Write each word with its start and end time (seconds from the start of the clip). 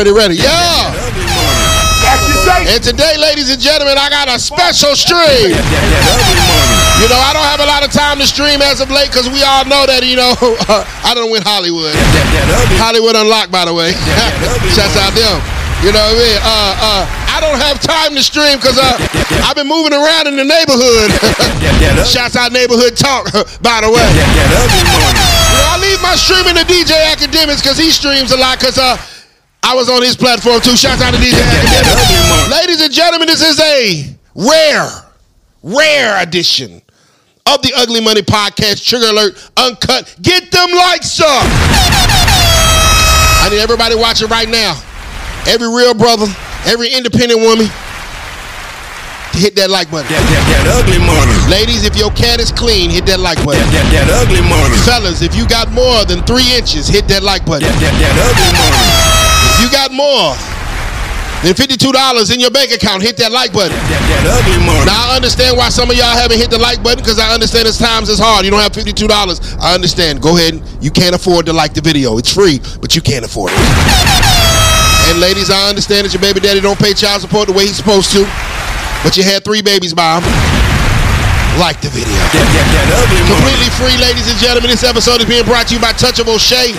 already 0.00 0.16
ready. 0.16 0.36
Yeah. 0.40 0.96
And 2.64 2.80
today, 2.80 3.20
ladies 3.20 3.52
and 3.52 3.60
gentlemen, 3.60 4.00
I 4.00 4.08
got 4.08 4.32
a 4.32 4.40
special 4.40 4.96
stream. 4.96 5.52
You 5.52 7.08
know, 7.12 7.20
I 7.20 7.36
don't 7.36 7.44
have 7.44 7.60
a 7.60 7.68
lot 7.68 7.84
of 7.84 7.92
time 7.92 8.16
to 8.16 8.24
stream 8.24 8.64
as 8.64 8.80
of 8.80 8.88
late 8.88 9.12
because 9.12 9.28
we 9.28 9.44
all 9.44 9.68
know 9.68 9.84
that, 9.84 10.00
you 10.00 10.16
know, 10.16 10.32
I 11.04 11.12
don't 11.12 11.28
win 11.28 11.44
Hollywood. 11.44 11.92
Hollywood 12.80 13.12
Unlocked, 13.12 13.52
by 13.52 13.68
the 13.68 13.76
way. 13.76 13.92
Shouts 14.72 14.96
out 14.96 15.12
them. 15.12 15.36
You 15.84 15.92
know 15.92 16.00
what 16.00 16.16
I 16.16 16.24
mean? 16.24 16.38
Uh, 16.40 16.72
uh, 16.80 17.02
I 17.36 17.38
don't 17.44 17.60
have 17.60 17.80
time 17.80 18.16
to 18.16 18.24
stream 18.24 18.56
because 18.56 18.80
uh, 18.80 18.96
I've 19.44 19.56
been 19.56 19.68
moving 19.68 19.92
around 19.92 20.28
in 20.28 20.36
the 20.36 20.44
neighborhood. 20.48 21.12
Shouts 22.08 22.36
out 22.36 22.52
Neighborhood 22.52 22.96
Talk, 22.96 23.32
by 23.64 23.84
the 23.84 23.88
way. 23.92 24.08
You 24.16 24.48
know, 24.48 24.64
I 25.68 25.76
leave 25.80 26.00
my 26.00 26.16
streaming 26.16 26.56
to 26.56 26.64
DJ 26.64 26.96
Akademiks 27.12 27.60
because 27.60 27.76
he 27.76 27.88
streams 27.92 28.32
a 28.32 28.36
lot 28.36 28.60
because 28.60 28.76
uh, 28.76 28.96
I 29.62 29.74
was 29.74 29.88
on 29.88 30.02
his 30.02 30.16
platform 30.16 30.60
too. 30.60 30.76
Shouts 30.76 31.02
out 31.02 31.12
to 31.14 31.20
DJ. 31.20 31.38
Ladies 32.50 32.80
and 32.82 32.92
gentlemen, 32.92 33.28
this 33.28 33.42
is 33.42 33.60
a 33.60 34.16
rare, 34.34 34.88
rare 35.62 36.22
edition 36.22 36.82
of 37.46 37.62
the 37.62 37.72
Ugly 37.76 38.00
Money 38.00 38.22
Podcast. 38.22 38.86
Trigger 38.86 39.08
alert, 39.08 39.50
uncut. 39.56 40.16
Get 40.22 40.50
them 40.50 40.70
likes 40.72 41.20
up. 41.20 41.44
I 43.42 43.48
need 43.50 43.60
everybody 43.60 43.94
watching 43.94 44.28
right 44.28 44.48
now. 44.48 44.80
Every 45.46 45.68
real 45.68 45.94
brother, 45.94 46.26
every 46.66 46.92
independent 46.92 47.40
woman, 47.40 47.66
to 49.32 49.38
hit 49.38 49.54
that 49.56 49.70
like 49.70 49.90
button. 49.90 50.10
That, 50.10 50.24
that, 50.26 50.44
that 50.50 50.82
ugly 50.82 50.98
money. 51.00 51.32
Ladies, 51.48 51.84
if 51.86 51.96
your 51.96 52.10
cat 52.12 52.40
is 52.40 52.50
clean, 52.52 52.90
hit 52.90 53.06
that 53.06 53.20
like 53.20 53.38
button. 53.44 53.62
That, 53.72 53.86
that, 53.92 54.08
that 54.08 54.26
ugly 54.26 54.42
money. 54.44 54.76
Fellas, 54.84 55.22
if 55.22 55.36
you 55.36 55.46
got 55.48 55.70
more 55.72 56.04
than 56.04 56.20
three 56.26 56.48
inches, 56.56 56.88
hit 56.88 57.06
that 57.08 57.22
like 57.22 57.46
button. 57.46 57.68
That, 57.68 57.78
that, 57.80 57.94
that 57.96 58.16
ugly 58.20 58.50
money. 58.58 59.19
If 59.60 59.68
you 59.68 59.76
got 59.76 59.92
more 59.92 60.32
than 61.44 61.52
$52 61.52 62.32
in 62.32 62.40
your 62.40 62.50
bank 62.50 62.72
account, 62.72 63.04
hit 63.04 63.20
that 63.20 63.28
like 63.28 63.52
button. 63.52 63.76
That, 63.92 64.00
that 64.08 64.24
ugly 64.40 64.56
money. 64.64 64.88
Now, 64.88 65.12
I 65.12 65.16
understand 65.20 65.52
why 65.52 65.68
some 65.68 65.92
of 65.92 65.96
y'all 66.00 66.16
haven't 66.16 66.40
hit 66.40 66.48
the 66.48 66.56
like 66.56 66.80
button 66.80 67.04
because 67.04 67.20
I 67.20 67.28
understand 67.36 67.68
it's 67.68 67.76
times 67.76 68.08
it's 68.08 68.16
hard. 68.16 68.48
You 68.48 68.50
don't 68.50 68.64
have 68.64 68.72
$52. 68.72 69.04
I 69.60 69.74
understand. 69.76 70.24
Go 70.24 70.36
ahead. 70.40 70.64
You 70.80 70.88
can't 70.88 71.12
afford 71.12 71.44
to 71.44 71.52
like 71.52 71.76
the 71.76 71.84
video. 71.84 72.16
It's 72.16 72.32
free, 72.32 72.56
but 72.80 72.96
you 72.96 73.04
can't 73.04 73.20
afford 73.20 73.52
it. 73.52 73.60
And 75.12 75.20
ladies, 75.20 75.52
I 75.52 75.68
understand 75.68 76.08
that 76.08 76.16
your 76.16 76.24
baby 76.24 76.40
daddy 76.40 76.60
don't 76.64 76.78
pay 76.80 76.96
child 76.96 77.20
support 77.20 77.48
the 77.48 77.52
way 77.52 77.68
he's 77.68 77.76
supposed 77.76 78.12
to, 78.16 78.24
but 79.04 79.16
you 79.16 79.24
had 79.24 79.44
three 79.44 79.60
babies 79.60 79.92
by 79.92 80.20
him. 80.20 80.24
Like 81.58 81.80
the 81.84 81.90
video. 81.92 82.14
That 82.32 82.88
ugly 82.96 83.20
money. 83.26 83.32
Completely 83.32 83.68
free, 83.76 83.96
ladies 84.00 84.28
and 84.30 84.38
gentlemen. 84.38 84.70
This 84.70 84.84
episode 84.84 85.20
is 85.20 85.28
being 85.28 85.44
brought 85.44 85.66
to 85.68 85.74
you 85.76 85.80
by 85.82 85.92
Touch 85.92 86.20
of 86.20 86.28
O'Shea. 86.28 86.72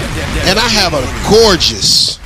And 0.48 0.58
I 0.58 0.70
have 0.70 0.96
a 0.96 1.04
gorgeous, 1.28 2.21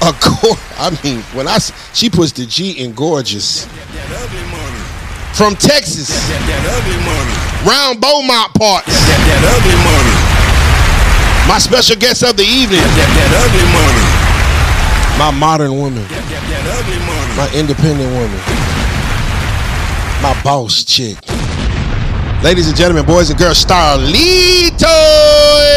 a 0.08 0.12
gor- 0.20 0.56
I 0.78 0.90
mean, 1.04 1.20
when 1.34 1.46
I 1.46 1.58
she 1.58 2.08
puts 2.08 2.32
the 2.32 2.46
G 2.46 2.72
in 2.72 2.92
gorgeous 2.94 3.66
from 5.34 5.54
Texas, 5.56 6.10
round 7.66 8.00
Beaumont 8.00 8.52
parts. 8.54 8.88
My 11.48 11.58
special 11.58 11.96
guest 11.96 12.22
of 12.22 12.36
the 12.36 12.44
evening, 12.44 12.80
my 15.18 15.30
modern 15.30 15.72
woman, 15.76 16.04
my 17.36 17.50
independent 17.54 18.10
woman, 18.12 18.40
my 20.22 20.38
boss 20.42 20.84
chick. 20.84 21.16
Ladies 22.42 22.68
and 22.68 22.76
gentlemen, 22.76 23.04
boys 23.04 23.28
and 23.28 23.38
girls, 23.38 23.62
Starrletto 23.64 24.86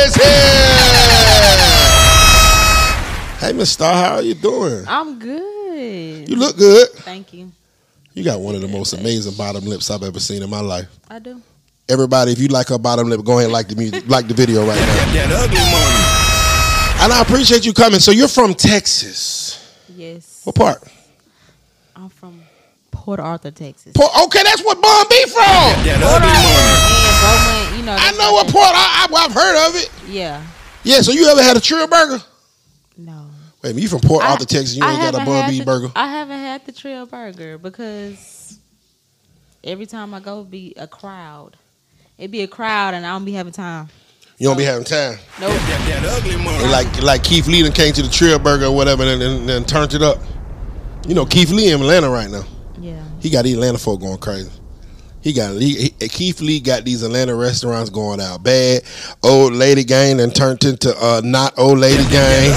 is 0.08 0.16
here. 0.16 1.63
Hey, 3.44 3.52
Miss 3.52 3.74
Star, 3.74 3.94
how 3.94 4.16
are 4.16 4.22
you 4.22 4.36
doing? 4.36 4.86
I'm 4.88 5.20
good. 5.20 6.30
You 6.30 6.38
look 6.38 6.56
good. 6.56 6.88
Thank 6.92 7.34
you. 7.34 7.52
You 8.14 8.24
got 8.24 8.40
one 8.40 8.56
of 8.56 8.62
the 8.62 8.70
most 8.70 8.94
amazing 8.94 9.34
bottom 9.34 9.66
lips 9.66 9.92
I've 9.92 10.02
ever 10.02 10.22
seen 10.22 10.42
in 10.42 10.50
my 10.50 10.62
life. 10.62 10.88
I 11.10 11.20
do. 11.20 11.42
Everybody, 11.90 12.32
if 12.32 12.40
you 12.40 12.48
like 12.48 12.70
her 12.70 12.78
bottom 12.78 13.10
lip, 13.10 13.22
go 13.26 13.34
ahead 13.34 13.46
and 13.48 13.52
like 13.52 13.68
the 13.68 13.76
music, 13.76 14.08
like 14.08 14.30
the 14.30 14.34
video 14.34 14.62
right 14.66 14.80
now. 14.80 14.86
That, 14.86 15.28
that 15.28 15.32
ugly 15.44 15.60
money. 15.60 17.04
And 17.04 17.12
I 17.12 17.22
appreciate 17.22 17.66
you 17.66 17.74
coming. 17.74 18.00
So 18.00 18.12
you're 18.12 18.30
from 18.30 18.54
Texas. 18.54 19.60
Yes. 19.94 20.40
What 20.46 20.56
part? 20.56 20.82
I'm 21.98 22.08
from 22.08 22.42
Port 22.92 23.20
Arthur, 23.20 23.52
Texas. 23.52 23.92
Port, 23.94 24.12
okay, 24.24 24.44
that's 24.44 24.64
what 24.64 24.82
Bun 24.82 25.06
B 25.10 25.22
from. 25.28 25.44
That 25.84 26.00
Port 26.00 26.24
ugly 26.24 26.32
Arthur 26.32 27.76
money. 27.76 27.76
and 27.76 27.76
Beaumont, 27.76 27.78
you 27.78 27.86
know. 27.88 27.98
I 28.00 28.12
know 28.18 28.32
what 28.32 28.48
port. 28.48 28.72
I, 28.72 29.08
I, 29.12 29.26
I've 29.26 29.34
heard 29.34 29.68
of 29.68 29.76
it. 29.76 29.92
Yeah. 30.08 30.42
Yeah. 30.86 31.02
So 31.02 31.12
you 31.12 31.28
ever 31.28 31.44
had 31.44 31.58
a 31.58 31.60
Trill 31.60 31.88
burger? 31.88 32.24
No. 32.96 33.26
Wait 33.64 33.70
a 33.70 33.74
minute, 33.74 33.84
you 33.84 33.90
from 33.90 34.02
Port 34.02 34.24
I- 34.24 34.32
Arthur, 34.32 34.46
Texas? 34.46 34.76
You 34.76 34.84
I 34.84 34.92
ain't 34.92 35.02
got 35.02 35.16
a 35.16 35.20
haven't 35.20 35.34
Bun 35.34 35.50
B 35.50 35.60
the- 35.60 35.66
burger? 35.66 35.92
I 35.96 36.08
haven't 36.08 36.40
had 36.40 36.66
the 36.66 36.72
Trill 36.74 37.06
burger 37.06 37.58
because 37.58 38.60
every 39.64 39.86
time 39.86 40.14
I 40.14 40.20
go, 40.20 40.42
it 40.42 40.52
be 40.52 40.74
a 40.76 40.88
crowd. 40.88 41.56
It 42.18 42.30
be 42.30 42.42
a 42.42 42.48
crowd, 42.48 42.94
and 42.94 43.06
I 43.06 43.10
don't 43.12 43.26
be 43.26 43.32
having 43.32 43.54
time. 43.54 43.90
You 44.38 44.50
don't 44.50 44.58
be 44.58 44.64
having 44.66 44.84
time. 44.84 45.18
Nope. 45.40 45.52
That, 45.52 46.02
that 46.04 46.18
ugly 46.24 46.36
money. 46.44 46.66
Like 46.68 47.02
like 47.02 47.24
Keith 47.24 47.48
Lee 47.48 47.64
done 47.64 47.72
came 47.72 47.94
to 47.94 48.02
the 48.02 48.10
Trill 48.10 48.38
burger 48.40 48.66
or 48.66 48.76
whatever, 48.76 49.04
and 49.04 49.22
then 49.22 49.50
and 49.50 49.68
turned 49.68 49.94
it 49.94 50.02
up. 50.02 50.18
You 51.08 51.16
know 51.16 51.26
Keith 51.26 51.50
Lee 51.52 51.72
in 51.72 51.80
Atlanta 51.80 52.10
right 52.10 52.30
now. 52.30 52.44
Yeah. 52.80 53.02
He 53.22 53.30
got 53.30 53.44
these 53.46 53.54
Atlanta 53.56 53.78
folk 53.78 54.02
going 54.02 54.18
crazy. 54.18 54.52
He 55.22 55.32
got 55.32 55.54
he, 55.62 55.94
he- 56.00 56.08
Keith 56.10 56.42
Lee 56.42 56.60
got 56.60 56.84
these 56.84 57.02
Atlanta 57.04 57.34
restaurants 57.34 57.90
going 57.90 58.20
out 58.20 58.44
bad. 58.44 58.82
Old 59.24 59.54
lady 59.54 59.84
gang 59.86 60.20
and 60.20 60.36
turned 60.36 60.64
into 60.66 60.94
uh, 60.98 61.22
not 61.24 61.58
old 61.58 61.80
lady 61.80 62.04
gang. 62.10 62.52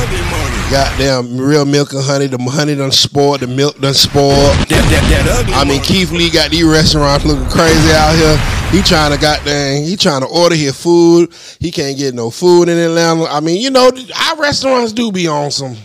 Ugly 0.69 1.07
money. 1.07 1.27
Goddamn 1.27 1.39
real 1.39 1.65
milk 1.65 1.93
and 1.93 2.03
honey. 2.03 2.27
The 2.27 2.39
honey 2.39 2.75
done 2.75 2.93
spoiled. 2.93 3.41
The 3.41 3.47
milk 3.47 3.79
done 3.81 3.95
spoiled. 3.95 4.35
That, 4.69 4.69
that, 4.69 5.25
that 5.25 5.41
ugly 5.41 5.55
I 5.55 5.65
mean. 5.65 5.83
Keith 5.83 6.11
Lee 6.11 6.31
got 6.31 6.51
these 6.51 6.65
restaurants 6.65 7.25
looking 7.25 7.49
crazy 7.49 7.93
out 7.93 8.15
here. 8.15 8.37
He 8.73 8.83
trying 8.83 9.13
to 9.13 9.19
goddamn, 9.21 9.85
he 9.85 9.97
trying 9.97 10.23
to 10.23 10.27
order 10.27 10.57
his 10.57 10.77
food. 10.81 11.33
He 11.61 11.71
can't 11.71 11.97
get 11.97 12.15
no 12.15 12.31
food 12.31 12.69
in 12.69 12.77
Atlanta. 12.77 13.25
I 13.25 13.41
mean, 13.41 13.61
you 13.63 13.71
know, 13.71 13.91
our 14.29 14.37
restaurants 14.41 14.93
do 14.93 15.13
be 15.13 15.29
on 15.29 15.53
some 15.53 15.77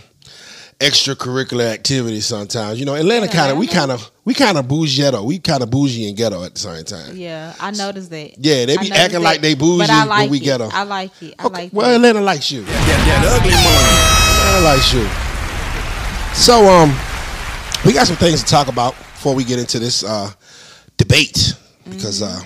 extracurricular 0.80 1.72
activities 1.72 2.26
sometimes. 2.26 2.80
You 2.80 2.86
know, 2.86 2.96
Atlanta 2.96 3.26
Yeah, 3.26 3.32
kind 3.32 3.52
of, 3.52 3.58
we 3.58 3.68
kind 3.68 3.92
of, 3.92 4.10
we 4.24 4.34
kind 4.34 4.58
of 4.58 4.66
bougie 4.66 4.96
ghetto. 4.96 5.22
We 5.22 5.38
kind 5.38 5.62
of 5.62 5.70
bougie 5.70 6.08
and 6.08 6.16
ghetto 6.16 6.42
at 6.42 6.54
the 6.54 6.60
same 6.60 6.84
time. 6.84 7.16
Yeah. 7.16 7.54
I 7.60 7.70
noticed 7.70 8.10
that. 8.10 8.32
Yeah, 8.38 8.66
they 8.66 8.76
be 8.76 8.88
noticed 8.88 8.92
acting 8.94 9.22
like 9.22 9.40
they 9.42 9.54
bougie, 9.54 9.78
but, 9.78 9.90
I 9.90 10.00
but 10.02 10.08
like 10.08 10.30
we 10.30 10.38
it. 10.38 10.42
ghetto. 10.42 10.68
I 10.72 10.82
like 10.82 11.22
it. 11.22 11.34
I 11.38 11.46
Okay, 11.46 11.54
like 11.54 11.72
well, 11.72 11.88
it. 11.88 11.94
Atlanta 11.96 12.20
likes 12.20 12.50
you. 12.50 12.62
That, 12.62 12.72
that 12.72 13.40
ugly 13.40 13.52
money. 13.52 14.21
Atlanta 14.52 14.76
likes 14.76 14.92
you. 14.92 15.08
So, 16.34 16.68
um, 16.68 16.92
we 17.86 17.92
got 17.92 18.06
some 18.06 18.16
things 18.16 18.42
to 18.44 18.48
talk 18.48 18.68
about 18.68 18.92
before 18.92 19.34
we 19.34 19.44
get 19.44 19.58
into 19.58 19.78
this 19.78 20.04
uh, 20.04 20.30
debate 20.98 21.54
because 21.88 22.20
uh, 22.20 22.40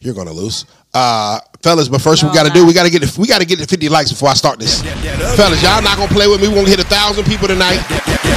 you're 0.00 0.14
gonna 0.14 0.32
lose, 0.32 0.66
uh, 0.92 1.38
fellas. 1.62 1.88
But 1.88 2.02
first, 2.02 2.22
No, 2.22 2.30
we 2.30 2.34
got 2.34 2.44
to 2.44 2.50
I'm 2.50 2.54
do 2.54 2.66
we 2.66 2.72
got 2.74 2.82
to 2.84 2.90
get 2.90 3.02
the, 3.02 3.20
we 3.20 3.28
got 3.28 3.40
to 3.40 3.46
get 3.46 3.58
the 3.58 3.66
50 3.66 3.88
likes 3.88 4.10
before 4.10 4.28
I 4.28 4.34
start 4.34 4.58
this. 4.58 4.82
That, 4.82 4.98
that 5.06 5.22
ugly 5.22 5.36
Fellas, 5.36 5.62
y'all 5.62 5.82
not 5.82 5.96
gonna 5.96 6.10
play 6.10 6.26
with 6.26 6.42
me. 6.42 6.48
We're 6.48 6.66
gonna 6.66 6.68
hit 6.74 6.82
a 6.82 6.90
thousand 6.90 7.24
people 7.24 7.46
tonight. 7.46 7.78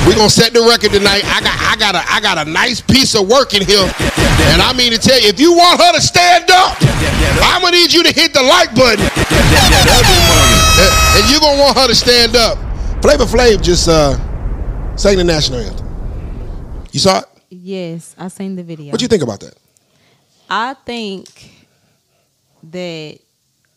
We're 0.05 0.15
gonna 0.15 0.29
set 0.29 0.53
the 0.53 0.61
record 0.61 0.93
tonight. 0.93 1.25
I 1.25 1.41
got 1.41 1.57
I 1.57 1.75
got 1.81 1.93
a 1.97 2.01
I 2.05 2.21
got 2.21 2.37
a 2.37 2.45
nice 2.45 2.79
piece 2.79 3.15
of 3.17 3.27
work 3.27 3.57
in 3.57 3.65
here. 3.65 3.89
And 4.53 4.61
I 4.61 4.69
mean 4.77 4.93
to 4.93 5.01
tell 5.01 5.17
you, 5.19 5.33
if 5.33 5.39
you 5.41 5.53
want 5.57 5.81
her 5.81 5.93
to 5.97 6.01
stand 6.01 6.49
up, 6.53 6.77
I'm 7.41 7.65
gonna 7.65 7.73
need 7.75 7.91
you 7.91 8.05
to 8.05 8.13
hit 8.13 8.33
the 8.37 8.43
like 8.45 8.69
button. 8.77 9.01
That, 9.01 9.65
that 9.73 9.97
ugly 9.97 10.21
money. 10.29 10.57
And 11.17 11.23
you're 11.25 11.41
gonna 11.41 11.57
want 11.57 11.77
her 11.77 11.89
to 11.89 11.97
stand 11.97 12.37
up. 12.37 12.68
Flavor 13.01 13.23
Flav 13.25 13.61
just 13.63 13.87
uh 13.87 14.17
sang 14.97 15.17
the 15.17 15.23
national 15.23 15.59
anthem. 15.59 15.87
You 16.91 16.99
saw 16.99 17.19
it? 17.19 17.25
Yes, 17.49 18.15
I 18.17 18.27
seen 18.27 18.55
the 18.55 18.63
video. 18.63 18.91
What 18.91 18.99
do 18.99 19.03
you 19.03 19.07
think 19.07 19.23
about 19.23 19.39
that? 19.39 19.55
I 20.49 20.73
think 20.85 21.51
that 22.63 23.19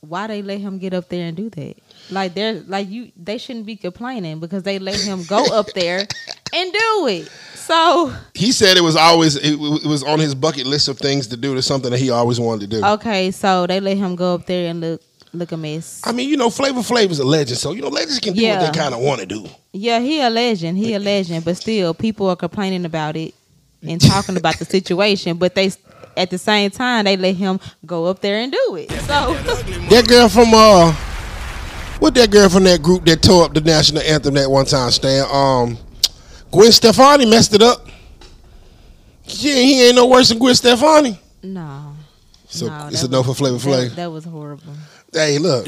why 0.01 0.27
they 0.27 0.43
let 0.43 0.59
him 0.61 0.79
get 0.79 0.93
up 0.93 1.09
there 1.09 1.27
and 1.29 1.37
do 1.37 1.49
that. 1.51 1.77
Like 2.11 2.35
they're 2.35 2.55
like 2.67 2.89
you 2.89 3.13
they 3.17 3.39
shouldn't 3.39 3.67
be 3.67 3.77
complaining 3.77 4.41
because 4.41 4.65
they 4.65 4.79
let 4.81 4.97
him 5.01 5.23
go 5.25 5.45
up 5.53 5.67
there 5.75 5.99
and 6.53 6.73
do 6.73 7.07
it. 7.07 7.31
So 7.55 8.13
He 8.35 8.51
said 8.51 8.77
it 8.77 8.83
was 8.83 8.97
always 8.97 9.37
it, 9.37 9.53
it 9.53 9.87
was 9.87 10.03
on 10.03 10.19
his 10.19 10.35
bucket 10.35 10.67
list 10.67 10.89
of 10.89 10.99
things 10.99 11.29
to 11.29 11.37
do. 11.37 11.55
To 11.55 11.63
something 11.63 11.93
that 11.93 12.01
he 12.01 12.11
always 12.11 12.41
wanted 12.41 12.71
to 12.71 12.81
do. 12.81 12.85
okay, 12.85 13.31
so 13.31 13.69
they 13.69 13.79
let 13.79 13.97
him 13.97 14.17
go 14.17 14.35
up 14.35 14.47
there 14.47 14.69
and 14.69 14.81
look 14.81 15.01
look 15.33 15.53
a 15.53 15.57
mess. 15.57 16.01
I 16.05 16.13
mean, 16.13 16.29
you 16.29 16.37
know, 16.37 16.51
Flavor 16.51 16.81
Flav 16.81 17.11
is 17.11 17.19
a 17.19 17.25
legend, 17.25 17.59
so 17.59 17.73
you 17.73 17.83
know, 17.83 17.89
legends 17.89 18.19
can 18.21 18.35
do 18.35 18.47
what 18.47 18.61
they 18.73 18.79
kind 18.79 18.95
of 18.95 19.01
want 19.01 19.21
to 19.21 19.27
do. 19.27 19.47
Yeah, 19.73 20.01
he 20.01 20.21
a 20.21 20.31
legend. 20.31 20.79
He 20.79 20.95
a 20.95 20.99
legend, 20.99 21.45
but 21.45 21.57
still 21.57 21.95
people 21.95 22.29
are 22.29 22.37
complaining 22.37 22.85
about 22.85 23.17
it 23.17 23.35
and 23.83 24.01
talking 24.11 24.37
about 24.37 24.59
the 24.59 24.65
situation, 24.65 25.37
but 25.39 25.55
they 25.55 25.73
at 26.17 26.29
the 26.31 26.39
same 26.39 26.71
time 26.71 27.07
they 27.07 27.17
let 27.17 27.35
him 27.35 27.59
go 27.87 28.05
up 28.07 28.21
there 28.21 28.37
and 28.39 28.53
do 28.53 28.77
it. 28.77 28.91
So 28.91 29.35
That 29.91 30.07
girl 30.07 30.29
from 30.29 30.53
uh, 30.53 30.93
what 31.99 32.15
that 32.15 32.31
girl 32.31 32.49
from 32.49 32.65
that 32.65 32.83
group 32.83 33.05
that 33.07 33.23
tore 33.23 33.45
up 33.45 33.55
the 33.55 33.61
national 33.63 34.03
anthem 34.03 34.35
that 34.35 34.51
one 34.51 34.67
time, 34.67 34.91
Stan? 34.91 35.27
Um, 35.31 35.79
Gwen 36.51 36.71
Stefani 36.71 37.25
messed 37.25 37.55
it 37.55 37.63
up. 37.63 37.87
Yeah, 39.25 39.55
he 39.55 39.85
ain't 39.87 39.97
no 39.97 40.07
worse 40.07 40.29
than 40.29 40.39
Gwen 40.39 40.55
Stefani. 40.55 41.19
no. 41.43 41.89
So 42.49 42.67
no, 42.67 42.89
it's 42.89 43.01
that 43.01 43.11
no 43.11 43.23
for 43.23 43.35
Flavor 43.35 43.57
Flav. 43.57 43.89
That, 43.89 43.97
that 43.97 44.11
was 44.13 44.25
horrible. 44.27 44.75
Hey, 45.13 45.39
look. 45.39 45.67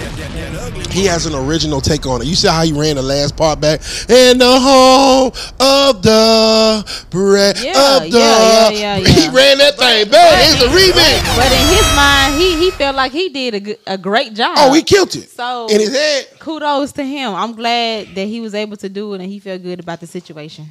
He 0.91 1.05
has 1.05 1.26
an 1.26 1.35
original 1.35 1.82
take 1.82 2.06
on 2.06 2.23
it. 2.23 2.26
You 2.26 2.35
see 2.35 2.49
how 2.49 2.62
he 2.62 2.73
ran 2.73 2.96
the 2.96 3.02
last 3.02 3.37
part 3.37 3.61
back? 3.61 3.81
In 4.08 4.38
the 4.38 4.58
home 4.58 5.32
of 5.61 6.02
the 6.02 7.05
bread 7.11 7.58
Yeah, 7.61 7.96
of 7.99 8.02
the. 8.11 8.19
yeah, 8.19 8.69
yeah, 8.70 8.96
yeah, 8.96 8.99
He 9.06 9.29
ran 9.29 9.58
that 9.58 9.75
thing 9.76 10.08
back. 10.08 10.49
It's 10.49 10.62
a 10.62 10.69
remix. 10.69 11.37
But 11.37 11.52
in 11.52 11.67
his 11.76 11.96
mind, 11.96 12.41
he 12.41 12.56
he 12.56 12.70
felt 12.70 12.96
like 12.96 13.12
he 13.12 13.29
did 13.29 13.55
a, 13.55 13.61
good- 13.61 13.79
a 13.87 13.99
great 13.99 14.32
job. 14.35 14.55
Oh, 14.58 14.73
he 14.73 14.82
killed 14.82 15.14
it. 15.14 15.29
So 15.29 15.67
In 15.69 15.79
his 15.81 15.93
head. 15.93 16.26
kudos 16.38 16.93
to 16.93 17.05
him. 17.05 17.35
I'm 17.35 17.52
glad 17.55 18.14
that 18.14 18.25
he 18.26 18.40
was 18.40 18.55
able 18.55 18.79
to 18.79 18.88
do 18.88 19.12
it 19.14 19.20
and 19.20 19.31
he 19.31 19.40
felt 19.40 19.62
good 19.62 19.81
about 19.81 20.00
the 20.00 20.06
situation. 20.06 20.67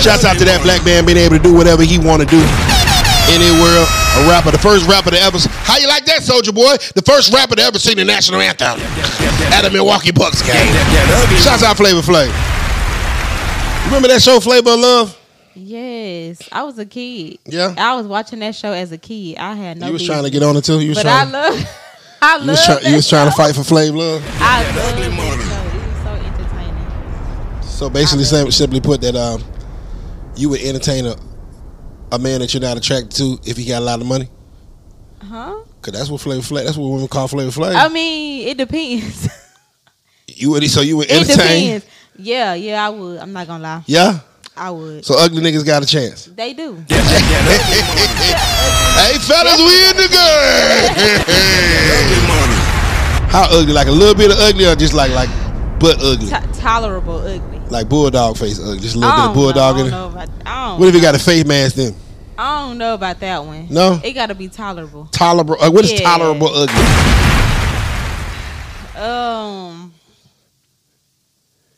Shouts 0.00 0.24
out 0.26 0.36
to 0.38 0.44
that 0.44 0.60
black 0.62 0.84
man 0.84 1.06
being 1.06 1.16
able 1.18 1.36
to 1.38 1.42
do 1.42 1.54
whatever 1.54 1.82
he 1.82 1.98
want 1.98 2.20
to 2.20 2.26
do. 2.28 2.40
Anywhere, 3.30 3.86
a 4.18 4.28
rapper, 4.28 4.50
the 4.50 4.58
first 4.58 4.88
rapper 4.88 5.10
to 5.10 5.20
ever. 5.20 5.38
How 5.62 5.78
you 5.78 5.86
like 5.86 6.04
that, 6.06 6.22
Soldier 6.22 6.52
Boy? 6.52 6.76
The 6.94 7.02
first 7.06 7.32
rapper 7.32 7.54
to 7.56 7.62
ever 7.62 7.78
sing 7.78 7.96
the 7.96 8.04
national 8.04 8.40
anthem 8.40 8.80
at 9.54 9.64
a 9.64 9.70
Milwaukee 9.70 10.10
Bucks 10.10 10.42
game. 10.42 10.66
Shouts 11.38 11.62
out 11.62 11.76
Flavor 11.76 12.00
Flav. 12.00 12.26
Remember 13.86 14.08
that 14.08 14.20
show, 14.20 14.40
Flavor 14.40 14.70
of 14.70 14.80
Love? 14.80 15.16
Yes, 15.54 16.48
I 16.52 16.62
was 16.62 16.78
a 16.78 16.86
kid. 16.86 17.38
Yeah. 17.44 17.74
I 17.76 17.94
was 17.96 18.06
watching 18.06 18.40
that 18.40 18.54
show 18.54 18.72
as 18.72 18.92
a 18.92 18.98
kid. 18.98 19.36
I 19.38 19.54
had 19.54 19.78
no. 19.78 19.86
you 19.86 19.92
was 19.92 20.02
business. 20.02 20.16
trying 20.16 20.24
to 20.24 20.30
get 20.30 20.42
on 20.42 20.56
it 20.56 20.64
too. 20.64 20.80
You 20.80 20.90
was 20.90 20.98
but 20.98 21.06
I 21.06 21.22
trying. 21.22 21.32
love. 21.32 21.68
I 22.22 22.36
love. 22.36 22.44
you 22.44 22.50
was, 22.50 22.64
try, 22.64 22.80
you 22.90 22.96
was 22.96 23.08
trying 23.08 23.30
to 23.30 23.36
fight 23.36 23.54
for 23.54 23.62
Flav 23.62 23.94
Love. 23.94 24.22
I 24.40 24.62
love 24.62 24.96
that 24.96 25.10
show. 25.42 25.76
It 25.76 25.86
was 25.86 26.02
so 26.02 26.10
entertaining. 26.44 27.62
So 27.62 27.90
basically, 27.90 28.50
simply 28.50 28.80
put, 28.80 29.00
that 29.02 29.14
um, 29.16 29.42
you 30.36 30.50
would 30.50 30.60
entertain 30.60 31.06
a, 31.06 31.16
a 32.12 32.18
man 32.18 32.40
that 32.40 32.52
you're 32.52 32.60
not 32.60 32.76
attracted 32.76 33.12
to 33.12 33.38
if 33.44 33.56
he 33.56 33.64
got 33.66 33.80
a 33.82 33.84
lot 33.84 34.00
of 34.00 34.06
money. 34.06 34.28
Huh? 35.22 35.60
Cause 35.82 35.94
that's 35.94 36.08
what 36.10 36.20
Flavor 36.20 36.42
Flav. 36.42 36.64
That's 36.64 36.76
what 36.76 36.88
women 36.88 37.08
call 37.08 37.28
Flavor 37.28 37.50
Flav. 37.50 37.74
I 37.74 37.88
mean, 37.88 38.48
it 38.48 38.58
depends. 38.58 39.28
you 40.28 40.50
would. 40.50 40.68
So 40.70 40.80
you 40.82 40.96
would 40.98 41.10
it 41.10 41.22
entertain. 41.22 41.64
depends. 41.80 41.86
Yeah, 42.18 42.54
yeah, 42.54 42.86
I 42.86 42.90
would. 42.90 43.18
I'm 43.18 43.32
not 43.32 43.46
gonna 43.46 43.62
lie. 43.62 43.82
Yeah. 43.86 44.20
I 44.56 44.70
would. 44.70 45.04
So 45.06 45.14
ugly 45.18 45.40
niggas 45.40 45.64
got 45.64 45.82
a 45.82 45.86
chance. 45.86 46.26
They 46.26 46.52
do. 46.52 46.84
Hey 49.00 49.16
fellas, 49.18 49.56
we 49.58 49.88
in 49.88 49.96
the 49.96 50.08
game. 50.10 52.00
How 53.30 53.46
ugly? 53.50 53.72
Like 53.72 53.86
a 53.86 53.92
little 53.92 54.14
bit 54.14 54.30
of 54.30 54.36
ugly, 54.38 54.66
or 54.66 54.74
just 54.74 54.92
like 54.92 55.10
like 55.12 55.30
butt 55.78 55.96
ugly, 56.02 56.26
T- 56.28 56.60
tolerable 56.60 57.18
ugly. 57.18 57.59
Like 57.70 57.88
bulldog 57.88 58.36
face 58.36 58.58
ugly, 58.58 58.80
just 58.80 58.96
a 58.96 58.98
little 58.98 59.14
bit 59.16 59.24
of 59.28 59.34
bulldog 59.34 59.76
know, 59.76 59.80
in 59.82 59.86
it. 60.18 60.28
about. 60.44 60.80
What 60.80 60.88
if 60.88 60.94
he 60.94 61.00
got 61.00 61.14
a 61.14 61.18
face 61.18 61.44
mask 61.44 61.76
then? 61.76 61.94
I 62.38 62.66
don't 62.68 62.78
know 62.78 62.94
about 62.94 63.20
that 63.20 63.44
one. 63.44 63.66
No? 63.70 64.00
it 64.02 64.12
got 64.12 64.26
to 64.26 64.34
be 64.34 64.48
tolerable. 64.48 65.06
Tolerable. 65.12 65.56
Uh, 65.60 65.70
what 65.70 65.84
is 65.84 65.92
Yeah. 65.92 66.00
tolerable 66.00 66.48
ugly? 66.48 66.74
Um, 69.02 69.92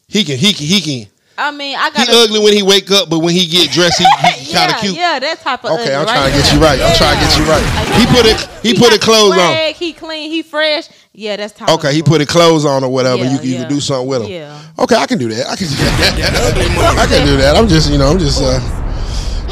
He 0.09 0.25
can. 0.25 0.37
He 0.39 0.53
can. 0.53 0.67
He 0.67 0.81
can. 0.81 1.12
I 1.39 1.51
mean, 1.51 1.77
I 1.77 1.91
got. 1.91 2.09
He 2.09 2.15
ugly 2.15 2.41
when 2.41 2.53
he 2.53 2.63
wake 2.63 2.91
up, 2.91 3.09
but 3.09 3.21
when 3.21 3.35
he 3.35 3.47
get 3.47 3.71
dressed, 3.71 3.99
he, 3.99 4.05
he 4.05 4.53
kind 4.53 4.71
yeah, 4.71 4.75
of 4.75 4.81
cute. 4.81 4.97
Yeah, 4.97 5.19
that 5.19 5.41
type 5.41 5.65
of. 5.65 5.71
Okay, 5.73 5.95
ugly 5.95 5.95
I'm 5.95 6.07
right 6.07 6.15
trying 6.15 6.33
to 6.33 6.39
get 6.39 6.53
you 6.53 6.61
right. 6.61 6.79
I'm 6.81 6.97
trying 6.97 7.17
to 7.17 7.25
get 7.25 7.33
you 7.39 7.45
right. 7.49 7.65
He 7.97 8.05
put 8.07 8.25
it. 8.27 8.39
He 8.63 8.75
put 8.75 8.91
got 8.91 8.95
it 8.95 9.01
clothes 9.01 9.39
on. 9.39 9.75
He 9.75 9.93
clean. 9.93 10.31
He 10.31 10.43
fresh. 10.43 10.89
Yeah, 11.13 11.37
that's 11.37 11.53
tolerable. 11.53 11.81
Okay, 11.81 11.95
he 11.95 12.03
put 12.03 12.21
it 12.21 12.29
clothes 12.29 12.65
on 12.65 12.85
or 12.85 12.91
whatever. 12.91 13.25
Yeah, 13.25 13.33
you, 13.33 13.41
you 13.43 13.53
yeah. 13.55 13.61
can 13.63 13.69
do 13.69 13.81
something 13.81 14.09
with 14.09 14.23
him. 14.23 14.31
Yeah. 14.31 14.63
Okay, 14.79 14.97
I 14.97 15.07
can 15.07 15.19
do 15.19 15.29
that. 15.29 15.47
I 15.47 15.57
can 15.57 15.69
do 15.69 15.77
that. 15.77 16.97
I 16.99 17.07
can 17.07 17.27
do 17.27 17.37
that. 17.37 17.57
I'm 17.57 17.69
just, 17.69 17.91
you 17.91 17.99
know, 17.99 18.09
I'm 18.09 18.19
just 18.19 18.41
uh, 18.43 18.61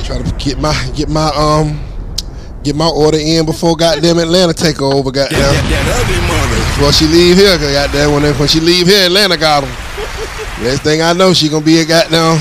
trying 0.05 0.25
to 0.25 0.32
get 0.37 0.59
my 0.59 0.73
get 0.97 1.09
my 1.09 1.29
um 1.37 1.81
get 2.62 2.77
my 2.77 2.88
order 2.88 3.19
in 3.19 3.47
before 3.47 3.77
goddamn 3.77 4.19
Atlanta 4.19 4.53
take 4.53 4.79
her 4.79 4.85
over. 4.85 5.11
Goddamn 5.11 5.53
before 6.77 6.93
she 6.93 7.06
leave 7.06 7.37
here, 7.37 7.56
cause 7.59 7.73
goddamn 7.73 8.12
when 8.12 8.23
when 8.35 8.49
she 8.49 8.61
leave 8.61 8.87
here, 8.87 9.06
Atlanta 9.06 9.37
got 9.37 9.65
him. 9.65 9.90
Next 10.62 10.82
thing 10.82 11.03
I 11.03 11.12
know, 11.12 11.32
she 11.32 11.49
gonna 11.49 11.65
be 11.65 11.81
at 11.81 11.88
goddamn 11.88 12.37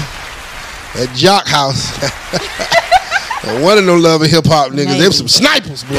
at 0.95 1.15
Jock 1.15 1.47
House. 1.47 1.91
One 3.63 3.77
of 3.77 3.85
them 3.85 4.01
love 4.01 4.21
hip 4.21 4.45
hop 4.45 4.71
niggas. 4.71 4.85
Them 4.85 4.99
Maybe. 4.99 5.11
some 5.11 5.27
snipers, 5.27 5.83
boy. 5.83 5.95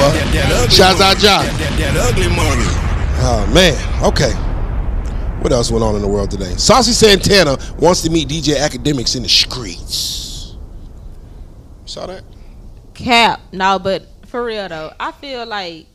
Shouts 0.69 1.01
out 1.01 1.17
Jock. 1.19 1.45
That 1.47 1.97
ugly 1.97 2.29
money. 2.29 2.65
Oh 3.23 3.51
man. 3.53 4.05
Okay. 4.05 4.33
What 5.43 5.53
else 5.53 5.71
went 5.71 5.83
on 5.83 5.97
in 5.97 6.03
the 6.03 6.09
world 6.09 6.31
today? 6.31 6.55
Saucy 6.57 6.93
Santana 6.93 7.57
wants 7.79 8.03
to 8.03 8.11
meet 8.11 8.29
DJ 8.29 8.57
Akademiks 8.57 9.17
in 9.17 9.23
the 9.23 9.29
streets. 9.29 10.55
You 11.83 11.87
saw 11.87 12.07
that? 12.07 12.23
Cap. 12.93 13.41
No, 13.53 13.79
but 13.79 14.07
for 14.27 14.45
real 14.45 14.69
though, 14.69 14.93
I 15.01 15.13
feel 15.13 15.47
like 15.47 15.87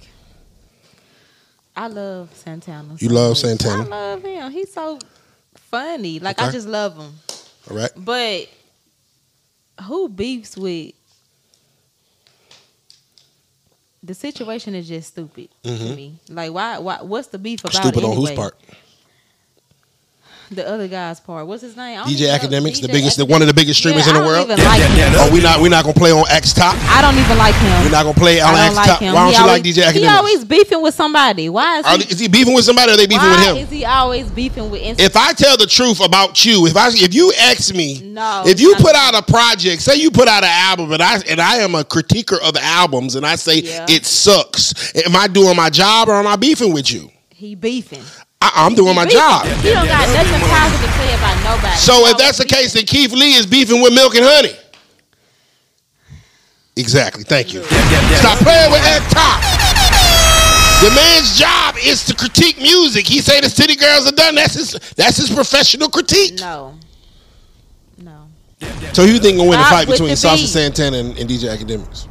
I 1.76 1.88
love 1.88 2.34
Santana. 2.34 2.96
You 2.98 3.10
so 3.10 3.14
love 3.14 3.30
much. 3.32 3.38
Santana? 3.40 3.84
I 3.84 3.86
love 3.86 4.24
him. 4.24 4.52
He's 4.52 4.74
so 4.74 4.98
funny. 5.70 6.20
Like 6.20 6.42
I 6.42 6.52
just 6.52 6.68
love 6.68 6.96
them. 6.98 7.14
All 7.70 7.78
right. 7.78 7.92
But 7.96 8.48
who 9.84 10.10
beefs 10.10 10.56
with 10.58 10.94
the 14.04 14.14
situation 14.14 14.76
is 14.76 14.88
just 14.88 15.10
stupid 15.10 15.50
to 15.64 15.70
me. 15.96 16.20
Like 16.30 16.52
why 16.54 16.78
why 16.78 17.02
what's 17.02 17.28
the 17.30 17.40
beef 17.40 17.62
about 17.62 17.74
Mm-hmm. 17.74 17.88
Stupid 17.88 18.04
on 18.04 18.12
anyway? 18.12 18.30
whose 18.30 18.38
part? 18.38 18.60
The 20.52 20.68
other 20.68 20.88
guy's 20.88 21.20
part. 21.20 21.48
What's 21.48 21.64
his 21.64 21.76
name? 21.76 22.00
I 22.00 22.04
don't 22.04 22.14
DJ. 22.14 22.30
Akademiks, 22.38 22.80
the 22.82 22.88
biggest, 22.88 23.18
Akademiks. 23.18 23.30
one 23.30 23.42
of 23.42 23.48
the 23.48 23.54
biggest 23.54 23.80
streamers 23.80 24.06
Yeah, 24.06 24.16
in 24.16 24.16
the 24.16 24.22
I 24.22 24.24
don't 24.24 24.48
world. 24.50 24.52
even 24.52 24.66
like 24.66 24.82
him. 24.82 25.14
Oh, 25.18 25.30
we 25.34 25.42
not 25.42 25.60
we 25.60 25.70
not 25.70 25.84
gonna 25.84 25.94
play 25.98 26.12
on 26.12 26.24
X 26.30 26.54
Top. 26.54 26.76
I 26.90 27.02
don't 27.02 27.18
even 27.18 27.38
like 27.38 27.56
him. 27.56 27.84
We're 27.84 27.90
not 27.90 28.04
gonna 28.04 28.14
play 28.20 28.40
on 28.42 28.54
I 28.54 28.60
X 28.60 28.68
don't 28.68 28.76
like 28.76 28.88
Top. 28.88 29.00
him. 29.00 29.14
Why 29.16 29.20
don't 29.24 29.30
He 29.30 29.36
you 29.38 29.42
always, 29.42 29.54
like 29.54 29.64
DJ 29.64 29.84
Akademiks? 29.84 29.94
He 30.00 30.08
always 30.08 30.46
beefing 30.46 30.82
with 30.84 30.94
somebody. 30.94 31.50
Why 31.50 31.80
is 31.80 31.88
he? 31.88 31.98
they- 31.98 32.12
is 32.14 32.20
he 32.20 32.28
beefing 32.28 32.54
with 32.54 32.66
somebody 32.66 32.92
or 32.92 32.94
are 32.94 32.98
they 32.98 33.08
beefing 33.08 33.28
why 33.28 33.38
with 33.38 33.58
him? 33.58 33.58
is 33.58 33.70
he 33.72 33.86
always 33.86 34.30
beefing 34.30 34.70
with? 34.70 34.82
Inst- 34.82 35.02
if 35.02 35.16
I 35.18 35.34
tell 35.34 35.58
the 35.58 35.66
truth 35.66 36.00
about 36.00 36.46
you, 36.46 36.68
if 36.68 36.78
I 36.78 36.90
if 36.90 37.14
you 37.14 37.34
ask 37.40 37.74
me, 37.74 38.02
No, 38.04 38.44
if 38.46 38.60
you 38.60 38.76
put 38.76 38.96
out 38.96 39.16
a 39.16 39.24
project, 39.24 39.82
say 39.82 39.96
you 39.96 40.12
put 40.12 40.28
out 40.28 40.44
an 40.44 40.50
album, 40.52 40.92
and 40.92 41.02
I 41.02 41.22
and 41.28 41.42
I 41.42 41.56
am 41.58 41.74
a 41.76 41.84
critiquer 41.84 42.40
of 42.40 42.56
albums, 42.58 43.16
and 43.16 43.26
I 43.26 43.36
say 43.36 43.62
Yeah. 43.62 43.86
it 43.90 44.06
sucks, 44.06 44.74
am 44.96 45.16
I 45.16 45.28
doing 45.28 45.56
my 45.56 45.70
job 45.72 46.08
or 46.08 46.16
am 46.16 46.28
I 46.28 46.36
beefing 46.36 46.72
with 46.74 46.92
you? 46.92 47.10
he 47.34 47.54
beefing. 47.54 48.02
I, 48.46 48.66
I'm 48.66 48.76
doing 48.76 48.96
my 48.96 49.06
job. 49.06 49.46
He 49.66 49.74
don't 49.74 49.88
got 49.88 50.06
nothing 50.14 50.42
positive 50.50 50.86
to 50.86 50.98
say 51.02 51.14
about 51.18 51.36
nobody. 51.44 51.76
So 51.78 52.06
if 52.08 52.18
that's 52.18 52.38
the 52.38 52.46
case, 52.46 52.74
then 52.74 52.86
Keith 52.86 53.12
Lee 53.12 53.34
is 53.34 53.46
beefing 53.48 53.82
with 53.82 53.94
Milk 53.94 54.14
and 54.16 54.26
Honey. 54.26 54.54
Exactly. 56.78 57.24
Thank 57.24 57.54
you. 57.54 57.64
Stop 57.64 58.38
playing 58.40 58.72
with 58.72 58.84
X 58.86 59.02
Top. 59.14 59.42
The 60.84 60.92
man's 60.94 61.40
job 61.40 61.76
is 61.82 62.04
to 62.06 62.14
critique 62.14 62.58
music. 62.58 63.08
He 63.08 63.20
say 63.22 63.40
the 63.42 63.50
city 63.50 63.76
girls 63.76 64.06
are 64.08 64.12
done. 64.16 64.36
That's 64.36 64.54
his. 64.54 64.72
That's 64.96 65.18
his 65.18 65.32
professional 65.32 65.90
critique. 65.90 66.40
no, 66.40 66.78
no. 67.98 68.28
So 68.94 69.06
who 69.08 69.14
you 69.14 69.20
think 69.20 69.38
will 69.38 69.50
win 69.50 69.58
the 69.60 69.66
fight 69.66 69.88
between 69.88 70.10
the. 70.10 70.16
Santana 70.18 70.98
and, 70.98 71.18
and 71.18 71.30
DJ 71.30 71.56
Akademiks? 71.56 72.08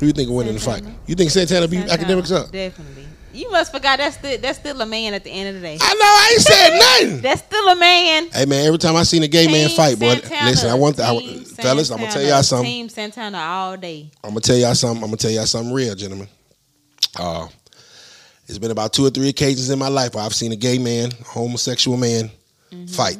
Who 0.00 0.06
you 0.06 0.12
think 0.12 0.28
will 0.28 0.36
win 0.36 0.48
in 0.48 0.54
the 0.54 0.60
fight? 0.60 0.82
You 1.06 1.14
think 1.14 1.30
Santana 1.30 1.68
beat 1.68 1.88
Santana, 1.88 2.20
Akademiks 2.22 2.32
up? 2.32 2.50
Definitely. 2.50 3.03
You 3.34 3.50
must 3.50 3.72
forgot 3.72 3.98
that's 3.98 4.16
still 4.16 4.38
that's 4.38 4.58
still 4.58 4.80
a 4.80 4.86
man 4.86 5.12
at 5.12 5.24
the 5.24 5.30
end 5.30 5.48
of 5.48 5.54
the 5.56 5.60
day. 5.60 5.76
I 5.80 5.94
know. 5.94 6.00
I 6.00 6.30
ain't 6.32 6.42
said 6.42 6.78
nothing. 6.78 7.20
That's 7.22 7.42
still 7.42 7.68
a 7.68 7.74
man. 7.76 8.28
Hey 8.30 8.44
man, 8.46 8.64
every 8.66 8.78
time 8.78 8.94
I 8.96 9.02
seen 9.02 9.22
a 9.24 9.28
gay 9.28 9.46
man 9.46 9.68
fight, 9.70 9.98
boy, 9.98 10.14
Santana, 10.14 10.50
listen, 10.50 10.70
I 10.70 10.74
want, 10.74 11.00
I, 11.00 11.18
Team 11.18 11.44
fellas, 11.44 11.90
I'm 11.90 11.98
gonna 11.98 12.12
tell 12.12 12.22
y'all 12.22 12.42
something. 12.42 12.64
Team 12.70 12.88
Santana 12.88 13.38
all 13.38 13.76
day. 13.76 14.10
I'm 14.22 14.30
gonna 14.30 14.40
tell 14.40 14.56
y'all 14.56 14.74
something. 14.74 15.02
I'm 15.02 15.08
gonna 15.10 15.16
tell 15.16 15.30
y'all 15.32 15.46
something 15.46 15.74
real, 15.74 15.94
gentlemen. 15.96 16.28
Uh, 17.18 17.48
it's 18.46 18.58
been 18.58 18.70
about 18.70 18.92
two 18.92 19.04
or 19.04 19.10
three 19.10 19.28
occasions 19.30 19.68
in 19.70 19.78
my 19.78 19.88
life 19.88 20.14
where 20.14 20.24
I've 20.24 20.34
seen 20.34 20.52
a 20.52 20.56
gay 20.56 20.78
man, 20.78 21.10
a 21.20 21.24
homosexual 21.24 21.96
man, 21.96 22.30
Mm-hmm. 22.70 22.86
fight. 22.86 23.18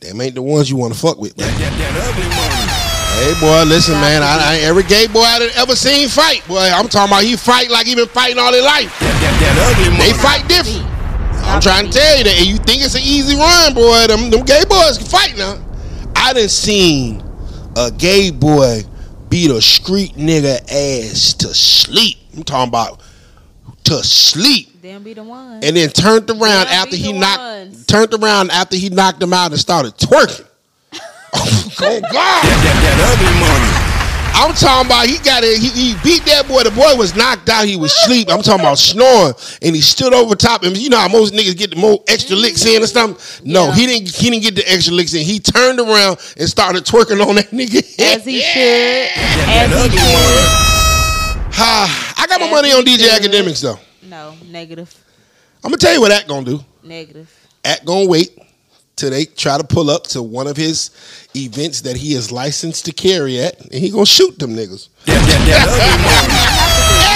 Them 0.00 0.20
ain't 0.20 0.34
the 0.34 0.42
ones 0.42 0.68
you 0.70 0.76
want 0.76 0.92
to 0.94 0.98
fuck 0.98 1.18
with, 1.18 1.36
man. 1.38 1.46
That, 1.58 1.70
that 1.78 2.08
ugly 2.08 2.28
money. 2.28 2.85
Hey, 3.16 3.32
boy, 3.40 3.62
listen, 3.64 3.94
man. 3.94 4.22
I, 4.22 4.36
I 4.38 4.54
ain't 4.56 4.64
every 4.64 4.82
gay 4.82 5.06
boy 5.06 5.20
I 5.20 5.38
done 5.38 5.48
ever 5.56 5.74
seen 5.74 6.08
fight. 6.08 6.46
Boy, 6.46 6.58
I'm 6.58 6.86
talking 6.88 7.10
about 7.12 7.24
he 7.24 7.34
fight 7.36 7.70
like 7.70 7.86
he 7.86 7.94
been 7.94 8.08
fighting 8.08 8.38
all 8.38 8.52
his 8.52 8.62
life. 8.62 8.92
That, 9.00 9.16
that, 9.20 9.34
that 9.40 9.56
ugly 9.72 9.90
money. 9.96 10.12
They 10.12 10.18
fight 10.20 10.46
different. 10.48 10.84
I'm 11.48 11.60
trying 11.60 11.86
to 11.86 11.92
tell 11.92 12.18
you 12.18 12.24
that. 12.24 12.36
And 12.38 12.46
you 12.46 12.56
think 12.58 12.82
it's 12.84 12.94
an 12.94 13.00
easy 13.02 13.34
run, 13.36 13.72
boy? 13.74 14.06
Them, 14.06 14.30
them 14.30 14.44
gay 14.44 14.62
boys 14.68 14.98
can 14.98 15.06
fight 15.06 15.36
now. 15.38 15.56
I 16.14 16.34
done 16.34 16.48
seen 16.48 17.22
a 17.76 17.90
gay 17.90 18.30
boy 18.30 18.82
beat 19.30 19.50
a 19.50 19.62
street 19.62 20.12
nigga 20.14 20.60
ass 20.70 21.32
to 21.34 21.54
sleep. 21.54 22.18
I'm 22.36 22.42
talking 22.44 22.68
about 22.68 23.00
to 23.84 24.04
sleep. 24.04 24.82
Them 24.82 25.02
be 25.02 25.14
the 25.14 25.24
ones. 25.24 25.64
And 25.64 25.74
then 25.76 25.88
turned 25.88 26.28
around 26.28 26.66
Yeah, 26.68 26.84
after 26.84 26.90
be 26.92 26.96
he 26.98 27.12
knocked 27.12 27.38
ones. 27.40 27.86
turned 27.86 28.12
around 28.12 28.50
after 28.50 28.76
he 28.76 28.90
knocked 28.90 29.22
him 29.22 29.32
out 29.32 29.52
and 29.52 29.60
started 29.60 29.94
twerking. 29.96 30.46
Oh 31.36 31.72
God. 31.78 32.02
That, 32.02 32.02
that, 32.02 32.76
that 32.82 32.96
ugly 33.12 33.34
money. 33.40 33.92
I'm 34.38 34.52
talking 34.54 34.86
about 34.86 35.06
he 35.06 35.16
got 35.24 35.42
it. 35.44 35.56
He, 35.58 35.68
he 35.70 35.94
beat 36.04 36.24
that 36.26 36.46
boy. 36.46 36.62
The 36.62 36.70
boy 36.70 36.94
was 36.96 37.16
knocked 37.16 37.48
out. 37.48 37.64
He 37.64 37.76
was 37.76 37.90
asleep. 37.92 38.28
I'm 38.30 38.42
talking 38.42 38.60
about 38.60 38.76
snoring, 38.78 39.32
and 39.62 39.74
he 39.74 39.80
stood 39.80 40.12
over 40.12 40.34
top 40.36 40.62
him. 40.62 40.74
You 40.76 40.90
know 40.90 40.98
how 40.98 41.08
most 41.08 41.32
niggas 41.32 41.56
get 41.56 41.70
the 41.70 41.76
more 41.76 42.02
extra 42.06 42.36
licks 42.36 42.64
in 42.66 42.82
or 42.82 42.86
something. 42.86 43.16
No, 43.50 43.68
Yeah. 43.68 43.74
he 43.74 43.86
didn't. 43.86 44.08
He 44.14 44.28
didn't 44.30 44.42
get 44.42 44.54
the 44.56 44.70
extra 44.70 44.92
licks 44.92 45.14
in. 45.14 45.24
He 45.24 45.38
turned 45.40 45.80
around 45.80 46.18
and 46.36 46.48
started 46.48 46.84
twerking 46.84 47.24
on 47.26 47.36
that 47.36 47.48
nigga. 47.50 47.80
As 47.98 48.24
he 48.26 48.40
should. 48.40 49.08
As 49.16 49.90
he 49.92 49.98
should. 49.98 51.56
Ah, 51.58 52.14
I 52.18 52.26
got 52.26 52.38
my 52.40 52.46
As 52.46 52.52
money 52.52 52.72
on 52.72 52.84
DJ 52.84 53.08
should. 53.10 53.22
Akademiks 53.22 53.62
though. 53.62 53.78
No, 54.06 54.34
negative, 54.48 54.94
I'm 55.64 55.70
gonna 55.70 55.78
tell 55.78 55.94
you 55.94 56.00
what 56.00 56.10
that 56.10 56.28
gonna 56.28 56.44
do. 56.44 56.60
negative. 56.82 57.32
Act 57.64 57.84
gonna 57.86 58.06
wait 58.06 58.38
till 58.96 59.10
they 59.10 59.26
try 59.26 59.58
to 59.58 59.64
pull 59.64 59.90
up 59.90 60.04
to 60.04 60.22
one 60.22 60.46
of 60.46 60.56
his 60.56 60.90
events 61.36 61.82
that 61.82 61.96
he 61.96 62.14
is 62.14 62.32
licensed 62.32 62.86
to 62.86 62.92
carry 62.92 63.38
at, 63.40 63.60
and 63.60 63.74
he 63.74 63.90
gonna 63.90 64.06
shoot 64.06 64.38
them 64.38 64.56
niggas. 64.56 64.88
Act 65.06 65.18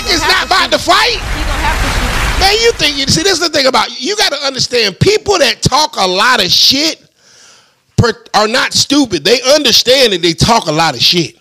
is 0.10 0.20
not 0.20 0.44
about 0.46 0.70
to 0.72 0.78
fight. 0.78 1.12
He 1.12 1.18
gonna 1.18 1.64
have 1.64 1.80
to 1.80 1.88
shoot. 1.88 2.40
Man, 2.40 2.52
you 2.60 2.72
think 2.72 2.98
you 2.98 3.06
see 3.06 3.22
this 3.22 3.32
is 3.32 3.40
the 3.40 3.48
thing 3.48 3.66
about 3.66 3.98
you 4.00 4.16
got 4.16 4.32
to 4.32 4.38
understand 4.38 4.98
people 4.98 5.38
that 5.38 5.62
talk 5.62 5.96
a 5.96 6.06
lot 6.06 6.42
of 6.42 6.50
shit 6.50 7.06
per, 7.96 8.12
are 8.34 8.48
not 8.48 8.72
stupid. 8.72 9.24
They 9.24 9.40
understand 9.54 10.12
that 10.12 10.22
they 10.22 10.32
talk 10.32 10.66
a 10.66 10.72
lot 10.72 10.94
of 10.94 11.00
shit. 11.00 11.36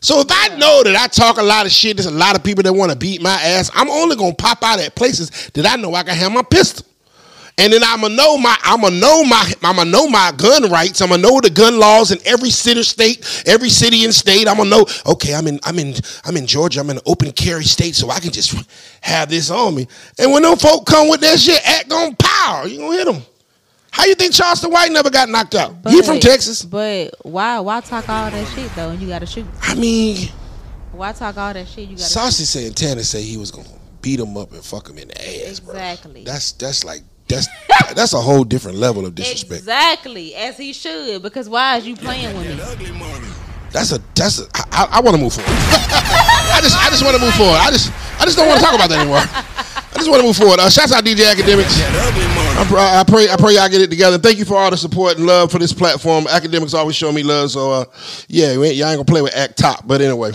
So 0.00 0.20
if 0.20 0.28
I 0.30 0.56
know 0.56 0.82
that 0.82 0.96
I 0.96 1.06
talk 1.08 1.38
a 1.38 1.42
lot 1.42 1.66
of 1.66 1.72
shit, 1.72 1.96
there's 1.96 2.06
a 2.06 2.10
lot 2.10 2.36
of 2.36 2.42
people 2.42 2.62
that 2.62 2.72
want 2.72 2.90
to 2.90 2.98
beat 2.98 3.20
my 3.20 3.38
ass. 3.42 3.70
I'm 3.74 3.90
only 3.90 4.16
gonna 4.16 4.34
pop 4.34 4.62
out 4.62 4.80
at 4.80 4.94
places 4.94 5.50
that 5.54 5.66
I 5.66 5.76
know 5.76 5.94
I 5.94 6.02
can 6.02 6.14
have 6.14 6.32
my 6.32 6.42
pistol. 6.42 6.86
And 7.60 7.70
then 7.74 7.84
I'ma 7.84 8.08
know 8.08 8.38
my 8.38 8.56
I'ma 8.62 8.88
know 8.88 9.22
my 9.22 9.52
I'ma 9.62 9.84
know 9.84 10.08
my 10.08 10.32
ugn 10.42 10.70
rights. 10.70 11.02
I'ma 11.02 11.16
know 11.16 11.40
the 11.42 11.50
gun 11.50 11.78
laws 11.78 12.10
in 12.10 12.18
every 12.24 12.48
city 12.48 12.82
state, 12.82 13.44
every 13.46 13.68
city 13.68 14.04
and 14.04 14.14
state. 14.14 14.48
I'ma 14.48 14.64
know, 14.64 14.86
okay, 15.04 15.34
I'm 15.34 15.46
in 15.46 15.60
I'm 15.64 15.78
in 15.78 15.94
I'm 16.24 16.38
in 16.38 16.46
Georgia, 16.46 16.80
I'm 16.80 16.88
in 16.88 16.96
an 16.96 17.02
open 17.04 17.32
carry 17.32 17.64
state, 17.64 17.94
so 17.94 18.08
I 18.08 18.18
can 18.18 18.32
just 18.32 18.56
have 19.02 19.28
this 19.28 19.50
on 19.50 19.74
me. 19.74 19.88
And 20.18 20.32
when 20.32 20.42
them 20.42 20.56
folk 20.56 20.86
come 20.86 21.10
with 21.10 21.20
that 21.20 21.38
shit, 21.38 21.60
act 21.68 21.92
on 21.92 22.16
power, 22.16 22.66
you 22.66 22.78
gonna 22.78 22.96
hit 22.96 23.04
them. 23.04 23.22
How 23.90 24.06
you 24.06 24.14
think 24.14 24.32
Charleston 24.32 24.70
White 24.70 24.90
never 24.90 25.10
got 25.10 25.28
knocked 25.28 25.54
out? 25.54 25.74
he 25.86 26.00
from 26.00 26.18
Texas. 26.18 26.62
But 26.62 27.14
why 27.26 27.58
why 27.60 27.82
talk 27.82 28.08
all 28.08 28.30
that 28.30 28.48
shit 28.54 28.74
though? 28.74 28.88
and 28.88 29.02
You 29.02 29.08
gotta 29.08 29.26
shoot. 29.26 29.44
I 29.60 29.74
mean, 29.74 30.30
Why 30.92 31.12
talk 31.12 31.36
all 31.36 31.52
that 31.52 31.68
shit? 31.68 31.90
You 31.90 31.96
gotta 31.96 32.08
Saucy 32.08 32.44
Santana 32.44 33.04
said 33.04 33.22
he 33.22 33.36
was 33.36 33.50
gonna 33.50 33.68
beat 34.00 34.18
him 34.18 34.34
up 34.38 34.50
and 34.52 34.64
fuck 34.64 34.88
him 34.88 34.96
in 34.96 35.08
the 35.08 35.20
shoot. 35.20 35.48
ass, 35.50 35.60
bro. 35.60 35.74
Exactly. 35.74 36.24
That's 36.24 36.52
that's 36.52 36.84
like 36.84 37.02
that's 37.30 37.48
that's 37.94 38.12
a 38.12 38.20
whole 38.20 38.44
different 38.44 38.78
level 38.78 39.06
of 39.06 39.14
disrespect. 39.14 39.60
Exactly, 39.60 40.34
as 40.34 40.56
he 40.56 40.72
should. 40.72 41.22
Because 41.22 41.48
why 41.48 41.76
is 41.78 41.86
you 41.86 41.96
playing 41.96 42.36
with 42.36 42.46
me? 42.46 42.56
That's 43.72 43.92
a 43.92 44.00
that's 44.14 44.40
a 44.40 44.46
I, 44.54 44.64
I, 44.72 44.88
I 44.98 45.00
want 45.00 45.16
to 45.16 45.22
move 45.22 45.32
forward. 45.32 45.48
I 45.50 46.58
just 46.62 46.76
I 46.76 46.90
just 46.90 47.04
want 47.04 47.16
to 47.16 47.22
move 47.22 47.34
forward. 47.34 47.56
I 47.58 47.70
just 47.70 47.92
I 48.20 48.24
just 48.24 48.36
don't 48.36 48.48
want 48.48 48.58
to 48.60 48.64
talk 48.66 48.74
about 48.74 48.90
that 48.90 48.98
anymore. 48.98 49.18
I 49.22 49.94
just 50.02 50.08
want 50.10 50.20
to 50.22 50.26
move 50.26 50.36
forward. 50.36 50.58
Uh, 50.60 50.68
shouts 50.70 50.92
out 50.92 51.04
DJ 51.04 51.24
Akademiks. 51.32 51.76
That 51.78 52.08
ugly 52.08 52.26
money. 52.34 52.58
I, 52.58 52.64
pr- 52.64 52.76
I 52.78 53.04
pray 53.06 53.28
I 53.32 53.36
pray 53.36 53.54
y'all 53.54 53.68
get 53.68 53.80
it 53.80 53.90
together. 53.90 54.18
Thank 54.18 54.38
you 54.38 54.44
for 54.44 54.56
all 54.56 54.70
the 54.70 54.76
support 54.76 55.16
and 55.16 55.26
love 55.26 55.50
for 55.52 55.58
this 55.58 55.72
platform. 55.72 56.24
Akademiks 56.24 56.74
always 56.74 56.96
show 56.96 57.12
me 57.12 57.22
love, 57.22 57.50
so 57.50 57.70
uh, 57.70 57.84
yeah, 58.28 58.56
we 58.58 58.68
ain't- 58.68 58.76
y'all 58.76 58.88
ain't 58.88 58.96
gonna 58.98 59.04
play 59.04 59.22
with 59.22 59.36
Act 59.36 59.56
Top. 59.58 59.86
But 59.86 60.00
anyway, 60.00 60.32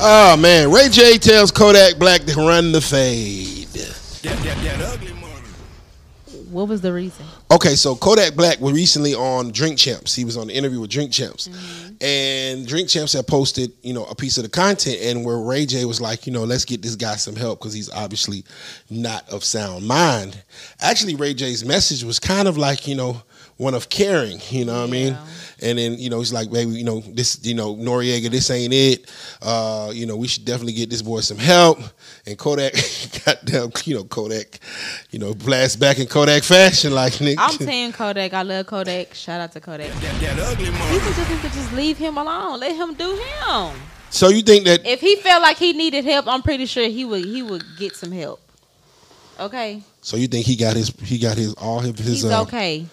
oh 0.00 0.36
man, 0.38 0.70
Ray 0.72 0.88
J 0.88 1.18
tells 1.18 1.50
Kodak 1.50 1.98
Black 1.98 2.22
to 2.24 2.34
run 2.36 2.72
the 2.72 2.80
fade. 2.80 3.66
That, 3.68 4.38
that, 4.42 4.56
that 4.62 4.80
ugly 4.94 5.12
money. 5.14 6.43
What 6.54 6.68
was 6.68 6.80
the 6.80 6.92
reason? 6.92 7.26
Okay, 7.50 7.74
so 7.74 7.96
Kodak 7.96 8.36
Black 8.36 8.60
was 8.60 8.74
recently 8.74 9.12
on 9.12 9.50
Drink 9.50 9.76
Champs. 9.76 10.14
He 10.14 10.24
was 10.24 10.36
on 10.36 10.46
the 10.46 10.54
interview 10.54 10.80
with 10.80 10.90
Drink 10.90 11.10
Champs. 11.10 11.48
Mm-hmm. 11.48 11.94
And 12.00 12.66
Drink 12.66 12.88
Champs 12.88 13.12
had 13.12 13.26
posted, 13.26 13.72
you 13.82 13.92
know, 13.92 14.04
a 14.04 14.14
piece 14.14 14.38
of 14.38 14.44
the 14.44 14.48
content 14.48 14.98
and 15.02 15.24
where 15.24 15.38
Ray 15.38 15.66
J 15.66 15.84
was 15.84 16.00
like, 16.00 16.28
you 16.28 16.32
know, 16.32 16.44
let's 16.44 16.64
get 16.64 16.80
this 16.80 16.94
guy 16.94 17.16
some 17.16 17.34
help 17.34 17.58
because 17.58 17.72
he's 17.74 17.90
obviously 17.90 18.44
not 18.88 19.28
of 19.30 19.42
sound 19.42 19.84
mind. 19.84 20.44
Actually, 20.80 21.16
Ray 21.16 21.34
J's 21.34 21.64
message 21.64 22.04
was 22.04 22.20
kind 22.20 22.46
of 22.46 22.56
like, 22.56 22.86
you 22.86 22.94
know, 22.94 23.22
one 23.56 23.74
of 23.74 23.88
caring, 23.88 24.38
you 24.50 24.64
know 24.64 24.80
what 24.80 24.88
I 24.88 24.92
mean? 24.92 25.18
Yeah. 25.58 25.68
And 25.68 25.78
then, 25.78 25.98
you 25.98 26.10
know, 26.10 26.18
he's 26.18 26.32
like, 26.32 26.50
baby, 26.50 26.72
you 26.72 26.84
know, 26.84 27.00
this, 27.00 27.44
you 27.44 27.54
know, 27.54 27.76
Noreaga, 27.76 28.30
this 28.30 28.50
ain't 28.50 28.72
it. 28.72 29.10
Uh, 29.42 29.90
you 29.94 30.06
know, 30.06 30.16
we 30.16 30.28
should 30.28 30.44
definitely 30.44 30.72
get 30.72 30.90
this 30.90 31.02
boy 31.02 31.20
some 31.20 31.38
help. 31.38 31.78
And 32.26 32.38
Kodak, 32.38 32.74
goddamn, 33.24 33.72
you 33.84 33.94
know, 33.94 34.04
Kodak, 34.04 34.58
you 35.10 35.18
know, 35.18 35.34
blast 35.34 35.78
back 35.78 35.98
in 35.98 36.06
Kodak 36.06 36.42
fashion, 36.42 36.94
like 36.94 37.14
nigga. 37.14 37.36
I'm 37.38 37.58
saying 37.58 37.92
Kodak. 37.92 38.32
I 38.32 38.42
love 38.42 38.66
Kodak. 38.66 39.14
Shout 39.14 39.40
out 39.40 39.52
to 39.52 39.60
Kodak. 39.60 39.90
That, 39.90 40.20
that 40.20 40.38
ugly 40.38 40.70
money. 40.70 40.98
People 40.98 41.12
just 41.12 41.30
need 41.30 41.40
to 41.42 41.48
just 41.50 41.72
leave 41.72 41.98
him 41.98 42.18
alone. 42.18 42.60
Let 42.60 42.74
him 42.76 42.94
do 42.94 43.14
him. 43.14 43.74
So 44.10 44.28
you 44.28 44.42
think 44.42 44.64
that 44.66 44.86
If 44.86 45.00
he 45.00 45.16
felt 45.16 45.42
like 45.42 45.56
he 45.56 45.72
needed 45.72 46.04
help, 46.04 46.28
I'm 46.28 46.42
pretty 46.42 46.66
sure 46.66 46.88
he 46.88 47.04
would 47.04 47.24
he 47.24 47.42
would 47.42 47.64
get 47.76 47.96
some 47.96 48.12
help. 48.12 48.40
Okay, 49.40 49.82
so 50.00 50.16
you 50.16 50.28
think 50.28 50.46
he 50.46 50.54
got 50.54 50.76
his 50.76 50.90
he 51.00 51.18
got 51.18 51.36
his 51.36 51.54
all 51.54 51.80
his, 51.80 51.98
his 51.98 52.06
he's 52.06 52.24
uh, 52.24 52.42
okay. 52.42 52.86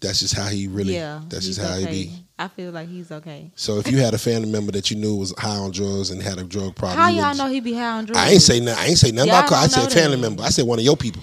That's 0.00 0.20
just 0.20 0.34
how 0.34 0.46
he 0.46 0.68
really 0.68 0.94
yeah, 0.94 1.22
that's 1.28 1.46
just 1.46 1.60
how 1.60 1.74
okay. 1.76 1.94
he 1.94 2.04
be. 2.06 2.12
I 2.38 2.48
feel 2.48 2.70
like 2.70 2.88
he's 2.88 3.10
okay. 3.10 3.50
So 3.56 3.78
if 3.78 3.90
you 3.90 3.98
had 3.98 4.12
a 4.12 4.18
family 4.18 4.50
member 4.50 4.70
that 4.72 4.90
you 4.90 4.96
knew 4.96 5.16
was 5.16 5.34
high 5.38 5.56
on 5.56 5.70
drugs 5.70 6.10
and 6.10 6.22
had 6.22 6.38
a 6.38 6.44
drug 6.44 6.76
problem, 6.76 6.98
How 6.98 7.08
y'all 7.08 7.34
know 7.34 7.46
he 7.46 7.60
be 7.60 7.72
high 7.72 7.98
on 7.98 8.04
drugs? 8.04 8.18
I 8.18 8.30
ain't 8.30 8.42
say 8.42 8.60
nothing. 8.60 8.84
I 8.84 8.86
ain't 8.88 8.98
say 8.98 9.10
nothing 9.10 9.30
Y'all 9.30 9.40
about. 9.40 9.52
I 9.52 9.66
said 9.68 9.90
family 9.90 10.18
member. 10.18 10.42
I 10.42 10.50
said 10.50 10.66
one 10.66 10.78
of 10.78 10.84
your 10.84 10.96
people. 10.96 11.22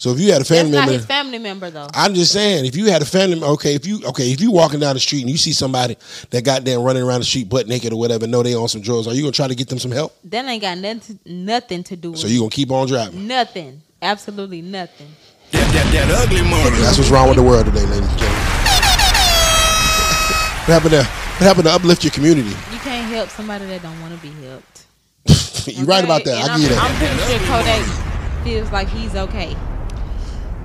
So 0.00 0.12
if 0.12 0.18
you 0.18 0.32
had 0.32 0.36
a 0.36 0.38
That's 0.38 0.48
family 0.48 0.72
not 0.72 0.78
member, 0.80 0.92
his 0.94 1.04
family 1.04 1.38
member 1.38 1.70
though. 1.70 1.86
I'm 1.92 2.14
just 2.14 2.32
saying, 2.32 2.64
if 2.64 2.74
you 2.74 2.86
had 2.86 3.02
a 3.02 3.04
family, 3.04 3.42
okay, 3.42 3.74
if 3.74 3.86
you 3.86 4.02
okay, 4.06 4.32
if 4.32 4.40
you 4.40 4.50
walking 4.50 4.80
down 4.80 4.94
the 4.94 5.00
street 5.00 5.20
and 5.20 5.30
you 5.30 5.36
see 5.36 5.52
somebody 5.52 5.96
that 6.30 6.42
got 6.42 6.64
there 6.64 6.80
running 6.80 7.02
around 7.02 7.20
the 7.20 7.26
street 7.26 7.50
butt 7.50 7.68
naked 7.68 7.92
or 7.92 7.98
whatever, 7.98 8.26
know 8.26 8.42
they 8.42 8.54
on 8.54 8.66
some 8.66 8.80
drugs, 8.80 9.06
are 9.06 9.12
you 9.12 9.20
gonna 9.20 9.32
try 9.32 9.46
to 9.46 9.54
get 9.54 9.68
them 9.68 9.78
some 9.78 9.90
help? 9.90 10.16
that 10.24 10.46
ain't 10.46 10.62
got 10.62 10.78
nothing 10.78 11.18
to, 11.18 11.30
nothing 11.30 11.82
to 11.84 11.96
do 11.96 12.12
with 12.12 12.20
So 12.20 12.28
you 12.28 12.40
gonna 12.40 12.50
keep 12.50 12.70
on 12.70 12.88
driving? 12.88 13.26
nothing. 13.26 13.82
Absolutely 14.00 14.62
nothing. 14.62 15.08
That, 15.52 15.66
that, 15.72 15.86
that 15.92 16.10
ugly 16.22 16.42
money. 16.42 16.76
That's 16.82 16.98
what's 16.98 17.10
wrong 17.10 17.28
with 17.28 17.36
the 17.36 17.42
world 17.42 17.66
today, 17.66 17.84
ladies 17.86 18.08
and 18.08 18.18
gentlemen. 18.18 18.46
What 20.68 20.74
happened 20.74 20.92
to 20.92 21.02
what 21.02 21.46
happened 21.46 21.64
to 21.64 21.72
uplift 21.72 22.04
your 22.04 22.12
community? 22.12 22.50
You 22.50 22.78
can't 22.84 23.10
help 23.10 23.28
somebody 23.30 23.64
that 23.66 23.82
don't 23.82 23.98
want 24.02 24.14
to 24.14 24.20
be 24.20 24.30
helped. 24.46 24.84
You're 25.66 25.86
right 25.86 26.04
about 26.04 26.22
that. 26.24 26.42
And 26.42 26.50
I 26.50 26.54
I'm, 26.54 26.60
give 26.60 26.70
you 26.70 26.76
that. 26.76 26.84
I'm 26.84 26.96
pretty 26.96 27.18
sure 27.26 27.38
Kodak 27.48 28.44
feels 28.44 28.70
like 28.70 28.88
he's 28.88 29.16
okay. 29.16 29.56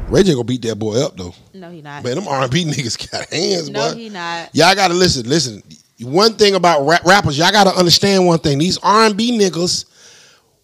Ray 0.09 0.21
J 0.21 0.33
gonna 0.33 0.43
beat 0.43 0.61
that 0.63 0.77
boy 0.77 1.01
up 1.03 1.17
though. 1.17 1.33
No, 1.53 1.71
he 1.71 1.81
not. 1.81 2.03
Man, 2.03 2.15
them 2.15 2.27
R 2.27 2.43
and 2.43 2.51
B 2.51 2.65
niggas 2.65 3.09
got 3.11 3.27
hands, 3.33 3.69
no, 3.69 3.93
boy. 3.93 3.97
he 3.97 4.09
not. 4.09 4.53
Y'all 4.53 4.75
gotta 4.75 4.93
listen. 4.93 5.27
Listen. 5.27 5.63
One 6.01 6.33
thing 6.33 6.53
about 6.53 6.85
rap- 6.85 7.05
rappers, 7.05 7.37
y'all 7.37 7.51
gotta 7.51 7.73
understand 7.75 8.27
one 8.27 8.37
thing. 8.39 8.59
These 8.59 8.77
R 8.79 9.05
and 9.05 9.17
B 9.17 9.39
niggas 9.39 9.85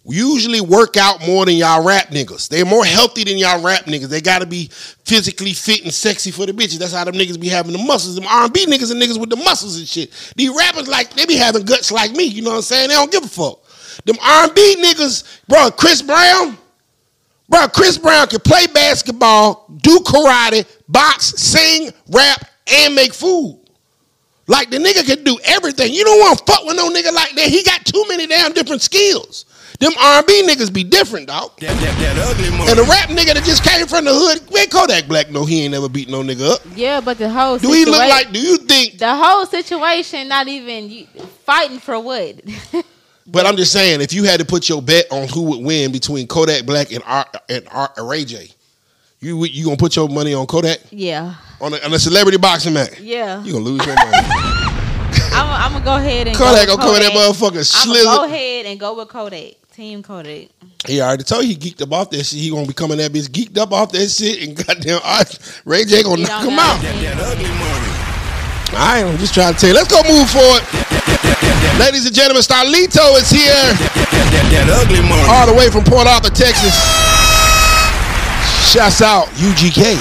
usually 0.06 0.62
work 0.62 0.98
out 0.98 1.26
more 1.26 1.46
than 1.46 1.56
y'all 1.56 1.84
rap 1.84 2.08
niggas. 2.08 2.50
They're 2.50 2.66
more 2.66 2.86
healthy 2.86 3.24
than 3.24 3.38
y'all 3.38 3.62
rap 3.62 3.86
niggas. 3.86 4.08
They 4.08 4.22
gotta 4.22 4.46
be 4.46 4.70
physically 4.72 5.54
fit 5.54 5.84
and 5.84 5.94
sexy 5.94 6.32
for 6.32 6.46
the 6.46 6.54
bitches. 6.54 6.80
That's 6.80 6.94
how 6.94 7.04
them 7.04 7.16
niggas 7.16 7.40
be 7.40 7.50
having 7.50 7.72
the 7.72 7.78
muscles. 7.78 8.16
Them 8.16 8.26
R 8.28 8.46
and 8.46 8.54
B 8.54 8.66
niggas 8.66 8.92
and 8.92 9.02
niggas 9.02 9.20
with 9.20 9.30
the 9.30 9.36
muscles 9.36 9.78
and 9.78 9.88
shit. 9.88 10.12
These 10.36 10.50
rappers 10.50 10.88
like 10.88 11.14
they 11.14 11.26
be 11.26 11.36
having 11.36 11.64
guts 11.64 11.92
like 11.92 12.12
me. 12.12 12.24
You 12.24 12.42
know 12.42 12.52
what 12.52 12.58
I'm 12.58 12.62
saying? 12.64 12.90
They 12.90 12.96
don't 12.96 13.12
give 13.12 13.24
a 13.24 13.28
fuck. 13.28 13.60
Them 14.06 14.18
R 14.22 14.46
and 14.46 14.56
B 14.56 14.76
niggas, 14.80 15.42
bro. 15.48 15.70
Chris 15.72 16.02
Brown. 16.02 16.58
Bro, 17.48 17.68
Chris 17.68 17.98
Brown 17.98 18.28
can 18.28 18.40
play 18.40 18.66
basketball, 18.68 19.66
do 19.82 20.00
karate, 20.06 20.66
box, 20.88 21.34
sing, 21.36 21.92
rap, 22.10 22.46
and 22.66 22.96
make 22.96 23.14
food. 23.14 23.60
Like 24.48 24.70
the 24.70 24.78
nigga 24.78 25.06
can 25.06 25.26
do 25.26 25.38
everything. 25.44 25.94
You 25.94 26.06
don't 26.06 26.20
want 26.20 26.40
to 26.40 26.46
fuck 26.46 26.66
with 26.66 26.78
no 26.78 26.90
nigga 26.90 27.14
like 27.14 27.36
that. 27.36 27.48
He 27.50 27.62
got 27.64 27.86
too 27.86 28.06
many 28.08 28.26
damn 28.26 28.54
different 28.54 28.82
skills. 28.82 29.46
Them 29.82 29.94
R&B 30.00 30.44
niggas 30.48 30.72
be 30.72 30.84
different, 30.84 31.28
dog. 31.28 31.60
That, 31.60 31.70
that, 31.82 32.16
that 32.16 32.18
ugly 32.30 32.52
money. 32.52 32.70
And 32.70 32.78
the 32.80 32.84
rap 32.84 33.10
nigga 33.10 33.34
that 33.34 33.44
just 33.44 33.64
came 33.64 33.88
from 33.88 34.06
the 34.06 34.14
hood, 34.14 34.54
man, 34.54 34.68
Kodak 34.68 35.08
Black, 35.08 35.32
no, 35.32 35.44
he 35.44 35.64
ain't 35.64 35.72
never 35.74 35.90
beat 35.90 36.08
no 36.08 36.22
nigga 36.22 36.52
up. 36.52 36.62
Yeah, 36.76 37.02
but 37.02 37.18
the 37.18 37.28
whole 37.28 37.58
Do 37.58 37.72
he 37.74 37.86
look 37.86 37.98
like? 37.98 38.32
Do 38.32 38.40
you 38.40 38.58
think? 38.58 39.00
the 39.00 39.16
whole 39.16 39.46
situation? 39.48 40.28
Not 40.28 40.48
even 40.48 40.90
you, 40.90 41.06
fighting 41.46 41.80
for 41.80 42.00
what? 42.00 42.42
But 43.28 43.46
I'm 43.46 43.56
just 43.56 43.72
saying, 43.72 44.02
if 44.02 44.12
you 44.14 44.24
had 44.26 44.40
to 44.40 44.46
put 44.46 44.68
your 44.68 44.82
bet 44.82 45.06
on 45.12 45.28
who 45.28 45.44
would 45.44 45.64
win 45.64 45.92
between 45.92 46.28
Kodak 46.28 46.66
Black 46.66 46.92
and 46.92 47.02
R 47.06 47.26
and 47.50 47.66
R, 47.72 47.90
Ray 48.00 48.26
J, 48.26 48.50
you 49.22 49.38
would- 49.38 49.56
you 49.56 49.64
gonna 49.66 49.78
put 49.78 49.96
your 49.96 50.10
money 50.10 50.34
on 50.34 50.46
Kodak 50.48 50.80
yeah, 50.90 51.36
on 51.62 51.74
a, 51.74 51.78
on 51.86 51.94
a 51.94 52.00
celebrity 52.00 52.38
boxing 52.40 52.74
match? 52.74 53.00
yeah. 53.00 53.42
You 53.44 53.54
gonna 53.54 53.64
lose 53.64 53.86
your 53.86 53.96
money. 53.96 54.18
I'm, 55.34 55.48
I'm 55.50 55.72
gonna 55.74 55.86
go 55.86 55.96
ahead 55.96 56.28
and 56.28 56.36
Kodak 56.36 56.68
go 56.68 56.76
gonna 56.78 56.90
with 56.92 57.00
come 57.00 57.04
that 57.04 57.14
Kodak. 57.14 57.36
motherfucker 57.36 57.82
I'm 57.88 57.94
gonna 57.94 58.18
go 58.18 58.26
ahead 58.26 58.66
and 58.66 58.80
go 58.80 58.98
with 58.98 59.08
Kodak. 59.08 59.54
Team 59.72 60.04
Kodak. 60.04 60.50
He 60.86 61.00
already 61.00 61.24
told 61.24 61.46
you 61.46 61.50
he 61.50 61.56
geeked 61.56 61.82
up 61.82 61.94
off 61.94 62.10
that 62.10 62.26
shit. 62.26 62.40
He 62.40 62.50
gonna 62.50 62.68
be 62.68 62.74
coming 62.74 62.98
that 62.98 63.12
bitch 63.12 63.30
geeked 63.32 63.58
up 63.58 63.72
off 63.72 63.92
that 63.94 64.10
shit 64.10 64.44
and 64.44 64.52
goddamn 64.68 65.00
Ray 65.64 65.86
J 65.86 66.04
gonna 66.04 66.24
knock 66.24 66.44
him 66.44 66.60
out. 66.60 66.76
it. 66.84 66.92
That 67.00 67.16
ugly 67.24 67.48
money. 67.56 67.92
I 68.76 69.00
am 69.00 69.18
just 69.18 69.34
trying 69.34 69.54
to 69.54 69.60
tell 69.60 69.70
you. 69.70 69.76
Let's 69.76 69.88
go 69.88 70.04
move 70.04 70.28
forward. 70.28 70.60
Ladies 71.80 72.06
and 72.06 72.14
gentlemen, 72.14 72.44
Starrletto 72.44 73.16
is 73.16 73.32
here 73.32 73.72
all 75.32 75.48
the 75.48 75.56
way 75.56 75.70
from 75.72 75.84
Port 75.84 76.08
Arthur, 76.08 76.30
Texas. 76.36 76.76
Shouts 78.72 79.02
out 79.02 79.28
UGK. 79.40 79.96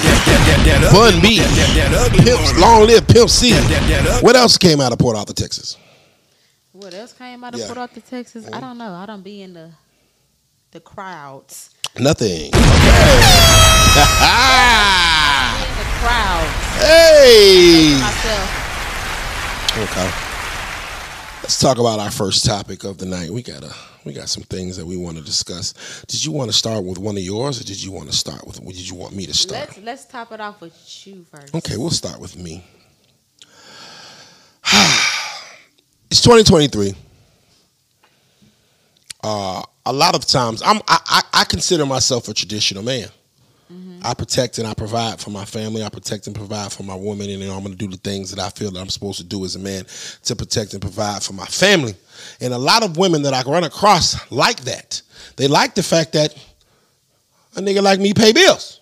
Bun 0.91 1.21
B. 1.21 1.39
Pimps, 2.23 2.59
long 2.59 2.87
live 2.87 3.07
Pimp 3.07 3.29
C. 3.29 3.53
What 4.21 4.35
else 4.35 4.57
came 4.57 4.81
out 4.81 4.91
of 4.91 4.99
Port 4.99 5.15
Arthur, 5.15 5.33
Texas? 5.33 5.77
What 6.91 6.99
else 6.99 7.13
came 7.13 7.41
out 7.41 7.53
of 7.53 7.59
Yeah. 7.61 7.67
Port 7.67 7.77
Arthur, 7.77 8.01
Texas? 8.01 8.49
I 8.51 8.59
don't 8.59 8.77
know. 8.77 8.93
I 8.93 9.05
don't 9.05 9.23
be 9.23 9.41
in 9.41 9.53
the 9.53 9.71
the 10.71 10.81
crowds. 10.81 11.69
Nothing. 11.97 12.47
In 12.47 12.51
the 12.51 12.59
crowds 16.01 16.51
hey. 16.79 17.95
Okay. 19.77 20.11
Let's 21.43 21.59
talk 21.61 21.77
about 21.77 21.99
our 22.01 22.11
first 22.11 22.43
topic 22.43 22.83
of 22.83 22.97
the 22.97 23.05
night. 23.05 23.29
We 23.29 23.41
got 23.41 23.63
a 23.63 23.73
we 24.03 24.11
got 24.11 24.27
some 24.27 24.43
things 24.43 24.75
that 24.75 24.85
we 24.85 24.97
want 24.97 25.15
to 25.15 25.23
discuss. 25.23 25.73
Did 26.07 26.25
you 26.25 26.33
want 26.33 26.51
to 26.51 26.57
start 26.57 26.83
with 26.83 26.97
one 26.97 27.15
of 27.15 27.23
yours, 27.23 27.61
or 27.61 27.63
did 27.63 27.81
you 27.81 27.91
want 27.91 28.09
to 28.11 28.15
start 28.17 28.45
with? 28.45 28.59
Did 28.65 28.89
you 28.89 28.95
want 28.95 29.15
me 29.15 29.25
to 29.27 29.33
start? 29.33 29.69
Let's 29.69 29.79
let's 29.79 30.05
top 30.07 30.33
it 30.33 30.41
off 30.41 30.59
with 30.59 31.07
you 31.07 31.25
first. 31.31 31.55
Okay, 31.55 31.77
we'll 31.77 31.89
start 31.89 32.19
with 32.19 32.35
me. 32.35 32.65
it's 36.11 36.21
2023. 36.21 36.93
Uh, 39.23 39.61
a 39.85 39.93
lot 39.93 40.13
of 40.13 40.25
times, 40.25 40.61
I'm 40.61 40.77
I, 40.87 40.99
I, 41.05 41.21
I 41.33 41.43
consider 41.45 41.85
myself 41.85 42.27
a 42.27 42.33
traditional 42.33 42.83
man. 42.83 43.07
I 44.03 44.13
protect 44.15 44.57
and 44.57 44.67
I 44.67 44.73
provide 44.73 45.19
for 45.21 45.29
my 45.29 45.45
family. 45.45 45.83
I 45.83 45.89
protect 45.89 46.27
and 46.27 46.35
provide 46.35 46.73
for 46.73 46.83
my 46.83 46.95
woman, 46.95 47.29
and 47.29 47.39
you 47.39 47.47
know, 47.47 47.53
I'm 47.53 47.63
going 47.63 47.77
to 47.77 47.77
do 47.77 47.87
the 47.87 47.97
things 47.97 48.31
that 48.31 48.39
I 48.43 48.49
feel 48.49 48.71
that 48.71 48.79
I'm 48.79 48.89
supposed 48.89 49.19
to 49.19 49.23
do 49.23 49.45
as 49.45 49.55
a 49.55 49.59
man 49.59 49.85
to 50.23 50.35
protect 50.35 50.73
and 50.73 50.81
provide 50.81 51.23
for 51.23 51.33
my 51.33 51.45
family. 51.45 51.95
And 52.41 52.53
a 52.53 52.57
lot 52.57 52.83
of 52.83 52.97
women 52.97 53.21
that 53.21 53.33
I 53.33 53.43
run 53.49 53.63
across 53.63 54.31
like 54.31 54.61
that. 54.61 55.01
They 55.37 55.47
like 55.47 55.75
the 55.75 55.83
fact 55.83 56.13
that 56.13 56.35
a 57.55 57.61
nigga 57.61 57.81
like 57.81 57.99
me 57.99 58.13
pay 58.13 58.33
bills. 58.33 58.81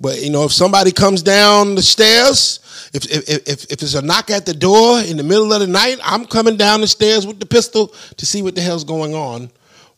But 0.00 0.22
you 0.22 0.30
know, 0.30 0.44
if 0.44 0.52
somebody 0.52 0.92
comes 0.92 1.22
down 1.22 1.74
the 1.74 1.82
stairs, 1.82 2.60
if 2.92 3.04
if 3.06 3.48
if, 3.48 3.64
if 3.64 3.82
it's 3.82 3.94
a 3.94 4.02
knock 4.02 4.30
at 4.30 4.46
the 4.46 4.54
door 4.54 5.00
in 5.00 5.16
the 5.16 5.22
middle 5.22 5.52
of 5.52 5.60
the 5.60 5.66
night, 5.66 5.98
I'm 6.02 6.24
coming 6.24 6.56
down 6.56 6.80
the 6.80 6.86
stairs 6.86 7.26
with 7.26 7.40
the 7.40 7.46
pistol 7.46 7.94
to 8.16 8.26
see 8.26 8.42
what 8.42 8.54
the 8.54 8.60
hell's 8.60 8.84
going 8.84 9.14
on, 9.14 9.50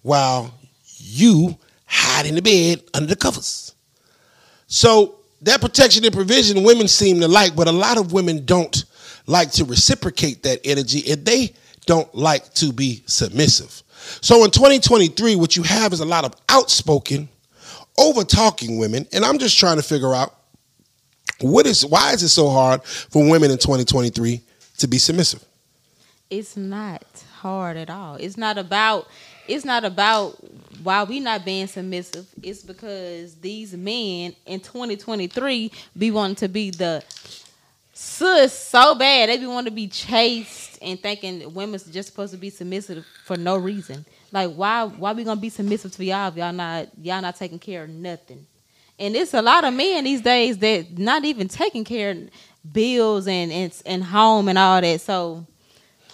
while 0.03 0.53
you 0.99 1.57
hide 1.87 2.27
in 2.27 2.35
the 2.35 2.43
bed 2.43 2.83
under 2.95 3.09
the 3.09 3.17
covers. 3.17 3.75
So 4.67 5.17
that 5.43 5.61
protection 5.61 6.05
and 6.05 6.15
provision 6.15 6.63
women 6.63 6.89
seem 6.89 7.21
to 7.21 7.29
like, 7.29 7.55
but 7.55 7.69
a 7.69 7.73
lot 7.73 7.99
of 7.99 8.13
women 8.13 8.45
don't 8.45 8.85
like 9.27 9.51
to 9.53 9.65
reciprocate 9.65 10.43
that 10.45 10.61
energy, 10.65 11.11
and 11.11 11.25
they 11.25 11.55
don't 11.87 12.13
like 12.15 12.53
to 12.55 12.73
be 12.73 13.03
submissive. 13.07 13.83
So 14.21 14.45
in 14.45 14.51
2023, 14.51 15.37
what 15.37 15.57
you 15.57 15.63
have 15.63 15.93
is 15.93 16.01
a 16.01 16.05
lot 16.05 16.25
of 16.25 16.35
outspoken, 16.49 17.29
over 17.99 18.25
talking 18.25 18.79
women, 18.79 19.07
and 19.13 19.25
I'm 19.25 19.39
just 19.39 19.59
trying 19.59 19.77
to 19.77 19.83
figure 19.83 20.15
out 20.15 20.35
what 21.43 21.67
is 21.67 21.85
why 21.85 22.13
is 22.13 22.23
it 22.23 22.29
so 22.29 22.49
hard 22.49 22.83
for 22.85 23.29
women 23.29 23.51
in 23.51 23.59
2023 23.59 24.41
to 24.79 24.89
be 24.89 24.99
submissive? 24.99 25.45
It's 26.31 26.57
not 26.57 27.05
hard 27.41 27.77
at 27.77 27.91
all. 27.91 28.17
It's 28.17 28.37
not 28.37 28.57
about 28.59 29.09
it's 29.49 29.65
not 29.65 29.85
about 29.85 30.39
why 30.83 31.05
we 31.05 31.21
not 31.21 31.45
being 31.45 31.67
submissive. 31.67 32.27
It's 32.43 32.63
because 32.63 33.35
these 33.37 33.75
men 33.75 34.35
in 34.47 34.61
2023 34.61 35.73
be 35.97 36.11
wanting 36.11 36.37
to 36.37 36.49
be 36.49 36.71
the 36.71 37.05
sus 37.93 38.53
so 38.53 38.95
bad. 38.95 39.29
They 39.29 39.39
be 39.39 39.47
wanting 39.47 39.71
to 39.71 39.75
be 39.75 39.89
chased 39.89 40.79
and 40.81 41.01
thinking 41.01 41.53
women's 41.55 41.85
just 41.85 42.09
supposed 42.09 42.33
to 42.33 42.39
be 42.39 42.51
submissive 42.51 43.05
for 43.25 43.37
no 43.37 43.57
reason. 43.57 44.05
Like 44.31 44.55
why 44.55 44.85
why 44.85 45.13
we 45.13 45.25
gonna 45.25 45.41
be 45.41 45.51
submissive 45.51 45.93
to 45.93 46.05
y'all 46.05 46.29
if 46.29 46.37
y'all 46.37 46.53
not 46.53 46.89
y'all 47.01 47.21
not 47.21 47.37
taking 47.37 47.59
care 47.59 47.85
of 47.85 47.91
nothing? 47.91 48.47
And 48.99 49.17
it's 49.17 49.35
a 49.35 49.43
lot 49.43 49.65
of 49.65 49.75
men 49.75 50.05
these 50.05 50.21
days 50.21 50.59
that 50.59 50.99
not 50.99 51.25
even 51.25 51.49
taking 51.49 51.85
care 51.85 52.11
of 52.11 52.31
bills 52.73 53.27
and 53.27 53.51
and, 53.51 53.83
and 53.87 54.05
home 54.05 54.49
and 54.49 54.59
all 54.59 54.81
that. 54.81 55.01
So 55.01 55.47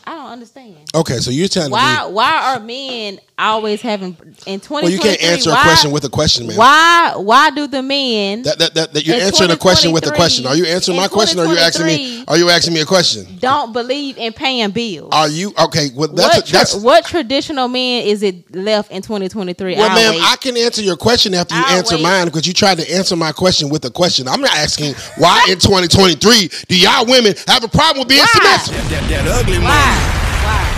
I 0.05 0.15
don't 0.15 0.31
understand. 0.31 0.91
Okay, 0.95 1.19
so 1.19 1.31
you're 1.31 1.49
telling 1.49 1.71
Why 1.71 2.07
me 2.07 2.13
why 2.13 2.55
are 2.55 2.61
men 2.61 3.21
always 3.39 3.81
having 3.81 4.17
in 4.47 4.61
2023 4.61 4.83
well, 4.83 4.91
you 4.91 4.99
can't 4.99 5.23
answer 5.23 5.51
why, 5.51 5.61
a 5.61 5.63
question 5.63 5.91
with 5.91 6.05
a 6.05 6.09
question, 6.09 6.47
man. 6.47 6.57
Why 6.57 7.15
why 7.17 7.51
do 7.51 7.67
the 7.67 7.83
men 7.83 8.43
That, 8.43 8.59
that, 8.59 8.75
that, 8.75 8.93
that 8.95 9.07
you're 9.07 9.17
answering 9.17 9.51
a 9.51 9.57
question 9.57 9.93
with 9.93 10.07
a 10.07 10.11
question. 10.13 10.47
Are 10.47 10.57
you 10.57 10.67
answering 10.67 10.97
my 10.97 11.09
question 11.09 11.39
or 11.39 11.47
are 11.47 11.53
you 11.53 11.59
asking 11.59 11.87
me 11.87 12.25
are 12.27 12.37
you 12.37 12.51
asking 12.51 12.75
me 12.75 12.81
a 12.81 12.87
question? 12.87 13.27
don't 13.39 13.73
believe 13.73 14.19
in 14.19 14.33
paying 14.33 14.71
bills? 14.71 15.11
Are 15.13 15.29
you 15.29 15.53
okay, 15.59 15.89
well 15.95 16.09
that's 16.09 16.37
what, 16.37 16.47
tra- 16.47 16.59
that's 16.59 16.75
what 16.75 17.05
traditional 17.05 17.69
men 17.69 18.05
is 18.05 18.23
it 18.23 18.55
left 18.55 18.91
in 18.91 19.03
2023? 19.03 19.75
Well, 19.75 19.89
I'll 19.89 19.97
ma'am, 19.97 20.15
wait. 20.15 20.23
I 20.23 20.37
can 20.37 20.57
answer 20.57 20.83
your 20.83 20.97
question 20.97 21.35
after 21.35 21.55
you 21.55 21.63
I'll 21.65 21.79
answer 21.79 21.97
wait. 21.97 22.03
mine 22.03 22.25
because 22.27 22.47
you 22.47 22.53
tried 22.53 22.79
to 22.79 22.91
answer 22.93 23.17
my 23.17 23.33
question 23.33 23.69
with 23.69 23.85
a 23.85 23.91
question. 23.91 24.29
I'm 24.29 24.41
not 24.41 24.55
asking 24.57 24.95
why 25.17 25.47
in 25.49 25.59
2023 25.59 26.51
do 26.69 26.79
y'all 26.79 27.07
women 27.07 27.35
have 27.47 27.65
a 27.65 27.69
problem 27.69 28.01
with 28.01 28.09
being 28.09 28.21
Why? 28.21 28.57
submissive. 28.59 28.91
That, 28.91 29.09
that, 29.09 29.25
that 29.25 29.41
ugly 29.41 29.59
why? 29.59 29.65
money. 29.65 30.19
Why? 30.45 30.78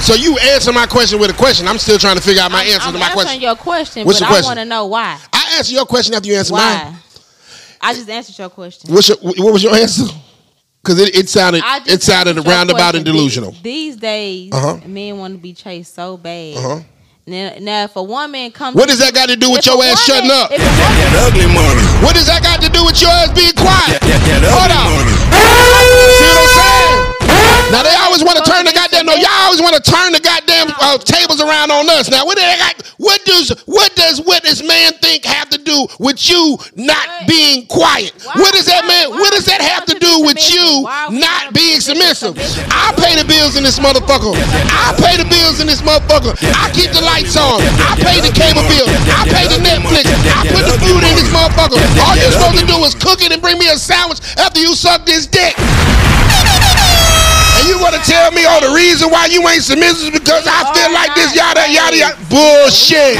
So 0.00 0.14
you 0.14 0.38
answer 0.38 0.72
my 0.72 0.86
question 0.86 1.18
with 1.20 1.30
a 1.30 1.34
question. 1.34 1.66
I'm 1.68 1.78
still 1.78 1.98
trying 1.98 2.16
to 2.16 2.22
figure 2.22 2.42
out 2.42 2.50
my 2.50 2.62
I'm, 2.62 2.68
answer 2.72 2.86
I'm 2.88 2.92
to 2.94 2.98
my 2.98 3.06
answering 3.06 3.24
question. 3.26 3.42
your 3.42 3.56
question, 3.56 4.06
What's 4.06 4.20
but 4.20 4.24
your 4.24 4.28
question? 4.28 4.42
But 4.42 4.58
I 4.58 4.60
want 4.60 4.60
to 4.60 4.64
know 4.64 4.86
why. 4.86 5.18
I 5.32 5.54
answer 5.58 5.74
your 5.74 5.86
question 5.86 6.14
after 6.14 6.28
you 6.28 6.36
answer 6.36 6.54
mine. 6.54 6.94
I 7.80 7.94
just 7.94 8.08
answered 8.08 8.38
your 8.38 8.48
question. 8.50 8.92
What's 8.94 9.08
your, 9.08 9.18
what 9.18 9.52
was 9.52 9.62
your 9.62 9.74
answer? 9.74 10.04
Because 10.82 11.00
it, 11.00 11.14
it 11.16 11.28
sounded 11.28 11.62
it 11.86 12.00
sounded 12.02 12.36
answered 12.38 12.46
your 12.48 12.54
roundabout 12.54 12.94
and 12.94 13.04
delusional. 13.04 13.50
These, 13.52 13.62
these 13.62 13.96
days, 13.96 14.52
Uh-huh. 14.52 14.80
men 14.86 15.18
want 15.18 15.34
to 15.34 15.38
be 15.38 15.52
chased 15.52 15.94
so 15.94 16.16
bad. 16.16 16.56
Uh-huh. 16.56 16.80
Now, 17.26 17.52
now, 17.60 17.84
if 17.84 17.94
a 17.96 18.02
woman 18.02 18.50
comes, 18.52 18.74
What 18.76 18.88
does 18.88 19.00
that 19.00 19.12
got 19.12 19.28
to 19.28 19.36
do 19.36 19.50
with 19.50 19.66
your 19.66 19.74
ass 19.84 20.08
woman- 20.08 20.24
shutting 20.24 20.30
up? 20.30 20.48
That, 20.48 20.58
that 20.64 21.28
ugly 21.28 21.44
money. 21.52 21.82
What 22.06 22.14
does 22.14 22.26
that 22.26 22.40
got 22.42 22.62
to 22.62 22.70
do 22.72 22.86
with 22.86 23.02
your 23.02 23.10
ass 23.10 23.28
being 23.36 23.52
quiet? 23.52 24.00
That, 24.00 24.16
that, 24.24 24.40
that 24.40 24.48
Hold 24.48 24.72
ugly 24.72 24.80
on. 24.80 24.88
money. 24.96 25.12
See 26.16 26.24
what 26.24 26.38
I'm 26.40 26.48
saying? 26.56 27.27
Now 27.70 27.82
they 27.84 27.94
always 28.00 28.24
want 28.24 28.40
to 28.40 28.44
turn 28.48 28.64
the 28.64 28.72
goddamn 28.72 29.06
no, 29.06 29.14
y'all 29.14 29.48
always 29.48 29.60
want 29.60 29.76
to 29.76 29.84
turn 29.84 30.12
the 30.12 30.20
goddamn 30.20 30.72
uh, 30.80 30.98
tables 30.98 31.40
around 31.40 31.70
on 31.70 31.88
us. 31.88 32.10
Now 32.10 32.24
what 32.24 32.36
do 32.36 32.42
they 32.42 32.56
got? 32.58 32.80
What 32.96 33.24
does 33.24 33.50
what 33.66 33.94
does 33.94 34.20
what 34.20 34.42
this 34.42 34.64
man 34.66 34.92
think 34.98 35.24
have 35.24 35.48
to 35.50 35.58
do 35.58 35.86
with 36.00 36.18
you 36.28 36.58
not 36.76 37.28
being 37.28 37.66
quiet? 37.66 38.12
What 38.36 38.54
does 38.54 38.66
that 38.66 38.84
man? 38.88 39.10
What 39.10 39.32
does 39.32 39.44
that 39.46 39.60
have 39.60 39.84
to 39.86 39.96
do 39.98 40.24
with 40.24 40.40
you 40.50 40.82
not 41.14 41.54
being 41.54 41.80
submissive? 41.80 42.34
submissive? 42.34 42.66
I 42.72 42.92
pay 42.96 43.14
the 43.16 43.26
bills 43.26 43.56
in 43.56 43.62
this 43.62 43.78
motherfucker. 43.78 44.34
I 44.72 44.96
pay 44.98 45.16
the 45.20 45.28
bills 45.28 45.60
in 45.60 45.66
this 45.66 45.82
motherfucker. 45.82 46.34
I 46.56 46.72
keep 46.72 46.90
the 46.90 47.04
lights 47.04 47.36
on. 47.36 47.60
I 47.84 47.94
pay 48.00 48.18
the 48.18 48.32
cable 48.32 48.64
bill. 48.66 48.88
I 49.14 49.28
pay 49.28 49.46
the 49.46 49.60
Netflix. 49.60 50.08
I 50.08 50.48
put 50.48 50.64
the 50.66 50.76
food 50.82 51.02
in 51.04 51.14
this 51.14 51.30
motherfucker. 51.30 51.78
All 52.02 52.16
you're 52.16 52.32
supposed 52.32 52.60
to 52.60 52.66
do 52.66 52.78
is 52.84 52.94
cook 52.94 53.22
it 53.22 53.32
and 53.32 53.40
bring 53.42 53.58
me 53.58 53.68
a 53.68 53.78
sandwich 53.78 54.20
after 54.38 54.60
you 54.60 54.74
suck 54.74 55.04
this 55.06 55.26
dick. 55.26 55.54
And 57.88 57.96
you 57.96 57.96
want 57.96 58.04
to 58.04 58.10
tell 58.12 58.30
me, 58.32 58.44
oh, 58.44 58.60
the 58.60 58.74
reason 58.76 59.08
why 59.10 59.26
you 59.26 59.40
ain't 59.48 59.62
submissive 59.62 60.12
is 60.12 60.20
because 60.20 60.44
I 60.46 60.60
feel 60.76 60.92
like 60.92 61.14
this, 61.14 61.34
yada, 61.34 61.64
yada, 61.72 61.96
yada. 61.96 62.16
Bullshit. 62.28 63.16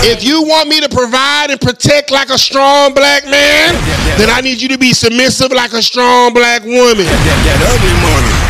If 0.00 0.24
you 0.24 0.42
want 0.42 0.68
me 0.68 0.80
to 0.80 0.88
provide 0.88 1.50
and 1.50 1.60
protect 1.60 2.10
like 2.10 2.30
a 2.30 2.38
strong 2.38 2.94
black 2.94 3.24
man, 3.24 3.74
then 4.16 4.30
I 4.30 4.40
need 4.40 4.62
you 4.62 4.68
to 4.70 4.78
be 4.78 4.94
submissive 4.94 5.52
like 5.52 5.72
a 5.74 5.82
strong 5.82 6.32
black 6.32 6.62
woman. 6.64 7.04
That, 7.04 7.20
that 7.44 7.60
ugly 7.68 7.92
money. 8.00 8.48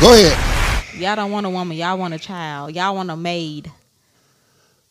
Go 0.00 0.14
ahead. 0.14 0.98
y'all 0.98 1.16
don't 1.16 1.30
want 1.30 1.44
a 1.44 1.50
woman, 1.50 1.76
y'all 1.76 1.98
want 1.98 2.14
a 2.14 2.18
child, 2.18 2.74
y'all 2.74 2.94
want 2.94 3.10
a 3.10 3.16
maid. 3.16 3.70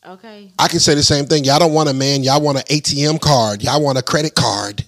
Okay, 0.06 0.50
I 0.58 0.68
can 0.68 0.78
say 0.78 0.94
the 0.94 1.02
same 1.02 1.26
thing. 1.26 1.44
Y'all 1.44 1.58
don't 1.58 1.74
want 1.74 1.90
a 1.90 1.92
man. 1.92 2.22
Y'all 2.22 2.40
want 2.40 2.56
an 2.56 2.64
ATM 2.64 3.20
card. 3.20 3.62
Y'all 3.62 3.82
want 3.82 3.98
a 3.98 4.02
credit 4.02 4.34
card. 4.34 4.82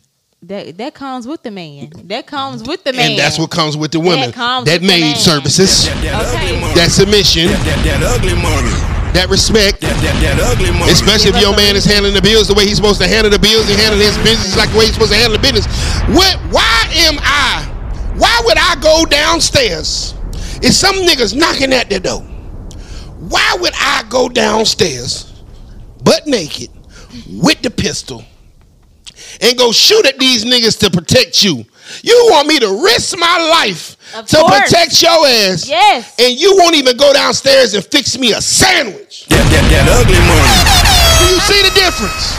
That 0.45 0.77
that 0.79 0.95
comes 0.95 1.27
with 1.27 1.43
the 1.43 1.51
man. 1.51 1.91
That 2.05 2.27
comes 2.27 2.63
with 2.63 2.83
the 2.85 2.93
man. 2.93 3.11
And 3.11 3.19
that's 3.19 3.39
what 3.39 3.51
comes 3.51 3.77
with 3.77 3.93
the 3.93 4.01
women. 4.01 4.31
That 4.31 4.35
comes 4.35 4.67
That 4.67 4.81
with 4.81 4.83
the 4.83 4.87
maid 4.89 5.01
man. 5.01 5.17
services, 5.17 5.87
That, 5.87 6.03
that 6.03 6.35
Okay. 6.35 6.57
ugly 6.59 6.75
that 6.75 6.91
submission, 6.91 7.47
That, 7.49 7.65
that, 7.65 8.01
that 8.01 8.03
ugly 8.03 8.35
money. 8.35 8.75
that 9.15 9.29
respect. 9.31 9.81
That, 9.83 9.95
that, 10.03 10.17
that 10.21 10.39
ugly 10.43 10.71
money. 10.73 10.91
Especially 10.93 11.31
if 11.31 11.41
your 11.41 11.55
man 11.57 11.77
is 11.77 11.85
handling 11.85 12.15
the 12.15 12.23
bills 12.23 12.49
the 12.49 12.55
way 12.55 12.67
he's 12.67 12.77
supposed 12.77 13.01
to 13.01 13.07
handle 13.09 13.31
the 13.31 13.39
bills 13.39 13.69
and 13.71 13.79
handling 13.79 14.03
his 14.07 14.19
business 14.19 14.57
like 14.57 14.71
the 14.73 14.79
way 14.79 14.87
he's 14.87 14.95
supposed 14.95 15.13
to 15.13 15.19
handle 15.19 15.39
the 15.39 15.43
business. 15.43 15.67
What? 16.11 16.35
Why 16.51 16.91
am 17.07 17.17
I? 17.23 17.69
Why 18.19 18.35
would 18.45 18.59
I 18.59 18.77
go 18.83 19.07
downstairs 19.07 20.15
if 20.63 20.73
some 20.75 20.97
niggas 20.97 21.35
knocking 21.35 21.73
at 21.73 21.89
the 21.89 22.01
door? 22.01 22.21
Why 23.31 23.57
would 23.61 23.73
I 23.79 24.03
go 24.11 24.29
downstairs, 24.29 25.31
butt 26.03 26.27
naked, 26.27 26.69
with 27.31 27.63
the 27.63 27.71
pistol, 27.71 28.25
and 29.43 29.59
go 29.59 29.73
shoot 29.73 30.07
at 30.07 30.19
these 30.19 30.45
niggas 30.45 30.79
to 30.81 30.91
protect 30.91 31.43
you? 31.43 31.65
You 32.03 32.29
want 32.31 32.49
me 32.49 32.59
to 32.61 32.83
risk 32.83 33.19
my 33.19 33.37
life 33.51 33.97
Of 34.17 34.27
to 34.29 34.37
course. 34.39 34.61
protect 34.61 35.03
your 35.03 35.27
ass? 35.27 35.69
Yes. 35.69 36.15
And 36.19 36.39
you 36.41 36.57
won't 36.57 36.75
even 36.77 36.97
go 36.97 37.13
downstairs 37.13 37.75
and 37.75 37.85
fix 37.85 38.17
me 38.17 38.33
a 38.33 38.41
sandwich. 38.41 39.27
That, 39.27 39.45
that, 39.51 39.65
that 39.69 39.85
ugly 39.93 40.17
money. 40.25 40.57
Do 41.21 41.25
you 41.35 41.41
see 41.45 41.61
the 41.69 41.75
difference? 41.77 42.39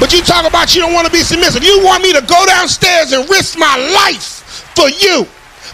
But 0.00 0.12
you 0.12 0.20
talk 0.20 0.44
about 0.48 0.74
you 0.74 0.82
don't 0.82 0.92
want 0.92 1.06
to 1.06 1.12
be 1.12 1.20
submissive. 1.22 1.62
You 1.62 1.80
want 1.84 2.02
me 2.02 2.12
to 2.12 2.20
go 2.26 2.44
downstairs 2.46 3.12
and 3.12 3.28
risk 3.30 3.56
my 3.56 3.76
life 3.94 4.42
for 4.74 4.88
you. 4.88 5.26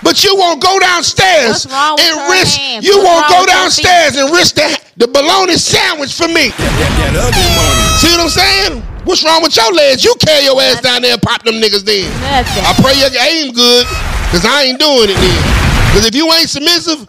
But 0.03 0.23
you 0.25 0.35
won't 0.37 0.61
go 0.61 0.79
downstairs 0.79 1.65
What's 1.65 1.71
wrong 1.71 1.95
with 1.95 2.07
and 2.13 2.31
risk. 2.31 2.59
hands? 2.59 2.85
You 2.85 2.99
What's 2.99 3.09
won't 3.09 3.29
go 3.31 3.47
downstairs 3.47 4.17
and 4.17 4.31
risk 4.35 4.57
the, 4.57 4.67
the 4.97 5.07
bologna 5.09 5.55
sandwich 5.55 6.13
for 6.15 6.27
me. 6.29 6.51
That, 6.51 6.93
that 6.99 7.15
ugly 7.15 7.49
money. 7.55 7.87
See 8.03 8.11
what 8.11 8.27
I'm 8.27 8.35
saying? 8.35 8.83
What's 9.05 9.25
wrong 9.25 9.43
with 9.43 9.57
your 9.57 9.73
legs? 9.73 10.05
You 10.05 10.15
carry 10.21 10.45
your 10.45 10.61
ass 10.63 10.81
down 10.81 11.03
there 11.03 11.13
and 11.15 11.23
pop 11.23 11.43
them 11.43 11.55
niggas 11.55 11.85
then. 11.85 12.07
Nothing. 12.23 12.65
I 12.65 12.73
pray 12.81 12.95
your 12.99 13.11
aim 13.21 13.53
good, 13.53 13.87
cause 14.31 14.45
I 14.45 14.65
ain't 14.65 14.79
doing 14.79 15.11
it 15.11 15.15
then. 15.19 15.43
Cause 15.93 16.07
if 16.07 16.15
you 16.15 16.31
ain't 16.33 16.49
submissive, 16.49 17.09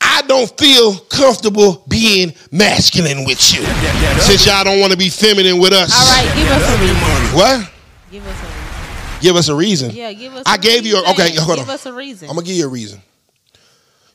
I 0.00 0.22
don't 0.22 0.50
feel 0.58 0.98
comfortable 1.08 1.84
being 1.88 2.34
masculine 2.50 3.24
with 3.24 3.54
you. 3.54 3.62
That, 3.62 3.72
that 3.72 4.10
ugly 4.12 4.20
Since 4.22 4.46
y'all 4.46 4.64
don't 4.64 4.80
want 4.80 4.92
to 4.92 4.98
be 4.98 5.08
feminine 5.08 5.58
with 5.58 5.72
us. 5.72 5.90
All 5.94 6.04
right, 6.12 6.28
give 6.36 6.50
us 6.50 6.68
a 6.68 6.80
reason. 6.82 7.00
money. 7.00 7.26
What? 7.36 7.72
Give 8.10 8.26
us 8.26 8.36
a 8.36 8.44
reason. 8.44 9.20
Give 9.22 9.36
us 9.36 9.48
a 9.48 9.54
reason. 9.54 9.90
Yeah, 9.92 10.12
give 10.12 10.34
us. 10.34 10.42
I 10.46 10.56
a 10.56 10.58
gave 10.58 10.84
you 10.84 10.96
a- 10.96 11.00
reason. 11.00 11.14
okay, 11.14 11.34
hold 11.36 11.58
on. 11.58 11.64
Give 11.64 11.70
us 11.70 11.86
a 11.86 11.92
reason. 11.92 12.28
I'm 12.28 12.34
gonna 12.36 12.46
give 12.46 12.56
you 12.56 12.66
a 12.66 12.68
reason. 12.68 13.00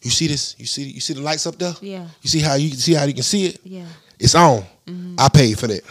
You 0.04 0.12
see 0.12 0.28
this? 0.28 0.56
You 0.60 0.66
see 0.68 0.84
you 0.84 1.00
see 1.02 1.14
the 1.14 1.22
lights 1.22 1.48
up 1.48 1.58
there? 1.58 1.74
Yeah. 1.82 2.06
You 2.22 2.30
see 2.30 2.40
how 2.40 2.54
you 2.54 2.70
see 2.72 2.94
how 2.94 3.06
you 3.06 3.14
can 3.16 3.24
see 3.24 3.48
it? 3.48 3.60
Yeah. 3.64 3.86
It's 4.20 4.36
on. 4.36 4.64
Mm-hmm. 4.86 5.16
I 5.18 5.28
paid 5.30 5.58
for 5.58 5.68
that. 5.68 5.82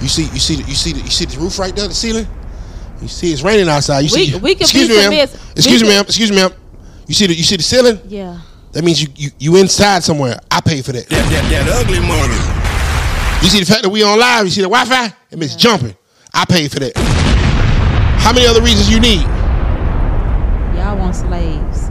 You 0.00 0.08
see 0.08 0.24
you 0.24 0.38
see 0.38 0.56
the, 0.56 0.68
you 0.68 0.74
see 0.74 0.92
the, 0.92 1.00
you 1.00 1.10
see 1.10 1.24
the 1.24 1.38
roof 1.40 1.58
right 1.58 1.74
there, 1.74 1.88
the 1.88 1.94
ceiling. 1.94 2.26
You 3.00 3.08
see 3.08 3.32
it's 3.32 3.42
raining 3.42 3.68
outside. 3.68 4.00
You 4.00 4.10
We- 4.12 4.26
see? 4.30 4.38
we 4.38 4.54
could 4.54 4.62
excuse 4.62 4.88
be 4.88 4.94
me, 4.94 5.08
ma'am. 5.08 5.28
Excuse 5.56 5.66
we 5.66 5.72
me, 5.72 5.78
could- 5.80 5.88
ma'am. 5.88 6.04
Excuse 6.06 6.30
me, 6.30 6.36
ma'am. 6.36 6.50
You 7.06 7.14
see 7.14 7.26
the 7.26 7.34
you 7.34 7.42
see 7.42 7.56
the 7.56 7.62
ceiling? 7.62 8.00
Yeah. 8.08 8.38
That 8.72 8.84
means 8.84 9.00
you 9.02 9.08
you, 9.16 9.30
you 9.38 9.56
inside 9.56 10.02
somewhere. 10.04 10.38
I 10.50 10.60
pay 10.60 10.82
for 10.82 10.92
that. 10.92 11.08
That, 11.08 11.30
that, 11.30 11.66
that 11.66 11.84
ugly 11.84 12.00
money. 12.00 12.36
You 13.42 13.48
see 13.50 13.60
the 13.60 13.66
fact 13.66 13.82
that 13.84 13.90
we 13.90 14.02
on 14.02 14.18
live. 14.18 14.44
You 14.44 14.50
see 14.50 14.62
the 14.62 14.68
Wi-Fi. 14.68 15.14
It 15.30 15.38
means 15.38 15.56
jumping. 15.56 15.94
I 16.34 16.44
pay 16.44 16.68
for 16.68 16.78
that. 16.80 16.92
How 18.18 18.32
many 18.32 18.46
other 18.46 18.60
reasons 18.60 18.90
you 18.90 18.98
need? 19.00 19.22
Y'all 20.76 20.96
want 20.98 21.14
slaves. 21.14 21.85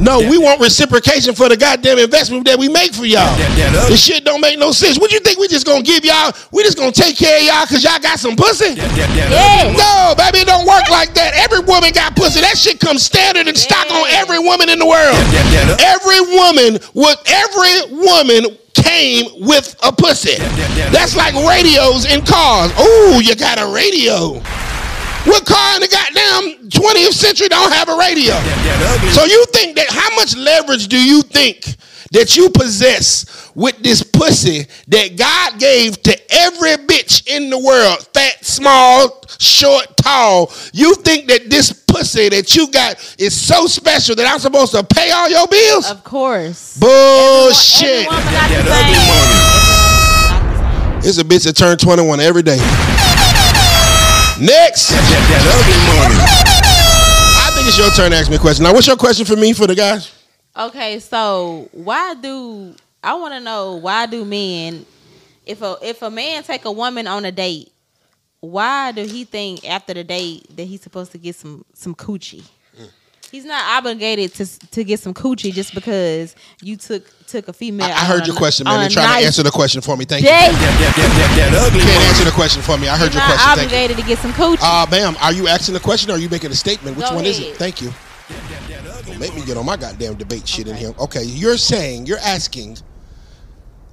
Yeah. 0.00 0.04
No, 0.04 0.30
we 0.30 0.38
want 0.38 0.60
reciprocation 0.60 1.34
for 1.34 1.48
the 1.48 1.56
goddamn 1.56 1.98
investment 1.98 2.46
that 2.46 2.58
we 2.58 2.68
make 2.68 2.94
for 2.94 3.04
y'all. 3.04 3.28
That, 3.36 3.52
that 3.60 3.76
ugly. 3.76 3.90
This 3.92 4.02
shit 4.02 4.24
don't 4.24 4.40
make 4.40 4.58
no 4.58 4.72
sense. 4.72 4.98
What 4.98 5.12
you 5.12 5.20
think 5.20 5.38
we 5.38 5.46
just 5.46 5.66
gonna 5.66 5.82
give 5.82 6.04
y'all? 6.04 6.32
We 6.52 6.62
just 6.64 6.78
gonna 6.78 6.90
take 6.92 7.16
care 7.16 7.36
of 7.38 7.44
y'all 7.44 7.64
because 7.68 7.84
y'all 7.84 8.00
got 8.00 8.18
some 8.18 8.34
pussy? 8.34 8.74
That, 8.74 8.88
that, 8.96 9.10
that 9.12 9.28
Yes. 9.30 9.76
No, 9.76 10.14
baby, 10.16 10.40
it 10.42 10.48
don't 10.48 10.66
work 10.66 10.88
like 10.90 11.12
that. 11.14 11.34
Every 11.36 11.60
woman 11.60 11.92
got 11.92 12.16
pussy. 12.16 12.40
That 12.40 12.56
shit 12.56 12.80
comes 12.80 13.04
standard 13.04 13.46
and 13.46 13.56
stock 13.56 13.90
on 13.92 14.08
every 14.16 14.38
woman 14.40 14.68
in 14.72 14.78
the 14.80 14.86
world. 14.88 15.14
that, 15.14 15.46
that, 15.52 16.00
Every 16.00 16.20
woman 16.32 16.80
would 16.96 17.18
every 17.28 17.92
woman 18.00 18.56
came 18.74 19.26
with 19.46 19.76
a 19.82 19.92
pussy. 19.92 20.36
that- 20.40 20.90
That's 20.92 21.14
like 21.16 21.34
radios 21.44 22.06
in 22.08 22.24
cars. 22.24 22.72
Ooh, 22.80 23.20
you 23.20 23.36
got 23.36 23.60
a 23.60 23.66
radio. 23.68 24.40
What 25.26 25.44
car 25.44 25.74
in 25.76 25.82
the 25.82 25.88
goddamn 25.88 26.70
20th 26.70 27.12
century 27.12 27.48
don't 27.48 27.72
have 27.72 27.88
a 27.88 27.96
radio? 27.96 28.32
that, 28.32 29.00
that. 29.02 29.12
So 29.14 29.24
you 29.24 29.44
think 29.52 29.76
that 29.76 29.86
how 29.90 30.14
much 30.16 30.34
leverage 30.36 30.88
do 30.88 30.96
you 30.96 31.20
think 31.22 31.76
that 32.12 32.36
you 32.36 32.48
possess 32.50 33.52
with 33.54 33.76
this 33.82 34.02
pussy 34.02 34.66
that 34.88 35.16
God 35.18 35.60
gave 35.60 36.02
to 36.04 36.18
every 36.32 36.76
bitch 36.86 37.28
in 37.28 37.50
the 37.50 37.58
world, 37.58 38.06
fat, 38.14 38.42
small, 38.44 39.22
short, 39.38 39.94
tall? 39.98 40.50
You 40.72 40.94
think 40.94 41.28
that 41.28 41.50
this 41.50 41.70
pussy 41.72 42.30
that 42.30 42.54
you 42.56 42.70
got 42.70 42.96
is 43.18 43.38
so 43.38 43.66
special 43.66 44.14
that 44.16 44.26
I'm 44.26 44.38
supposed 44.40 44.72
to 44.72 44.82
pay 44.82 45.10
all 45.10 45.28
your 45.28 45.46
bills? 45.48 45.90
Of 45.90 46.02
course. 46.02 46.78
Bullshit. 46.78 48.06
Every 48.06 48.06
woman 48.06 48.24
not 48.24 48.48
that 48.48 48.64
the 48.64 48.72
ugly 48.72 48.94
same. 48.96 49.10
money. 49.12 49.36
Every 50.40 50.56
woman 50.56 50.96
not. 50.96 51.04
It's 51.04 51.18
a 51.18 51.24
bitch 51.24 51.44
that 51.44 51.56
turned 51.56 51.78
21 51.78 52.20
every 52.20 52.42
day. 52.42 52.56
Next. 54.40 54.88
That, 54.88 55.04
that 55.28 55.44
ugly 55.52 55.76
money. 56.00 56.16
I 57.44 57.50
think 57.54 57.68
it's 57.68 57.76
your 57.76 57.90
turn 57.90 58.10
to 58.12 58.16
ask 58.16 58.30
me 58.30 58.36
a 58.36 58.38
question. 58.38 58.64
Now, 58.64 58.72
what's 58.72 58.86
your 58.86 58.96
question 58.96 59.26
for 59.26 59.36
me, 59.36 59.52
for 59.52 59.66
the 59.66 59.74
guys? 59.74 60.12
Okay, 60.56 60.98
so 60.98 61.68
why 61.72 62.14
do 62.14 62.74
I 63.04 63.14
want 63.14 63.34
to 63.34 63.40
know 63.40 63.76
why 63.76 64.06
do 64.06 64.24
men 64.24 64.86
if 65.44 65.62
a 65.62 65.76
if 65.82 66.00
a 66.02 66.10
man 66.10 66.42
take 66.42 66.64
a 66.64 66.72
woman 66.72 67.06
on 67.06 67.24
a 67.24 67.32
date, 67.32 67.70
why 68.40 68.92
do 68.92 69.04
he 69.04 69.24
think 69.24 69.68
after 69.68 69.92
the 69.92 70.04
date 70.04 70.46
that 70.56 70.64
he's 70.64 70.80
supposed 70.80 71.12
to 71.12 71.18
get 71.18 71.34
some 71.36 71.64
some 71.74 71.94
coochie? 71.94 72.44
He's 73.30 73.44
not 73.44 73.62
obligated 73.78 74.34
to 74.34 74.46
to 74.70 74.82
get 74.84 74.98
some 75.00 75.14
coochie 75.14 75.52
just 75.52 75.74
because 75.74 76.34
you 76.62 76.76
took 76.76 77.04
took 77.26 77.46
a 77.48 77.52
female. 77.52 77.86
I, 77.86 77.90
I 77.92 78.04
heard 78.04 78.26
your 78.26 78.34
a- 78.34 78.38
question, 78.38 78.64
man. 78.64 78.80
You're 78.80 78.90
trying 78.90 79.06
nice 79.06 79.20
to 79.20 79.26
answer 79.26 79.42
the 79.44 79.50
question 79.52 79.80
for 79.80 79.96
me. 79.96 80.04
Thank 80.04 80.22
you. 80.22 80.28
date. 80.30 80.34
That, 80.34 80.52
that, 80.52 80.96
that, 80.96 80.96
that, 80.96 81.50
that 81.52 81.66
ugly 81.66 81.78
You 81.78 81.84
can't 81.86 82.02
answer 82.08 82.24
the 82.24 82.32
question 82.32 82.60
for 82.62 82.76
me. 82.76 82.88
I 82.88 82.96
heard 82.96 83.14
You're 83.14 83.22
your 83.22 83.28
not 83.28 83.38
question. 83.38 83.56
Thank 83.56 83.70
you. 83.70 83.76
obligated 83.76 83.96
to 83.98 84.02
get 84.02 84.18
some 84.18 84.32
coochie. 84.32 84.58
Uh, 84.62 84.86
ma'am, 84.90 85.16
are 85.20 85.32
you 85.32 85.46
asking 85.46 85.76
a 85.76 85.80
question 85.80 86.10
or 86.10 86.14
are 86.14 86.18
you 86.18 86.28
making 86.28 86.50
a 86.50 86.54
statement? 86.56 86.96
Which 86.96 87.06
Go 87.08 87.14
one 87.14 87.24
is 87.24 87.38
it? 87.38 87.56
Thank 87.56 87.80
you. 87.80 87.90
That, 88.28 88.68
that 88.68 88.86
ugly 88.98 89.16
Make 89.18 89.34
me 89.36 89.44
get 89.44 89.56
on 89.56 89.64
my 89.64 89.76
goddamn 89.76 90.14
debate 90.14 90.46
shit 90.48 90.66
in 90.66 90.74
here. 90.76 90.92
Okay, 90.98 91.22
you're 91.22 91.56
saying, 91.56 92.06
you're 92.06 92.18
asking, 92.18 92.78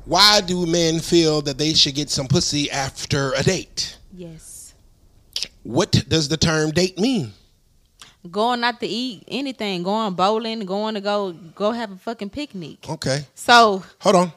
why 0.05 0.41
do 0.41 0.65
men 0.65 0.99
feel 0.99 1.41
that 1.43 1.57
they 1.59 1.73
should 1.73 1.93
get 1.95 2.09
some 2.09 2.27
pussy 2.27 2.71
after 2.71 3.33
a 3.33 3.43
date? 3.43 3.97
yes, 4.13 4.73
What 5.63 5.91
does 6.07 6.27
the 6.29 6.37
term 6.37 6.71
date 6.71 6.97
mean? 6.97 7.33
Going 8.31 8.63
out 8.63 8.79
to 8.79 8.87
eat 8.87 9.23
anything, 9.27 9.83
going 9.83 10.13
bowling, 10.13 10.59
going 10.65 10.95
to 10.95 11.01
go 11.01 11.31
go 11.55 11.71
have 11.71 11.91
a 11.91 11.95
fucking 11.97 12.29
picnic. 12.29 12.87
Okay, 12.89 13.25
So 13.35 13.83
hold 13.99 14.15
on. 14.15 14.31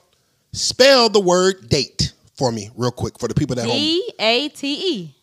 Spell 0.52 1.08
the 1.08 1.20
word 1.20 1.68
date 1.68 2.12
for 2.34 2.50
me, 2.50 2.70
real 2.76 2.90
quick, 2.90 3.18
for 3.18 3.28
the 3.28 3.34
people 3.34 3.58
at 3.58 3.66
home. 3.66 3.74
D 3.76 4.12
A 4.18 4.48
T 4.48 4.72
E. 4.96 5.14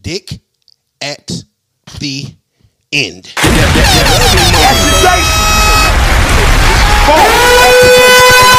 Dick 0.00 0.40
at 1.00 1.30
the 1.98 2.26
end. 2.92 3.24
That, 3.24 3.42
that, 3.42 3.74
that 3.74 4.06
ugly 4.14 4.52
money. 4.54 5.94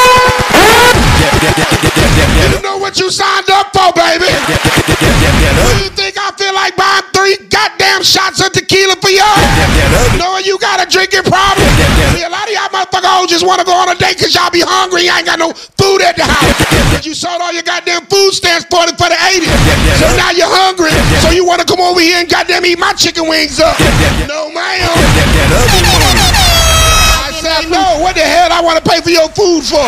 That, 0.05 1.33
that, 1.41 1.55
that, 1.55 1.55
that, 1.55 1.81
that, 1.81 2.29
that, 2.35 2.55
You 2.55 2.61
know 2.61 2.77
what 2.77 2.99
you 2.99 3.09
signed 3.09 3.49
up 3.49 3.71
for, 3.71 3.93
baby. 3.95 4.29
All 13.25 13.27
just 13.27 13.45
want 13.45 13.57
to 13.57 13.65
go 13.65 13.73
on 13.73 13.89
a 13.89 13.97
date 13.97 14.21
because 14.21 14.37
y'all 14.37 14.53
be 14.53 14.61
hungry. 14.61 15.09
Y'all 15.09 15.17
ain't 15.17 15.25
got 15.25 15.41
no 15.41 15.49
food 15.53 16.05
at 16.05 16.13
the 16.13 16.29
house. 16.29 17.01
You 17.01 17.17
sold 17.17 17.41
all 17.41 17.51
your 17.51 17.65
goddamn 17.65 18.05
food 18.05 18.37
stamps 18.37 18.69
for 18.69 18.85
the, 18.85 18.93
for 18.93 19.09
the 19.09 19.17
80s. 19.17 19.49
So 19.97 20.05
now 20.13 20.29
you're 20.29 20.49
hungry. 20.49 20.93
So 21.25 21.33
you 21.33 21.41
want 21.41 21.65
to 21.65 21.67
come 21.67 21.81
over 21.81 21.99
here 21.99 22.21
and 22.21 22.29
goddamn 22.29 22.65
eat 22.65 22.77
my 22.77 22.93
chicken 22.93 23.25
wings 23.25 23.57
up. 23.59 23.73
No, 24.29 24.53
ma'am. 24.53 24.85
I 27.17 27.33
say 27.33 27.65
no. 27.69 27.97
What 28.05 28.13
the 28.13 28.21
hell 28.21 28.53
I 28.53 28.61
want 28.61 28.77
to 28.77 28.85
pay 28.85 29.01
for 29.01 29.09
your 29.09 29.29
food 29.33 29.65
for? 29.65 29.81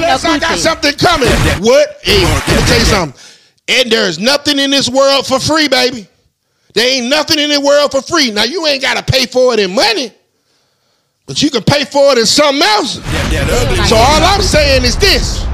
Unless 0.00 0.24
I 0.24 0.40
got 0.40 0.56
something 0.56 0.96
coming. 0.96 1.28
What? 1.60 2.00
Hey, 2.00 2.24
let 2.24 2.48
me 2.48 2.64
tell 2.64 2.80
you 2.80 2.88
something. 2.88 3.20
And 3.68 3.92
there's 3.92 4.18
nothing 4.18 4.58
in 4.58 4.70
this 4.70 4.88
world 4.88 5.26
for 5.26 5.38
free, 5.38 5.68
baby. 5.68 6.08
There 6.72 6.86
ain't 6.88 7.10
nothing 7.10 7.38
in 7.38 7.50
the 7.50 7.60
world 7.60 7.90
for 7.92 8.00
free. 8.00 8.30
Now 8.30 8.44
you 8.44 8.66
ain't 8.66 8.82
gotta 8.82 9.02
pay 9.02 9.26
for 9.26 9.52
it 9.54 9.60
in 9.60 9.74
money, 9.74 10.12
but 11.30 11.40
you 11.40 11.48
can 11.48 11.62
pay 11.62 11.84
for 11.84 12.10
it 12.10 12.18
in 12.18 12.26
something 12.26 12.60
else. 12.60 12.96
That. 12.96 13.86
So 13.86 13.94
all 13.94 14.20
I'm 14.34 14.42
saying 14.42 14.82
is 14.82 14.96
this: 14.98 15.46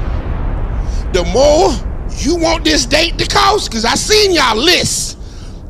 the 1.13 1.21
more 1.29 1.69
you 2.17 2.35
want 2.35 2.65
this 2.65 2.87
date 2.87 3.19
to 3.19 3.27
cost, 3.27 3.69
because 3.69 3.85
I 3.85 3.93
seen 3.93 4.33
y'all 4.33 4.57
lists 4.57 5.17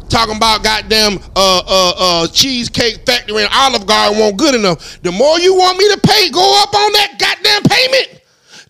talking 0.07 0.37
about 0.37 0.63
goddamn 0.63 1.19
uh 1.35 1.61
uh 1.67 1.93
uh 1.97 2.27
cheesecake 2.27 3.05
factory 3.05 3.43
and 3.43 3.51
Olive 3.51 3.85
Garden 3.85 4.17
won't 4.17 4.37
good 4.37 4.55
enough. 4.55 4.97
The 5.01 5.11
more 5.11 5.39
you 5.39 5.55
want 5.55 5.77
me 5.77 5.83
to 5.93 5.99
pay, 5.99 6.29
go 6.29 6.63
up 6.63 6.73
on 6.73 6.91
that 6.93 7.19
goddamn 7.19 7.63
payment. 7.63 8.23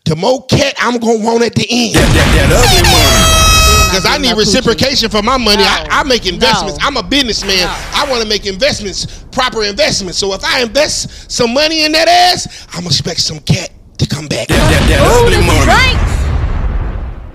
The 0.05 0.15
more 0.15 0.43
cat 0.47 0.73
I'm 0.79 0.97
gonna 0.97 1.23
want 1.23 1.43
at 1.43 1.53
the 1.53 1.67
end. 1.69 1.93
That, 1.93 3.46
that, 3.91 4.03
that 4.03 4.05
ugly 4.05 4.05
money. 4.05 4.05
Because 4.05 4.05
I 4.05 4.17
need 4.17 4.29
No 4.29 4.35
coochie. 4.35 4.39
reciprocation 4.39 5.09
for 5.09 5.21
my 5.21 5.37
money. 5.37 5.63
I, 5.63 5.83
No. 5.83 5.89
I 5.91 6.03
make 6.03 6.25
investments. 6.25 6.79
No. 6.79 6.85
I'm 6.87 6.97
a 6.97 7.03
businessman. 7.03 7.57
No. 7.57 7.75
I 7.93 8.05
want 8.09 8.21
to 8.23 8.27
make 8.29 8.45
investments, 8.45 9.05
proper 9.31 9.63
investments. 9.63 10.17
So 10.17 10.33
if 10.33 10.43
I 10.43 10.61
invest 10.61 11.31
some 11.31 11.53
money 11.53 11.85
in 11.85 11.91
that 11.93 12.07
ass, 12.07 12.67
I'm 12.71 12.81
gonna 12.83 12.87
expect 12.87 13.19
some 13.21 13.39
cat 13.39 13.69
to 13.97 14.05
come 14.07 14.27
back. 14.27 14.47
Ugly 14.49 15.35
and 15.35 15.45
some 15.45 15.45
money. 15.47 15.65
drinks. 15.65 16.06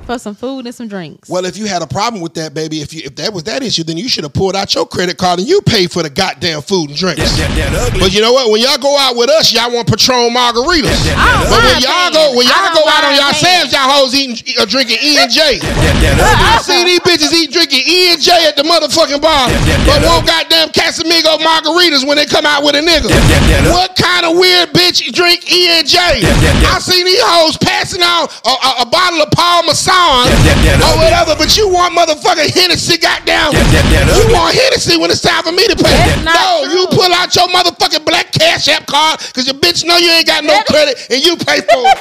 For 0.07 0.19
some 0.19 0.35
food 0.35 0.67
and 0.67 0.75
some 0.75 0.89
drinks. 0.89 1.29
Well, 1.31 1.45
if 1.47 1.57
you 1.57 1.67
had 1.67 1.81
a 1.81 1.87
problem 1.87 2.21
with 2.21 2.35
that, 2.35 2.55
baby, 2.55 2.83
if 2.83 2.93
you 2.93 3.03
if 3.07 3.15
that 3.23 3.33
was 3.33 3.45
that 3.45 3.63
issue, 3.63 3.85
then 3.87 3.97
you 3.97 4.09
should 4.11 4.25
have 4.25 4.35
pulled 4.35 4.57
out 4.57 4.75
your 4.75 4.85
credit 4.85 5.17
card 5.17 5.39
and 5.39 5.47
you 5.49 5.63
paid 5.63 5.93
for 5.93 6.03
the 6.03 6.11
goddamn 6.11 6.61
food 6.63 6.91
and 6.91 6.99
drinks. 6.99 7.23
That, 7.39 7.47
that, 7.55 7.71
that 7.71 7.87
ugly. 7.87 8.01
But 8.03 8.11
you 8.13 8.19
know 8.21 8.35
what? 8.35 8.51
When 8.51 8.59
y'all 8.61 8.83
go 8.83 8.99
out 8.99 9.15
with 9.15 9.31
us, 9.31 9.55
y'all 9.55 9.71
want 9.71 9.87
Patron 9.87 10.35
margaritas. 10.35 10.91
That, 11.07 11.15
I 11.15 11.27
don't 11.39 11.47
But 11.55 11.63
when 11.63 11.79
y'all 11.87 12.11
paying. 12.11 12.19
go 12.19 12.25
when 12.35 12.47
I 12.47 12.51
y'all 12.51 12.67
don't 12.75 12.83
go 12.83 12.85
out 12.91 13.03
on 13.07 13.15
mind 13.15 13.23
yourselves, 13.31 13.71
paying. 13.71 13.79
y'all 13.79 13.91
hoes 13.95 14.13
eating 14.19 14.37
uh, 14.59 14.67
drinking 14.67 14.99
E 15.07 15.11
and 15.23 15.31
J. 15.31 15.63
that, 15.63 15.97
that 16.03 16.15
ugly. 16.19 16.51
I 16.51 16.55
see 16.67 16.81
these 16.83 17.03
bitches 17.07 17.31
eat 17.31 17.55
drinking 17.55 17.87
E 17.87 17.99
and 18.13 18.21
J 18.21 18.31
at 18.51 18.59
the 18.59 18.67
motherfucking 18.67 19.23
bar, 19.23 19.47
that- 19.47 19.87
but 19.87 20.03
that- 20.03 20.11
won't 20.11 20.27
goddamn 20.27 20.75
Casamigo 20.75 21.39
margaritas 21.47 22.03
when 22.03 22.19
they 22.19 22.27
come 22.27 22.43
out 22.45 22.67
with 22.67 22.75
a 22.75 22.83
nigga. 22.83 23.07
that- 23.07 23.71
that- 23.71 23.71
What 23.71 23.95
kind 23.95 24.27
of 24.27 24.35
weird 24.35 24.75
bitch 24.75 24.99
drink 25.15 25.47
E 25.47 25.79
and 25.79 25.87
J? 25.87 26.27
that- 26.27 26.27
that- 26.43 26.75
I 26.75 26.83
seen 26.83 27.07
these 27.07 27.23
hoes 27.23 27.55
passing 27.57 28.03
out 28.03 28.35
a, 28.43 28.51
a, 28.51 28.71
a 28.83 28.87
bottle 28.91 29.23
of 29.23 29.31
Paul 29.31 29.63
Masson 29.93 30.33
that- 30.45 30.61
that- 30.65 30.81
or 30.89 30.97
whatever, 30.97 31.37
but 31.37 31.57
you 31.57 31.69
want 31.69 31.93
motherfucking 31.95 32.51
Hennessy, 32.53 32.97
goddamn. 32.99 33.53
You 33.53 34.33
want 34.33 34.55
Hennessy 34.57 34.97
when 34.97 35.11
it's 35.11 35.21
time 35.21 35.43
for 35.43 35.53
me 35.53 35.67
to 35.69 35.77
pay. 35.77 35.93
That's 35.93 36.25
not 36.25 36.35
no, 36.35 36.73
you 36.73 36.87
pull 36.89 37.13
out 37.13 37.35
your 37.37 37.49
motherfucking 37.49 38.05
black 38.05 38.33
cash 38.33 38.69
app 38.69 38.87
card 38.87 39.21
because 39.21 39.47
your 39.47 39.55
bitch 39.57 39.85
know 39.85 39.97
you 39.97 40.11
ain't 40.11 40.27
got 40.27 40.45
no 40.45 40.61
credit 40.65 40.97
and 41.11 41.25
you 41.25 41.37
pay 41.37 41.61
for 41.61 41.83
it. 41.85 41.99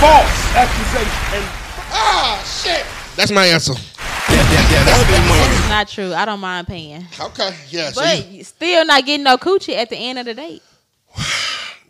False 0.00 0.54
accusation. 0.56 1.44
Ah, 1.92 2.40
shit. 2.44 2.84
That's 3.16 3.30
my 3.30 3.46
answer. 3.46 3.74
That, 3.74 3.82
that, 4.30 4.84
that 4.86 5.00
ugly 5.00 5.18
money. 5.28 5.54
It's 5.58 5.68
not 5.68 5.88
true. 5.88 6.14
I 6.14 6.24
don't 6.24 6.40
mind 6.40 6.66
paying. 6.68 7.04
Okay, 7.20 7.54
yeah. 7.68 7.90
But 7.94 8.18
you- 8.30 8.38
you 8.38 8.44
still 8.44 8.84
not 8.86 9.04
getting 9.04 9.24
no 9.24 9.36
coochie 9.36 9.76
at 9.76 9.90
the 9.90 9.96
end 9.96 10.18
of 10.18 10.24
the 10.26 10.34
date. 10.34 10.62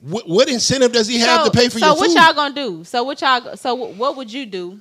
What, 0.00 0.28
what 0.28 0.48
incentive 0.48 0.92
does 0.92 1.06
he 1.06 1.18
have 1.18 1.44
so, 1.44 1.50
to 1.50 1.58
pay 1.58 1.68
for 1.68 1.78
you? 1.78 1.84
so 1.84 1.88
your 1.88 1.96
what 1.96 2.10
y'all 2.10 2.34
gonna 2.34 2.54
do? 2.54 2.84
So 2.84 3.02
what 3.04 3.20
y'all? 3.20 3.56
So 3.56 3.74
what 3.74 4.16
would 4.16 4.32
you 4.32 4.46
do 4.46 4.80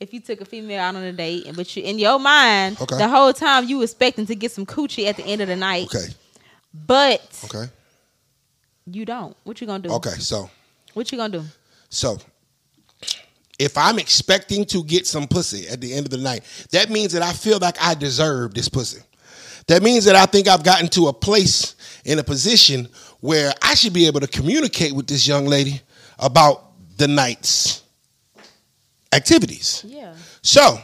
if 0.00 0.12
you 0.12 0.20
took 0.20 0.40
a 0.40 0.44
female 0.44 0.80
out 0.80 0.96
on 0.96 1.02
a 1.02 1.12
date, 1.12 1.46
and 1.46 1.56
but 1.56 1.74
you 1.76 1.82
in 1.82 1.98
your 1.98 2.18
mind, 2.18 2.80
Okay. 2.80 2.96
the 2.98 3.08
whole 3.08 3.32
time 3.32 3.68
you 3.68 3.82
expecting 3.82 4.26
to 4.26 4.34
get 4.34 4.52
some 4.52 4.66
coochie 4.66 5.06
at 5.06 5.16
the 5.16 5.24
end 5.24 5.40
of 5.40 5.48
the 5.48 5.56
night, 5.56 5.86
Okay. 5.86 6.06
but 6.86 7.22
Okay. 7.44 7.70
you 8.86 9.04
don't. 9.04 9.36
What 9.44 9.60
you 9.60 9.66
gonna 9.66 9.82
do? 9.82 9.92
Okay. 9.94 10.14
So 10.18 10.50
What 10.94 11.10
you 11.10 11.18
gonna 11.18 11.38
do? 11.38 11.44
so 11.88 12.18
if 13.58 13.78
I'm 13.78 13.98
expecting 13.98 14.64
to 14.66 14.82
get 14.82 15.06
some 15.06 15.28
pussy 15.28 15.68
at 15.68 15.80
the 15.80 15.94
end 15.94 16.06
of 16.06 16.10
the 16.10 16.18
night, 16.18 16.42
that 16.72 16.90
means 16.90 17.12
that 17.12 17.22
I 17.22 17.32
feel 17.32 17.58
like 17.58 17.76
I 17.80 17.94
deserve 17.94 18.52
this 18.54 18.68
pussy. 18.68 19.00
That 19.68 19.82
means 19.82 20.04
that 20.04 20.16
I 20.16 20.26
think 20.26 20.48
I've 20.48 20.64
gotten 20.64 20.88
to 20.88 21.06
a 21.08 21.12
place 21.12 21.76
in 22.04 22.18
a 22.18 22.24
position 22.24 22.88
where 23.24 23.54
I 23.62 23.72
should 23.72 23.94
be 23.94 24.06
able 24.06 24.20
to 24.20 24.26
communicate 24.26 24.92
with 24.92 25.06
this 25.06 25.26
young 25.26 25.46
lady 25.46 25.80
about 26.18 26.72
the 26.98 27.08
night's 27.08 27.82
activities. 29.14 29.82
Yeah. 29.88 30.14
So, 30.42 30.78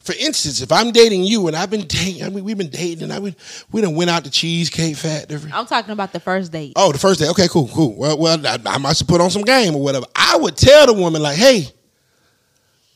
for 0.00 0.14
instance, 0.18 0.60
if 0.60 0.70
I'm 0.70 0.90
dating 0.90 1.24
you 1.24 1.46
and 1.46 1.56
I've 1.56 1.70
been 1.70 1.86
dating, 1.86 2.24
I 2.24 2.28
mean, 2.28 2.44
we've 2.44 2.58
been 2.58 2.68
dating 2.68 3.04
and 3.04 3.10
I 3.10 3.18
been, 3.20 3.34
we 3.72 3.80
done 3.80 3.94
went 3.94 4.10
out 4.10 4.24
to 4.24 4.30
Cheesecake 4.30 4.96
Factory. 4.96 5.50
I'm 5.50 5.64
talking 5.64 5.92
about 5.92 6.12
the 6.12 6.20
first 6.20 6.52
date. 6.52 6.74
Oh, 6.76 6.92
the 6.92 6.98
first 6.98 7.20
date. 7.20 7.30
Okay, 7.30 7.48
cool, 7.48 7.68
cool. 7.68 7.94
Well, 7.96 8.18
well, 8.18 8.46
I, 8.46 8.58
I 8.66 8.76
must 8.76 9.00
have 9.00 9.08
put 9.08 9.22
on 9.22 9.30
some 9.30 9.40
game 9.40 9.74
or 9.74 9.82
whatever. 9.82 10.04
I 10.14 10.36
would 10.36 10.58
tell 10.58 10.84
the 10.84 10.92
woman 10.92 11.22
like, 11.22 11.38
"Hey, 11.38 11.68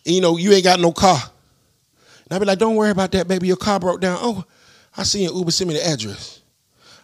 you 0.05 0.21
know, 0.21 0.37
you 0.37 0.53
ain't 0.53 0.65
got 0.65 0.79
no 0.81 0.93
car," 0.93 1.19
and 2.25 2.33
I'd 2.37 2.41
be 2.41 2.45
like, 2.45 2.59
"Don't 2.59 2.77
worry 2.77 2.91
about 2.91 3.11
that, 3.13 3.27
baby. 3.27 3.47
Your 3.47 3.57
car 3.57 3.81
broke 3.81 4.03
down. 4.03 4.19
Oh, 4.21 4.45
I 4.95 5.05
see 5.05 5.25
an 5.25 5.35
Uber. 5.35 5.51
Send 5.51 5.69
me 5.69 5.77
the 5.77 5.87
address. 5.87 6.42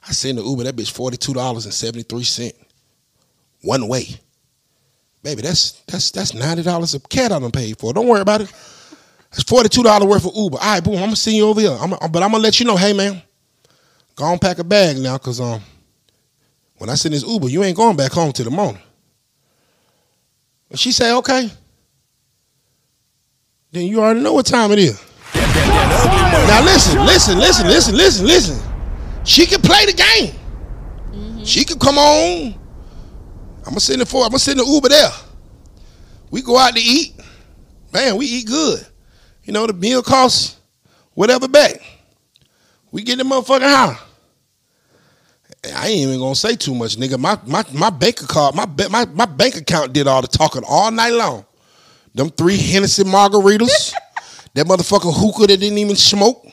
I 0.09 0.13
send 0.13 0.39
the 0.39 0.43
Uber. 0.43 0.65
That 0.65 0.77
bitch 0.77 0.91
forty 0.91 1.17
two 1.17 1.35
dollars 1.35 1.67
and 1.67 1.75
seventy 1.75 2.03
three 2.03 2.25
cent 2.25 2.55
one 3.63 3.87
way. 3.89 4.07
Baby, 5.23 5.43
that's 5.43 5.73
that's 5.87 6.11
that's 6.11 6.33
ninety 6.33 6.63
dollars 6.63 6.95
a 6.95 7.01
cat 7.01 7.33
I 7.33 7.39
done 7.39 7.51
paid 7.51 7.79
for. 7.79 7.93
Don't 7.93 8.09
worry 8.09 8.23
about 8.23 8.41
it. 8.41 8.53
Two 9.71 9.83
dollars 9.83 10.09
worth 10.09 10.25
of 10.25 10.35
Uber. 10.35 10.59
All 10.59 10.75
right, 10.75 10.83
boom. 10.83 10.95
I'm 10.95 11.01
gonna 11.01 11.17
see 11.17 11.37
you 11.37 11.47
over 11.47 11.61
here. 11.61 11.77
I'm, 11.79 11.91
but 11.91 12.23
I'm 12.23 12.31
gonna 12.31 12.39
let 12.39 12.59
you 12.59 12.67
know, 12.67 12.77
hey 12.77 12.95
man, 12.95 13.21
go 14.17 14.25
on 14.25 14.39
pack 14.39 14.59
a 14.59 14.65
bag 14.65 14.97
now, 14.97 15.19
cause 15.19 15.41
um, 15.41 15.61
when 16.79 16.89
I 16.89 16.95
send 16.95 17.15
this 17.15 17.27
Uber, 17.27 17.49
you 17.49 17.63
ain't 17.63 17.77
going 17.77 17.97
back 17.97 18.13
home 18.13 18.33
till 18.33 18.47
the 18.47 18.51
morning. 18.51 18.81
And 20.71 20.79
she 20.79 20.93
say, 20.93 21.13
okay. 21.17 21.51
Then 23.71 23.87
you 23.87 24.01
already 24.01 24.21
know 24.21 24.33
what 24.33 24.47
time 24.47 24.73
it 24.73 24.79
is. 24.79 25.03
Now 25.35 26.63
listen, 26.65 27.05
listen, 27.05 27.39
listen, 27.39 27.67
listen, 27.67 27.97
listen, 27.97 28.27
listen. 28.27 28.68
She 29.29 29.45
can 29.45 29.61
play 29.61 29.85
the 29.85 29.93
game. 29.93 30.35
Mm-hmm. 31.13 31.45
She 31.45 31.63
can 31.63 31.79
come 31.79 31.99
on. 31.99 32.55
I'm 33.59 33.73
gonna 33.73 33.81
send 33.81 34.01
it 34.01 34.09
for. 34.09 34.23
I'm 34.25 34.31
gonna 34.31 34.39
send 34.39 34.59
the 34.59 34.65
Uber 34.65 34.89
there. 34.89 35.11
We 36.31 36.41
go 36.41 36.57
out 36.57 36.75
to 36.75 36.81
eat. 36.81 37.13
Man, 37.93 38.17
we 38.17 38.25
eat 38.25 38.47
good. 38.47 38.87
You 39.45 39.53
know 39.53 39.67
the 39.67 39.75
meal 39.75 40.03
costs 40.03 40.57
whatever 41.13 41.47
back. 41.47 41.79
We 42.91 43.03
get 43.03 43.19
the 43.19 43.25
motherfucking 43.25 43.69
house. 43.69 43.99
I 45.77 45.89
ain't 45.89 46.09
even 46.09 46.21
gonna 46.21 46.35
say 46.35 46.57
too 46.57 46.75
much, 46.75 46.97
nigga. 46.97 47.19
My 47.19 47.39
my 47.45 47.63
my 47.75 47.91
bank 47.91 48.23
account, 48.23 48.55
my 48.55 48.65
my 48.89 49.05
my 49.05 49.27
bank 49.27 49.57
account 49.57 49.93
did 49.93 50.07
all 50.07 50.23
the 50.23 50.29
talking 50.29 50.63
all 50.67 50.91
night 50.91 51.13
long. 51.13 51.45
Them 52.15 52.31
three 52.31 52.57
Hennessy 52.57 53.05
margaritas, 53.05 53.93
that 54.55 54.65
motherfucker 54.67 55.13
hookah 55.15 55.49
that 55.49 55.61
didn't 55.61 55.77
even 55.77 55.97
smoke. 55.97 56.47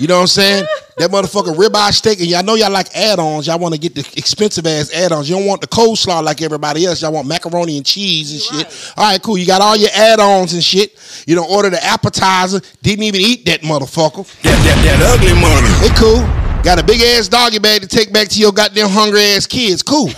You 0.00 0.06
know 0.06 0.14
what 0.14 0.22
I'm 0.22 0.26
saying? 0.28 0.66
That 0.96 1.10
motherfucker 1.10 1.54
ribeye 1.54 1.92
steak, 1.92 2.20
and 2.20 2.28
y'all 2.28 2.42
know 2.42 2.54
y'all 2.54 2.72
like 2.72 2.88
add-ons. 2.96 3.46
Y'all 3.46 3.58
want 3.58 3.74
to 3.74 3.80
get 3.80 3.94
the 3.94 4.00
expensive 4.16 4.66
ass 4.66 4.90
add-ons. 4.94 5.28
You 5.28 5.36
don't 5.36 5.46
want 5.46 5.60
the 5.60 5.66
coleslaw 5.66 6.24
like 6.24 6.40
everybody 6.40 6.86
else. 6.86 7.02
Y'all 7.02 7.12
want 7.12 7.28
macaroni 7.28 7.76
and 7.76 7.84
cheese 7.84 8.32
and 8.32 8.40
shit. 8.40 8.94
All 8.96 9.04
right, 9.04 9.22
cool. 9.22 9.36
You 9.36 9.46
got 9.46 9.60
all 9.60 9.76
your 9.76 9.90
add-ons 9.94 10.54
and 10.54 10.64
shit. 10.64 10.98
You 11.26 11.34
don't 11.34 11.50
order 11.50 11.68
the 11.68 11.84
appetizer. 11.84 12.62
Didn't 12.80 13.04
even 13.04 13.20
eat 13.20 13.44
that 13.44 13.60
motherfucker. 13.60 14.26
That, 14.40 14.56
that, 14.64 14.98
that 14.98 15.18
ugly 15.18 15.34
money. 15.34 15.68
It 15.84 15.94
cool. 15.98 16.20
Got 16.64 16.78
a 16.78 16.84
big 16.84 17.02
ass 17.02 17.28
doggy 17.28 17.58
bag 17.58 17.82
to 17.82 17.86
take 17.86 18.10
back 18.10 18.28
to 18.28 18.40
your 18.40 18.52
goddamn 18.52 18.88
hungry 18.88 19.20
ass 19.20 19.46
kids. 19.46 19.82
Cool. 19.82 20.10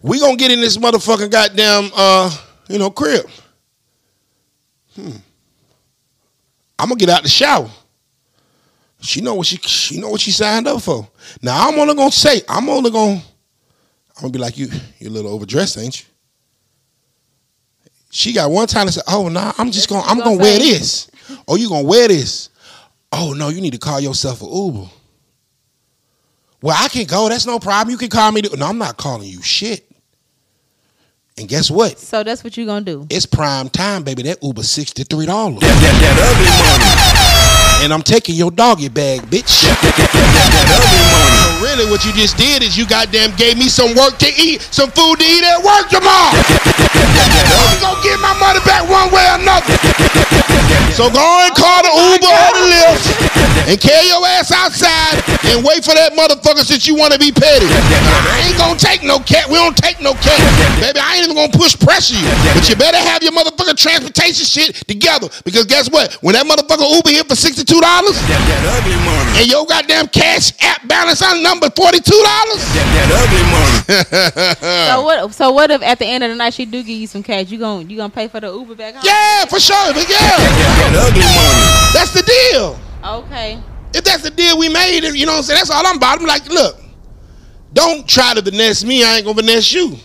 We 0.00 0.18
gonna 0.18 0.36
get 0.36 0.50
in 0.50 0.62
this 0.62 0.78
motherfucking 0.78 1.30
goddamn 1.30 1.90
uh, 1.94 2.34
you 2.68 2.78
know, 2.78 2.90
crib. 2.90 3.28
Hmm. 4.94 5.10
I'm 6.78 6.88
gonna 6.88 6.96
get 6.96 7.10
out 7.10 7.22
the 7.22 7.28
shower. 7.28 7.70
She 9.00 9.20
know 9.20 9.34
what 9.34 9.46
she 9.46 9.56
she 9.58 9.98
know 9.98 10.10
what 10.10 10.20
she 10.20 10.30
signed 10.30 10.66
up 10.66 10.82
for. 10.82 11.08
Now 11.42 11.68
I'm 11.68 11.78
only 11.78 11.94
gonna 11.94 12.10
say, 12.12 12.42
I'm 12.48 12.68
only 12.68 12.90
gonna 12.90 13.14
I'm 14.16 14.22
gonna 14.22 14.32
be 14.32 14.38
like 14.38 14.58
you, 14.58 14.68
You're 14.98 15.10
a 15.10 15.14
little 15.14 15.32
overdressed, 15.32 15.78
ain't 15.78 16.00
you? 16.00 16.06
She 18.10 18.32
got 18.32 18.50
one 18.50 18.66
time 18.66 18.86
to 18.86 18.92
say, 18.92 19.00
Oh 19.08 19.28
nah, 19.28 19.52
I'm 19.56 19.70
just 19.70 19.88
gonna 19.88 20.02
I'm 20.02 20.18
gonna 20.18 20.30
gonna 20.30 20.42
wear 20.42 20.58
this. 20.58 21.10
Oh, 21.48 21.56
you 21.56 21.68
gonna 21.68 21.86
wear 21.86 22.08
this. 22.08 22.50
Oh 23.12 23.32
no, 23.32 23.48
you 23.48 23.60
need 23.60 23.72
to 23.72 23.78
call 23.78 24.00
yourself 24.00 24.42
an 24.42 24.48
Uber. 24.52 24.88
Well, 26.62 26.76
I 26.78 26.88
can 26.88 27.06
go. 27.06 27.28
That's 27.28 27.46
no 27.46 27.58
problem. 27.58 27.90
You 27.90 27.96
can 27.96 28.10
call 28.10 28.30
me. 28.32 28.42
No, 28.42 28.66
I'm 28.66 28.76
not 28.78 28.98
calling 28.98 29.26
you 29.28 29.40
shit. 29.40 29.86
And 31.38 31.48
guess 31.48 31.70
what? 31.70 31.98
So 31.98 32.22
that's 32.22 32.44
what 32.44 32.56
you're 32.58 32.66
gonna 32.66 32.84
do. 32.84 33.06
It's 33.08 33.24
prime 33.24 33.70
time, 33.70 34.02
baby. 34.02 34.24
That 34.24 34.42
Uber 34.42 34.62
sixty 34.62 35.04
three 35.04 35.24
dollars, 35.24 35.60
That, 35.60 35.68
that, 35.68 35.94
that 36.02 36.16
ugly 36.20 37.40
money. 37.44 37.49
And 37.80 37.92
I'm 37.92 38.02
taking 38.02 38.34
your 38.34 38.50
doggy 38.50 38.88
bag, 38.88 39.20
bitch. 39.22 39.48
So 39.48 39.70
really, 41.64 41.90
what 41.90 42.04
you 42.04 42.12
just 42.12 42.36
did 42.36 42.62
is 42.62 42.76
you 42.76 42.86
goddamn 42.86 43.34
gave 43.36 43.56
me 43.56 43.68
some 43.68 43.94
work 43.96 44.18
to 44.18 44.28
eat, 44.36 44.60
some 44.60 44.90
food 44.90 45.18
to 45.18 45.24
eat 45.24 45.44
at 45.44 45.62
work 45.64 45.88
tomorrow. 45.88 47.09
I'm 47.20 47.80
gonna 47.80 48.00
get 48.02 48.16
my 48.20 48.34
money 48.40 48.60
back 48.64 48.84
one 48.88 49.10
way 49.12 49.24
or 49.28 49.36
another. 49.40 49.76
So 50.96 51.08
go 51.08 51.22
and 51.46 51.54
call 51.54 51.80
the 51.84 51.92
Uber 51.92 52.28
or 52.28 52.50
the 52.56 52.64
Lyft 52.68 53.04
and 53.70 53.80
carry 53.80 54.08
your 54.08 54.20
ass 54.36 54.50
outside 54.52 55.16
and 55.48 55.64
wait 55.64 55.84
for 55.84 55.94
that 55.94 56.12
motherfucker 56.12 56.64
since 56.66 56.86
you 56.86 56.94
want 56.96 57.12
to 57.14 57.18
be 57.18 57.30
petty. 57.32 57.64
I 57.70 58.48
ain't 58.48 58.58
gonna 58.58 58.76
take 58.78 59.02
no 59.02 59.18
cat. 59.20 59.48
We 59.48 59.54
don't 59.54 59.76
take 59.76 60.00
no 60.02 60.12
cat, 60.14 60.36
baby. 60.80 60.98
I 61.00 61.16
ain't 61.16 61.24
even 61.30 61.36
gonna 61.36 61.52
push 61.56 61.78
pressure 61.78 62.16
you, 62.18 62.28
but 62.52 62.68
you 62.68 62.76
better 62.76 62.98
have 62.98 63.22
your 63.22 63.32
motherfucking 63.32 63.76
transportation 63.76 64.44
shit 64.44 64.74
together 64.88 65.28
because 65.44 65.64
guess 65.66 65.88
what? 65.88 66.12
When 66.20 66.34
that 66.34 66.44
motherfucker 66.44 66.84
Uber 66.84 67.10
here 67.10 67.24
for 67.24 67.36
sixty 67.36 67.64
two 67.64 67.80
dollars 67.80 68.16
That, 68.28 68.40
that 68.44 68.62
ugly 68.82 68.98
money. 69.06 69.40
and 69.40 69.46
your 69.48 69.64
goddamn 69.64 70.08
cash 70.08 70.52
app 70.60 70.84
balance 70.88 71.22
on 71.22 71.42
number 71.42 71.70
forty 71.70 72.00
two 72.00 72.18
dollars. 72.20 72.60
That, 72.76 72.86
that 72.92 73.08
ugly 73.24 73.44
money. 73.48 73.68
So 74.90 75.02
what? 75.02 75.34
So 75.34 75.52
what 75.52 75.70
if 75.70 75.82
at 75.82 75.98
the 75.98 76.06
end 76.06 76.24
of 76.24 76.30
the 76.30 76.36
night 76.36 76.54
she 76.54 76.64
do 76.64 76.82
give 76.82 76.96
you 76.98 77.06
some 77.10 77.22
cash? 77.22 77.50
You 77.50 77.58
gon' 77.58 77.90
you 77.90 77.96
gonna 77.96 78.12
pay 78.12 78.28
for 78.28 78.40
the 78.40 78.50
Uber 78.52 78.74
back 78.74 78.94
home? 78.94 79.02
Yeah, 79.04 79.44
for 79.46 79.60
sure. 79.60 79.92
But 79.92 80.08
yeah, 80.08 80.16
That, 80.18 80.90
that 80.92 81.08
ugly 81.08 81.20
money. 81.20 81.92
that's 81.92 82.12
the 82.14 82.22
deal. 82.22 82.78
Okay. 83.04 83.60
If 83.92 84.04
that's 84.04 84.22
the 84.22 84.30
deal 84.30 84.56
we 84.58 84.68
made, 84.68 85.04
and 85.04 85.16
you 85.16 85.26
know 85.26 85.32
what 85.32 85.38
I'm 85.38 85.44
saying? 85.44 85.58
That's 85.58 85.70
all 85.70 85.84
I'm 85.86 85.96
about. 85.96 86.20
I'm 86.20 86.26
like, 86.26 86.46
look, 86.48 86.78
don't 87.72 88.08
try 88.08 88.34
to 88.34 88.42
finesse 88.42 88.84
me. 88.84 89.02
I 89.04 89.16
ain't 89.16 89.24
gonna 89.26 89.40
finesse 89.40 89.72
you. 89.72 89.96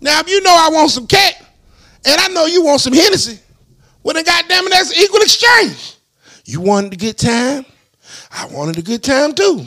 Now, 0.00 0.20
if 0.20 0.28
you 0.28 0.40
know 0.42 0.50
I 0.54 0.68
want 0.72 0.90
some 0.90 1.06
cat, 1.06 1.34
and 2.04 2.20
I 2.20 2.28
know 2.28 2.46
you 2.46 2.62
want 2.64 2.80
some 2.80 2.92
Hennessy, 2.92 3.38
well 4.02 4.14
then 4.14 4.24
goddamn 4.24 4.66
it, 4.66 4.70
that's 4.70 4.98
equal 4.98 5.20
exchange. 5.22 5.96
You 6.44 6.60
wanted 6.60 6.94
a 6.94 6.96
good 6.96 7.18
time, 7.18 7.64
I 8.30 8.46
wanted 8.46 8.78
a 8.78 8.82
good 8.82 9.02
time 9.02 9.34
too. 9.34 9.64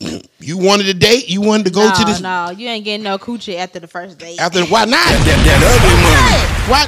You 0.38 0.58
wanted 0.58 0.86
a 0.88 0.94
date, 0.94 1.30
you 1.30 1.40
wanted 1.40 1.64
to 1.64 1.72
go 1.72 1.88
no, 1.88 1.94
to 1.94 2.04
this 2.04 2.20
no, 2.20 2.50
you 2.50 2.68
ain't 2.68 2.84
getting 2.84 3.02
no 3.04 3.16
coochie 3.16 3.56
after 3.56 3.80
the 3.80 3.86
first 3.86 4.18
date. 4.18 4.38
after 4.38 4.64
why 4.66 4.84
not? 4.84 5.06
That, 5.06 5.40
that 5.46 5.60
ugly 5.64 5.96
money. 6.04 6.52
Why, 6.68 6.86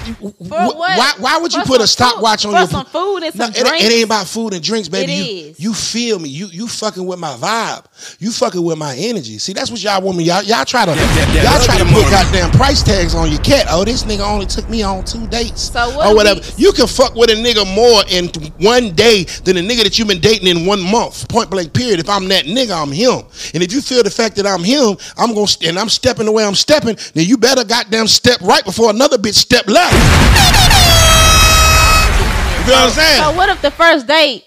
For 0.70 0.76
what? 0.76 0.98
why 0.98 1.12
why 1.18 1.38
would 1.38 1.54
you 1.54 1.62
For 1.62 1.66
put 1.66 1.80
a 1.80 1.86
stopwatch 1.86 2.42
food- 2.42 2.48
on 2.48 2.54
for 2.54 2.58
your 2.74 2.84
some 2.84 2.86
food 2.86 3.22
and 3.22 3.34
No, 3.38 3.44
some 3.46 3.54
it, 3.54 3.66
drinks? 3.66 3.84
it 3.86 3.92
ain't 3.92 4.04
about 4.04 4.26
food 4.26 4.52
and 4.52 4.62
drinks, 4.62 4.88
baby. 4.88 5.12
It 5.12 5.16
you, 5.16 5.50
is. 5.50 5.60
you 5.60 5.72
feel 5.72 6.18
me. 6.18 6.28
You 6.28 6.48
you 6.48 6.68
fucking 6.68 7.06
with 7.06 7.18
my 7.18 7.34
vibe. 7.36 7.86
You 8.18 8.32
fucking 8.32 8.62
with 8.62 8.76
my 8.76 8.94
energy. 8.96 9.38
See, 9.38 9.54
that's 9.54 9.70
what 9.70 9.82
y'all 9.82 10.02
want 10.02 10.18
me. 10.18 10.24
Y'all, 10.24 10.42
y'all 10.42 10.64
try 10.66 10.84
to 10.84 10.90
that- 10.90 10.98
that 10.98 11.44
y'all 11.44 11.64
try 11.64 11.78
to 11.78 11.84
put 11.84 11.92
money. 12.02 12.10
goddamn 12.10 12.50
price 12.50 12.82
tags 12.82 13.14
on 13.14 13.30
your 13.30 13.40
cat. 13.40 13.66
Oh, 13.70 13.82
this 13.84 14.02
nigga 14.02 14.28
only 14.28 14.46
took 14.46 14.68
me 14.68 14.82
on 14.82 15.04
two 15.04 15.26
dates. 15.28 15.62
So 15.72 15.88
what 15.96 16.06
oh, 16.08 16.12
or 16.12 16.16
whatever. 16.16 16.40
we- 16.40 16.64
You 16.64 16.72
can 16.72 16.86
fuck 16.86 17.14
with 17.14 17.30
a 17.30 17.34
nigga 17.34 17.64
more 17.74 18.02
in 18.10 18.28
one 18.58 18.94
day 18.94 19.24
than 19.44 19.56
a 19.56 19.60
nigga 19.60 19.84
that 19.84 19.98
you've 19.98 20.08
been 20.08 20.20
dating 20.20 20.48
in 20.48 20.66
one 20.66 20.82
month. 20.82 21.28
Point 21.30 21.48
blank. 21.50 21.72
Period. 21.72 21.98
If 22.00 22.10
I'm 22.10 22.28
that 22.28 22.44
nigga, 22.44 22.76
I'm 22.82 22.90
him. 22.92 23.22
And 23.54 23.62
if 23.62 23.72
you 23.72 23.80
feel 23.80 24.02
the 24.02 24.10
fact 24.10 24.36
that 24.36 24.46
I'm 24.46 24.62
him, 24.64 24.96
I'm 25.16 25.34
gonna 25.34 25.46
st- 25.46 25.70
and 25.70 25.78
I'm 25.78 25.88
stepping 25.88 26.26
the 26.26 26.32
way 26.32 26.44
I'm 26.44 26.54
stepping, 26.54 26.96
then 27.14 27.26
you 27.26 27.36
better 27.36 27.64
goddamn 27.64 28.06
step 28.08 28.40
right 28.40 28.64
before 28.64 28.90
another 28.90 29.18
bitch 29.18 29.34
step 29.34 29.66
left. 29.66 29.94
You 32.66 32.74
know 32.74 32.80
what 32.80 32.84
I'm 32.84 32.90
saying? 32.90 33.22
So 33.22 33.32
what 33.36 33.48
if 33.48 33.62
the 33.62 33.70
first 33.70 34.06
date 34.06 34.44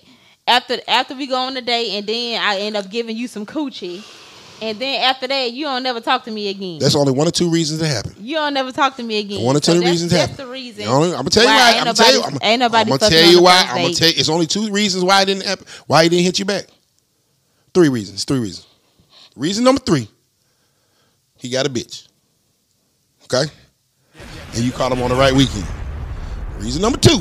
after 0.47 0.77
after 0.87 1.15
we 1.15 1.25
go 1.25 1.35
on 1.37 1.53
the 1.55 1.61
date 1.61 1.91
and 1.97 2.05
then 2.05 2.39
I 2.41 2.59
end 2.59 2.77
up 2.77 2.89
giving 2.89 3.17
you 3.17 3.27
some 3.27 3.47
coochie, 3.47 4.03
and 4.61 4.77
then 4.77 5.01
after 5.01 5.25
that 5.27 5.53
you 5.53 5.65
don't 5.65 5.81
never 5.81 5.99
talk 6.01 6.23
to 6.25 6.31
me 6.31 6.49
again. 6.49 6.77
That's 6.79 6.95
only 6.95 7.13
one 7.13 7.27
or 7.27 7.31
two 7.31 7.49
reasons 7.49 7.81
it 7.81 7.87
happened. 7.87 8.17
you 8.19 8.35
don't 8.35 8.53
never 8.53 8.71
talk 8.71 8.95
to 8.97 9.03
me 9.03 9.17
again. 9.19 9.41
One 9.43 9.55
or 9.55 9.59
two 9.59 9.71
So 9.71 9.79
that's, 9.79 9.89
reasons 9.89 10.11
That's 10.11 10.29
happened. 10.31 10.47
the 10.49 10.51
reason. 10.51 10.87
Only- 10.87 11.07
I'm 11.09 11.17
gonna 11.25 11.29
tell 11.31 11.43
you 11.43 11.49
why 11.49 11.69
I'm 11.71 11.73
gonna 11.73 11.85
nobody, 11.85 12.03
tell 12.03 12.13
you. 12.13 12.21
I'm, 12.23 12.37
ain't 12.43 12.59
nobody. 12.59 12.91
I'm 12.91 12.97
gonna 12.97 13.09
tell 13.11 13.31
you 13.31 13.41
why. 13.41 13.65
I'm 13.69 13.81
gonna 13.81 13.93
tell 13.95 14.07
you. 14.09 14.13
It's 14.17 14.29
only 14.29 14.45
two 14.45 14.69
reasons 14.71 15.03
why 15.03 15.21
it 15.23 15.25
didn't 15.25 15.45
happen. 15.45 15.65
Why 15.87 16.03
he 16.03 16.09
didn't 16.09 16.25
hit 16.25 16.37
you 16.37 16.45
back. 16.45 16.67
Three 17.73 17.89
reasons. 17.89 18.23
Three 18.23 18.39
reasons. 18.39 18.67
Reason 19.35 19.63
number 19.63 19.81
three, 19.81 20.07
he 21.37 21.49
got 21.49 21.65
a 21.65 21.69
bitch. 21.69 22.07
Okay? 23.23 23.51
And 24.53 24.63
you 24.63 24.71
caught 24.71 24.91
him 24.91 25.01
on 25.01 25.09
the 25.09 25.15
right 25.15 25.33
weekend. 25.33 25.65
Reason 26.57 26.81
number 26.81 26.99
two. 26.99 27.19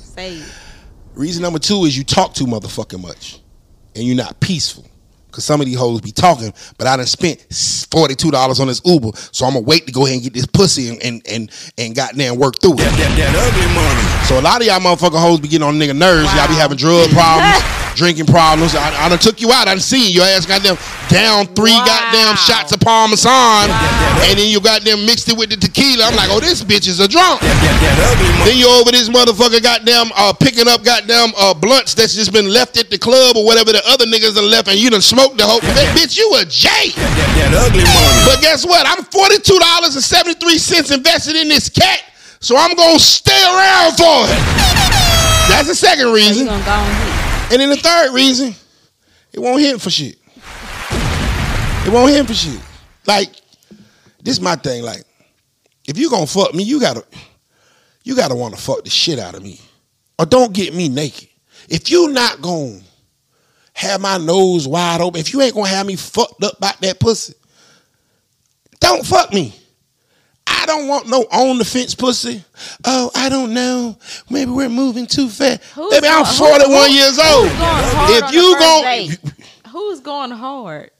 Say 0.00 0.34
it. 0.34 0.52
Reason 1.14 1.42
number 1.42 1.58
two 1.58 1.84
is 1.84 1.96
you 1.96 2.04
talk 2.04 2.34
too 2.34 2.46
motherfucking 2.46 3.00
much 3.00 3.40
and 3.94 4.04
you're 4.04 4.16
not 4.16 4.38
peaceful. 4.40 4.84
Cause 5.30 5.44
some 5.44 5.60
of 5.60 5.66
these 5.66 5.78
hoes 5.78 6.00
be 6.00 6.10
talking, 6.10 6.52
but 6.78 6.86
I 6.86 6.96
done 6.96 7.06
spent 7.06 7.46
forty 7.92 8.14
two 8.14 8.30
dollars 8.30 8.60
on 8.60 8.66
this 8.66 8.80
Uber, 8.84 9.10
so 9.14 9.44
I'm 9.44 9.52
gonna 9.52 9.64
wait 9.64 9.86
to 9.86 9.92
go 9.92 10.06
ahead 10.06 10.14
and 10.14 10.24
get 10.24 10.32
this 10.32 10.46
pussy 10.46 10.88
and 10.88 11.00
and 11.04 11.22
and, 11.28 11.98
and 11.98 12.38
work 12.40 12.54
through 12.60 12.72
it. 12.72 12.78
That, 12.78 12.96
that, 12.96 13.16
that 13.16 13.36
ugly 13.36 13.74
money. 13.74 14.24
So 14.26 14.40
a 14.40 14.42
lot 14.42 14.62
of 14.62 14.66
y'all 14.66 14.80
motherfucking 14.80 15.20
hoes 15.20 15.38
be 15.38 15.48
getting 15.48 15.68
on 15.68 15.74
nigga 15.74 15.96
nerves. 15.96 16.28
Wow. 16.28 16.36
Y'all 16.36 16.48
be 16.48 16.54
having 16.54 16.78
drug 16.78 17.10
problems. 17.10 17.62
drinking 17.98 18.26
problems. 18.30 18.74
I, 18.78 18.94
I 18.94 19.08
done 19.10 19.18
took 19.18 19.40
you 19.42 19.50
out. 19.50 19.66
I 19.66 19.74
done 19.74 19.80
seen 19.82 20.14
your 20.14 20.22
ass 20.24 20.46
goddamn 20.46 20.78
down 21.10 21.46
three 21.58 21.74
Wow. 21.74 21.84
goddamn 21.84 22.36
shots 22.38 22.70
of 22.72 22.78
Parmesan, 22.80 23.68
and 24.30 24.38
then 24.38 24.46
you 24.48 24.60
goddamn 24.62 25.04
mixed 25.04 25.28
it 25.28 25.36
with 25.36 25.50
the 25.50 25.56
tequila. 25.58 26.06
I'm 26.06 26.14
like, 26.14 26.30
oh, 26.30 26.38
this 26.38 26.62
bitch 26.62 26.86
is 26.86 27.00
a 27.00 27.08
drunk. 27.08 27.40
Then 28.46 28.56
you 28.56 28.70
over 28.70 28.90
this 28.94 29.08
motherfucker 29.10 29.60
goddamn 29.62 30.08
uh, 30.14 30.32
picking 30.32 30.68
up 30.68 30.84
goddamn 30.84 31.32
uh, 31.36 31.52
blunts 31.54 31.94
that's 31.94 32.14
just 32.14 32.32
been 32.32 32.48
left 32.48 32.78
at 32.78 32.88
the 32.90 32.98
club 32.98 33.36
or 33.36 33.44
whatever 33.44 33.72
the 33.72 33.82
other 33.90 34.06
niggas 34.06 34.36
done 34.36 34.48
left, 34.50 34.68
and 34.68 34.78
you 34.78 34.88
done 34.90 35.02
smoked 35.02 35.36
the 35.36 35.44
whole. 35.44 35.60
Hey, 35.60 35.86
bitch, 35.98 36.16
you 36.16 36.30
a 36.38 36.44
J. 36.46 36.68
But 38.24 38.40
guess 38.40 38.64
what? 38.64 38.86
I'm 38.86 39.02
forty 39.10 39.38
two 39.42 39.58
dollars 39.58 39.94
and 39.96 40.04
seventy 40.04 40.38
three 40.38 40.58
cents 40.58 40.90
invested 40.90 41.34
in 41.36 41.48
this 41.48 41.68
cat, 41.68 42.00
so 42.40 42.56
I'm 42.56 42.76
gonna 42.76 42.98
stay 42.98 43.42
around 43.44 43.96
for 43.96 44.24
it. 44.28 44.38
That's 45.48 45.68
the 45.68 45.74
second 45.74 46.12
reason, 46.12 46.46
and 47.50 47.60
then 47.60 47.70
the 47.70 47.76
third 47.76 48.14
reason, 48.14 48.54
it 49.32 49.40
won't 49.40 49.60
hit 49.60 49.80
for 49.80 49.90
shit. 49.90 50.16
It 51.86 51.92
won't 51.92 52.10
hit 52.10 52.26
for 52.26 52.34
shit. 52.34 52.60
Like 53.06 53.30
this 54.22 54.36
is 54.36 54.40
my 54.40 54.56
thing. 54.56 54.82
Like 54.82 55.04
if 55.86 55.98
you 55.98 56.10
gonna 56.10 56.26
fuck 56.26 56.54
me, 56.54 56.62
you 56.62 56.80
gotta 56.80 57.04
you 58.04 58.14
gotta 58.14 58.34
want 58.34 58.54
to 58.54 58.60
fuck 58.60 58.84
the 58.84 58.90
shit 58.90 59.18
out 59.18 59.34
of 59.34 59.42
me, 59.42 59.60
or 60.18 60.26
don't 60.26 60.52
get 60.52 60.74
me 60.74 60.88
naked. 60.88 61.28
If 61.68 61.90
you 61.90 62.08
not 62.08 62.42
gonna 62.42 62.80
have 63.72 64.00
my 64.00 64.18
nose 64.18 64.68
wide 64.68 65.00
open, 65.00 65.20
if 65.20 65.32
you 65.32 65.40
ain't 65.40 65.54
gonna 65.54 65.68
have 65.68 65.86
me 65.86 65.96
fucked 65.96 66.42
up 66.42 66.60
by 66.60 66.72
that 66.80 67.00
pussy, 67.00 67.34
don't 68.80 69.06
fuck 69.06 69.32
me. 69.32 69.54
I 70.50 70.64
don't 70.66 70.88
want 70.88 71.08
no 71.08 71.20
on 71.30 71.58
the 71.58 71.64
fence 71.64 71.94
pussy. 71.94 72.42
Oh, 72.84 73.10
I 73.14 73.28
don't 73.28 73.52
know. 73.54 73.96
Maybe 74.30 74.50
we're 74.50 74.68
moving 74.68 75.06
too 75.06 75.28
fast. 75.28 75.62
Who's 75.74 75.90
Baby, 75.94 76.08
I'm 76.08 76.24
going- 76.24 76.36
41 76.36 76.88
who- 76.88 76.94
years 76.94 77.18
old. 77.18 77.48
Who's 77.48 77.58
going 77.58 77.84
hard 77.94 78.10
If 78.10 78.22
on 78.24 78.32
you 78.34 78.42
the 78.42 78.56
first 78.56 78.60
gon' 78.60 78.82
date? 78.84 79.18
Who's 79.72 80.00
going 80.00 80.30
hard? 80.32 80.90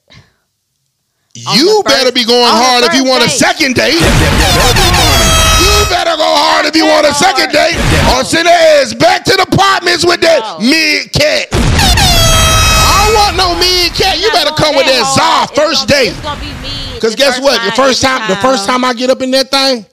You 1.35 1.81
better 1.85 2.11
first- 2.11 2.15
be 2.15 2.25
going 2.25 2.43
hard 2.51 2.83
if 2.83 2.93
you 2.93 3.01
first 3.05 3.09
want 3.11 3.23
a 3.25 3.29
second 3.29 3.75
date. 3.75 3.99
That, 3.99 4.03
that 4.03 4.55
ugly 4.69 4.91
money. 4.97 5.29
You 5.59 5.75
better 5.89 6.15
go 6.17 6.27
hard 6.27 6.65
if 6.65 6.75
you 6.75 6.85
want 6.85 7.05
a 7.07 7.13
second 7.13 7.51
date. 7.51 7.77
Or 8.15 8.23
send 8.25 8.47
her 8.47 8.53
ass 8.81 8.93
back 8.93 9.23
to 9.25 9.35
the 9.37 9.43
apartments 9.43 10.05
with 10.05 10.21
that 10.21 10.39
No. 10.41 10.65
mid 10.65 11.11
cat. 11.13 11.47
I 11.53 13.05
don't 13.05 13.15
want 13.15 13.33
no 13.37 13.55
mid 13.59 13.93
cat. 13.93 14.19
You 14.19 14.31
better 14.31 14.51
come 14.55 14.75
with 14.75 14.85
that 14.87 15.03
hard. 15.05 15.15
Czar 15.15 15.43
It's 15.51 15.55
first 15.55 15.87
gonna 15.87 16.39
be- 16.41 16.47
date. 16.51 16.58
It's 17.03 17.15
gonna 17.15 17.31
be 17.31 17.31
me. 17.31 17.39
Cause 17.39 17.41
guess 17.41 17.41
what? 17.41 17.63
The 17.69 17.75
first 17.75 18.01
time, 18.01 18.29
the 18.29 18.35
first 18.37 18.65
time 18.65 18.83
I 18.85 18.93
get 18.93 19.09
up 19.09 19.21
in 19.21 19.31
that 19.31 19.49
thing, 19.49 19.85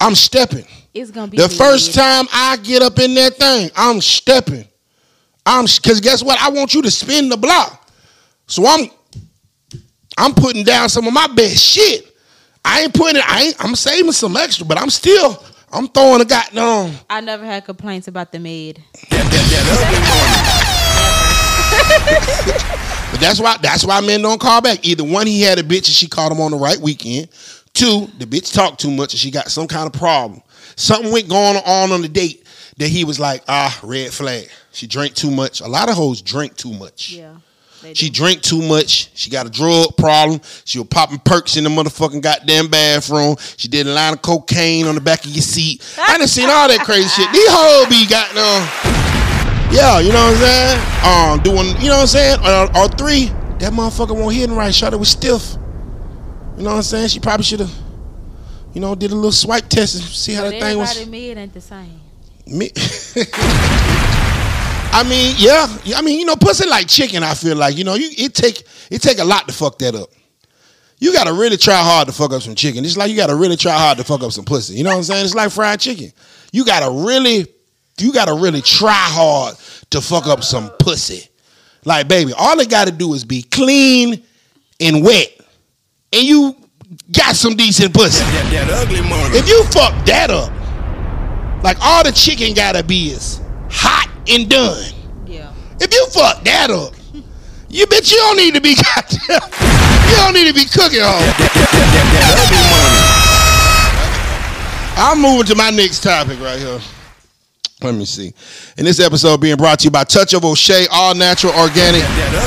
I'm 0.00 0.14
stepping. 0.14 0.66
it's 0.92 1.10
gonna 1.10 1.30
be 1.30 1.36
The 1.36 1.48
me. 1.48 1.54
first 1.54 1.94
time 1.94 2.26
I 2.32 2.56
get 2.62 2.82
up 2.82 2.98
in 2.98 3.14
that 3.14 3.34
thing, 3.34 3.70
I'm 3.76 4.00
stepping. 4.00 4.66
I'm 5.46 5.66
cause 5.66 6.00
guess 6.00 6.22
what? 6.22 6.40
I 6.40 6.50
want 6.50 6.74
you 6.74 6.82
to 6.82 6.90
spin 6.90 7.28
the 7.28 7.36
block. 7.36 7.88
So 8.46 8.66
I'm 8.66 8.88
I'm 10.16 10.34
putting 10.34 10.64
down 10.64 10.88
some 10.88 11.06
of 11.06 11.12
my 11.12 11.26
best 11.28 11.62
shit. 11.64 12.14
I 12.64 12.82
ain't 12.82 12.94
putting 12.94 13.16
it, 13.16 13.28
I 13.30 13.42
ain't 13.44 13.56
I'm 13.64 13.74
saving 13.74 14.12
some 14.12 14.36
extra, 14.36 14.66
but 14.66 14.78
I'm 14.78 14.90
still 14.90 15.42
I'm 15.72 15.88
throwing 15.88 16.20
a 16.20 16.24
goddamn 16.24 16.94
I 17.10 17.20
never 17.20 17.44
had 17.44 17.64
complaints 17.64 18.08
about 18.08 18.32
the 18.32 18.38
mid. 18.38 18.82
But 23.14 23.20
that's 23.20 23.38
why 23.38 23.56
that's 23.62 23.84
why 23.84 24.00
men 24.00 24.22
don't 24.22 24.40
call 24.40 24.60
back. 24.60 24.84
Either 24.84 25.04
one, 25.04 25.28
he 25.28 25.40
had 25.40 25.60
a 25.60 25.62
bitch 25.62 25.86
and 25.86 25.94
she 25.94 26.08
called 26.08 26.32
him 26.32 26.40
on 26.40 26.50
the 26.50 26.56
right 26.56 26.78
weekend. 26.80 27.28
Two, 27.72 28.08
the 28.18 28.24
bitch 28.26 28.52
talked 28.52 28.80
too 28.80 28.90
much 28.90 29.12
and 29.14 29.20
she 29.20 29.30
got 29.30 29.52
some 29.52 29.68
kind 29.68 29.86
of 29.86 29.92
problem. 29.92 30.42
Something 30.74 31.12
went 31.12 31.28
going 31.28 31.56
on 31.58 31.92
on 31.92 32.02
the 32.02 32.08
date 32.08 32.44
that 32.78 32.88
he 32.88 33.04
was 33.04 33.20
like, 33.20 33.44
ah, 33.46 33.78
red 33.84 34.10
flag. 34.10 34.48
She 34.72 34.88
drank 34.88 35.14
too 35.14 35.30
much. 35.30 35.60
A 35.60 35.68
lot 35.68 35.88
of 35.88 35.94
hoes 35.94 36.22
drink 36.22 36.56
too 36.56 36.72
much. 36.72 37.12
Yeah. 37.12 37.36
She 37.92 38.10
drank 38.10 38.40
too 38.42 38.62
much. 38.62 39.16
She 39.16 39.30
got 39.30 39.46
a 39.46 39.50
drug 39.50 39.96
problem. 39.96 40.40
She 40.64 40.80
was 40.80 40.88
popping 40.88 41.20
perks 41.20 41.56
in 41.56 41.62
the 41.62 41.70
motherfucking 41.70 42.20
goddamn 42.20 42.66
bathroom. 42.66 43.36
She 43.56 43.68
did 43.68 43.86
a 43.86 43.92
line 43.92 44.14
of 44.14 44.22
cocaine 44.22 44.88
on 44.88 44.96
the 44.96 45.00
back 45.00 45.24
of 45.24 45.30
your 45.30 45.42
seat. 45.42 45.84
I 46.00 46.18
done 46.18 46.26
seen 46.26 46.50
all 46.50 46.66
that 46.66 46.80
crazy 46.80 47.06
shit. 47.06 47.30
These 47.30 47.48
hoes 47.48 47.86
be 47.88 48.08
got 48.08 48.34
goddamn, 48.34 49.23
yeah, 49.72 49.98
you 50.00 50.12
know 50.12 50.24
what 50.24 50.34
I'm 50.34 50.36
saying? 50.36 50.80
Um, 51.04 51.42
doing, 51.42 51.66
you 51.82 51.88
know 51.88 51.96
what 51.96 52.02
I'm 52.02 52.06
saying? 52.06 52.40
Or, 52.40 52.76
or 52.78 52.88
three, 52.88 53.26
that 53.58 53.72
motherfucker 53.72 54.14
won't 54.14 54.34
hit 54.34 54.50
right. 54.50 54.74
Shot 54.74 54.92
it 54.92 54.98
was 54.98 55.08
stiff. 55.10 55.56
You 56.56 56.62
know 56.62 56.70
what 56.70 56.76
I'm 56.76 56.82
saying? 56.82 57.08
She 57.08 57.20
probably 57.20 57.44
should 57.44 57.60
have, 57.60 57.74
you 58.72 58.80
know, 58.80 58.94
did 58.94 59.10
a 59.10 59.14
little 59.14 59.32
swipe 59.32 59.68
test 59.68 59.96
and 59.96 60.04
see 60.04 60.32
how 60.34 60.42
But 60.42 60.50
that 60.50 60.60
thing 60.60 60.78
was. 60.78 60.90
everybody 60.90 61.10
mid 61.10 61.38
ain't 61.38 61.54
the 61.54 61.60
same. 61.60 62.00
Me. 62.46 62.70
I 64.92 65.02
mean, 65.08 65.34
yeah. 65.38 65.66
I 65.96 66.02
mean, 66.02 66.20
you 66.20 66.26
know, 66.26 66.36
pussy 66.36 66.68
like 66.68 66.86
chicken. 66.86 67.24
I 67.24 67.34
feel 67.34 67.56
like 67.56 67.76
you 67.76 67.82
know, 67.82 67.94
you 67.94 68.08
it 68.16 68.34
take 68.34 68.62
it 68.90 69.02
take 69.02 69.18
a 69.18 69.24
lot 69.24 69.48
to 69.48 69.54
fuck 69.54 69.78
that 69.80 69.94
up. 69.96 70.08
You 71.00 71.12
gotta 71.12 71.32
really 71.32 71.56
try 71.56 71.74
hard 71.82 72.06
to 72.06 72.14
fuck 72.14 72.32
up 72.32 72.42
some 72.42 72.54
chicken. 72.54 72.84
It's 72.84 72.96
like 72.96 73.10
you 73.10 73.16
gotta 73.16 73.34
really 73.34 73.56
try 73.56 73.72
hard 73.72 73.98
to 73.98 74.04
fuck 74.04 74.22
up 74.22 74.30
some 74.30 74.44
pussy. 74.44 74.74
You 74.74 74.84
know 74.84 74.90
what 74.90 74.98
I'm 74.98 75.02
saying? 75.02 75.24
It's 75.24 75.34
like 75.34 75.50
fried 75.50 75.80
chicken. 75.80 76.12
You 76.52 76.64
gotta 76.64 76.90
really, 76.90 77.46
you 77.98 78.12
gotta 78.12 78.34
really 78.34 78.60
try 78.60 78.92
hard 78.92 79.56
to 79.90 80.00
fuck 80.00 80.26
up 80.26 80.42
some 80.42 80.70
pussy. 80.78 81.28
Like, 81.84 82.08
baby, 82.08 82.32
all 82.36 82.56
they 82.56 82.66
gotta 82.66 82.90
do 82.90 83.14
is 83.14 83.24
be 83.24 83.42
clean 83.42 84.22
and 84.80 85.04
wet, 85.04 85.28
and 86.12 86.22
you 86.24 86.56
got 87.12 87.36
some 87.36 87.54
decent 87.56 87.94
pussy. 87.94 88.24
That, 88.24 88.66
that 88.66 88.70
ugly. 88.70 88.98
If 89.38 89.48
you 89.48 89.62
fuck 89.64 89.92
that 90.06 90.30
up, 90.30 90.50
like 91.62 91.76
all 91.80 92.02
the 92.04 92.12
chicken 92.12 92.54
gotta 92.54 92.82
be 92.82 93.08
is 93.10 93.40
hot 93.70 94.10
and 94.28 94.48
done. 94.48 94.92
Yeah. 95.26 95.52
If 95.80 95.92
you 95.92 96.06
fuck 96.08 96.42
that 96.44 96.70
up, 96.70 96.94
you 97.68 97.86
bitch, 97.86 98.12
you 98.12 98.18
don't 98.18 98.36
need 98.36 98.54
to 98.54 98.60
be 98.60 98.74
goddamn. 98.94 99.50
You 100.10 100.16
don't 100.16 100.34
need 100.34 100.48
to 100.48 100.54
be 100.54 100.64
cooking 100.64 101.00
home. 101.00 101.22
That 101.38 102.34
ugly. 102.38 103.24
I'm 104.96 105.20
moving 105.20 105.46
to 105.46 105.56
my 105.56 105.70
next 105.70 106.02
topic 106.02 106.38
right 106.40 106.58
here. 106.58 106.80
Let 107.84 107.94
me 107.94 108.06
see. 108.06 108.32
And 108.78 108.86
this 108.86 108.98
episode 108.98 109.42
being 109.42 109.56
brought 109.56 109.80
to 109.80 109.84
you 109.84 109.90
by 109.90 110.04
Touch 110.04 110.32
of 110.32 110.42
O'Shea, 110.44 110.86
all 110.90 111.14
natural, 111.14 111.52
organic. 111.52 112.00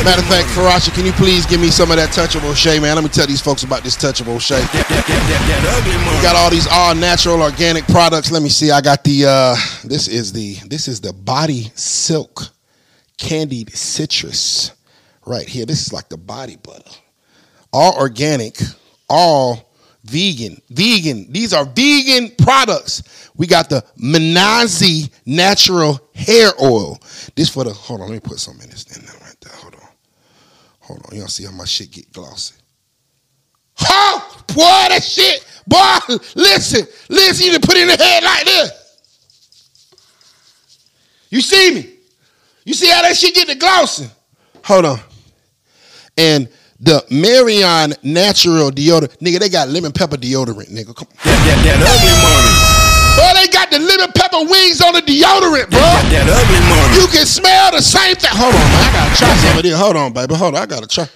Matter 0.04 0.22
of 0.22 0.28
fact, 0.28 0.48
Faracha, 0.50 0.92
can 0.96 1.06
you 1.06 1.12
please 1.12 1.46
give 1.46 1.62
me 1.62 1.70
some 1.70 1.92
of 1.92 1.98
that 1.98 2.12
Touch 2.12 2.36
of 2.36 2.44
O'Shea, 2.44 2.80
man? 2.80 2.96
Let 2.96 3.04
me 3.04 3.10
tell 3.10 3.28
these 3.28 3.40
folks 3.40 3.62
about 3.62 3.84
this 3.84 3.96
Touch 3.96 4.20
of 4.20 4.30
O'Shea. 4.30 4.58
Money. 4.58 6.22
got 6.24 6.36
all 6.36 6.50
these 6.50 6.68
all 6.72 6.96
natural 6.96 7.44
organic 7.44 7.86
products. 7.86 8.32
Let 8.32 8.42
me 8.42 8.50
see. 8.50 8.72
I 8.72 8.82
got 8.82 9.04
the 9.04 9.26
uh 9.28 9.56
this 9.84 10.08
is 10.08 10.34
the 10.34 10.56
this 10.68 10.88
is 10.88 11.02
the 11.02 11.14
body 11.14 11.72
silk 11.76 12.42
candied 13.20 13.72
citrus 13.76 14.72
right 15.26 15.48
here. 15.48 15.68
This 15.68 15.86
is 15.86 15.94
like 15.94 16.10
the 16.10 16.18
body 16.18 16.56
butter. 16.56 16.90
All 17.72 17.96
organic, 18.00 18.58
all 19.08 19.67
vegan. 20.10 20.62
Vegan. 20.70 21.32
These 21.32 21.54
are 21.54 21.66
vegan 21.66 22.32
products. 22.38 23.30
We 23.36 23.48
got 23.48 23.70
the 23.70 23.84
Menazi 23.98 25.10
natural 25.26 26.00
hair 26.16 26.52
oil. 26.62 27.00
This 27.36 27.50
for 27.50 27.64
the 27.64 27.74
hold 27.74 28.02
on, 28.02 28.10
let 28.10 28.14
me 28.16 28.20
put 28.20 28.40
some 28.40 28.60
in 28.62 28.70
this 28.70 28.84
thing 28.84 29.04
right 29.22 29.36
there. 29.42 29.54
Hold 29.58 29.76
on. 29.76 29.90
Hold 30.80 31.06
on. 31.06 31.18
Don't 31.20 31.30
see 31.30 31.46
how 31.46 31.52
my 31.52 31.66
shit 31.66 31.92
get 31.92 32.12
glossy. 32.12 32.56
Oh, 33.82 34.44
boy, 34.48 34.64
that 34.90 35.04
shit. 35.04 35.46
Boy, 35.68 36.16
listen, 36.36 36.88
listen, 37.10 37.52
you 37.52 37.60
put 37.60 37.76
it 37.76 37.82
in 37.82 37.88
the 37.90 38.04
head 38.04 38.24
like 38.24 38.46
this. 38.46 38.72
You 41.30 41.42
see 41.42 41.76
me? 41.76 41.94
You 42.64 42.74
see 42.74 42.90
how 42.90 43.02
that 43.02 43.16
shit 43.16 43.36
get 43.36 43.48
the 43.48 43.56
glossing? 43.56 44.10
Hold 44.64 44.86
on. 44.86 45.00
And 46.18 46.50
the 46.80 47.04
Marion 47.10 47.94
natural 48.04 48.70
deodorant, 48.70 49.18
nigga, 49.18 49.40
they 49.40 49.50
got 49.50 49.70
lemon 49.70 49.92
pepper 49.92 50.18
deodorant, 50.18 50.70
nigga. 50.70 50.94
Come 50.96 51.08
That, 51.26 51.38
that, 51.42 51.58
that 51.66 51.80
ugly 51.82 52.16
money. 52.22 52.54
Boy, 53.18 53.34
they 53.34 53.50
got 53.50 53.74
the 53.74 53.82
lemon 53.82 54.14
pepper 54.14 54.46
wings 54.46 54.78
on 54.82 54.94
the 54.94 55.02
deodorant, 55.02 55.74
bro. 55.74 55.82
That, 55.82 56.06
that 56.14 56.30
ugly 56.30 56.62
money. 56.70 57.02
You 57.02 57.10
can 57.10 57.26
smell 57.26 57.74
the 57.74 57.82
same 57.82 58.14
thing. 58.14 58.30
Hold 58.30 58.54
on, 58.54 58.62
man. 58.62 58.86
I 58.86 58.94
gotta 58.94 59.18
try 59.18 59.34
some 59.42 59.58
of 59.58 59.64
this. 59.66 59.74
Hold 59.74 59.98
on, 59.98 60.14
baby. 60.14 60.36
Hold 60.38 60.54
on. 60.54 60.62
I 60.62 60.66
gotta 60.70 60.86
try. 60.86 61.10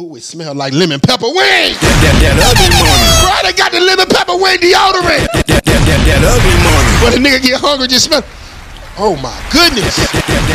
Oh, 0.00 0.16
it 0.16 0.24
smells 0.24 0.56
like 0.56 0.72
lemon 0.72 0.98
pepper 0.98 1.28
wings. 1.28 1.76
That, 1.78 1.94
that, 2.02 2.16
that 2.18 2.34
ugly 2.40 2.72
money. 2.72 3.08
Bro, 3.20 3.36
they 3.44 3.54
got 3.54 3.70
the 3.70 3.84
lemon 3.84 4.08
pepper 4.08 4.34
wing 4.34 4.58
deodorant. 4.64 5.28
That, 5.44 5.44
that, 5.44 5.62
that, 5.62 6.00
that 6.08 6.20
ugly 6.24 6.56
money. 6.64 6.92
When 7.04 7.12
a 7.14 7.20
nigga 7.20 7.38
get 7.44 7.60
hungry, 7.60 7.86
just 7.86 8.08
smell. 8.08 8.24
Oh 8.96 9.16
my 9.16 9.34
goodness. 9.50 9.96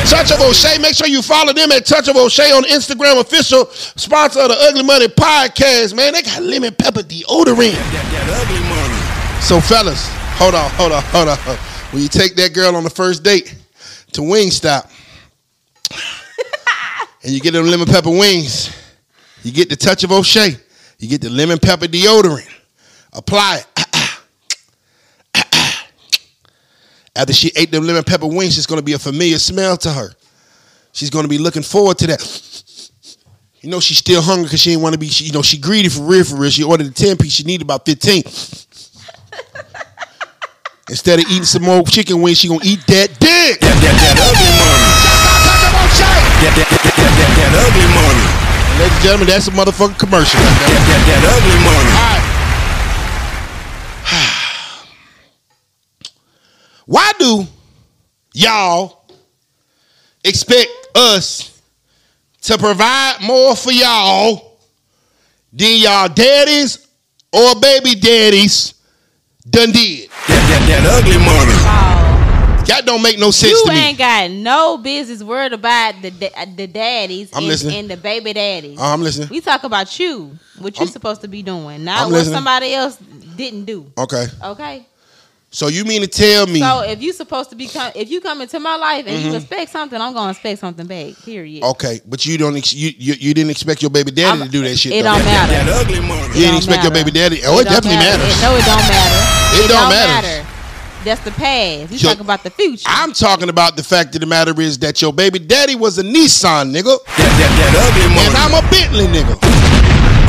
Touch 0.09 0.31
of 0.31 0.39
O'Shea. 0.39 0.77
Make 0.79 0.95
sure 0.95 1.07
you 1.07 1.21
follow 1.21 1.51
them 1.51 1.71
at 1.71 1.85
Touch 1.85 2.07
of 2.07 2.15
O'Shea 2.15 2.51
on 2.51 2.63
Instagram, 2.63 3.19
official 3.19 3.65
sponsor 3.65 4.39
of 4.39 4.49
the 4.49 4.57
Ugly 4.69 4.83
Money 4.83 5.07
podcast. 5.07 5.93
Man, 5.95 6.13
they 6.13 6.21
got 6.21 6.41
lemon 6.41 6.73
pepper 6.73 7.01
deodorant. 7.01 7.75
So, 9.41 9.59
fellas, 9.59 10.07
hold 10.37 10.55
on, 10.55 10.69
hold 10.71 10.91
on, 10.93 11.03
hold 11.03 11.27
on. 11.27 11.37
When 11.91 12.01
you 12.01 12.07
take 12.07 12.35
that 12.35 12.53
girl 12.53 12.75
on 12.75 12.83
the 12.83 12.89
first 12.89 13.23
date, 13.23 13.55
to 14.13 14.21
Wingstop, 14.21 14.89
and 17.23 17.31
you 17.31 17.39
get 17.39 17.51
them 17.51 17.65
lemon 17.65 17.87
pepper 17.87 18.09
wings, 18.09 18.75
you 19.43 19.51
get 19.51 19.69
the 19.69 19.75
touch 19.75 20.03
of 20.03 20.11
O'Shea, 20.11 20.55
you 20.97 21.07
get 21.07 21.21
the 21.21 21.29
lemon 21.29 21.59
pepper 21.59 21.85
deodorant, 21.85 22.49
apply 23.13 23.57
it. 23.57 23.65
After 27.19 27.33
she 27.33 27.51
ate 27.57 27.69
them 27.69 27.83
lemon 27.83 28.05
pepper 28.05 28.27
wings, 28.27 28.57
it's 28.57 28.65
gonna 28.65 28.81
be 28.81 28.93
a 28.93 28.99
familiar 28.99 29.37
smell 29.39 29.75
to 29.75 29.91
her. 29.91 30.13
She's 30.93 31.09
gonna 31.09 31.27
be 31.27 31.37
looking 31.37 31.63
forward 31.63 31.97
to 31.97 32.07
that. 32.07 32.23
You 33.59 33.69
know 33.69 33.81
she's 33.81 33.97
still 33.97 34.21
hungry 34.21 34.45
because 34.45 34.61
she 34.61 34.69
didn't 34.69 34.83
want 34.83 34.93
to 34.93 34.99
be. 34.99 35.09
She, 35.09 35.25
you 35.25 35.33
know 35.33 35.41
she 35.41 35.57
greedy 35.59 35.89
for 35.89 36.03
real, 36.03 36.23
for 36.23 36.37
real. 36.37 36.49
She 36.49 36.63
ordered 36.63 36.87
a 36.87 36.91
ten 36.91 37.17
piece. 37.17 37.33
She 37.33 37.43
needed 37.43 37.63
about 37.65 37.83
fifteen. 37.83 38.23
Instead 40.89 41.19
of 41.19 41.25
eating 41.29 41.43
some 41.43 41.63
more 41.63 41.83
chicken 41.83 42.21
wings, 42.21 42.37
she 42.39 42.47
gonna 42.47 42.63
eat 42.63 42.87
that 42.87 43.11
dick. 43.19 43.59
That, 43.59 43.75
that, 43.83 43.95
that 43.99 44.15
ugly 44.15 44.55
money. 44.55 44.79
That, 46.39 46.55
that, 46.55 46.71
that, 46.71 46.87
that, 46.87 47.03
that, 47.19 47.35
that 47.35 47.51
ugly 47.67 47.83
money. 47.99 48.23
Ladies 48.79 48.95
and 48.95 49.03
gentlemen, 49.03 49.27
that's 49.27 49.43
a 49.49 49.51
motherfucking 49.51 49.99
commercial. 49.99 50.39
That, 50.39 50.55
that, 50.87 51.03
that 51.03 51.19
ugly 51.35 51.59
money. 51.67 51.91
All 51.99 52.15
right. 52.15 52.18
Why 56.89 57.11
do 57.19 57.43
y'all 58.33 59.05
expect 60.23 60.71
us 60.95 61.61
to 62.41 62.57
provide 62.57 63.17
more 63.21 63.55
for 63.55 63.71
y'all 63.71 64.57
than 65.53 65.77
y'all 65.77 66.09
daddies 66.09 66.87
or 67.31 67.53
baby 67.61 67.93
daddies 67.93 68.73
done 69.47 69.71
did? 69.71 70.09
That, 70.09 70.27
that, 70.27 70.81
that 70.81 70.97
ugly 70.97 71.17
money. 71.19 72.65
That 72.65 72.87
don't 72.87 73.03
make 73.03 73.19
no 73.19 73.29
sense 73.29 73.51
you 73.51 73.65
to 73.65 73.69
me. 73.71 73.75
You 73.75 73.85
ain't 73.85 73.97
got 73.99 74.31
no 74.31 74.77
business 74.79 75.21
worried 75.21 75.53
about 75.53 76.01
the 76.01 76.09
da- 76.09 76.45
the 76.55 76.65
daddies 76.65 77.29
I'm 77.33 77.39
and, 77.39 77.47
listening. 77.49 77.75
and 77.81 77.89
the 77.91 77.97
baby 77.97 78.33
daddies. 78.33 78.79
Uh, 78.79 78.93
I'm 78.93 79.03
listening. 79.03 79.29
we 79.29 79.41
talk 79.41 79.63
about 79.63 79.99
you, 79.99 80.35
what 80.57 80.75
you 80.77 80.85
I'm- 80.85 80.91
supposed 80.91 81.21
to 81.21 81.27
be 81.27 81.43
doing, 81.43 81.83
not 81.83 81.99
I'm 81.99 82.05
what 82.05 82.13
listening. 82.17 82.33
somebody 82.35 82.73
else 82.73 82.97
didn't 83.35 83.65
do. 83.65 83.91
Okay. 83.95 84.25
Okay. 84.43 84.87
So 85.51 85.67
you 85.67 85.83
mean 85.83 86.01
to 86.01 86.07
tell 86.07 86.45
me 86.45 86.59
So 86.59 86.81
if 86.81 87.01
you 87.01 87.11
supposed 87.11 87.49
to 87.49 87.55
be 87.55 87.67
com- 87.67 87.91
if 87.95 88.09
you 88.11 88.21
come 88.21 88.41
into 88.41 88.59
my 88.59 88.75
life 88.75 89.05
and 89.07 89.17
Mm-hmm. 89.17 89.29
you 89.31 89.35
expect 89.37 89.71
something, 89.71 89.99
I'm 89.99 90.13
gonna 90.13 90.29
expect 90.31 90.59
something 90.59 90.85
back. 90.85 91.15
Period. 91.25 91.63
Okay, 91.63 92.01
but 92.07 92.23
you 92.25 92.37
don't 92.37 92.55
ex- 92.55 92.73
you, 92.73 92.91
you 92.97 93.13
you 93.19 93.33
didn't 93.33 93.49
expect 93.49 93.81
your 93.81 93.89
baby 93.89 94.11
daddy 94.11 94.39
I'm- 94.39 94.45
to 94.45 94.49
do 94.51 94.61
that 94.61 94.77
shit. 94.77 94.91
It 94.93 95.03
though. 95.03 95.15
don't 95.15 95.25
matter. 95.25 95.53
That 95.53 95.81
ugly 95.81 95.99
money. 96.01 96.21
You 96.27 96.33
didn't 96.33 96.47
don't 96.49 96.57
expect 96.57 96.83
your 96.83 96.91
baby 96.93 97.09
daddy. 97.11 97.41
Oh, 97.45 97.57
it, 97.59 97.63
don't 97.65 97.73
definitely 97.73 97.97
matter. 97.97 98.21
matters. 98.23 98.37
It- 98.37 98.41
no, 98.45 98.55
it 98.55 98.65
don't 98.65 98.87
matter. 98.93 99.63
It 99.63 99.67
don't 99.69 99.89
matter. 99.89 100.45
That's 101.03 101.21
the 101.21 101.31
past. 101.31 101.91
We 101.91 101.97
So- 101.97 102.09
talking 102.09 102.21
about 102.21 102.43
the 102.43 102.51
future. 102.51 102.83
I'm 102.85 103.13
talking 103.13 103.49
about 103.49 103.75
the 103.75 103.83
fact 103.83 104.13
of 104.15 104.21
the 104.21 104.27
matter 104.27 104.53
is 104.61 104.77
that 104.79 105.01
your 105.01 105.13
baby 105.13 105.39
daddy 105.39 105.73
was 105.75 105.97
a 105.97 106.03
Nissan 106.03 106.69
nigga, 106.75 106.93
That, 106.93 107.17
that, 107.17 107.51
that 107.57 107.73
ugly 107.89 108.05
and. 108.21 108.37
I'm 108.37 108.53
a 108.53 108.61
Bentley 108.69 109.07
nigga. 109.07 109.48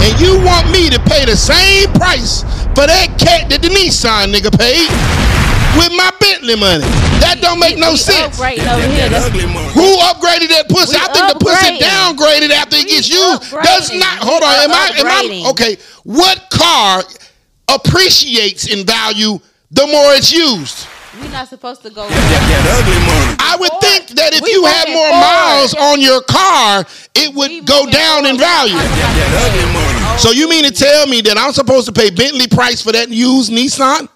And 0.02 0.18
you 0.20 0.40
want 0.44 0.70
me 0.72 0.88
to 0.90 0.98
pay 1.00 1.24
the 1.24 1.36
same 1.36 1.92
price 1.94 2.42
for 2.74 2.86
that 2.88 3.16
cat 3.18 3.48
that 3.50 3.60
the 3.62 3.68
Nissan 3.68 4.32
nigga 4.32 4.48
paid 4.56 4.88
with 5.76 5.92
my 5.92 6.10
Bentley 6.18 6.56
money? 6.56 6.84
That 7.20 7.38
don't 7.40 7.58
make 7.60 7.76
We- 7.76 7.80
no 7.82 7.92
we 7.92 7.98
sense. 7.98 8.36
upgrading 8.36 8.64
over 8.72 8.80
here. 8.88 9.08
that 9.08 9.10
That's- 9.12 9.26
ugly 9.28 9.46
money. 9.46 9.68
Who 9.76 9.96
upgraded 10.08 10.48
that 10.56 10.68
pussy? 10.68 10.96
We 10.96 11.02
I 11.04 11.12
think 11.12 11.28
the 11.28 11.38
pussy 11.44 11.56
upgrading. 11.56 11.84
downgraded 11.84 12.50
after 12.50 12.76
it 12.76 12.88
gets 12.88 13.08
used. 13.08 13.42
Does 13.62 13.92
not. 13.92 14.18
Hold 14.24 14.42
on. 14.42 14.54
Am 14.64 14.72
I? 14.72 14.88
Am 14.98 15.06
I? 15.06 15.48
Okay. 15.50 15.76
What 16.04 16.48
car 16.50 17.04
appreciates 17.68 18.66
in 18.66 18.84
value 18.86 19.38
the 19.70 19.86
more 19.86 20.14
it's 20.14 20.32
used? 20.32 20.86
We 21.22 21.28
not 21.28 21.48
supposed 21.48 21.82
to 21.82 21.90
go. 21.90 22.08
That, 22.08 22.16
that 22.16 22.64
ugly 22.80 23.00
money. 23.06 23.36
I 23.40 23.56
would 23.60 23.68
Forward. 23.70 23.82
think 23.84 24.08
that 24.18 24.32
if 24.34 24.42
you 24.46 24.64
had 24.64 24.88
more 24.88 25.08
forward. 25.08 25.20
miles 25.20 25.74
on 25.74 26.00
your 26.00 26.22
car, 26.22 26.84
it 27.14 27.34
would 27.34 27.50
We 27.50 27.60
go 27.62 27.84
moving 27.84 27.92
down 27.94 28.26
in 28.26 28.38
forward. 28.38 28.40
value. 28.40 28.74
That, 28.74 29.12
that 29.16 29.30
ugly 29.50 29.66
money. 29.72 30.00
Oh. 30.02 30.16
So 30.18 30.30
you 30.32 30.48
mean 30.48 30.64
to 30.64 30.72
tell 30.72 31.06
me 31.06 31.20
that 31.22 31.36
I'm 31.38 31.52
supposed 31.52 31.86
to 31.86 31.92
pay 31.92 32.10
Bentley 32.10 32.46
price 32.48 32.82
for 32.82 32.92
that 32.92 33.08
used 33.10 33.50
Nissan? 33.52 34.08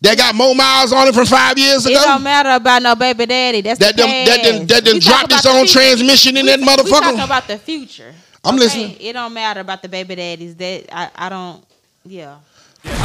That 0.00 0.16
got 0.16 0.34
more 0.36 0.54
miles 0.54 0.92
on 0.92 1.08
it 1.08 1.14
from 1.14 1.26
five 1.26 1.58
years 1.58 1.84
ago. 1.84 1.96
It 1.98 2.04
don't 2.04 2.22
matter 2.22 2.50
about 2.50 2.82
no 2.82 2.94
baby 2.94 3.26
daddy. 3.26 3.62
That's 3.62 3.80
That 3.80 3.96
the 3.96 4.02
done, 4.02 4.10
that 4.26 4.42
done, 4.44 4.54
past. 4.58 4.68
that 4.68 4.84
done 4.84 4.94
We 4.94 5.00
dropped 5.00 5.32
its 5.32 5.44
own 5.46 5.66
future. 5.66 5.72
transmission 5.80 6.36
in 6.36 6.46
that 6.46 6.60
motherfucker. 6.60 6.84
We 6.84 6.90
talking 6.90 7.18
motherfucker? 7.18 7.24
about 7.24 7.46
the 7.48 7.58
future. 7.58 8.14
I'm 8.44 8.54
Okay? 8.54 8.64
listening. 8.64 8.96
It 9.00 9.12
don't 9.14 9.34
matter 9.34 9.58
about 9.60 9.82
the 9.82 9.88
baby 9.88 10.14
daddies. 10.14 10.54
That 10.54 10.86
I, 10.92 11.10
I 11.16 11.28
don't. 11.28 11.64
Yeah. 12.06 12.36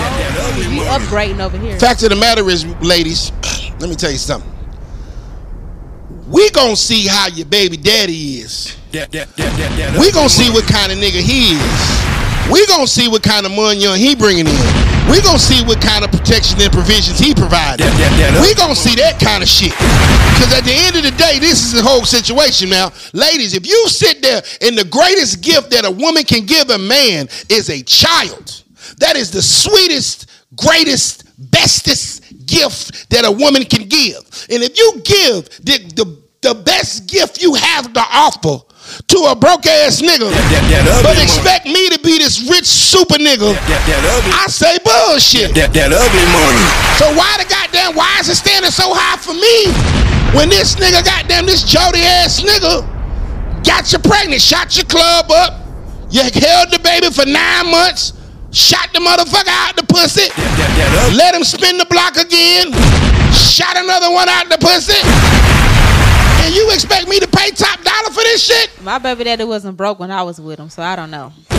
That, 0.03 0.55
that 0.57 0.69
We 0.69 0.79
upgrading 0.85 1.39
over 1.39 1.57
here. 1.57 1.79
Fact 1.79 2.03
of 2.03 2.09
the 2.09 2.15
matter 2.15 2.47
is, 2.49 2.65
ladies, 2.81 3.31
let 3.79 3.89
me 3.89 3.95
tell 3.95 4.11
you 4.11 4.17
something. 4.17 4.49
We 6.27 6.49
gonna 6.51 6.75
see 6.75 7.05
how 7.07 7.27
your 7.27 7.45
baby 7.45 7.77
daddy 7.77 8.39
is. 8.39 8.77
We 8.91 10.11
gonna 10.11 10.29
see 10.29 10.49
what 10.51 10.65
kind 10.65 10.91
of 10.91 10.97
nigga 10.97 11.21
he 11.21 11.53
is. 11.55 12.03
We 12.51 12.65
gonna 12.67 12.87
see 12.87 13.07
what 13.07 13.23
kind 13.23 13.45
of 13.45 13.51
money 13.51 13.79
he 13.97 14.15
bringing 14.15 14.47
in. 14.47 14.93
We 15.09 15.21
gonna 15.21 15.39
see 15.39 15.63
what 15.63 15.81
kind 15.81 16.03
of 16.03 16.11
protection 16.11 16.61
and 16.61 16.71
provisions 16.71 17.19
he 17.19 17.33
provided. 17.33 17.85
That, 17.85 17.93
that, 17.99 18.33
that 18.33 18.41
We 18.41 18.53
gonna 18.55 18.75
see 18.75 18.95
that 18.95 19.19
kind 19.19 19.43
of 19.43 19.49
shit. 19.49 19.71
Because 19.71 20.53
at 20.55 20.63
the 20.63 20.73
end 20.73 20.95
of 20.95 21.03
the 21.03 21.11
day, 21.11 21.39
this 21.39 21.63
is 21.63 21.73
the 21.73 21.83
whole 21.83 22.05
situation 22.05 22.69
now. 22.69 22.91
Ladies, 23.13 23.53
if 23.53 23.67
you 23.67 23.87
sit 23.87 24.21
there 24.21 24.41
and 24.61 24.77
the 24.77 24.85
greatest 24.85 25.41
gift 25.41 25.71
that 25.71 25.85
a 25.85 25.91
woman 25.91 26.23
can 26.23 26.45
give 26.45 26.69
a 26.69 26.77
man 26.77 27.27
is 27.49 27.69
a 27.69 27.83
child, 27.83 28.62
that 28.99 29.15
is 29.15 29.31
the 29.31 29.41
sweetest, 29.41 30.29
greatest, 30.55 31.23
bestest 31.51 32.45
gift 32.45 33.09
that 33.09 33.25
a 33.25 33.31
woman 33.31 33.63
can 33.65 33.87
give. 33.87 34.21
And 34.49 34.61
if 34.63 34.77
you 34.77 35.01
give 35.03 35.49
the, 35.65 35.77
the, 35.95 36.05
the 36.41 36.53
best 36.55 37.07
gift 37.07 37.41
you 37.41 37.53
have 37.55 37.91
to 37.93 38.03
offer 38.11 38.59
to 39.07 39.17
a 39.31 39.35
broke 39.35 39.65
ass 39.65 40.01
nigga, 40.03 40.27
That, 40.29 40.67
that 40.69 40.83
ugly 40.85 41.03
but 41.07 41.15
money. 41.15 41.23
expect 41.23 41.65
me 41.65 41.89
to 41.89 41.97
be 42.03 42.19
this 42.19 42.43
rich 42.51 42.67
super 42.67 43.15
nigga, 43.15 43.55
That, 43.55 43.81
that. 43.87 44.43
I 44.43 44.51
say 44.51 44.75
bullshit. 44.83 45.55
That, 45.55 45.71
that 45.73 45.89
ugly 45.95 46.27
money. 46.35 46.63
So 46.99 47.07
why 47.15 47.31
the 47.39 47.47
goddamn 47.47 47.95
why 47.95 48.19
is 48.19 48.27
it 48.29 48.35
standing 48.35 48.69
so 48.71 48.91
high 48.93 49.17
for 49.17 49.33
me 49.33 49.71
when 50.37 50.49
this 50.49 50.75
nigga 50.75 51.01
goddamn 51.03 51.45
this 51.47 51.63
Jody 51.63 52.03
ass 52.03 52.43
nigga 52.43 52.83
got 53.63 53.87
you 53.93 53.99
pregnant, 53.99 54.41
shot 54.41 54.75
your 54.75 54.85
club 54.85 55.31
up, 55.31 55.63
you 56.11 56.21
held 56.21 56.69
the 56.69 56.79
baby 56.83 57.07
for 57.09 57.25
nine 57.25 57.71
months, 57.71 58.11
shot 58.53 58.93
the 58.93 58.99
motherfucker 58.99 59.49
out 59.49 59.75
the 59.75 59.83
pussy, 59.83 60.29
That, 60.29 60.37
that, 60.37 60.71
that 60.77 61.05
ugly. 61.09 61.17
let 61.17 61.33
him 61.35 61.43
spin 61.43 61.77
the 61.77 61.85
block 61.89 62.15
again, 62.17 62.71
shot 63.33 63.75
another 63.75 64.13
one 64.13 64.29
out 64.29 64.45
the 64.49 64.57
pussy, 64.61 64.97
and 66.45 66.53
you 66.53 66.69
expect 66.71 67.07
me 67.09 67.19
to 67.19 67.27
pay 67.27 67.49
top 67.51 67.81
dollar 67.81 68.09
for 68.13 68.21
this 68.23 68.43
shit? 68.45 68.69
My 68.83 68.97
baby 68.99 69.23
daddy 69.25 69.43
wasn't 69.43 69.75
broke 69.77 69.97
when 69.99 70.11
I 70.11 70.21
was 70.23 70.39
with 70.39 70.59
him, 70.59 70.69
so 70.69 70.83
I 70.83 70.95
don't 70.95 71.09
know. 71.11 71.33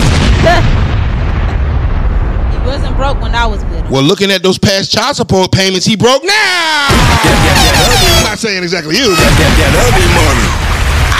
he 2.52 2.58
wasn't 2.66 2.96
broke 2.96 3.20
when 3.20 3.34
I 3.34 3.46
was 3.46 3.62
with 3.64 3.82
him. 3.84 3.90
Well, 3.90 4.02
looking 4.02 4.30
at 4.30 4.42
those 4.42 4.58
past 4.58 4.92
child 4.92 5.16
support 5.16 5.50
payments, 5.52 5.86
he 5.86 5.96
broke 5.96 6.22
now. 6.24 6.86
I'm 6.90 8.24
not 8.24 8.38
saying 8.38 8.62
exactly 8.62 8.96
you, 8.96 9.10
but 9.10 9.18
That, 9.18 9.34
that 9.58 9.72
ugly 9.82 10.06
money. 10.14 10.73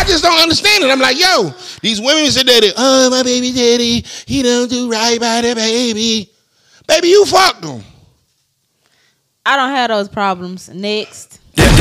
I 0.04 0.06
just 0.06 0.22
don't 0.22 0.38
understand 0.38 0.84
it. 0.84 0.90
I'm 0.90 1.00
like, 1.00 1.18
yo, 1.18 1.48
these 1.80 1.98
women 1.98 2.30
said 2.30 2.44
that, 2.44 2.74
oh, 2.76 3.08
my 3.08 3.22
baby 3.22 3.52
daddy, 3.52 4.04
he 4.26 4.42
don't 4.42 4.68
do 4.68 4.90
right 4.90 5.18
by 5.18 5.40
the 5.40 5.54
baby. 5.54 6.30
Baby, 6.86 7.08
you 7.08 7.24
fucked 7.24 7.64
him. 7.64 7.82
I 9.46 9.56
don't 9.56 9.70
have 9.70 9.88
those 9.88 10.10
problems. 10.10 10.68
Next. 10.68 11.40
She 11.56 11.62
ain't 11.62 11.76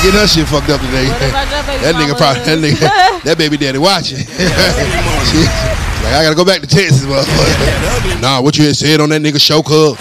getting 0.00 0.20
her 0.20 0.26
shit 0.26 0.48
fucked 0.48 0.70
up 0.70 0.80
today. 0.80 1.12
That 1.84 1.96
nigga 2.00 2.16
probably 2.16 2.40
that 2.44 2.58
nigga 2.58 3.22
that 3.24 3.36
baby 3.36 3.58
daddy 3.58 3.76
watching. 3.76 4.16
like 6.00 6.14
I 6.16 6.24
gotta 6.24 6.34
go 6.34 6.46
back 6.46 6.62
to 6.62 6.66
Texas, 6.66 7.04
motherfucker. 7.04 8.22
nah, 8.22 8.40
what 8.40 8.56
you 8.56 8.64
had 8.64 8.76
said 8.76 9.00
on 9.00 9.10
that 9.10 9.20
nigga 9.20 9.38
show 9.38 9.60
cub. 9.60 9.98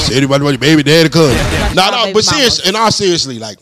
Said 0.00 0.16
anybody 0.16 0.42
about 0.42 0.50
your 0.50 0.58
baby 0.58 0.82
daddy 0.82 1.10
cuz. 1.10 1.34
Nah, 1.74 1.90
nah, 1.90 2.12
but 2.14 2.24
serious 2.24 2.66
in 2.66 2.74
all 2.74 2.90
seriously, 2.90 3.38
like 3.38 3.58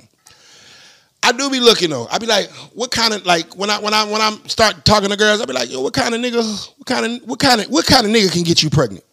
I 1.25 1.33
do 1.33 1.49
be 1.51 1.59
looking 1.61 1.91
though. 1.91 2.07
I 2.11 2.19
be 2.19 2.27
like, 2.27 2.51
what 2.75 2.91
kind 2.91 3.15
of 3.15 3.25
like 3.25 3.57
when 3.57 3.71
I 3.71 3.79
when 3.81 3.95
I 3.95 4.05
when 4.05 4.21
I 4.21 4.37
start 4.47 4.85
talking 4.85 5.09
to 5.09 5.17
girls, 5.17 5.41
I 5.41 5.47
be 5.47 5.53
like, 5.55 5.71
yo, 5.71 5.81
what 5.81 5.95
kind 5.95 6.15
of 6.15 6.21
nigga, 6.21 6.69
what 6.77 6.87
kind 6.87 7.07
of 7.07 7.29
what 7.29 7.39
kind 7.39 7.61
of 7.63 7.67
what 7.69 7.87
kind 7.87 8.07
of 8.07 8.13
nigga 8.13 8.31
can 8.31 8.43
get 8.43 8.63
you 8.63 8.69
pregnant? 8.71 9.05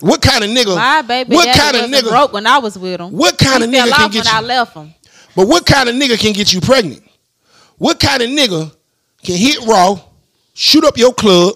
What 0.00 0.20
kind 0.20 0.42
of 0.44 0.50
nigga? 0.50 0.74
My 0.74 1.02
baby 1.02 1.34
what 1.36 1.56
kind 1.56 1.76
of 1.76 1.90
nigga? 1.90 2.08
broke 2.10 2.32
when 2.32 2.46
I 2.46 2.58
was 2.58 2.76
with 2.78 3.00
him. 3.00 3.12
What 3.12 3.38
kind 3.38 3.62
he 3.62 3.68
of 3.68 3.74
fell 3.74 3.86
nigga 3.88 3.96
can 3.96 4.10
get 4.10 4.24
when 4.26 4.34
I 4.34 4.40
you? 4.40 4.46
left 4.46 4.74
him. 4.76 4.94
But 5.36 5.48
what 5.48 5.64
kind 5.66 5.88
of 5.88 5.94
nigga 5.94 6.18
can 6.18 6.32
get 6.32 6.52
you 6.52 6.60
pregnant? 6.60 7.02
What 7.78 8.00
kind 8.00 8.22
of 8.22 8.28
nigga 8.28 8.74
can 9.22 9.36
hit 9.36 9.60
raw, 9.66 9.98
shoot 10.52 10.84
up 10.84 10.98
your 10.98 11.14
club, 11.14 11.54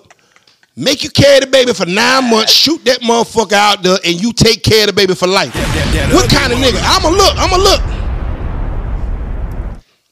make 0.77 1.03
you 1.03 1.11
carry 1.11 1.41
the 1.41 1.47
baby 1.47 1.73
for 1.73 1.85
nine 1.87 2.31
months, 2.31 2.53
shoot 2.53 2.85
that 2.85 3.01
motherfucker 3.01 3.53
out 3.53 3.83
there, 3.83 3.99
and 4.05 4.21
you 4.21 4.33
take 4.33 4.63
care 4.63 4.83
of 4.83 4.87
the 4.89 4.93
baby 4.93 5.15
for 5.15 5.27
life? 5.27 5.53
That, 5.53 5.91
that 5.93 6.15
What 6.15 6.31
kind 6.31 6.53
of 6.53 6.59
nigga? 6.59 6.81
I'ma 6.83 7.09
look. 7.11 7.37
I'ma 7.37 7.57
look. 7.57 7.98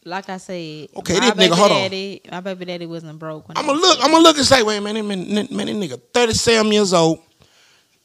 Like 0.06 0.28
I 0.30 0.36
said, 0.36 0.88
Okay, 0.96 1.14
my 1.18 1.20
this 1.20 1.30
nigga, 1.30 1.36
baby 1.36 1.54
hold 1.56 1.72
on. 1.72 1.78
daddy, 1.78 2.20
My 2.30 2.40
baby 2.40 2.64
daddy 2.64 2.86
wasn't 2.86 3.18
broke. 3.18 3.44
I 3.54 3.58
I'ma 3.60 3.72
look. 3.72 3.98
I'ma 4.00 4.18
look 4.18 4.36
and 4.38 4.46
say, 4.46 4.62
wait, 4.62 4.80
man, 4.80 4.94
man, 4.94 5.08
man, 5.08 5.34
man, 5.50 5.66
that 5.66 5.74
nigga, 5.76 6.00
thirty-seven 6.14 6.70
years 6.70 6.92
old, 6.92 7.18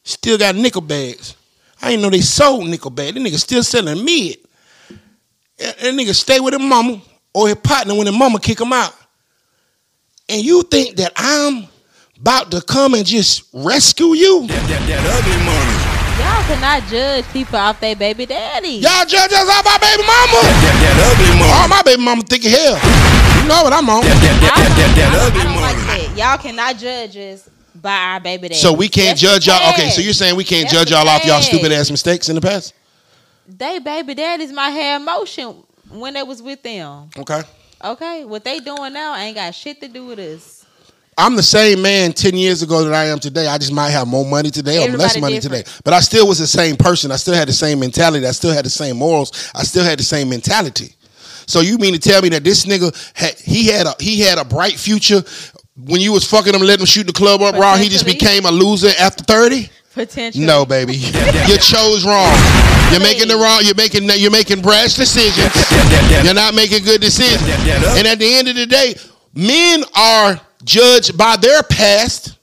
still 0.03 0.37
got 0.37 0.55
nickel 0.55 0.81
bags. 0.81 1.35
I 1.81 1.89
didn't 1.91 2.03
know 2.03 2.09
they 2.09 2.21
sold 2.21 2.65
Nickelback. 2.65 3.13
That 3.13 3.15
nigga 3.15 3.39
still 3.39 3.63
selling 3.63 4.03
mid. 4.05 4.37
That 5.57 5.77
that 5.79 5.93
nigga 5.93 6.13
stay 6.13 6.39
with 6.39 6.53
his 6.53 6.61
mama 6.61 7.01
or 7.33 7.47
his 7.47 7.57
partner 7.57 7.95
when 7.95 8.07
his 8.07 8.15
mama 8.17 8.39
kick 8.39 8.59
him 8.61 8.73
out. 8.73 8.93
And 10.29 10.43
you 10.43 10.63
think 10.63 10.95
that 10.97 11.11
I'm 11.15 11.67
about 12.19 12.51
to 12.51 12.61
come 12.61 12.93
and 12.93 13.05
just 13.05 13.49
rescue 13.53 14.13
you? 14.13 14.47
That, 14.47 14.69
that, 14.69 14.87
that 14.87 15.23
ugly 15.23 15.45
money. 15.45 15.90
Y'all 16.21 16.43
cannot 16.45 16.83
judge 16.87 17.25
people 17.33 17.57
off 17.57 17.79
their 17.79 17.95
baby 17.95 18.25
daddy. 18.25 18.77
Y'all 18.77 19.05
judge 19.05 19.33
us 19.33 19.49
off 19.49 19.65
our 19.65 19.79
baby 19.79 20.03
mama. 20.05 20.37
That, 20.45 20.77
that 20.85 20.95
ugly 21.09 21.33
money. 21.39 21.49
Oh, 21.49 21.67
my 21.67 21.81
baby 21.81 22.01
mama 22.01 22.21
thick 22.21 22.45
as 22.45 22.51
hell. 22.53 22.77
You 23.41 23.49
know 23.49 23.63
what 23.63 23.73
I'm 23.73 23.89
on. 23.89 24.01
That, 24.01 24.17
that, 24.21 24.53
I 24.53 24.61
that, 24.61 24.73
that, 24.77 24.91
that, 25.01 25.09
ugly 25.17 25.41
I 25.41 25.61
like 25.61 25.77
money. 25.87 26.07
that. 26.13 26.17
Y'all 26.17 26.37
cannot 26.37 26.77
judge 26.77 27.17
us 27.17 27.49
by 27.73 27.97
our 27.97 28.19
baby 28.19 28.49
daddy. 28.49 28.59
So 28.61 28.71
we 28.71 28.87
can't 28.87 29.19
That's 29.19 29.21
judge 29.21 29.47
y'all. 29.47 29.73
Okay, 29.73 29.89
so 29.89 30.01
you're 30.01 30.13
saying 30.13 30.35
we 30.35 30.43
can't 30.43 30.69
That's 30.69 30.73
judge 30.73 30.91
y'all 30.91 31.07
off 31.09 31.25
y'all 31.25 31.41
stupid 31.41 31.71
ass 31.71 31.89
mistakes 31.89 32.29
in 32.29 32.35
the 32.35 32.41
past? 32.41 32.73
They 33.47 33.79
baby 33.79 34.13
daddies 34.13 34.51
might 34.51 34.69
have 34.69 35.01
emotion 35.01 35.63
when 35.89 36.13
they 36.13 36.23
was 36.23 36.41
with 36.41 36.61
them. 36.61 37.09
Okay. 37.17 37.41
Okay, 37.83 38.25
what 38.25 38.43
they 38.43 38.59
doing 38.59 38.93
now 38.93 39.15
ain't 39.15 39.35
got 39.35 39.55
shit 39.55 39.81
to 39.81 39.87
do 39.87 40.05
with 40.05 40.19
us. 40.19 40.60
I'm 41.21 41.35
the 41.35 41.43
same 41.43 41.83
man 41.83 42.13
10 42.13 42.35
years 42.35 42.63
ago 42.63 42.83
that 42.83 42.93
I 42.93 43.05
am 43.05 43.19
today. 43.19 43.45
I 43.45 43.59
just 43.59 43.71
might 43.71 43.91
have 43.91 44.07
more 44.07 44.25
money 44.25 44.49
today 44.49 44.83
or 44.83 44.97
less 44.97 45.19
money 45.19 45.39
different. 45.39 45.67
today. 45.67 45.81
But 45.83 45.93
I 45.93 45.99
still 45.99 46.27
was 46.27 46.39
the 46.39 46.47
same 46.47 46.75
person. 46.75 47.11
I 47.11 47.17
still 47.17 47.35
had 47.35 47.47
the 47.47 47.53
same 47.53 47.79
mentality. 47.79 48.25
I 48.25 48.31
still 48.31 48.51
had 48.51 48.65
the 48.65 48.71
same 48.71 48.97
morals. 48.97 49.51
I 49.53 49.61
still 49.61 49.83
had 49.83 49.99
the 49.99 50.03
same 50.03 50.29
mentality. 50.29 50.95
So 51.45 51.61
you 51.61 51.77
mean 51.77 51.93
to 51.93 51.99
tell 51.99 52.23
me 52.23 52.29
that 52.29 52.43
this 52.43 52.65
nigga 52.65 52.89
had 53.13 53.35
he 53.35 53.67
had 53.67 53.85
a 53.85 53.93
he 53.99 54.21
had 54.21 54.39
a 54.39 54.45
bright 54.45 54.79
future 54.79 55.21
when 55.85 56.01
you 56.01 56.11
was 56.11 56.27
fucking 56.27 56.55
him, 56.55 56.61
letting 56.61 56.81
him 56.81 56.85
shoot 56.87 57.05
the 57.05 57.13
club 57.13 57.41
up 57.41 57.55
raw, 57.55 57.77
he 57.77 57.87
just 57.87 58.05
became 58.05 58.45
a 58.45 58.51
loser 58.51 58.89
after 58.99 59.23
30? 59.23 59.69
Potentially. 59.93 60.45
No, 60.45 60.65
baby. 60.65 60.95
you 61.47 61.57
chose 61.57 62.05
wrong. 62.05 62.33
You're 62.91 63.01
making 63.01 63.27
the 63.27 63.35
wrong. 63.35 63.61
You're 63.63 63.75
making 63.75 64.09
you're 64.15 64.31
making 64.31 64.61
brash 64.61 64.95
decisions. 64.95 65.53
You're 66.23 66.33
not 66.33 66.55
making 66.55 66.83
good 66.83 67.01
decisions. 67.01 67.43
And 67.97 68.07
at 68.07 68.17
the 68.17 68.33
end 68.33 68.47
of 68.47 68.55
the 68.55 68.65
day, 68.65 68.95
men 69.35 69.83
are 69.95 70.39
judged 70.63 71.17
by 71.17 71.37
their 71.37 71.63
past. 71.63 72.37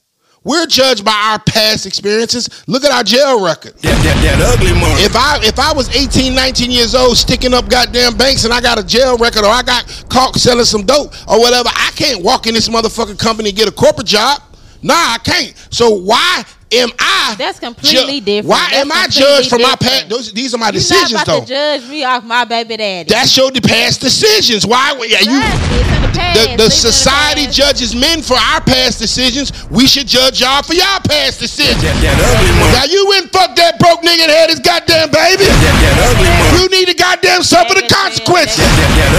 We're 0.45 0.67
judged 0.67 1.05
by 1.05 1.13
our 1.13 1.39
past 1.41 1.85
experiences. 1.85 2.65
Look 2.67 2.85
at 2.85 2.91
our 2.91 3.03
jail 3.03 3.45
record. 3.45 3.75
That, 3.83 4.01
that, 4.03 4.39
that 4.39 4.57
ugly. 4.57 4.71
If 5.05 5.15
I 5.15 5.39
if 5.43 5.59
I 5.59 5.73
was 5.75 5.95
18, 5.95 6.35
19 6.35 6.71
years 6.71 6.95
old 6.95 7.19
sticking 7.19 7.53
up 7.53 7.69
goddamn 7.69 8.17
banks 8.17 8.45
and 8.45 8.55
I 8.55 8.61
got 8.61 8.79
a 8.79 8.87
jail 8.87 9.19
record 9.19 9.45
or 9.45 9.51
I 9.51 9.63
got 9.63 9.85
caught 10.09 10.37
selling 10.37 10.65
some 10.65 10.85
dope 10.85 11.13
or 11.29 11.39
whatever, 11.39 11.69
I 11.69 11.91
can't 11.97 12.23
walk 12.23 12.47
in 12.47 12.55
this 12.55 12.69
motherfucking 12.69 13.19
company 13.19 13.51
and 13.51 13.59
get 13.59 13.69
a 13.69 13.73
corporate 13.73 14.07
job. 14.07 14.41
Nah, 14.83 14.95
I 14.95 15.19
can't. 15.23 15.55
So 15.71 15.91
why 15.91 16.45
am 16.73 16.91
I 16.99 17.35
That's 17.39 17.59
completely 17.59 18.21
different. 18.21 18.49
Why 18.49 18.69
That's 18.71 18.83
am 18.85 18.93
I 18.93 19.07
judged 19.09 19.49
for 19.51 19.59
my 19.59 19.75
past? 19.81 20.09
Those 20.09 20.33
these 20.33 20.55
are 20.55 20.59
my 20.59 20.67
You're 20.67 20.73
decisions 20.85 21.13
not 21.13 21.27
though. 21.27 21.37
about 21.39 21.47
to 21.49 21.53
judge 21.55 21.89
me 21.89 22.05
off 22.05 22.25
my 22.25 22.45
baby 22.45 22.77
daddy. 22.77 23.09
That's 23.09 23.37
your 23.37 23.51
past 23.53 24.01
decisions. 24.01 24.67
Why 24.67 24.93
would- 24.93 25.11
yeah, 25.11 25.21
you 25.21 25.39
Exactly. 25.39 25.79
It's 25.79 25.89
the 25.89 26.13
past. 26.19 26.35
the, 26.39 26.57
the 26.65 26.71
society 26.71 27.45
past. 27.47 27.57
judges 27.57 27.95
men 27.95 28.23
for 28.23 28.35
our 28.37 28.61
past 28.61 28.99
decisions. 28.99 29.53
We 29.71 29.87
should 29.87 30.07
judge 30.07 30.41
y'all 30.41 30.63
for 30.63 30.75
y'all 30.75 31.01
past 31.05 31.41
decisions. 31.41 31.81
That, 31.83 31.97
that 32.05 32.17
ugly 32.21 32.53
money. 32.61 32.73
Now 32.77 32.85
you 32.89 33.01
went 33.09 33.33
fuck 33.33 33.57
that 33.57 33.79
broke 33.79 34.01
nigga 34.05 34.29
and 34.29 34.33
had 34.33 34.51
his 34.51 34.61
goddamn 34.61 35.09
baby. 35.11 35.45
That, 35.49 35.77
that 35.81 35.97
ugly 36.13 36.29
money. 36.29 36.53
You 36.59 36.65
need 36.73 36.87
to 36.93 36.97
goddamn 36.97 37.43
suffer 37.43 37.75
the 37.77 37.87
consequences. 37.89 38.61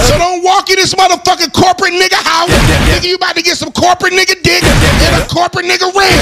So 0.06 0.18
don't 0.18 0.42
walk 0.46 0.70
in 0.70 0.76
this 0.78 0.94
motherfucking 0.94 1.50
corporate 1.54 1.94
nigga 1.98 2.18
house. 2.22 2.50
Nigga, 2.94 3.06
you 3.08 3.16
about 3.16 3.34
to 3.36 3.42
get 3.42 3.56
some 3.58 3.72
corporate 3.72 4.12
nigga 4.14 4.38
dick 4.42 4.62
and 4.62 5.14
a 5.18 5.26
corporate 5.26 5.66
nigga 5.66 5.90
ring. 5.94 6.18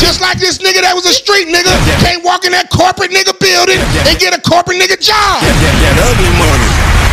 Just 0.00 0.20
like 0.20 0.38
this 0.38 0.53
nigga 0.58 0.82
that 0.82 0.94
was 0.94 1.06
a 1.06 1.12
street 1.14 1.48
nigga 1.48 1.70
can't 2.04 2.22
walk 2.24 2.44
in 2.44 2.52
that 2.52 2.70
corporate 2.70 3.10
nigga 3.10 3.32
building 3.38 3.78
and 4.06 4.14
get 4.18 4.36
a 4.36 4.40
corporate 4.40 4.78
nigga 4.78 5.00
job. 5.00 5.40
That, 5.40 5.96
ugly 6.02 6.32
money. 6.36 6.68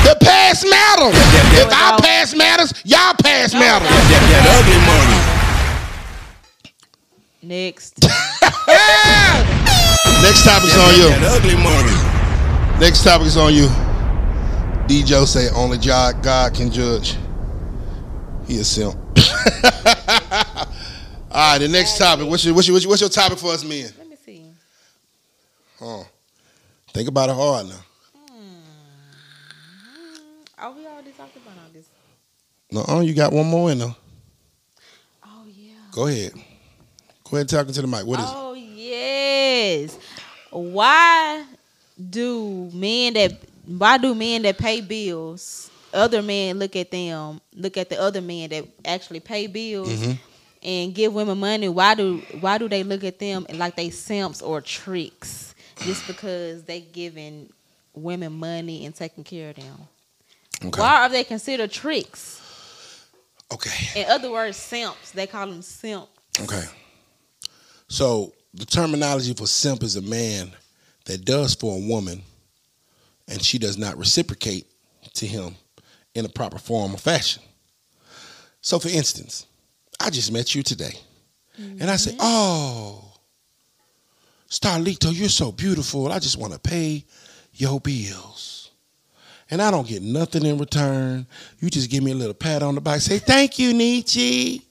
The 0.06 0.18
past 0.20 0.66
matters. 0.66 1.16
If 1.58 1.70
our 1.72 2.02
past 2.02 2.36
matters, 2.36 2.74
y'all 2.84 3.14
past 3.22 3.54
matters. 3.54 3.90
That, 3.90 4.44
ugly 4.58 4.82
money. 4.86 5.20
Next. 7.42 8.02
Next 10.22 10.46
topic's 10.46 10.78
on 10.78 10.94
you. 10.98 11.10
That 11.10 11.26
ugly 11.38 11.58
money. 11.58 11.98
Next 12.80 13.04
topic 13.04 13.28
is 13.28 13.38
on 13.38 13.54
you. 13.54 13.68
DJ 14.88 15.26
say 15.26 15.50
only 15.56 15.78
God, 15.78 16.24
God 16.24 16.54
can 16.54 16.72
judge. 16.72 17.16
He 18.48 18.60
a 18.60 18.64
simp. 18.64 18.98
All 21.34 21.54
right, 21.54 21.60
the 21.60 21.70
next 21.70 21.98
topic. 21.98 22.28
What's 22.28 22.44
your, 22.44 22.54
what's 22.54 22.68
your, 22.68 22.74
what's 22.74 22.84
your, 22.84 22.90
what's 22.90 23.02
your 23.02 23.10
topic 23.10 23.38
for 23.40 23.54
us 23.54 23.64
men? 23.64 23.90
Let 23.98 24.10
me 24.10 24.18
see. 24.26 24.46
Huh. 25.80 26.04
Think 26.94 27.08
about 27.08 27.30
it 27.30 27.36
hard 27.36 27.68
now. 27.68 27.76
Oh, 30.64 30.76
we 30.78 30.86
already 30.86 31.12
talked 31.12 31.36
about 31.38 31.54
all 31.58 31.70
this. 31.74 31.86
No, 32.70 32.84
oh, 32.88 33.00
you 33.00 33.14
got 33.14 33.32
one 33.32 33.48
more 33.48 33.72
in 33.72 33.80
there. 33.80 33.96
Oh 35.26 35.46
yeah. 35.56 35.74
Go 35.92 36.08
ahead. 36.08 36.34
Go 36.34 36.42
ahead 37.38 37.42
and 37.42 37.50
talk 37.50 37.68
into 37.68 37.82
the 37.82 37.88
mic. 37.88 38.06
What 38.06 38.20
is 38.20 38.26
it? 38.26 38.32
Oh 38.36 38.54
yes. 38.54 39.98
Why 40.52 41.46
do 42.10 42.70
men 42.74 43.14
that 43.14 43.38
why 43.66 43.98
do 43.98 44.14
men 44.14 44.42
that 44.42 44.58
pay 44.58 44.82
bills, 44.82 45.72
other 45.94 46.22
men 46.22 46.60
look 46.60 46.76
at 46.76 46.92
them, 46.92 47.40
look 47.56 47.78
at 47.78 47.90
the 47.90 48.00
other 48.00 48.22
men 48.22 48.50
that 48.50 48.66
actually 48.86 49.22
pay 49.22 49.48
bills 49.48 49.90
Mm-hmm. 49.90 50.12
And 50.64 50.94
give 50.94 51.14
women 51.14 51.40
money? 51.40 51.70
Why 51.70 51.96
do 51.96 52.18
why 52.40 52.58
do 52.58 52.68
they 52.70 52.84
look 52.84 53.04
at 53.04 53.20
them 53.20 53.46
like 53.54 53.76
they 53.76 53.90
simps 53.90 54.42
or 54.42 54.62
tricks 54.62 55.56
just 55.80 56.06
because 56.08 56.64
they 56.64 56.82
giving 56.82 57.52
women 57.94 58.34
money 58.34 58.86
and 58.86 58.96
taking 58.96 59.24
care 59.24 59.50
of 59.50 59.56
them? 59.56 59.78
Okay. 60.64 60.80
Why 60.80 61.02
are 61.02 61.10
they 61.10 61.24
considered 61.24 61.72
tricks? 61.72 62.40
Okay. 63.52 64.02
In 64.02 64.10
other 64.10 64.32
words, 64.32 64.58
simps. 64.58 65.12
They 65.12 65.28
call 65.28 65.48
them 65.48 65.62
simp. 65.62 66.08
Okay. 66.40 66.64
So 67.88 68.34
the 68.54 68.66
terminology 68.66 69.34
for 69.34 69.48
simp 69.48 69.84
is 69.84 69.96
a 69.96 70.02
man 70.02 70.52
that 71.06 71.26
does 71.26 71.56
for 71.56 71.76
a 71.76 71.88
woman 71.88 72.22
and 73.28 73.42
she 73.42 73.58
does 73.58 73.78
not 73.78 73.98
reciprocate 73.98 74.68
to 75.14 75.26
him 75.26 75.56
in 76.14 76.26
a 76.26 76.30
proper 76.30 76.58
form 76.58 76.94
or 76.94 76.98
fashion. 76.98 77.42
So 78.62 78.80
for 78.80 78.90
instance, 78.90 79.48
I 80.02 80.10
just 80.10 80.32
met 80.32 80.54
you 80.56 80.64
today. 80.64 80.94
And 81.58 81.84
I 81.92 81.96
say, 81.96 82.16
Oh, 82.20 83.04
Starrletto, 84.50 85.14
you're 85.14 85.30
so 85.30 85.52
beautiful. 85.52 86.12
I 86.12 86.20
just 86.20 86.38
want 86.38 86.54
to 86.54 86.60
pay 86.60 87.06
your 87.54 87.80
bills. 87.80 88.72
And 89.50 89.62
I 89.62 89.70
don't 89.70 89.88
get 89.88 90.02
nothing 90.02 90.46
in 90.46 90.58
return. 90.58 91.28
You 91.60 91.70
just 91.70 91.90
give 91.92 92.04
me 92.04 92.12
a 92.12 92.16
little 92.16 92.34
pat 92.34 92.64
on 92.64 92.76
the 92.76 92.82
back, 92.82 93.02
say, 93.02 93.20
Thank 93.20 93.60
you, 93.60 93.74
Nietzsche. 93.74 94.66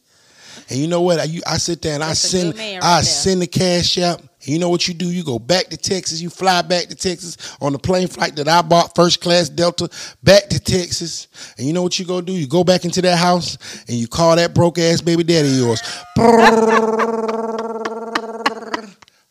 And 0.69 0.79
you 0.79 0.87
know 0.89 1.01
what? 1.03 1.21
I, 1.21 1.25
you, 1.25 1.43
I 1.47 1.59
sit 1.59 1.83
there 1.83 1.95
and 1.95 2.03
That's 2.03 2.25
I 2.25 2.29
send 2.29 2.55
I 2.55 2.75
right 2.75 2.81
there. 2.81 3.03
send 3.03 3.43
the 3.43 3.47
cash 3.47 3.99
out. 3.99 4.23
You 4.43 4.59
know 4.59 4.69
what 4.71 4.89
you 4.89 4.95
do? 4.95 5.11
You 5.11 5.23
go 5.23 5.39
back 5.39 5.67
to 5.69 5.77
Texas. 5.77 6.21
You 6.21 6.31
fly 6.31 6.63
back 6.63 6.87
to 6.87 6.95
Texas 6.95 7.37
on 7.61 7.73
the 7.73 7.79
plane 7.79 8.09
flight 8.09 8.37
that 8.37 8.49
I 8.49 8.63
bought, 8.63 8.95
first 8.95 9.21
class 9.21 9.49
Delta, 9.49 9.89
back 10.23 10.49
to 10.49 10.59
Texas. 10.59 11.29
And 11.59 11.67
you 11.67 11.73
know 11.73 11.83
what 11.83 11.99
you 11.99 12.05
go 12.07 12.21
do? 12.21 12.33
You 12.33 12.47
go 12.47 12.65
back 12.65 12.85
into 12.85 13.03
that 13.03 13.17
house 13.19 13.59
and 13.89 13.97
you 13.97 14.09
call 14.09 14.37
that 14.37 14.55
broke 14.55 14.79
ass 14.79 15.01
baby 15.01 15.25
daddy 15.25 15.49
yours. 15.49 15.83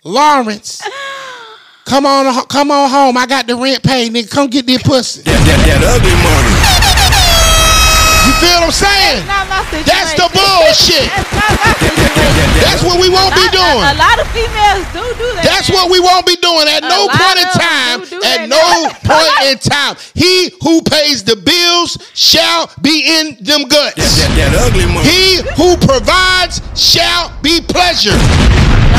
Lawrence, 0.05 0.82
come 1.86 2.05
on, 2.05 2.45
come 2.45 2.72
on 2.72 2.89
home. 2.89 3.18
I 3.18 3.26
got 3.26 3.47
the 3.47 3.55
rent 3.55 3.84
paid, 3.84 4.14
nigga. 4.14 4.32
Come 4.32 4.49
get 4.49 4.66
this 4.66 4.82
pussy. 4.82 5.24
That, 5.24 5.43
that, 5.45 5.66
that 5.66 5.84
ugly 5.84 6.14
money. 6.24 6.59
You 8.39 8.47
feel 8.47 8.59
what 8.63 8.71
I'm 8.71 8.71
saying? 8.71 9.27
Not 9.27 9.47
my. 9.51 9.59
That's 9.83 10.13
the 10.15 10.27
bullshit. 10.31 11.11
That's 11.11 11.31
not 11.35 11.51
my. 11.59 11.99
That's 12.63 12.83
what 12.83 12.99
we 12.99 13.09
won't 13.11 13.35
be 13.35 13.47
doing. 13.51 13.83
A, 13.83 13.91
a 13.91 13.99
lot 13.99 14.15
of 14.19 14.27
females 14.31 14.83
do 14.95 15.03
do 15.19 15.27
that. 15.35 15.43
That's 15.43 15.67
what 15.69 15.91
we 15.91 15.99
won't 15.99 16.23
be 16.27 16.35
doing 16.39 16.67
at 16.67 16.83
A 16.83 16.87
no 16.87 17.07
point 17.11 17.39
in 17.39 17.49
time. 17.55 17.99
do 18.03 18.19
do 18.19 18.23
At 18.23 18.47
no 18.47 18.59
now. 18.59 18.95
point 19.07 19.35
in 19.51 19.57
time. 19.59 19.95
He 20.15 20.51
who 20.63 20.81
pays 20.83 21.23
the 21.23 21.35
bills 21.35 21.97
shall 22.15 22.71
be 22.81 23.07
in 23.19 23.35
them 23.43 23.63
That, 23.67 23.95
guts. 23.95 24.23
that, 24.23 24.31
that 24.35 24.51
ugly 24.67 24.87
money. 24.87 25.03
He 25.07 25.43
who 25.59 25.75
provides 25.83 26.59
shall 26.79 27.31
be 27.43 27.59
pleasure. 27.63 28.15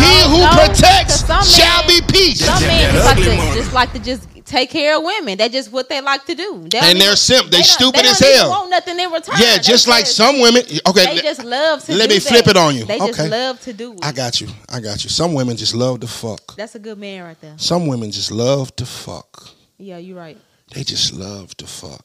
he 0.00 0.14
who 0.28 0.40
no, 0.44 0.52
protects 0.56 1.20
'cause 1.24 1.40
some 1.40 1.44
shall 1.44 1.84
men- 1.88 2.00
be 2.00 2.12
peace. 2.12 2.44
Some 2.44 2.60
men 2.64 2.92
just 2.92 3.04
like, 3.04 3.16
ugly 3.16 3.36
to, 3.36 3.54
just 3.56 3.72
like 3.72 3.92
to 3.92 4.00
just 4.00 4.24
take 4.50 4.70
care 4.70 4.96
of 4.98 5.04
women. 5.04 5.38
That's 5.38 5.52
just 5.52 5.70
what 5.72 5.88
they 5.88 6.00
like 6.00 6.26
to 6.26 6.34
do. 6.34 6.66
They 6.70 6.78
And 6.80 7.00
they're 7.00 7.16
simp. 7.16 7.46
They 7.50 7.58
don't- 7.58 7.66
stupid 7.66 8.04
they 8.04 8.08
as 8.08 8.18
don't 8.18 8.36
hell. 8.36 8.50
Want 8.50 8.70
nothing 8.70 8.98
in 8.98 9.10
return. 9.10 9.36
Yeah, 9.38 9.56
They 9.56 9.62
just 9.62 9.86
like 9.88 10.06
some 10.06 10.40
women. 10.40 10.62
Okay, 10.88 11.14
They 11.16 11.22
just 11.22 11.44
love 11.44 11.84
to. 11.84 11.94
let 11.94 12.08
do 12.08 12.14
me 12.16 12.20
flip 12.20 12.46
it 12.48 12.56
on 12.56 12.74
you. 12.76 12.84
They 12.84 12.98
just 12.98 13.18
Okay. 13.18 13.28
love 13.28 13.60
to 13.62 13.72
do. 13.72 13.92
It. 13.92 14.00
I 14.02 14.12
got 14.12 14.40
you. 14.40 14.48
I 14.68 14.80
got 14.80 15.04
you. 15.04 15.10
Some 15.10 15.34
women 15.34 15.56
just 15.56 15.74
love 15.74 16.00
to 16.00 16.06
fuck. 16.08 16.56
That's 16.56 16.74
a 16.74 16.78
good 16.80 16.98
man 16.98 17.22
right 17.24 17.40
there. 17.40 17.54
Some 17.56 17.86
women 17.86 18.10
just 18.10 18.30
love 18.30 18.74
to 18.76 18.84
fuck. 18.86 19.50
Yeah, 19.78 19.98
you're 19.98 20.16
right. 20.18 20.36
They 20.74 20.82
just 20.84 21.12
love 21.12 21.56
to 21.58 21.66
fuck. 21.66 22.04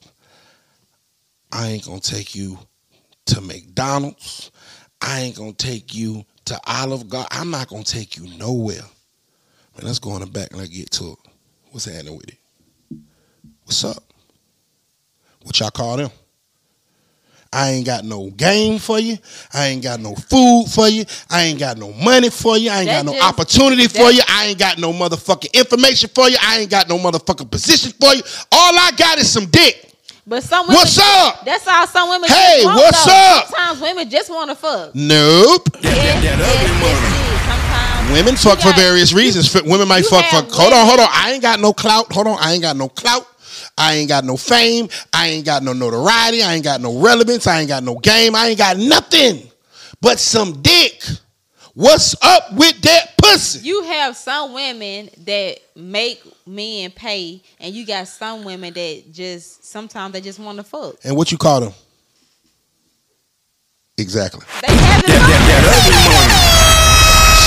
I 1.52 1.68
ain't 1.68 1.84
gonna 1.84 2.00
take 2.00 2.34
you 2.34 2.58
to 3.26 3.40
McDonald's. 3.40 4.50
I 5.00 5.20
ain't 5.20 5.36
gonna 5.36 5.52
take 5.52 5.94
you 5.94 6.24
to 6.46 6.60
Olive 6.66 7.08
Garden. 7.08 7.28
I'm 7.32 7.50
not 7.50 7.68
gonna 7.68 7.84
take 7.84 8.16
you 8.16 8.26
nowhere. 8.38 8.82
Man, 9.76 9.82
let's 9.86 9.98
go 9.98 10.14
in 10.14 10.20
the 10.20 10.26
back 10.26 10.50
and 10.50 10.58
let's 10.58 10.70
get 10.70 10.90
to 10.92 11.12
it. 11.12 11.25
What's 11.76 11.84
happening 11.84 12.16
with 12.16 12.28
it? 12.30 12.38
What's 13.64 13.84
up? 13.84 14.02
What 15.42 15.60
y'all 15.60 15.68
call 15.70 15.98
them? 15.98 16.10
I 17.52 17.72
ain't 17.72 17.84
got 17.84 18.02
no 18.02 18.30
game 18.30 18.78
for 18.78 18.98
you. 18.98 19.18
I 19.52 19.66
ain't 19.66 19.82
got 19.82 20.00
no 20.00 20.14
food 20.14 20.68
for 20.74 20.88
you. 20.88 21.04
I 21.28 21.42
ain't 21.42 21.58
got 21.58 21.76
no 21.76 21.92
money 21.92 22.30
for 22.30 22.56
you. 22.56 22.70
I 22.70 22.78
ain't 22.78 22.86
That 22.86 23.04
got 23.04 23.04
no 23.04 23.12
just- 23.12 23.28
opportunity 23.28 23.88
for 23.88 24.10
you. 24.10 24.22
I 24.26 24.46
ain't 24.46 24.58
got 24.58 24.78
no 24.78 24.90
motherfucking 24.94 25.52
information 25.52 26.08
for 26.14 26.30
you. 26.30 26.38
I 26.40 26.60
ain't 26.60 26.70
got 26.70 26.88
no 26.88 26.96
motherfucking 26.96 27.50
position 27.50 27.92
for 28.00 28.14
you. 28.14 28.22
All 28.52 28.78
I 28.78 28.92
got 28.96 29.18
is 29.18 29.30
some 29.30 29.44
dick. 29.44 29.92
But 30.26 30.44
some 30.44 30.66
women, 30.66 30.76
What's 30.76 30.98
up? 30.98 31.44
That's 31.44 31.68
all 31.68 31.86
some 31.88 32.08
women. 32.08 32.30
Hey, 32.30 32.62
just 32.62 32.64
want, 32.64 32.78
what's 32.78 33.04
though. 33.04 33.12
up? 33.12 33.46
Sometimes 33.48 33.80
women 33.82 34.08
just 34.08 34.30
want 34.30 34.48
to 34.48 34.56
fuck. 34.56 34.94
Nope. 34.94 35.64
That, 35.72 35.82
that, 35.82 36.22
that 36.22 36.40
ugly 36.40 36.40
yes, 36.40 37.10
money. 37.10 37.15
Women 38.12 38.36
fuck 38.36 38.60
for 38.60 38.72
various 38.72 39.12
reasons. 39.12 39.54
F- 39.54 39.64
Women 39.64 39.88
might 39.88 39.98
you 40.04 40.08
fuck 40.08 40.24
for. 40.26 40.36
have 40.36 40.50
Hold 40.50 40.72
on, 40.72 40.86
hold 40.86 41.00
on. 41.00 41.08
I 41.10 41.32
ain't 41.32 41.42
got 41.42 41.60
no 41.60 41.72
clout. 41.72 42.12
Hold 42.12 42.28
on. 42.28 42.38
I 42.40 42.52
ain't 42.52 42.62
got 42.62 42.76
no 42.76 42.88
clout. 42.88 43.26
I 43.76 43.94
ain't 43.94 44.08
got 44.08 44.24
no 44.24 44.36
fame. 44.36 44.88
I 45.12 45.28
ain't 45.28 45.44
got 45.44 45.62
no 45.62 45.72
notoriety. 45.72 46.42
I 46.42 46.54
ain't 46.54 46.64
got 46.64 46.80
no 46.80 46.98
relevance. 47.00 47.46
I 47.46 47.60
ain't 47.60 47.68
got 47.68 47.82
no 47.82 47.96
game. 47.96 48.34
I 48.34 48.48
ain't 48.48 48.58
got 48.58 48.76
nothing 48.78 49.50
but 50.00 50.18
some 50.18 50.62
dick. 50.62 51.02
What's 51.74 52.14
up 52.22 52.54
with 52.54 52.80
that 52.82 53.18
pussy? 53.18 53.66
You 53.66 53.82
have 53.82 54.16
some 54.16 54.54
women 54.54 55.10
that 55.26 55.58
make 55.74 56.22
men 56.46 56.90
pay, 56.92 57.42
and 57.60 57.74
you 57.74 57.84
got 57.84 58.08
some 58.08 58.44
women 58.44 58.72
that 58.72 59.04
just 59.12 59.62
sometimes 59.64 60.14
they 60.14 60.22
just 60.22 60.38
want 60.38 60.56
to 60.56 60.64
fuck. 60.64 60.94
And 61.04 61.16
what 61.16 61.30
you 61.30 61.36
call 61.36 61.60
them? 61.60 61.72
Exactly. 63.98 64.46
They 64.66 64.74
have 64.74 65.02
it 65.02 65.06
That, 65.06 65.20
that 65.48 65.84
ugly 65.84 66.66
money. 66.70 66.75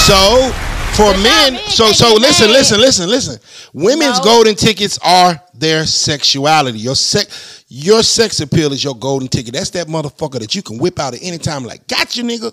So 0.06 0.52
for 0.94 1.14
But 1.14 1.22
men, 1.22 1.58
so 1.68 1.92
so 1.92 2.14
listen, 2.16 2.50
listen, 2.50 2.80
listen, 2.80 3.10
listen. 3.10 3.40
Women's 3.74 4.18
No. 4.20 4.24
golden 4.24 4.56
tickets 4.56 4.98
are 5.04 5.40
their 5.54 5.86
sexuality. 5.86 6.80
Your 6.80 6.96
sex, 6.96 7.64
your 7.68 8.02
sex 8.04 8.40
appeal 8.40 8.74
is 8.74 8.84
your 8.84 8.96
golden 8.96 9.28
ticket. 9.28 9.54
That's 9.54 9.70
that 9.72 9.88
motherfucker 9.88 10.40
that 10.40 10.56
you 10.56 10.62
can 10.62 10.78
whip 10.80 11.00
out 11.00 11.14
at 11.14 11.20
any 11.22 11.38
time. 11.38 11.64
Like, 11.64 11.88
gotcha, 11.88 12.22
nigga. 12.22 12.52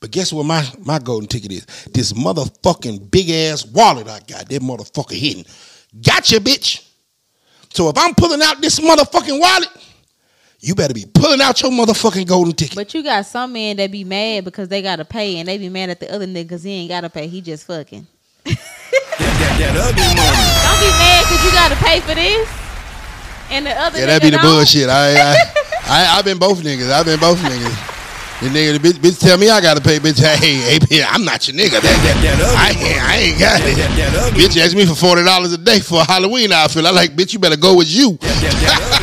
But 0.00 0.10
guess 0.12 0.32
what 0.32 0.46
my 0.46 0.66
my 0.78 0.98
golden 0.98 1.28
ticket 1.28 1.52
is? 1.52 1.66
This 1.92 2.12
motherfucking 2.12 3.10
big 3.10 3.30
ass 3.30 3.66
wallet 3.66 4.08
I 4.08 4.20
got. 4.20 4.48
That 4.48 4.62
motherfucker 4.62 5.18
hidden. 5.18 5.44
Gotcha, 6.02 6.40
bitch. 6.40 6.86
So 7.74 7.88
if 7.88 7.98
I'm 7.98 8.14
pulling 8.14 8.42
out 8.42 8.60
this 8.60 8.78
motherfucking 8.80 9.38
wallet, 9.40 9.68
you 10.60 10.74
better 10.74 10.92
be 10.94 11.06
pulling 11.14 11.40
out 11.40 11.60
your 11.62 11.70
motherfucking 11.70 12.26
golden 12.26 12.52
ticket. 12.54 12.76
But 12.76 12.92
you 12.94 13.02
got 13.02 13.24
some 13.26 13.52
men 13.52 13.76
that 13.78 13.90
be 13.90 14.04
mad 14.04 14.44
because 14.44 14.68
they 14.68 14.82
gotta 14.82 15.04
pay, 15.04 15.38
and 15.38 15.48
they 15.48 15.56
be 15.58 15.68
mad 15.68 15.90
at 15.90 16.00
the 16.00 16.12
other 16.12 16.26
nigga 16.26 16.42
because 16.44 16.62
he 16.62 16.72
ain't 16.72 16.88
gotta 16.90 17.08
pay. 17.08 17.26
He 17.28 17.40
just 17.40 17.66
fucking. 17.66 18.06
That, 18.44 18.56
that, 18.56 19.56
that 19.58 19.76
ugly. 19.76 20.04
Don't 20.04 20.80
be 20.80 20.90
mad 21.00 21.24
because 21.28 21.42
you 21.44 21.52
gotta 21.52 21.76
pay 21.76 22.00
for 22.00 22.14
this, 22.14 22.48
and 23.50 23.66
the 23.66 23.72
other 23.72 23.98
Yeah, 23.98 24.06
that 24.06 24.22
be 24.22 24.30
the 24.30 24.36
don't. 24.36 24.46
bullshit. 24.46 24.88
I, 24.88 25.32
I, 25.32 25.36
I, 25.86 26.18
I've 26.18 26.24
been 26.24 26.38
both 26.38 26.62
niggas. 26.62 26.90
I've 26.90 27.06
been 27.06 27.20
both 27.20 27.38
niggas. 27.40 27.86
The 28.40 28.48
nigga, 28.48 28.80
the 28.80 28.88
bitch, 28.88 28.98
bitch 29.00 29.20
tell 29.20 29.36
me 29.36 29.50
I 29.50 29.60
gotta 29.60 29.80
pay. 29.82 29.98
Bitch, 29.98 30.18
hey, 30.20 30.56
hey, 30.88 31.04
I'm 31.06 31.24
not 31.24 31.46
your 31.48 31.56
nigga. 31.56 31.80
That, 31.80 31.82
That, 31.82 32.16
that 32.24 32.40
ugly 32.40 32.56
I, 32.56 32.68
ain't, 32.72 33.02
I 33.04 33.16
ain't 33.16 33.38
got 33.38 33.60
it. 33.60 33.76
That, 33.76 33.96
that 33.96 34.28
ugly 34.32 34.44
Bitch 34.44 34.56
asked 34.60 34.74
me 34.76 34.86
for 34.86 34.94
forty 34.94 35.24
dollars 35.24 35.52
a 35.52 35.58
day 35.58 35.80
for 35.80 36.00
a 36.00 36.04
Halloween 36.04 36.52
outfit. 36.52 36.84
I 36.86 36.90
like, 36.90 37.12
bitch, 37.16 37.32
you 37.34 37.38
better 37.38 37.56
go 37.56 37.76
with 37.76 37.88
you. 37.88 38.18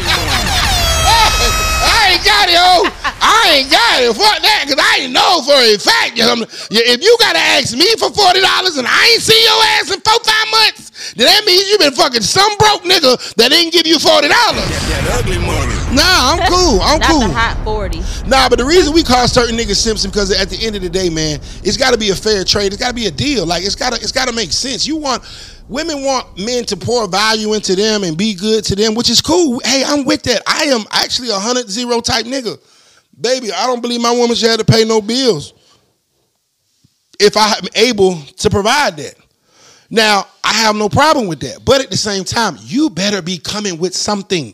That, 2.53 2.87
that 2.87 3.03
ugly 3.03 3.27
money. 3.27 3.27
I 3.27 3.59
ain't 3.59 3.69
got 3.71 3.99
it, 3.99 4.07
oh. 4.07 4.11
I 4.11 4.11
ain't 4.11 4.11
got 4.11 4.11
it. 4.11 4.13
Fuck 4.15 4.37
that, 4.43 4.61
cause 4.67 4.79
I 4.79 4.91
ain't 5.03 5.13
know 5.13 5.41
for 5.43 5.57
a 5.57 5.75
fact. 5.77 6.17
You 6.17 6.23
know, 6.23 6.35
if 6.71 6.99
you 7.03 7.13
gotta 7.19 7.39
ask 7.39 7.75
me 7.75 7.87
for 7.97 8.09
forty 8.11 8.41
dollars 8.41 8.77
and 8.77 8.87
I 8.87 9.13
ain't 9.13 9.21
seen 9.23 9.41
your 9.43 9.59
ass 9.77 9.91
in 9.93 9.99
four 10.01 10.19
five 10.23 10.47
months, 10.51 11.13
then 11.13 11.27
that 11.27 11.43
means 11.45 11.69
you 11.69 11.77
been 11.77 11.93
fucking 11.93 12.21
some 12.21 12.51
broke 12.57 12.83
nigga 12.83 13.15
that 13.35 13.49
didn't 13.49 13.73
give 13.73 13.87
you 13.87 13.99
forty 13.99 14.27
dollars. 14.27 14.67
That, 14.67 15.03
that 15.07 15.23
ugly 15.23 15.39
money. 15.39 15.75
Nah, 15.95 16.35
I'm 16.35 16.39
cool. 16.51 16.79
I'm 16.81 16.99
Not 16.99 17.09
cool. 17.11 17.31
hot 17.31 17.57
forty. 17.63 17.99
Nah, 18.27 18.49
but 18.49 18.59
the 18.59 18.65
reason 18.65 18.93
we 18.93 19.03
call 19.03 19.27
certain 19.27 19.55
niggas 19.57 19.77
simps 19.79 20.03
is 20.03 20.11
because 20.11 20.31
at 20.31 20.49
the 20.49 20.59
end 20.65 20.75
of 20.75 20.81
the 20.81 20.89
day, 20.89 21.09
man, 21.09 21.39
it's 21.63 21.77
got 21.77 21.91
to 21.93 21.97
be 21.99 22.09
a 22.11 22.15
fair 22.15 22.43
trade. 22.43 22.73
It's 22.73 22.81
got 22.81 22.89
to 22.89 22.95
be 22.95 23.07
a 23.07 23.11
deal. 23.11 23.45
Like 23.45 23.63
it's 23.63 23.75
got 23.75 23.93
to 23.93 23.99
it's 24.01 24.11
got 24.11 24.27
to 24.27 24.33
make 24.35 24.51
sense. 24.51 24.85
You 24.85 24.97
want 24.97 25.23
women 25.67 26.03
want 26.03 26.37
men 26.37 26.65
to 26.65 26.77
pour 26.77 27.07
value 27.07 27.53
into 27.53 27.75
them 27.75 28.03
and 28.03 28.17
be 28.17 28.33
good 28.33 28.63
to 28.65 28.75
them, 28.75 28.95
which 28.95 29.09
is 29.09 29.21
cool. 29.21 29.61
Hey, 29.63 29.83
I'm 29.85 30.05
with 30.05 30.23
that. 30.23 30.41
I 30.47 30.63
am 30.65 30.81
actually 30.91 31.29
a 31.29 31.39
hundred 31.39 31.69
zero 31.69 32.01
type 32.01 32.25
nigga, 32.25 32.59
baby. 33.19 33.51
I 33.51 33.65
don't 33.65 33.81
believe 33.81 34.01
my 34.01 34.11
woman 34.11 34.35
should 34.35 34.49
have 34.49 34.59
to 34.59 34.65
pay 34.65 34.85
no 34.85 35.01
bills 35.01 35.53
if 37.19 37.35
I'm 37.35 37.63
able 37.75 38.19
to 38.21 38.49
provide 38.49 38.97
that. 38.97 39.15
Now, 39.89 40.27
I 40.43 40.53
have 40.53 40.75
no 40.75 40.89
problem 40.89 41.27
with 41.27 41.39
that, 41.41 41.63
but 41.63 41.81
at 41.81 41.89
the 41.89 41.97
same 41.97 42.23
time, 42.23 42.57
you 42.61 42.89
better 42.89 43.21
be 43.21 43.37
coming 43.37 43.77
with 43.77 43.95
something. 43.95 44.53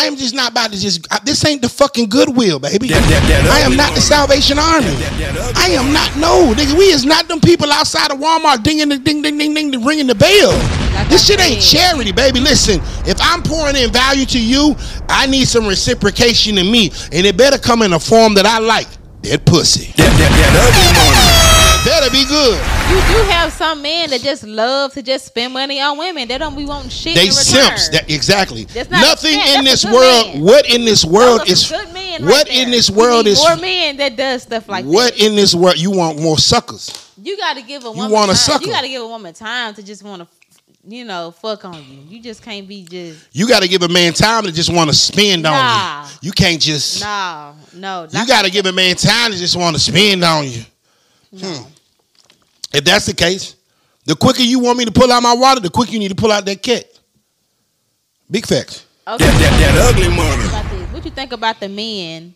I 0.00 0.06
am 0.06 0.16
just 0.16 0.34
not 0.34 0.50
about 0.52 0.72
to 0.72 0.78
just. 0.80 1.06
This 1.24 1.44
ain't 1.44 1.62
the 1.62 1.68
fucking 1.68 2.08
Goodwill, 2.08 2.58
baby. 2.58 2.88
That- 2.88 3.02
that- 3.10 3.28
that 3.28 3.50
I 3.50 3.60
am 3.60 3.76
not 3.76 3.94
the. 3.94 4.00
Salvation 4.00 4.58
Army. 4.58 4.86
That, 4.86 5.12
that 5.18 5.36
ugly 5.36 5.52
I 5.62 5.68
am 5.78 5.92
not. 5.92 6.16
No, 6.16 6.52
nigga, 6.54 6.76
we 6.76 6.86
is 6.86 7.04
not 7.04 7.28
them 7.28 7.40
people 7.40 7.70
outside 7.70 8.10
of 8.10 8.18
Walmart 8.18 8.62
dinging 8.62 8.88
the 8.88 8.98
ding 8.98 9.22
ding 9.22 9.36
ding 9.38 9.54
ding 9.54 9.84
ringing 9.84 10.06
the 10.06 10.14
bell. 10.14 10.50
Like 10.94 11.08
this 11.08 11.22
I 11.30 11.34
shit 11.36 11.40
ain't 11.40 11.62
charity, 11.62 12.12
baby. 12.12 12.40
Listen, 12.40 12.80
if 13.06 13.18
I'm 13.20 13.42
pouring 13.42 13.76
in 13.76 13.92
value 13.92 14.24
to 14.26 14.40
you, 14.40 14.74
I 15.08 15.26
need 15.26 15.46
some 15.46 15.66
reciprocation 15.66 16.58
in 16.58 16.70
me, 16.72 16.90
and 17.12 17.26
it 17.26 17.36
better 17.36 17.58
come 17.58 17.82
in 17.82 17.92
a 17.92 18.00
form 18.00 18.34
that 18.34 18.46
I 18.46 18.58
like. 18.58 18.88
That 19.22 19.44
pussy. 19.44 19.92
That, 20.00 20.08
that, 20.16 20.32
that 20.32 20.52
ugly 20.56 20.90
money. 20.96 21.12
It 21.12 21.19
better 21.84 22.10
be 22.10 22.24
good. 22.26 22.58
You 22.90 22.96
do 22.96 23.30
have 23.30 23.52
some 23.52 23.82
men 23.82 24.10
that 24.10 24.20
just 24.20 24.42
love 24.44 24.92
to 24.94 25.02
just 25.02 25.26
spend 25.26 25.52
money 25.52 25.80
on 25.80 25.96
women. 25.98 26.28
They 26.28 26.38
don't 26.38 26.56
be 26.56 26.64
wanting 26.64 26.90
shit. 26.90 27.14
They 27.14 27.30
simps. 27.30 27.88
That, 27.90 28.10
exactly. 28.10 28.64
That's 28.64 28.90
not 28.90 29.00
Nothing 29.00 29.38
in 29.56 29.64
this 29.64 29.84
world. 29.84 30.34
man. 30.34 30.42
What 30.42 30.68
in 30.68 30.84
this 30.84 31.04
world 31.04 31.48
is 31.48 31.70
good 31.70 31.92
men 31.92 32.22
what 32.24 32.48
right 32.48 32.48
in 32.48 32.70
this 32.70 32.90
world 32.90 33.26
is 33.26 33.38
more 33.38 33.56
men 33.56 33.96
that 33.98 34.16
does 34.16 34.42
stuff 34.42 34.68
like 34.68 34.84
that. 34.84 34.90
what 34.90 35.14
that. 35.14 35.24
in 35.24 35.36
this 35.36 35.54
world 35.54 35.78
you 35.78 35.90
want 35.90 36.20
more 36.20 36.38
suckers. 36.38 37.12
You 37.22 37.36
got 37.36 37.56
to 37.56 37.62
give 37.62 37.84
a 37.84 37.90
woman. 37.90 38.10
want 38.10 38.30
a 38.30 38.34
time. 38.34 38.36
sucker. 38.36 38.64
You 38.64 38.72
got 38.72 38.82
to 38.82 38.88
give 38.88 39.02
a 39.02 39.06
woman 39.06 39.34
time 39.34 39.74
to 39.74 39.82
just 39.82 40.02
want 40.02 40.22
to, 40.22 40.28
you 40.86 41.04
know, 41.04 41.30
fuck 41.30 41.64
on 41.64 41.74
you. 41.74 42.00
You 42.08 42.22
just 42.22 42.42
can't 42.42 42.66
be 42.66 42.82
just 42.84 43.28
You 43.32 43.46
got 43.46 43.62
to 43.62 43.68
give 43.68 43.82
a 43.82 43.88
man 43.88 44.12
time 44.12 44.44
to 44.44 44.52
just 44.52 44.72
want 44.72 44.90
to 44.90 44.96
spend 44.96 45.46
on 45.46 46.06
you. 46.06 46.10
You 46.22 46.32
can't 46.32 46.60
just. 46.60 47.02
no, 47.02 47.54
no. 47.74 48.08
You 48.10 48.26
got 48.26 48.44
to 48.44 48.50
give 48.50 48.66
a 48.66 48.72
man 48.72 48.96
time 48.96 49.32
to 49.32 49.38
just 49.38 49.56
want 49.56 49.76
to 49.76 49.80
spend 49.80 50.24
on 50.24 50.46
you. 50.46 50.62
Hmm. 51.36 51.62
If 52.72 52.84
that's 52.84 53.06
the 53.06 53.14
case, 53.14 53.56
the 54.04 54.14
quicker 54.16 54.42
you 54.42 54.58
want 54.60 54.78
me 54.78 54.84
to 54.84 54.92
pull 54.92 55.10
out 55.12 55.22
my 55.22 55.34
water, 55.34 55.60
the 55.60 55.70
quicker 55.70 55.92
you 55.92 55.98
need 55.98 56.08
to 56.08 56.14
pull 56.14 56.32
out 56.32 56.44
that 56.46 56.62
cat. 56.62 56.84
Big 58.30 58.46
facts. 58.46 58.86
Okay, 59.06 59.24
That, 59.24 59.40
that, 59.40 59.74
that 59.74 59.94
ugly 59.94 60.08
what 60.08 60.72
money. 60.72 60.84
What 60.92 61.04
you 61.04 61.10
think 61.10 61.32
about 61.32 61.58
the 61.60 61.68
men? 61.68 62.34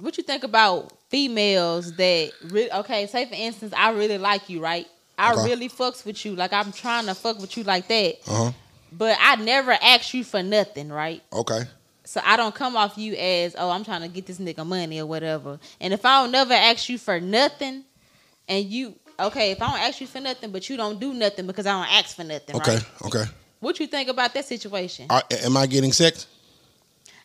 What 0.00 0.16
you 0.16 0.24
think 0.24 0.42
about 0.44 0.92
females 1.08 1.92
that 1.96 2.32
re- 2.44 2.70
okay? 2.70 3.06
Say 3.06 3.26
for 3.26 3.34
instance, 3.34 3.72
I 3.76 3.90
really 3.90 4.18
like 4.18 4.48
you, 4.48 4.60
right? 4.60 4.86
I 5.16 5.32
Okay. 5.32 5.44
really 5.44 5.68
fucks 5.68 6.04
with 6.04 6.24
you, 6.24 6.34
like 6.34 6.52
I'm 6.52 6.72
trying 6.72 7.06
to 7.06 7.14
fuck 7.14 7.38
with 7.38 7.56
you 7.56 7.62
like 7.64 7.86
that. 7.88 8.16
Uh 8.26 8.44
huh. 8.46 8.52
But 8.92 9.16
I 9.20 9.36
never 9.36 9.72
ask 9.72 10.14
you 10.14 10.24
for 10.24 10.42
nothing, 10.42 10.88
right? 10.88 11.22
Okay. 11.32 11.60
So 12.14 12.20
I 12.24 12.36
don't 12.36 12.54
come 12.54 12.76
off 12.76 12.96
you 12.96 13.16
as, 13.16 13.56
oh, 13.58 13.70
I'm 13.70 13.84
trying 13.84 14.02
to 14.02 14.06
get 14.06 14.24
this 14.24 14.38
nigga 14.38 14.64
money 14.64 15.00
or 15.00 15.06
whatever. 15.06 15.58
And 15.80 15.92
if 15.92 16.06
I 16.06 16.22
don't 16.22 16.30
never 16.30 16.54
ask 16.54 16.88
you 16.88 16.96
for 16.96 17.18
nothing, 17.18 17.82
and 18.46 18.64
you 18.66 18.94
okay, 19.18 19.50
if 19.50 19.60
I 19.60 19.72
don't 19.72 19.80
ask 19.80 20.00
you 20.00 20.06
for 20.06 20.20
nothing, 20.20 20.52
but 20.52 20.70
you 20.70 20.76
don't 20.76 21.00
do 21.00 21.12
nothing 21.12 21.44
because 21.44 21.66
I 21.66 21.72
don't 21.72 21.92
ask 21.92 22.14
for 22.14 22.22
nothing, 22.22 22.54
Okay. 22.54 22.76
right? 22.76 22.86
Okay. 23.06 23.24
What 23.58 23.80
you 23.80 23.88
think 23.88 24.08
about 24.08 24.32
that 24.32 24.44
situation? 24.44 25.08
Are, 25.10 25.24
am 25.42 25.56
I 25.56 25.66
getting 25.66 25.90
sex? 25.90 26.28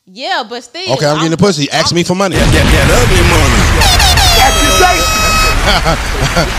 Yeah, 0.08 0.44
but 0.50 0.64
still. 0.64 0.92
Okay, 0.94 1.06
I'm 1.06 1.18
getting 1.18 1.30
the 1.30 1.38
pussy. 1.38 1.70
Ask 1.70 1.94
me 1.94 2.04
for 2.04 2.16
money. 2.16 2.36
That, 2.36 2.50
that, 2.50 2.66
that 2.66 2.90
ugly 2.90 3.22
money. 3.30 3.62
Accusation. 4.42 5.30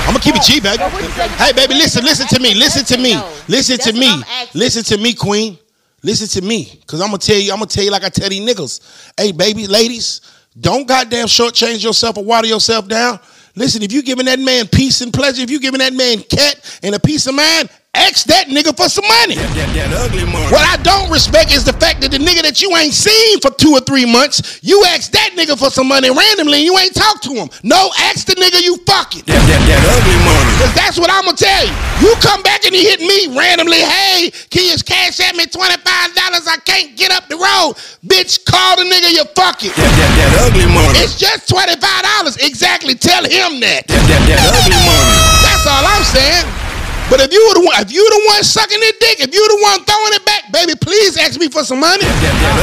I'm 0.06 0.14
gonna 0.14 0.20
keep 0.20 0.36
it 0.36 0.42
cheap, 0.42 0.62
baby. 0.62 0.78
But 0.78 0.92
what 0.92 1.02
you 1.02 1.08
think 1.08 1.32
Hey, 1.32 1.52
baby, 1.52 1.74
listen, 1.74 2.04
listen 2.04 2.28
to 2.28 2.38
me, 2.38 2.54
listen 2.54 2.84
to 2.84 2.96
me, 2.96 3.20
listen 3.48 3.76
to 3.78 3.92
me, 3.92 4.06
I'm 4.08 4.46
listen 4.54 4.84
to 4.84 4.98
me, 4.98 5.14
Queen. 5.14 5.58
Listen 6.02 6.28
to 6.40 6.46
me, 6.46 6.80
cause 6.86 7.00
I'm 7.00 7.08
gonna 7.08 7.18
tell 7.18 7.36
you, 7.36 7.52
I'm 7.52 7.58
gonna 7.58 7.66
tell 7.66 7.84
you 7.84 7.90
like 7.90 8.04
I 8.04 8.08
tell 8.08 8.28
these 8.28 8.40
niggas. 8.40 9.12
Hey, 9.18 9.32
baby, 9.32 9.66
ladies, 9.66 10.20
don't 10.58 10.88
goddamn 10.88 11.26
shortchange 11.26 11.84
yourself 11.84 12.16
or 12.16 12.24
water 12.24 12.46
yourself 12.46 12.88
down. 12.88 13.20
Listen, 13.54 13.82
if 13.82 13.92
you 13.92 14.02
giving 14.02 14.26
that 14.26 14.38
man 14.38 14.66
peace 14.68 15.00
and 15.00 15.12
pleasure, 15.12 15.42
if 15.42 15.50
you 15.50 15.60
giving 15.60 15.80
that 15.80 15.92
man 15.92 16.22
cat 16.22 16.78
and 16.82 16.94
a 16.94 17.00
peace 17.00 17.26
of 17.26 17.34
mind, 17.34 17.68
ask 17.94 18.26
that 18.30 18.46
nigga 18.46 18.70
for 18.70 18.86
some 18.86 19.06
money. 19.06 19.34
That, 19.34 19.50
that, 19.58 19.70
that 19.74 19.90
ugly 20.06 20.22
money. 20.22 20.46
What 20.54 20.62
I 20.62 20.78
don't 20.86 21.10
respect 21.10 21.50
is 21.50 21.66
the 21.66 21.74
fact 21.74 22.00
that 22.06 22.14
the 22.14 22.22
nigga 22.22 22.46
that 22.46 22.62
you 22.62 22.70
ain't 22.78 22.94
seen 22.94 23.42
for 23.42 23.50
two 23.50 23.74
or 23.74 23.82
three 23.82 24.06
months, 24.06 24.62
you 24.62 24.78
ask 24.94 25.10
that 25.10 25.34
nigga 25.34 25.58
for 25.58 25.74
some 25.74 25.90
money 25.90 26.06
randomly 26.06 26.62
and 26.62 26.66
you 26.70 26.74
ain't 26.78 26.94
talk 26.94 27.18
to 27.26 27.34
him. 27.34 27.50
No, 27.66 27.90
ask 28.06 28.30
the 28.30 28.38
nigga 28.38 28.62
you 28.62 28.78
fucking. 28.86 29.26
That, 29.26 29.42
that, 29.42 29.62
that 29.66 29.82
ugly 29.90 30.18
money. 30.22 30.52
Cause 30.62 30.74
that's 30.78 30.96
what 31.02 31.10
I'm 31.10 31.26
gonna 31.26 31.34
tell 31.34 31.66
you. 31.66 31.74
You 31.98 32.14
come 32.22 32.46
back 32.46 32.62
and 32.62 32.70
he 32.70 32.86
hit 32.86 33.02
me 33.02 33.34
randomly. 33.34 33.82
Hey, 33.82 34.30
can 34.54 34.70
you 34.70 34.78
cash 34.86 35.18
at 35.18 35.34
me 35.34 35.50
twenty 35.50 35.76
five 35.82 36.14
dollars? 36.14 36.46
I 36.46 36.62
can't 36.62 36.94
get 36.94 37.10
up 37.10 37.26
the 37.26 37.42
road. 37.42 37.74
Bitch, 38.06 38.38
call 38.46 38.78
the 38.78 38.86
nigga 38.86 39.10
you 39.10 39.26
fucking. 39.34 39.74
That, 39.74 39.90
that, 39.98 40.10
that 40.14 40.30
ugly 40.46 40.70
money. 40.70 40.94
It's 41.02 41.18
just 41.18 41.50
twenty 41.50 41.74
five 41.74 42.06
dollars. 42.06 42.38
Exactly. 42.38 42.94
Tell 42.94 43.26
him 43.26 43.58
that. 43.66 43.90
That, 43.90 44.02
that, 44.06 44.22
that 44.30 44.40
ugly 44.46 44.78
money. 44.78 45.16
That's 45.42 45.66
all 45.66 45.82
I'm 45.82 46.06
saying. 46.06 46.69
But 47.10 47.20
if 47.20 47.32
you 47.32 47.42
the 47.54 47.60
one, 47.60 47.74
if 47.82 47.92
you 47.92 48.08
the 48.08 48.22
one 48.28 48.44
sucking 48.44 48.78
the 48.78 48.94
dick, 49.00 49.18
if 49.20 49.34
you 49.34 49.42
the 49.48 49.58
one 49.62 49.84
throwing 49.84 50.12
it 50.14 50.24
back, 50.24 50.52
baby, 50.52 50.74
please 50.80 51.16
ask 51.16 51.38
me 51.40 51.48
for 51.48 51.64
some 51.64 51.80
money. 51.80 52.04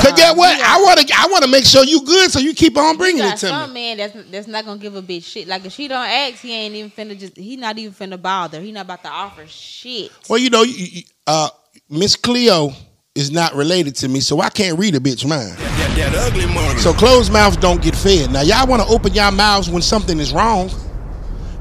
Cause 0.01 0.13
get 0.15 0.35
what? 0.37 0.57
I 0.61 0.81
wanna 0.81 1.01
I 1.13 1.27
wanna 1.29 1.47
make 1.47 1.65
sure 1.65 1.83
you 1.83 2.01
good, 2.05 2.31
so 2.31 2.39
you 2.39 2.53
keep 2.53 2.77
on 2.77 2.95
bringing 2.97 3.17
You 3.23 3.27
it 3.27 3.31
got 3.31 3.37
to 3.39 3.47
some 3.47 3.73
me. 3.73 3.81
man 3.81 3.97
that's 3.97 4.31
that's 4.31 4.47
not 4.47 4.65
gonna 4.65 4.79
give 4.79 4.95
a 4.95 5.01
bitch 5.01 5.25
shit. 5.25 5.47
Like 5.49 5.65
if 5.65 5.73
she 5.73 5.87
don't 5.89 6.05
ask, 6.07 6.35
he 6.37 6.53
ain't 6.53 6.73
even 6.75 6.91
finna 6.91 7.19
just. 7.19 7.35
He 7.35 7.57
not 7.57 7.77
even 7.77 7.93
finna 7.93 8.21
bother. 8.21 8.61
He 8.61 8.71
not 8.71 8.85
about 8.85 9.03
to 9.03 9.09
offer 9.09 9.45
shit. 9.47 10.11
Well, 10.29 10.39
you 10.39 10.49
know, 10.49 10.63
you, 10.63 10.73
you- 10.77 11.03
uh, 11.27 11.49
Miss 11.89 12.15
Cleo 12.15 12.71
is 13.15 13.31
not 13.31 13.53
related 13.53 13.95
to 13.97 14.07
me, 14.07 14.21
so 14.21 14.39
I 14.39 14.49
can't 14.49 14.79
read 14.79 14.95
a 14.95 14.99
bitch 14.99 15.27
mind. 15.27 15.57
That, 15.57 15.93
that 16.13 16.15
ugly 16.15 16.45
money. 16.53 16.79
So 16.79 16.93
closed 16.93 17.33
mouths 17.33 17.57
don't 17.57 17.81
get 17.81 17.95
fed. 17.95 18.31
Now 18.31 18.41
y'all 18.41 18.65
want 18.67 18.81
to 18.81 18.87
open 18.87 19.13
y'all 19.13 19.31
mouths 19.31 19.69
when 19.69 19.81
something 19.81 20.19
is 20.19 20.31
wrong. 20.31 20.69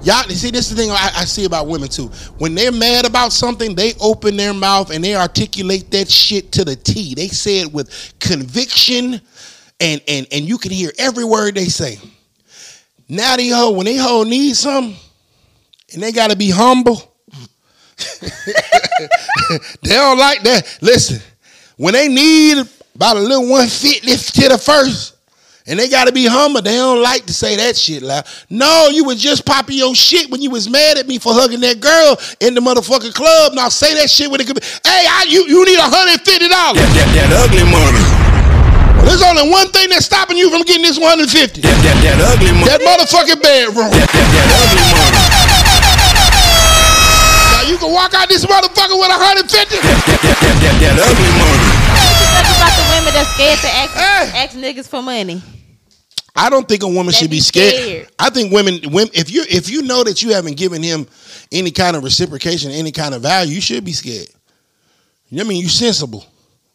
Y'all 0.07 0.23
see 0.29 0.53
this 0.53 0.71
is 0.71 0.77
the 0.77 0.83
thing 0.83 0.93
I, 0.93 1.11
I 1.17 1.25
see 1.25 1.47
about 1.47 1.67
women 1.67 1.89
too. 1.89 2.07
When 2.39 2.55
they're 2.55 2.71
mad 2.71 3.07
about 3.07 3.33
something, 3.33 3.75
they 3.75 3.93
open 4.01 4.37
their 4.37 4.55
mouth 4.55 4.93
and 4.93 5.03
they 5.03 5.17
articulate 5.17 5.91
that 5.91 6.09
shit 6.09 6.53
to 6.53 6.65
the 6.65 6.77
T. 6.77 7.17
They 7.17 7.27
say 7.27 7.59
it 7.59 7.73
with 7.73 8.15
conviction, 8.21 9.21
and 9.81 10.01
and 10.07 10.29
and 10.31 10.45
you 10.45 10.59
can 10.59 10.71
hear 10.71 10.93
every 10.97 11.25
word 11.25 11.57
they 11.57 11.65
say. 11.65 11.99
Now 13.09 13.35
they 13.37 13.49
hoe 13.49 13.73
when 13.73 13.87
they 13.87 13.97
hoe 13.97 14.23
need 14.23 14.55
something, 14.55 14.95
and 15.93 16.01
they 16.01 16.13
got 16.13 16.31
to 16.31 16.37
be 16.37 16.51
humble. 16.51 17.17
they 18.23 19.91
don't 19.91 20.19
like 20.19 20.41
that. 20.45 20.79
Listen, 20.81 21.21
when 21.79 21.95
they 21.95 22.07
need 22.07 22.65
about 22.95 23.17
a 23.17 23.21
little 23.21 23.51
150 23.51 24.41
to 24.43 24.49
the 24.51 24.57
first, 24.57 25.16
and 25.67 25.79
they 25.79 25.89
gotta 25.89 26.13
be 26.13 26.27
humble, 26.27 26.63
they 26.63 26.77
don't 26.77 27.03
like 27.03 27.27
to 27.27 27.35
say 27.35 27.57
that 27.57 27.77
shit 27.77 28.03
loud. 28.03 28.25
No, 28.51 28.89
you 28.89 29.05
was 29.05 29.21
just 29.21 29.45
popping 29.45 29.77
your 29.77 29.95
shit 29.95 30.31
when 30.31 30.41
you 30.41 30.51
was 30.51 30.69
mad 30.71 30.97
at 30.99 31.07
me 31.07 31.19
for 31.19 31.35
hugging 31.35 31.61
that 31.61 31.81
girl 31.81 32.17
in 32.41 32.55
the 32.55 32.61
motherfucking 32.63 33.15
club. 33.15 33.53
Now 33.55 33.69
say 33.69 33.95
that 33.99 34.09
shit 34.11 34.31
when 34.31 34.41
it 34.41 34.47
could 34.47 34.57
be, 34.61 34.67
hey, 34.87 35.03
I, 35.11 35.27
you, 35.29 35.43
you 35.51 35.65
need 35.67 35.79
$150. 35.79 35.91
That, 36.23 36.75
that, 36.79 37.09
that 37.19 37.31
ugly 37.35 37.67
money. 37.67 37.99
Well, 38.95 39.11
there's 39.11 39.23
only 39.27 39.51
one 39.51 39.69
thing 39.75 39.91
that's 39.91 40.07
stopping 40.07 40.39
you 40.39 40.51
from 40.55 40.63
getting 40.63 40.83
this 40.87 40.99
150. 41.03 41.27
That, 41.35 41.67
that, 41.67 41.97
that 41.99 42.19
ugly 42.31 42.55
money. 42.55 42.71
That 42.71 42.81
motherfucking 42.87 43.43
bedroom. 43.43 43.91
That, 43.91 44.07
that, 44.07 44.29
that 44.39 44.49
ugly 44.63 44.87
money. 44.95 45.19
Now 47.59 47.63
you 47.67 47.77
can 47.79 47.91
walk 47.91 48.15
out 48.15 48.31
this 48.31 48.47
motherfucker 48.47 48.95
with 48.95 49.11
150. 49.11 49.51
That, 49.51 49.83
that, 49.83 50.21
that, 50.23 50.39
that, 50.63 50.75
that 50.79 50.95
ugly 50.95 51.33
money. 51.43 51.69
What 52.39 52.47
about 52.55 52.73
the 52.79 52.85
women 52.95 53.11
that's 53.15 53.31
scared 53.35 53.59
to 53.67 53.71
ask, 53.75 53.93
Hey. 53.99 54.31
ask 54.47 54.55
niggas 54.57 54.89
for 54.89 55.03
money? 55.03 55.43
I 56.37 56.51
don't 56.51 56.69
think 56.69 56.83
a 56.83 56.87
woman 56.89 57.07
They 57.07 57.13
should 57.13 57.31
be 57.31 57.37
be 57.39 57.41
scared. 57.41 57.75
scared. 57.75 58.09
I 58.19 58.31
think 58.31 58.53
women, 58.53 58.81
women, 58.93 59.11
if 59.15 59.31
you 59.31 59.45
if 59.49 59.69
you 59.71 59.83
know 59.83 60.05
that 60.05 60.23
you 60.23 60.33
haven't 60.35 60.57
given 60.57 60.83
him 60.83 61.07
any 61.51 61.71
kind 61.71 61.97
of 61.97 62.05
reciprocation, 62.05 62.71
any 62.73 62.93
kind 62.93 63.15
of 63.15 63.23
value, 63.23 63.55
you 63.55 63.61
should 63.61 63.85
be 63.85 63.93
scared. 63.93 64.29
You 65.29 65.39
know 65.39 65.45
what 65.45 65.47
I 65.47 65.49
mean, 65.55 65.63
you 65.63 65.69
sensible. 65.69 66.25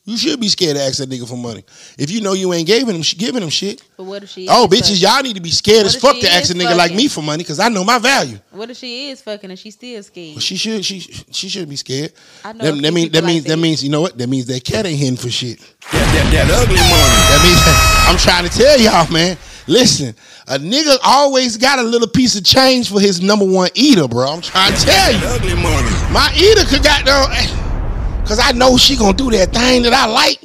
You 0.04 0.18
should 0.18 0.40
be 0.40 0.50
scared 0.50 0.78
to 0.78 0.82
ask 0.82 0.98
that 0.98 1.08
nigga 1.10 1.30
for 1.30 1.38
money. 1.38 1.64
If 1.96 2.10
you 2.10 2.22
know 2.22 2.34
you 2.34 2.52
ain't 2.54 2.66
giving 2.66 2.96
him 2.96 3.04
giving 3.20 3.44
him 3.44 3.50
shit. 3.50 3.84
But 3.96 4.06
what 4.06 4.24
if 4.24 4.30
she? 4.30 4.48
Oh, 4.50 4.64
is 4.66 4.70
bitches, 4.72 4.82
fucking? 4.90 4.98
y'all 4.98 5.22
need 5.22 5.36
to 5.36 5.42
be 5.42 5.52
scared 5.52 5.86
What 5.86 5.96
as 5.96 6.02
fuck 6.02 6.20
to 6.20 6.28
ask 6.28 6.50
a 6.52 6.58
is 6.58 6.62
nigga 6.62 6.76
like 6.76 6.96
me 6.96 7.08
for 7.08 7.22
money 7.22 7.44
because 7.44 7.60
I 7.60 7.70
know 7.70 7.84
my 7.84 8.00
value. 8.00 8.40
What 8.50 8.72
if 8.72 8.78
she 8.78 9.12
is 9.12 9.22
fucking 9.22 9.52
and 9.52 9.60
she 9.60 9.70
still 9.70 10.02
scared? 10.02 10.42
She 10.42 10.56
should 10.58 10.84
she 10.84 11.00
she 11.02 11.50
should 11.50 11.70
be 11.70 11.76
scared. 11.76 12.14
I 12.44 12.52
know 12.54 12.64
That, 12.66 12.72
a 12.72 12.74
few 12.74 12.82
that 12.82 12.94
means 12.94 13.06
people 13.10 13.22
that 13.22 13.24
like 13.24 13.28
means 13.34 13.44
that 13.44 13.50
that. 13.52 13.58
means 13.58 13.84
you 13.84 13.90
know 13.92 14.02
what? 14.02 14.18
That 14.18 14.28
means 14.28 14.48
that 14.48 14.64
cat 14.64 14.88
ain't 14.88 14.98
hitting 15.00 15.18
for 15.18 15.30
shit. 15.30 15.60
That, 15.60 15.70
that, 15.94 16.32
that 16.34 16.50
ugly 16.50 16.76
money. 16.82 17.22
That 17.30 17.42
means 17.46 17.62
I'm 18.10 18.18
trying 18.18 18.50
to 18.50 18.58
tell 18.58 18.80
y'all, 18.80 19.10
man. 19.14 19.38
Listen, 19.72 20.14
a 20.50 20.60
nigga 20.60 20.98
always 21.02 21.56
got 21.56 21.80
a 21.80 21.82
little 21.82 22.10
piece 22.10 22.36
of 22.36 22.44
change 22.44 22.92
for 22.92 23.00
his 23.00 23.22
number 23.22 23.46
one 23.46 23.70
eater, 23.74 24.06
bro. 24.06 24.28
I'm 24.30 24.42
trying 24.42 24.74
to 24.74 24.86
tell 24.86 25.14
you. 25.14 25.20
ugly 25.24 25.56
money. 25.56 25.90
My 26.12 26.30
eater 26.36 26.66
could 26.66 26.84
got 26.84 27.06
no 27.06 27.26
eh, 27.32 28.26
cause 28.26 28.38
I 28.38 28.52
know 28.52 28.76
she 28.76 28.98
gonna 28.98 29.16
do 29.16 29.32
that 29.32 29.54
thing 29.54 29.84
that 29.84 29.94
I 29.94 30.08
like. 30.08 30.40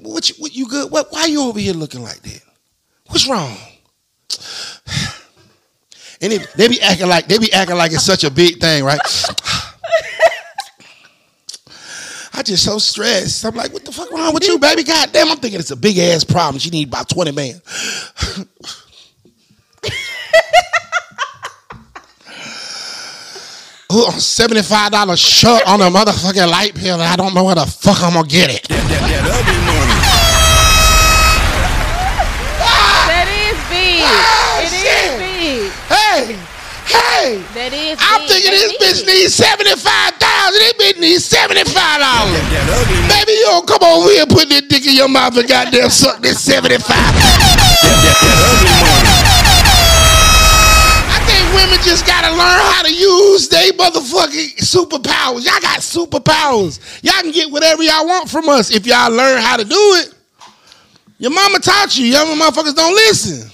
What 0.00 0.28
you 0.28 0.36
what 0.38 0.54
you 0.54 0.68
good? 0.68 0.92
What 0.92 1.08
why 1.10 1.26
you 1.26 1.42
over 1.42 1.58
here 1.58 1.74
looking 1.74 2.04
like 2.04 2.22
that? 2.22 2.40
What's 3.08 3.28
wrong? 3.28 3.56
And 6.20 6.30
they, 6.30 6.38
they 6.54 6.68
be 6.68 6.80
acting 6.80 7.08
like 7.08 7.26
they 7.26 7.36
be 7.38 7.52
acting 7.52 7.76
like 7.76 7.90
it's 7.90 8.04
such 8.04 8.22
a 8.22 8.30
big 8.30 8.60
thing, 8.60 8.84
right? 8.84 9.00
I 12.34 12.42
just 12.42 12.64
so 12.64 12.78
stressed. 12.78 13.44
I'm 13.44 13.54
like, 13.54 13.72
what 13.72 13.84
the 13.84 13.92
fuck 13.92 14.10
wrong 14.10 14.32
with 14.32 14.46
you, 14.46 14.58
baby? 14.58 14.84
God 14.84 15.12
damn, 15.12 15.28
I'm 15.30 15.36
thinking 15.38 15.60
it's 15.60 15.70
a 15.70 15.76
big 15.76 15.98
ass 15.98 16.24
problem. 16.24 16.58
She 16.58 16.70
need 16.70 16.88
about 16.88 17.08
20 17.08 17.32
bands. 17.32 17.60
Ooh, 23.92 24.08
$75 24.08 25.18
shirt 25.18 25.62
on 25.68 25.82
a 25.82 25.90
motherfucking 25.90 26.50
light 26.50 26.74
bill. 26.74 26.94
and 26.94 27.02
I 27.02 27.14
don't 27.14 27.34
know 27.34 27.44
where 27.44 27.54
the 27.54 27.66
fuck 27.66 28.02
I'm 28.02 28.14
gonna 28.14 28.26
get 28.26 28.48
it. 28.48 28.66
That, 28.68 28.88
that, 28.88 29.04
that 29.04 29.24
ugly 29.28 29.60
money. 29.68 29.92
That 33.12 33.28
is 33.28 33.58
big. 33.68 34.00
Oh, 34.00 34.64
it 34.64 34.72
shit. 34.72 35.12
is 35.12 35.20
big. 35.20 35.68
Hey, 35.92 36.40
hey. 36.86 37.38
That 37.54 37.72
is. 37.72 37.98
I'm 38.00 38.20
big. 38.26 38.30
thinking 38.30 38.50
They 38.50 38.58
this 38.58 38.72
need 38.72 38.80
bitch 38.82 39.00
it. 39.02 39.06
needs 39.06 39.34
75000 39.34 40.18
This 40.58 40.74
bitch 40.74 40.98
needs 41.00 41.22
$75. 41.28 41.70
That 41.74 42.66
ugly 42.70 42.98
money. 43.02 43.08
Baby, 43.12 43.32
you 43.38 43.46
don't 43.52 43.66
come 43.66 43.82
over 43.82 44.10
here 44.10 44.22
and 44.26 44.30
put 44.30 44.48
that 44.50 44.68
dick 44.68 44.86
in 44.86 44.94
your 44.96 45.08
mouth 45.08 45.36
and 45.36 45.46
goddamn 45.48 45.90
suck 45.90 46.20
this 46.22 46.40
75 46.42 46.82
That, 46.82 47.14
that, 47.82 48.16
that 48.18 48.38
ugly 48.50 48.74
money. 48.82 49.12
I 51.12 51.18
think 51.28 51.44
women 51.54 51.78
just 51.84 52.06
gotta 52.06 52.30
learn 52.34 52.60
how 52.74 52.82
to 52.82 52.92
use 52.92 53.48
they 53.48 53.70
motherfucking 53.72 54.58
superpowers. 54.58 55.44
Y'all 55.46 55.60
got 55.62 55.80
superpowers. 55.80 56.80
Y'all 57.02 57.20
can 57.22 57.30
get 57.32 57.50
whatever 57.50 57.82
y'all 57.82 58.06
want 58.06 58.28
from 58.28 58.48
us 58.48 58.70
if 58.70 58.86
y'all 58.86 59.10
learn 59.12 59.40
how 59.40 59.56
to 59.56 59.64
do 59.64 59.76
it. 60.02 60.14
Your 61.18 61.30
mama 61.30 61.58
taught 61.60 61.96
you. 61.96 62.06
Y'all 62.06 62.26
motherfuckers 62.26 62.74
don't 62.74 62.94
listen. 62.94 63.48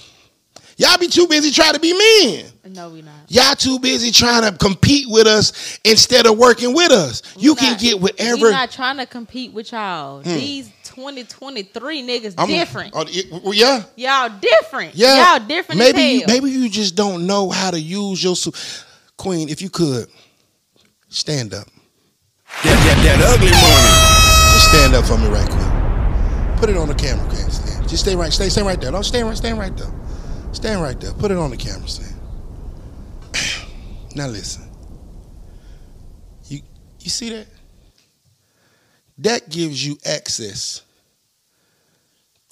Y'all 0.79 0.97
be 0.97 1.07
too 1.09 1.27
busy 1.27 1.51
trying 1.51 1.73
to 1.73 1.79
be 1.79 1.91
men. 1.93 2.45
No, 2.73 2.89
we 2.89 3.01
not. 3.01 3.13
Y'all 3.27 3.53
too 3.53 3.79
busy 3.79 4.11
trying 4.11 4.49
to 4.49 4.57
compete 4.57 5.07
with 5.09 5.27
us 5.27 5.77
instead 5.83 6.25
of 6.25 6.37
working 6.37 6.73
with 6.73 6.89
us. 6.91 7.21
You 7.37 7.51
We 7.53 7.59
can 7.59 7.71
not- 7.73 7.79
get 7.81 7.95
We 7.95 8.01
whatever. 8.03 8.49
not 8.51 8.71
trying 8.71 8.95
to 8.95 9.05
compete 9.05 9.51
with 9.51 9.73
y'all. 9.73 10.21
Hmm. 10.23 10.33
These 10.35 10.69
2023 10.85 12.01
niggas 12.01 12.33
I'm- 12.37 12.47
different. 12.47 12.93
oh, 12.95 13.03
it- 13.09 13.29
well, 13.43 13.53
yeah. 13.53 13.83
Y'all 13.97 14.29
different. 14.39 14.95
Yeah, 14.95 15.33
Y'all 15.37 15.45
different 15.45 15.79
Maybe 15.79 15.97
as 15.99 16.13
you, 16.21 16.23
maybe 16.27 16.49
you 16.49 16.69
just 16.69 16.95
don't 16.95 17.27
know 17.27 17.49
how 17.49 17.71
to 17.71 17.79
use 17.79 18.23
your 18.23 18.37
su- 18.37 18.53
queen. 19.17 19.49
If 19.49 19.61
you 19.61 19.69
could 19.69 20.07
stand 21.09 21.53
up, 21.53 21.67
That, 22.63 22.73
that, 23.03 23.03
that 23.19 23.33
ugly 23.33 23.51
money. 23.51 24.53
just 24.53 24.69
stand 24.69 24.95
up 24.95 25.03
for 25.05 25.17
me 25.17 25.27
right 25.27 25.49
quick. 25.49 26.57
Put 26.61 26.69
it 26.69 26.77
on 26.77 26.87
the 26.87 26.95
camera, 26.95 27.25
okay? 27.27 27.49
Stand. 27.51 27.89
Just 27.89 28.03
stay 28.03 28.15
right, 28.15 28.31
stay, 28.31 28.47
stay 28.47 28.61
right 28.63 28.79
there. 28.79 28.91
Don't 28.91 29.03
stand 29.03 29.27
right, 29.27 29.35
stand 29.35 29.59
right 29.59 29.75
there. 29.75 29.91
Stand 30.59 30.81
right 30.81 30.99
there. 30.99 31.13
Put 31.13 31.31
it 31.31 31.37
on 31.37 31.51
the 31.51 31.55
camera, 31.55 31.87
stand. 31.87 32.19
Now 34.13 34.27
listen. 34.27 34.69
You 36.49 36.59
you 36.99 37.09
see 37.09 37.29
that? 37.29 37.47
That 39.19 39.47
gives 39.47 39.87
you 39.87 39.97
access 40.05 40.81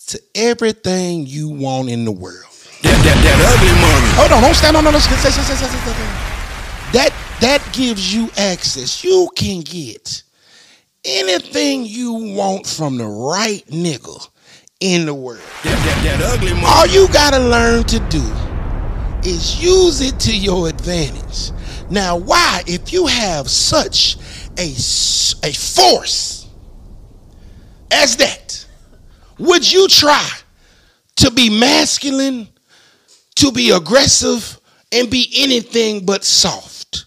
to 0.08 0.22
everything 0.36 1.28
you 1.28 1.50
want 1.50 1.90
in 1.90 2.06
the 2.06 2.12
world. 2.14 2.46
That, 2.84 2.96
that, 3.04 3.18
that 3.26 3.40
ugly 3.58 3.76
money. 3.76 4.08
Hold 4.16 4.32
on, 4.32 4.42
don't 4.42 4.56
stand 4.56 4.78
on 4.78 4.86
no. 4.86 4.92
That 6.94 7.14
that 7.42 7.62
gives 7.74 8.14
you 8.14 8.30
access. 8.38 9.04
You 9.04 9.30
can 9.36 9.60
get 9.60 10.24
anything 11.04 11.84
you 11.86 12.14
want 12.14 12.66
from 12.66 12.98
the 12.98 13.06
right 13.06 13.66
nigga 13.68 14.30
in 14.80 15.06
the 15.06 15.14
world. 15.14 15.42
That, 15.64 16.04
that, 16.04 16.20
that 16.20 16.34
ugly 16.34 16.54
money. 16.54 16.66
All 16.66 16.86
you 16.88 17.08
gotta 17.12 17.40
learn 17.40 17.84
to 17.86 18.00
do 18.10 18.24
is 19.28 19.62
use 19.62 20.02
it 20.02 20.20
to 20.22 20.38
your 20.38 20.70
advantage. 20.70 21.52
Now, 21.90 22.18
why, 22.18 22.64
if 22.68 22.92
you 22.94 23.08
have 23.08 23.50
such 23.50 24.18
a, 24.58 24.70
a 25.44 25.54
force 25.54 26.48
as 27.92 28.18
that, 28.18 28.66
would 29.40 29.72
you 29.72 29.88
try 29.88 30.28
to 31.18 31.32
be 31.32 31.50
masculine, 31.50 32.48
to 33.36 33.52
be 33.52 33.72
aggressive, 33.72 34.60
and 34.92 35.10
be 35.10 35.32
anything 35.38 36.06
but 36.06 36.24
soft? 36.24 37.06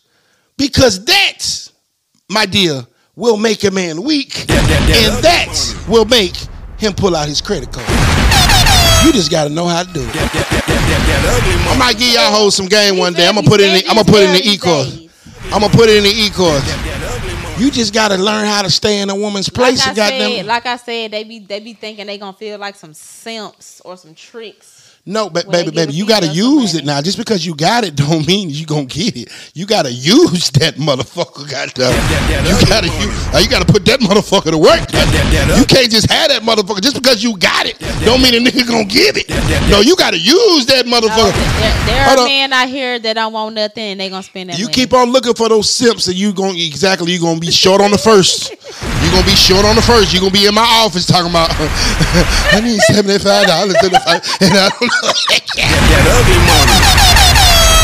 Because 0.57 1.05
that, 1.05 1.71
my 2.29 2.47
dear, 2.47 2.87
will 3.17 3.37
make 3.37 3.65
a 3.65 3.71
man 3.71 4.03
weak, 4.03 4.39
and 4.51 5.23
that 5.23 5.85
will 5.89 6.07
make 6.07 6.35
him 6.81 6.95
pull 6.95 7.15
out 7.15 7.29
his 7.29 7.41
credit 7.41 7.71
card. 7.73 7.87
You 9.05 9.13
just 9.13 9.31
gotta 9.31 9.51
know 9.51 9.67
how 9.67 9.83
to 9.83 9.93
do 9.93 10.01
it. 10.01 10.13
That, 10.13 10.33
that 10.33 11.23
ugly 11.25 11.55
I 11.71 11.79
might 11.79 11.99
give 11.99 12.13
y'all 12.13 12.33
hoes 12.33 12.55
some 12.55 12.67
game 12.67 12.97
one 12.97 13.13
day. 13.13 13.29
I'm 13.29 13.35
gonna 13.35 13.47
put 13.47 13.61
it 13.61 13.69
in. 13.69 13.75
The, 13.75 13.89
I'm 13.89 13.97
gonna 13.97 14.05
put 14.05 14.21
it 14.23 14.29
in 14.29 14.35
the 14.35 14.49
e 14.49 14.59
course. 14.59 15.09
I'm 15.53 15.61
gonna 15.61 15.73
put 15.73 15.89
it 15.89 15.97
in 15.97 16.05
the 16.05 16.11
e 16.11 16.31
course. 16.31 16.65
That, 16.65 16.85
that 16.85 17.21
ugly 17.21 17.35
money. 17.43 17.65
You 17.65 17.71
just 17.71 17.93
gotta 17.93 18.17
learn 18.17 18.47
how 18.47 18.63
to 18.63 18.71
stay 18.71 19.01
in 19.01 19.11
a 19.11 19.15
woman's 19.15 19.49
Like 19.49 19.55
place. 19.55 19.87
I 19.87 19.89
and 19.91 19.97
goddamn, 19.97 20.31
said, 20.31 20.47
like 20.47 20.67
I 20.67 20.77
said, 20.77 21.11
they 21.11 21.25
be 21.25 21.39
they 21.41 21.61
be 21.61 21.75
thinking 21.75 22.07
they 22.07 22.19
gonna 22.19 22.37
feel 22.37 22.59
like 22.59 22.77
some 22.77 22.95
simps 22.95 23.81
or 23.85 23.97
some 23.97 24.15
tricks. 24.15 24.80
No, 25.07 25.31
but 25.31 25.47
When 25.47 25.65
baby, 25.65 25.71
baby, 25.75 25.93
you 25.95 26.07
gotta 26.07 26.27
use 26.29 26.75
it 26.75 26.85
now. 26.85 27.01
Just 27.01 27.17
because 27.17 27.45
you 27.45 27.55
got 27.55 27.85
it 27.85 27.97
don't 27.97 28.25
mean 28.27 28.51
you 28.51 28.67
gonna 28.67 28.85
get 28.85 29.17
it. 29.17 29.29
You 29.55 29.65
gotta 29.67 29.91
use 29.91 30.51
that 30.61 30.75
motherfucker. 30.77 31.51
Goddamn. 31.51 31.91
that 31.91 32.45
You 32.61 32.67
gotta 32.69 32.87
money. 32.87 33.05
use. 33.07 33.35
uh, 33.35 33.39
You 33.39 33.49
gotta 33.49 33.65
put 33.65 33.85
that 33.87 34.01
motherfucker 34.01 34.51
to 34.53 34.59
work. 34.59 34.79
that- 34.93 35.09
that 35.11 35.59
You 35.59 35.65
can't 35.65 35.91
just 35.91 36.09
have 36.11 36.29
that 36.29 36.43
motherfucker 36.43 36.83
just 36.83 36.97
because 36.97 37.25
you 37.25 37.37
got 37.39 37.65
it. 37.67 37.79
Don't 38.05 38.21
mean 38.23 38.35
a 38.35 38.39
nigga 38.51 38.69
gonna 38.69 38.85
get 38.85 39.17
it. 39.17 39.27
that- 39.29 39.69
No, 39.71 39.81
you 39.81 39.97
gotta 39.97 40.19
use 40.19 40.67
that 40.67 40.87
No, 40.87 41.01
motherfucker. 41.01 41.33
there, 41.61 41.87
there 41.87 42.07
are 42.07 42.25
men 42.27 42.53
out 42.53 42.69
here 42.69 42.99
that 42.99 43.15
don't 43.15 43.33
want 43.33 43.55
nothing 43.55 43.93
and 43.93 44.01
they 44.01 44.11
gonna 44.11 44.23
spend 44.23 44.51
that 44.51 44.59
You 44.59 44.67
money. 44.67 44.75
keep 44.75 44.93
on 44.93 45.11
looking 45.11 45.35
for 45.35 45.49
those 45.49 45.69
simps, 45.71 46.07
and 46.09 46.17
you 46.17 46.33
gonna 46.35 46.59
exactly. 46.59 47.11
You 47.13 47.21
gonna 47.21 47.41
be 47.41 47.51
short 47.51 47.81
on 47.81 47.91
the 47.91 47.99
first. 47.99 48.51
You 49.03 49.11
gonna 49.11 49.25
be 49.27 49.35
short 49.35 49.65
on 49.65 49.77
the 49.77 49.83
first. 49.83 50.13
You 50.13 50.21
gonna 50.21 50.31
be 50.31 50.47
in 50.47 50.55
my 50.55 50.63
office 50.85 51.07
talking 51.07 51.31
about. 51.31 51.51
I 52.53 52.61
need 52.63 52.79
seventy 52.83 53.19
five 53.19 53.47
dollars 53.47 53.75
and 53.83 53.97
I 53.97 54.69
don't 54.69 54.83
know. 54.83 54.90
That 54.91 56.03
ugly 56.11 56.39
money. 56.47 57.81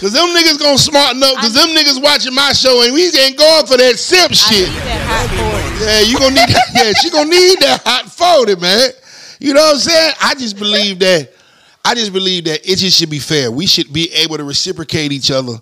Cause 0.00 0.14
them 0.14 0.28
niggas 0.34 0.58
gonna 0.58 0.78
smarten 0.78 1.22
up. 1.22 1.36
Cause 1.36 1.52
them 1.52 1.68
niggas 1.76 2.02
watching 2.02 2.34
my 2.34 2.54
show 2.54 2.82
and 2.82 2.94
we 2.94 3.04
ain't 3.18 3.36
going 3.36 3.66
for 3.66 3.76
that 3.76 3.98
simp 3.98 4.30
I 4.30 4.34
shit. 4.34 4.68
need 4.68 4.76
that 4.88 5.04
hot 5.04 5.28
40. 5.28 5.84
Yeah, 5.84 6.00
you 6.00 6.18
gonna 6.18 6.34
need 6.34 6.48
that. 6.48 6.70
Yeah, 6.74 6.92
she 6.94 7.10
gonna 7.10 7.28
need 7.28 7.58
that 7.60 7.82
hot 7.84 8.06
forty, 8.10 8.56
man. 8.56 8.90
You 9.40 9.52
know 9.52 9.60
what 9.60 9.74
I'm 9.74 9.80
saying? 9.80 10.14
I 10.22 10.34
just 10.34 10.58
believe 10.58 10.98
that. 11.00 11.32
I 11.84 11.94
just 11.94 12.12
believe 12.14 12.44
that 12.44 12.60
it 12.64 12.76
just 12.76 12.98
should 12.98 13.10
be 13.10 13.18
fair. 13.18 13.50
We 13.50 13.66
should 13.66 13.92
be 13.92 14.10
able 14.12 14.38
to 14.38 14.44
reciprocate 14.44 15.12
each 15.12 15.30
other, 15.30 15.54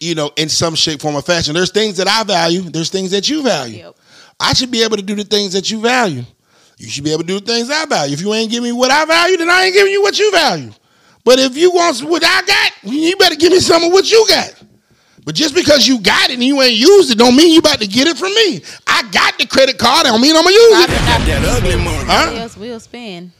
you 0.00 0.14
know, 0.14 0.30
in 0.36 0.48
some 0.48 0.74
shape, 0.74 1.00
form, 1.02 1.16
or 1.16 1.22
fashion. 1.22 1.54
There's 1.54 1.70
things 1.70 1.98
that 1.98 2.08
I 2.08 2.22
value. 2.24 2.62
There's 2.62 2.88
things 2.90 3.10
that 3.10 3.28
you 3.28 3.42
value. 3.42 3.78
Yep. 3.78 3.96
I 4.40 4.54
should 4.54 4.70
be 4.70 4.82
able 4.82 4.96
to 4.96 5.02
do 5.02 5.14
the 5.14 5.24
things 5.24 5.52
that 5.54 5.70
you 5.70 5.80
value. 5.80 6.22
You 6.78 6.88
should 6.88 7.04
be 7.04 7.12
able 7.12 7.22
to 7.22 7.26
do 7.26 7.40
the 7.40 7.46
things 7.46 7.70
I 7.70 7.84
value. 7.86 8.14
If 8.14 8.20
you 8.20 8.32
ain't 8.32 8.50
giving 8.50 8.70
me 8.70 8.72
what 8.72 8.90
I 8.90 9.04
value, 9.04 9.36
then 9.36 9.50
I 9.50 9.64
ain't 9.64 9.74
giving 9.74 9.92
you 9.92 10.00
what 10.00 10.18
you 10.18 10.30
value. 10.30 10.70
But 11.24 11.38
if 11.40 11.56
you 11.56 11.72
want 11.72 12.02
what 12.04 12.22
I 12.24 12.42
got, 12.42 12.72
you 12.84 13.16
better 13.16 13.34
give 13.34 13.52
me 13.52 13.60
some 13.60 13.82
of 13.82 13.92
what 13.92 14.10
you 14.10 14.24
got. 14.28 14.54
But 15.24 15.34
just 15.34 15.54
because 15.54 15.86
you 15.86 16.00
got 16.00 16.30
it 16.30 16.34
and 16.34 16.44
you 16.44 16.62
ain't 16.62 16.78
used 16.78 17.10
it, 17.10 17.18
don't 17.18 17.36
mean 17.36 17.52
you 17.52 17.58
about 17.58 17.80
to 17.80 17.86
get 17.86 18.06
it 18.06 18.16
from 18.16 18.32
me. 18.32 18.62
I 18.86 19.02
got 19.10 19.36
the 19.36 19.44
credit 19.44 19.76
card, 19.76 20.06
don't 20.06 20.20
mean 20.22 20.34
I'm 20.34 20.42
gonna 20.42 20.54
use 20.54 20.84
it. 20.84 20.88
That, 20.88 21.24
that 21.26 21.58
ugly 21.58 21.76
money. 21.76 22.04
Huh? 22.06 22.32
Else 22.34 22.56
will 22.56 22.80
spend. 22.80 23.32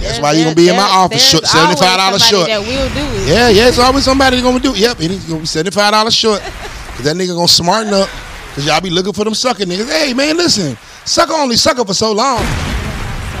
That's 0.00 0.20
why 0.20 0.32
you're 0.32 0.44
gonna 0.44 0.56
be 0.56 0.68
in 0.68 0.76
my 0.76 0.88
office 0.88 1.22
short, 1.22 1.44
seventy 1.44 1.76
five 1.76 1.98
dollars 1.98 2.24
short. 2.24 2.46
That 2.46 2.60
will 2.60 2.88
do 2.94 3.00
it. 3.00 3.28
Yeah, 3.28 3.48
yeah, 3.48 3.68
it's 3.68 3.78
always 3.78 4.04
somebody 4.04 4.40
gonna 4.40 4.60
do 4.60 4.72
it. 4.72 4.78
Yep, 4.78 5.00
it 5.00 5.10
is 5.10 5.24
gonna 5.24 5.40
be 5.40 5.46
seventy 5.46 5.74
five 5.74 5.92
dollars 5.92 6.14
short. 6.14 6.40
Cause 6.40 7.04
that 7.04 7.16
nigga 7.16 7.34
gonna 7.34 7.48
smarten 7.48 7.92
up. 7.92 8.08
Cause 8.54 8.66
y'all 8.66 8.80
be 8.80 8.90
looking 8.90 9.12
for 9.12 9.24
them 9.24 9.34
sucker 9.34 9.64
niggas. 9.64 9.90
Hey 9.90 10.14
man, 10.14 10.36
listen, 10.36 10.76
sucker 11.04 11.32
only 11.34 11.56
sucker 11.56 11.84
for 11.84 11.94
so 11.94 12.12
long. 12.12 12.40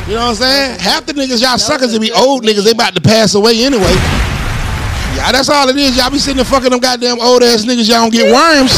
You 0.06 0.14
know 0.14 0.28
what 0.28 0.36
I'm 0.36 0.44
saying? 0.44 0.80
Half 0.80 1.06
the 1.06 1.14
niggas 1.14 1.40
y'all 1.40 1.58
suckers 1.58 1.92
will 1.92 2.00
be 2.00 2.12
old 2.12 2.44
niggas. 2.44 2.64
They 2.64 2.72
about 2.72 2.94
to 2.94 3.00
pass 3.00 3.34
away 3.34 3.64
anyway. 3.64 3.94
Yeah, 5.16 5.30
that's 5.32 5.48
all 5.48 5.68
it 5.68 5.76
is. 5.76 5.96
Y'all 5.96 6.10
be 6.10 6.18
sitting 6.18 6.36
there 6.36 6.44
fucking 6.44 6.70
them 6.70 6.80
goddamn 6.80 7.20
old 7.20 7.42
ass 7.42 7.64
niggas. 7.64 7.88
Y'all 7.88 8.02
don't 8.04 8.12
get 8.12 8.28
worms. 8.28 8.74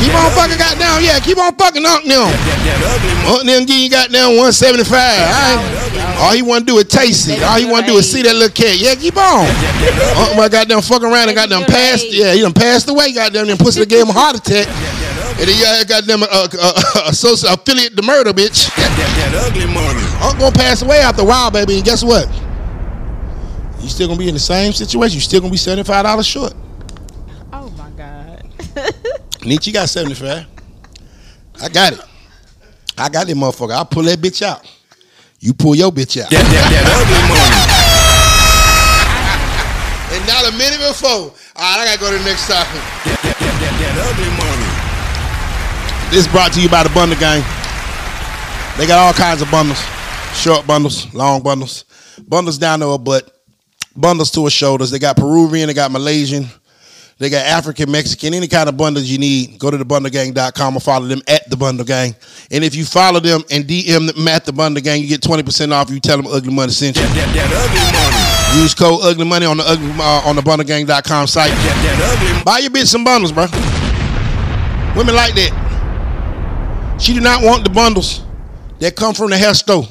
Keep 0.00 0.16
on 0.16 0.32
fucking 0.32 0.56
goddamn. 0.56 1.04
Yeah, 1.04 1.20
keep 1.20 1.36
on 1.36 1.54
fucking 1.54 1.84
up 1.84 2.02
them. 2.02 2.24
That, 2.24 2.58
that 2.64 2.78
ugly 2.88 3.12
money. 3.20 3.52
Unc 3.52 3.68
them 3.68 3.76
you 3.76 3.90
goddamn 3.92 4.40
175. 4.40 4.88
All 4.88 4.98
right. 4.98 6.18
All 6.18 6.32
he 6.32 6.42
want 6.42 6.66
to 6.66 6.72
do 6.72 6.78
is 6.78 6.88
taste 6.88 7.28
it. 7.28 7.42
All 7.44 7.60
he 7.60 7.68
want 7.68 7.84
to 7.86 7.92
do 7.92 7.98
is 7.98 8.10
see 8.10 8.22
that 8.22 8.34
little 8.34 8.50
cat. 8.50 8.80
Yeah, 8.80 8.96
keep 8.96 9.14
on. 9.14 9.46
Unc 10.18 10.34
my 10.40 10.48
goddamn 10.48 10.80
fucking 10.80 11.06
around 11.06 11.28
and 11.28 11.36
goddamn 11.36 11.68
passed. 11.68 12.08
Yeah, 12.10 12.32
he 12.32 12.40
done 12.40 12.56
passed 12.56 12.88
away. 12.88 13.12
Goddamn, 13.12 13.46
then 13.46 13.58
pussy 13.58 13.84
gave 13.84 14.02
him 14.02 14.10
a 14.10 14.16
heart 14.16 14.40
attack. 14.40 14.66
And 15.38 15.46
then 15.46 15.56
yeah, 15.56 15.84
goddamn 15.84 16.24
uh, 16.24 16.26
uh, 16.52 16.82
associate 17.06 17.54
affiliate 17.54 17.94
the 17.94 18.02
murder 18.02 18.32
bitch. 18.32 18.66
That, 18.74 18.90
that, 18.98 19.30
that 19.30 19.46
ugly 19.46 19.66
money. 19.66 20.02
I'm 20.18 20.36
gonna 20.38 20.50
pass 20.50 20.82
away 20.82 20.98
after 20.98 21.22
a 21.22 21.24
while, 21.24 21.50
baby. 21.50 21.76
And 21.76 21.84
guess 21.84 22.02
what? 22.02 22.26
You 23.80 23.88
still 23.88 24.08
gonna 24.08 24.18
be 24.18 24.26
in 24.26 24.34
the 24.34 24.40
same 24.40 24.72
situation. 24.72 25.14
You 25.14 25.20
still 25.20 25.40
gonna 25.40 25.52
be 25.52 25.56
seventy 25.56 25.84
five 25.84 26.04
dollars 26.04 26.26
short. 26.26 26.54
Oh 27.52 27.70
my 27.78 27.90
god. 27.90 28.42
Nietzsche 29.44 29.70
got 29.70 29.88
75. 29.88 30.44
I 31.62 31.68
got 31.68 31.92
it. 31.92 32.00
I 32.98 33.08
got 33.08 33.26
that 33.28 33.36
motherfucker. 33.36 33.72
I'll 33.72 33.84
pull 33.84 34.02
that 34.04 34.18
bitch 34.18 34.42
out. 34.42 34.66
You 35.38 35.54
pull 35.54 35.76
your 35.76 35.92
bitch 35.92 36.20
out. 36.20 36.30
That, 36.30 36.42
that, 36.42 36.66
that 36.74 36.82
ugly 36.98 37.22
money. 37.30 37.62
And 40.18 40.26
not 40.26 40.50
a 40.50 40.52
minute 40.58 40.82
before. 40.82 41.30
All 41.30 41.78
right, 41.78 41.78
I 41.78 41.84
gotta 41.86 42.00
go 42.00 42.10
to 42.10 42.18
the 42.18 42.24
next 42.24 42.48
topic. 42.48 42.82
That, 43.06 43.22
that, 43.22 43.38
that, 43.38 43.54
that, 43.62 43.74
that 43.78 43.94
ugly 44.02 44.30
money. 44.34 44.57
This 46.10 46.26
is 46.26 46.28
brought 46.28 46.54
to 46.54 46.62
you 46.62 46.70
by 46.70 46.82
the 46.82 46.88
Bundle 46.88 47.18
Gang. 47.18 47.42
They 48.78 48.86
got 48.86 48.98
all 48.98 49.12
kinds 49.12 49.42
of 49.42 49.50
bundles. 49.50 49.78
Short 50.32 50.66
bundles, 50.66 51.12
long 51.12 51.42
bundles. 51.42 51.84
Bundles 52.26 52.56
down 52.56 52.80
to 52.80 52.88
a 52.88 52.98
butt. 52.98 53.30
Bundles 53.94 54.30
to 54.30 54.46
a 54.46 54.50
shoulders. 54.50 54.90
They 54.90 54.98
got 54.98 55.16
Peruvian, 55.16 55.66
they 55.66 55.74
got 55.74 55.90
Malaysian, 55.90 56.46
they 57.18 57.28
got 57.28 57.44
African, 57.44 57.90
Mexican, 57.90 58.32
any 58.32 58.48
kind 58.48 58.70
of 58.70 58.76
bundles 58.78 59.04
you 59.04 59.18
need. 59.18 59.58
Go 59.58 59.70
to 59.70 59.76
thebundlegang.com 59.76 60.76
or 60.76 60.80
follow 60.80 61.06
them 61.06 61.20
at 61.28 61.50
the 61.50 61.58
Bundle 61.58 61.84
Gang. 61.84 62.14
And 62.50 62.64
if 62.64 62.74
you 62.74 62.86
follow 62.86 63.20
them 63.20 63.42
and 63.50 63.64
DM 63.64 64.14
them 64.14 64.28
at 64.28 64.46
the 64.46 64.52
Bundle 64.52 64.82
Gang, 64.82 65.02
you 65.02 65.08
get 65.08 65.20
20% 65.20 65.72
off. 65.72 65.90
You 65.90 66.00
tell 66.00 66.16
them 66.16 66.26
Ugly 66.26 66.54
Money 66.54 66.72
sent 66.72 66.96
you. 66.96 67.02
That, 67.02 67.14
that, 67.14 67.34
that 67.34 67.52
ugly 67.52 68.54
money. 68.54 68.62
Use 68.62 68.74
code 68.74 69.00
Ugly 69.02 69.26
Money 69.26 69.44
on 69.44 69.58
the 69.58 69.64
ugly 69.64 69.90
uh, 69.98 70.22
on 70.24 70.36
the 70.36 70.42
bundlegang.com 70.42 71.26
site. 71.26 71.50
That, 71.50 71.98
that 71.98 72.32
ugly 72.32 72.44
Buy 72.44 72.58
your 72.60 72.70
bitch 72.70 72.86
some 72.86 73.04
bundles, 73.04 73.32
bro. 73.32 73.44
Women 74.96 75.14
like 75.14 75.34
that. 75.34 75.67
She 76.98 77.14
do 77.14 77.20
not 77.20 77.42
want 77.42 77.64
the 77.64 77.70
bundles 77.70 78.22
that 78.80 78.96
come 78.96 79.14
from 79.14 79.30
the 79.30 79.38
hair 79.38 79.54
store. 79.54 79.84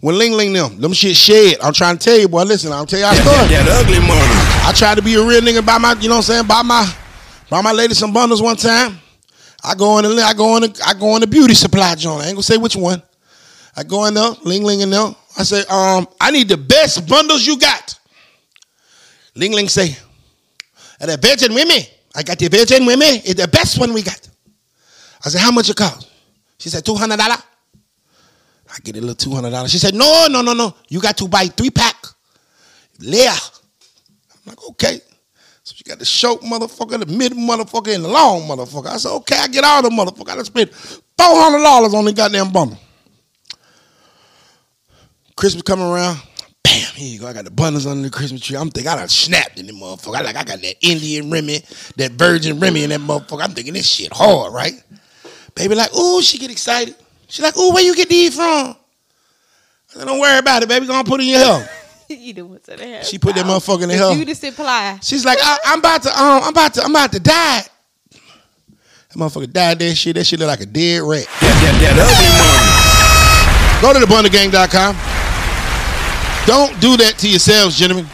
When 0.00 0.16
Ling 0.16 0.32
Ling 0.32 0.52
them, 0.52 0.80
them 0.80 0.92
shit 0.92 1.16
shed. 1.16 1.56
I'm 1.60 1.72
trying 1.72 1.98
to 1.98 2.04
tell 2.04 2.16
you, 2.18 2.28
boy. 2.28 2.44
Listen, 2.44 2.72
I'll 2.72 2.86
tell 2.86 3.00
you 3.00 3.04
our 3.04 3.14
story. 3.14 3.26
that, 3.48 3.64
that 3.66 3.84
ugly 3.84 3.98
money. 3.98 4.66
I 4.66 4.72
tried 4.72 4.94
to 4.96 5.02
be 5.02 5.14
a 5.14 5.22
real 5.24 5.40
nigga 5.40 5.64
buy 5.66 5.78
my, 5.78 5.94
you 5.94 6.08
know 6.08 6.14
what 6.14 6.18
I'm 6.18 6.22
saying, 6.22 6.46
buy 6.46 6.62
my, 6.62 6.88
buy 7.50 7.60
my 7.62 7.72
lady 7.72 7.94
some 7.94 8.12
bundles 8.12 8.40
one 8.40 8.56
time. 8.56 8.98
I 9.64 9.74
go 9.74 9.98
in 9.98 10.04
the, 10.04 10.22
I 10.22 10.34
go 10.34 10.56
in 10.56 10.62
the, 10.62 10.82
I 10.86 10.94
go 10.94 11.16
in 11.16 11.20
the 11.20 11.26
beauty 11.26 11.54
supply 11.54 11.96
joint. 11.96 12.22
I 12.22 12.26
ain't 12.26 12.34
gonna 12.34 12.42
say 12.44 12.56
which 12.56 12.76
one. 12.76 13.02
I 13.76 13.82
go 13.82 14.04
in 14.06 14.14
there, 14.14 14.30
Ling 14.44 14.62
Ling 14.62 14.80
in 14.80 14.90
there. 14.90 15.08
I 15.36 15.42
say, 15.42 15.64
um, 15.68 16.06
I 16.20 16.30
need 16.30 16.48
the 16.48 16.56
best 16.56 17.08
bundles 17.08 17.44
you 17.44 17.58
got. 17.58 17.98
Ling 19.34 19.52
Ling 19.52 19.68
say, 19.68 19.96
"Are 21.00 21.08
the 21.08 21.16
virgin 21.16 21.54
women? 21.54 21.80
I 22.14 22.22
got 22.22 22.38
the 22.38 22.48
virgin 22.48 22.86
women. 22.86 23.20
It's 23.24 23.40
the 23.40 23.48
best 23.48 23.78
one 23.78 23.92
we 23.92 24.02
got. 24.02 24.28
I 25.24 25.28
said, 25.30 25.40
how 25.40 25.50
much 25.50 25.68
it 25.68 25.76
cost? 25.76 26.07
She 26.58 26.68
said, 26.68 26.84
two 26.84 26.94
hundred 26.94 27.18
dollar. 27.18 27.36
I 28.70 28.78
get 28.82 28.96
a 28.96 29.00
little 29.00 29.14
two 29.14 29.30
hundred 29.30 29.50
dollars. 29.50 29.70
She 29.70 29.78
said, 29.78 29.94
no, 29.94 30.26
no, 30.28 30.42
no, 30.42 30.52
no. 30.52 30.74
You 30.88 31.00
got 31.00 31.16
to 31.18 31.28
buy 31.28 31.46
three 31.46 31.70
pack. 31.70 31.96
Leah. 33.00 33.30
I'm 33.30 34.40
like, 34.46 34.68
okay. 34.70 35.00
So 35.62 35.74
she 35.76 35.84
got 35.84 35.98
the 35.98 36.04
short 36.04 36.40
motherfucker, 36.40 36.98
the 36.98 37.06
mid 37.06 37.32
motherfucker, 37.32 37.94
and 37.94 38.04
the 38.04 38.08
long 38.08 38.42
motherfucker. 38.42 38.86
I 38.86 38.96
said, 38.96 39.12
okay, 39.16 39.36
I 39.38 39.48
get 39.48 39.64
all 39.64 39.82
the 39.82 39.90
motherfucker. 39.90 40.30
I 40.30 40.36
done 40.36 40.44
spent 40.44 40.74
four 40.74 41.00
hundred 41.18 41.62
dollars 41.62 41.94
on 41.94 42.04
the 42.04 42.12
goddamn 42.12 42.52
bundle. 42.52 42.78
Christmas 45.36 45.62
coming 45.62 45.86
around. 45.86 46.20
Bam, 46.64 46.94
here 46.94 47.08
you 47.08 47.20
go. 47.20 47.28
I 47.28 47.32
got 47.32 47.44
the 47.44 47.50
bundles 47.50 47.86
under 47.86 48.02
the 48.02 48.10
Christmas 48.10 48.40
tree. 48.40 48.56
I'm 48.56 48.70
thinking 48.70 48.90
I 48.90 48.96
done 48.96 49.08
snapped 49.08 49.60
in 49.60 49.66
the 49.66 49.72
motherfucker. 49.72 50.16
I 50.16 50.22
like 50.22 50.36
I 50.36 50.44
got 50.44 50.60
that 50.60 50.74
Indian 50.80 51.30
Remy, 51.30 51.62
that 51.96 52.12
Virgin 52.12 52.58
Remy 52.58 52.84
in 52.84 52.90
that 52.90 53.00
motherfucker. 53.00 53.42
I'm 53.42 53.52
thinking 53.52 53.74
this 53.74 53.86
shit 53.88 54.12
hard, 54.12 54.52
right? 54.52 54.82
Baby 55.54 55.74
like, 55.74 55.94
ooh, 55.94 56.22
she 56.22 56.38
get 56.38 56.50
excited. 56.50 56.94
She 57.28 57.42
like, 57.42 57.56
ooh, 57.56 57.72
where 57.72 57.82
you 57.84 57.94
get 57.94 58.08
these 58.08 58.34
from? 58.34 58.44
I 58.44 58.76
said, 59.88 60.04
don't 60.06 60.20
worry 60.20 60.38
about 60.38 60.62
it, 60.62 60.68
baby. 60.68 60.86
Gonna 60.86 61.04
put 61.08 61.20
it 61.20 61.24
in 61.24 61.28
your 61.30 61.38
hair. 61.40 61.68
you 62.08 62.32
the 62.32 62.44
one 62.46 62.60
to 62.60 62.76
the 62.76 62.84
hair. 62.84 63.04
She 63.04 63.18
put 63.18 63.34
that 63.34 63.44
motherfucker 63.44 63.82
in 63.82 63.88
the 63.88 63.94
The 63.94 63.96
hell. 63.96 64.14
beauty 64.14 64.34
supply. 64.34 64.98
She's 65.02 65.24
like, 65.24 65.38
I, 65.42 65.58
I'm 65.66 65.78
about 65.80 66.02
to, 66.04 66.10
um, 66.10 66.42
I'm 66.44 66.48
about 66.50 66.74
to, 66.74 66.82
I'm 66.82 66.90
about 66.90 67.12
to 67.12 67.20
die. 67.20 67.62
That 68.10 69.14
motherfucker 69.16 69.50
died 69.52 69.78
that 69.80 69.94
shit. 69.94 70.14
That 70.16 70.24
shit 70.24 70.38
look 70.38 70.48
like 70.48 70.60
a 70.60 70.66
dead 70.66 71.02
rat. 71.02 71.26
That, 71.40 71.80
that, 71.80 71.96
that. 71.96 73.78
Go 73.82 73.92
to 73.92 74.00
thebundlegang.com. 74.00 74.96
Don't 76.46 76.80
do 76.80 76.96
that 76.96 77.16
to 77.18 77.28
yourselves, 77.28 77.78
gentlemen. 77.78 78.06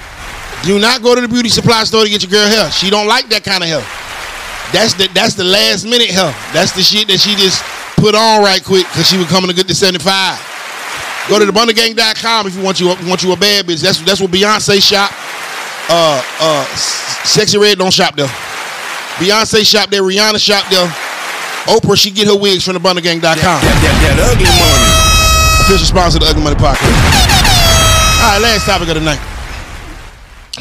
Do 0.64 0.78
not 0.78 1.03
go 1.03 1.14
to 1.14 1.20
the 1.20 1.28
beauty 1.28 1.49
supply 1.49 1.85
store 1.85 2.05
to 2.05 2.11
get 2.11 2.22
your 2.22 2.30
girl 2.30 2.49
hair. 2.49 2.70
She 2.70 2.91
don't 2.91 3.07
like 3.07 3.28
that 3.28 3.45
kind 3.45 3.62
of 3.62 3.68
hair. 3.68 3.85
That's 4.75 4.93
the 4.99 5.07
that's 5.14 5.35
the 5.39 5.47
last 5.47 5.87
minute 5.87 6.11
hair. 6.11 6.35
That's 6.51 6.75
the 6.75 6.83
shit 6.83 7.07
that 7.07 7.22
she 7.22 7.39
just 7.39 7.62
put 7.95 8.18
on 8.18 8.43
right 8.43 8.59
quick 8.59 8.83
because 8.91 9.07
she 9.07 9.14
was 9.16 9.31
coming 9.31 9.47
to 9.47 9.55
get 9.55 9.70
the 9.70 9.75
75. 9.75 10.03
Go 11.31 11.39
to 11.39 11.47
thebundlegang.com 11.47 12.51
if 12.51 12.59
you 12.59 12.62
want 12.62 12.81
you 12.83 12.89
want 13.07 13.22
you 13.22 13.31
a 13.31 13.37
bad 13.39 13.70
bitch. 13.70 13.81
That's 13.81 14.03
that's 14.03 14.20
what 14.20 14.35
Beyonce 14.35 14.83
shop. 14.83 15.14
Uh 15.87 16.18
uh 16.43 16.66
Sexyy 17.22 17.62
Red 17.62 17.79
don't 17.79 17.95
shop 17.95 18.16
there. 18.16 18.27
Beyonce 19.22 19.62
shop 19.62 19.91
there, 19.91 20.03
Rihanna 20.03 20.43
shop 20.43 20.66
there. 20.66 20.91
Oprah, 21.70 21.97
she 21.97 22.11
get 22.11 22.27
her 22.27 22.37
wigs 22.37 22.64
from 22.64 22.75
thebundlegang.com. 22.75 23.22
That, 23.22 23.62
that, 23.62 23.97
that 24.03 24.18
ugly 24.27 24.51
money. 24.59 24.91
Official 25.62 25.87
sponsor 25.87 26.18
of 26.18 26.25
the 26.25 26.31
Ugly 26.31 26.43
Money 26.43 26.57
Podcast. 26.57 26.83
All 28.20 28.35
right, 28.35 28.43
last 28.43 28.66
topic 28.66 28.89
of 28.89 28.97
the 28.97 29.01
night. 29.01 29.22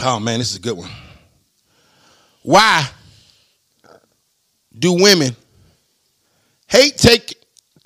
Oh 0.06 0.20
man, 0.20 0.38
this 0.38 0.52
is 0.52 0.58
a 0.58 0.62
good 0.62 0.78
one. 0.78 0.90
Why 2.44 2.88
do 4.84 4.92
women 4.92 5.34
hate 6.68 6.98
take, 6.98 7.36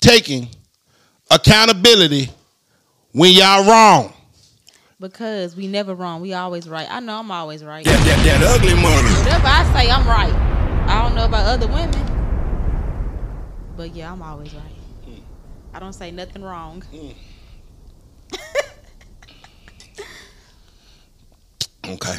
taking 0.00 0.48
accountability 1.30 2.28
when 3.12 3.32
y'all 3.32 3.64
wrong? 3.64 4.12
Because 4.98 5.54
we 5.54 5.68
never 5.68 5.94
wrong. 5.94 6.20
We 6.20 6.34
always 6.34 6.68
right. 6.68 6.88
I 6.90 6.98
know 6.98 7.20
I'm 7.20 7.30
always 7.30 7.62
right. 7.62 7.84
That, 7.84 8.04
that, 8.04 8.40
that 8.40 8.42
ugly 8.42 8.74
money. 8.74 9.08
Whatever 9.22 9.46
I 9.46 9.72
say, 9.72 9.88
I'm 9.88 10.08
right. 10.08 10.34
I 10.90 11.02
don't 11.04 11.14
know 11.14 11.26
about 11.26 11.46
other 11.46 11.68
women. 11.68 11.92
But 13.76 13.94
yeah, 13.94 14.10
I'm 14.10 14.20
always 14.20 14.52
right. 14.52 14.64
Mm. 15.08 15.20
I 15.72 15.78
don't 15.78 15.92
say 15.92 16.10
nothing 16.10 16.42
wrong. 16.42 16.82
Mm. 16.92 17.14
Okay. 21.88 22.18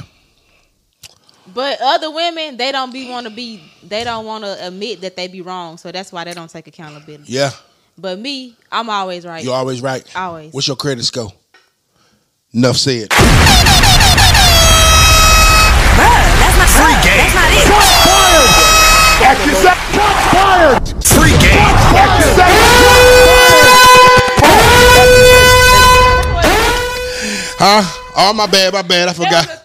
But 1.54 1.80
other 1.82 2.12
women, 2.12 2.58
they 2.58 2.72
don't 2.72 2.92
be 2.94 3.10
want 3.10 3.26
to 3.28 3.32
be. 3.32 3.62
They 3.84 4.04
don't 4.04 4.26
want 4.26 4.44
to 4.44 4.68
admit 4.68 5.02
that 5.02 5.16
they 5.16 5.28
be 5.28 5.42
wrong. 5.42 5.78
So 5.78 5.92
that's 5.92 6.12
why 6.12 6.24
they 6.24 6.34
don't 6.34 6.50
take 6.50 6.68
accountability. 6.68 7.32
Yeah, 7.32 7.52
But 7.98 8.20
me, 8.20 8.56
I'm 8.72 8.90
always 8.90 9.26
right. 9.26 9.44
you're 9.44 9.54
always 9.56 9.82
right. 9.82 10.04
Always. 10.16 10.54
What's 10.54 10.68
your 10.68 10.78
credit 10.78 11.04
score? 11.04 11.32
Enough 12.54 12.78
said. 12.78 13.10
Free 16.80 16.96
game. 17.04 17.30
Free 21.04 21.36
game. 21.38 22.70
Huh? 27.62 27.84
Oh 28.16 28.34
my 28.34 28.48
bad, 28.48 28.74
my 28.74 28.82
bad. 28.82 29.10
I 29.10 29.14
forgot. 29.14 29.59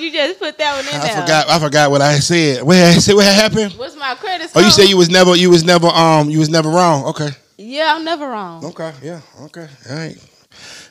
You 0.00 0.10
just 0.10 0.38
put 0.38 0.56
that 0.58 0.76
one 0.76 0.86
in 0.94 1.00
I 1.00 1.06
there. 1.06 1.20
forgot. 1.22 1.48
I 1.50 1.58
forgot 1.58 1.90
what 1.90 2.00
I 2.00 2.18
said. 2.18 2.62
What 2.62 2.76
I 2.76 2.92
said? 2.94 3.14
What 3.14 3.26
happened? 3.26 3.72
What's 3.74 3.96
my 3.96 4.14
credit 4.14 4.48
score? 4.50 4.62
Oh, 4.62 4.64
you 4.64 4.70
said 4.70 4.88
you 4.88 4.96
was 4.96 5.10
never, 5.10 5.36
you 5.36 5.50
was 5.50 5.62
never, 5.64 5.88
um, 5.88 6.30
you 6.30 6.38
was 6.38 6.48
never 6.48 6.70
wrong. 6.70 7.04
Okay. 7.06 7.28
Yeah, 7.58 7.94
I'm 7.94 8.04
never 8.04 8.26
wrong. 8.28 8.64
Okay. 8.64 8.92
Yeah. 9.02 9.20
Okay. 9.42 9.68
All 9.90 9.96
right. 9.96 10.16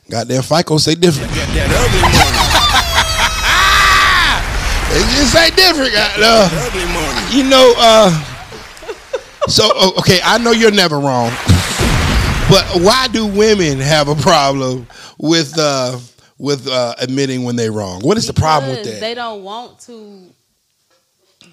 Goddamn 0.10 0.44
FICO 0.44 0.78
say 0.78 0.96
different. 0.96 1.30
That, 1.32 1.48
that 1.54 1.70
ugly 1.70 2.02
money. 2.02 2.50
It 4.92 5.06
just 5.18 5.32
say 5.34 5.50
different. 5.52 5.94
Uh, 5.96 6.50
Ugly 6.52 6.86
money. 6.86 7.38
you 7.38 7.44
know, 7.48 7.74
uh, 7.78 8.10
so 9.48 9.64
oh, 9.76 9.94
okay, 10.00 10.20
I 10.24 10.40
know 10.40 10.50
you're 10.52 10.72
never 10.72 10.98
wrong, 10.98 11.30
but 12.50 12.66
why 12.82 13.08
do 13.12 13.28
women 13.28 13.78
have 13.80 14.08
a 14.08 14.16
problem 14.16 14.88
with 15.20 15.54
uh, 15.60 16.00
with 16.40 16.68
uh, 16.68 16.96
admitting 16.98 17.44
when 17.44 17.56
they're 17.56 17.72
wrong? 17.72 18.02
What 18.02 18.18
is 18.18 18.26
the 18.26 18.34
problem 18.34 18.72
with 18.72 18.84
that? 18.86 19.00
They 19.00 19.14
don't 19.14 19.44
want 19.44 19.80
to 19.82 20.24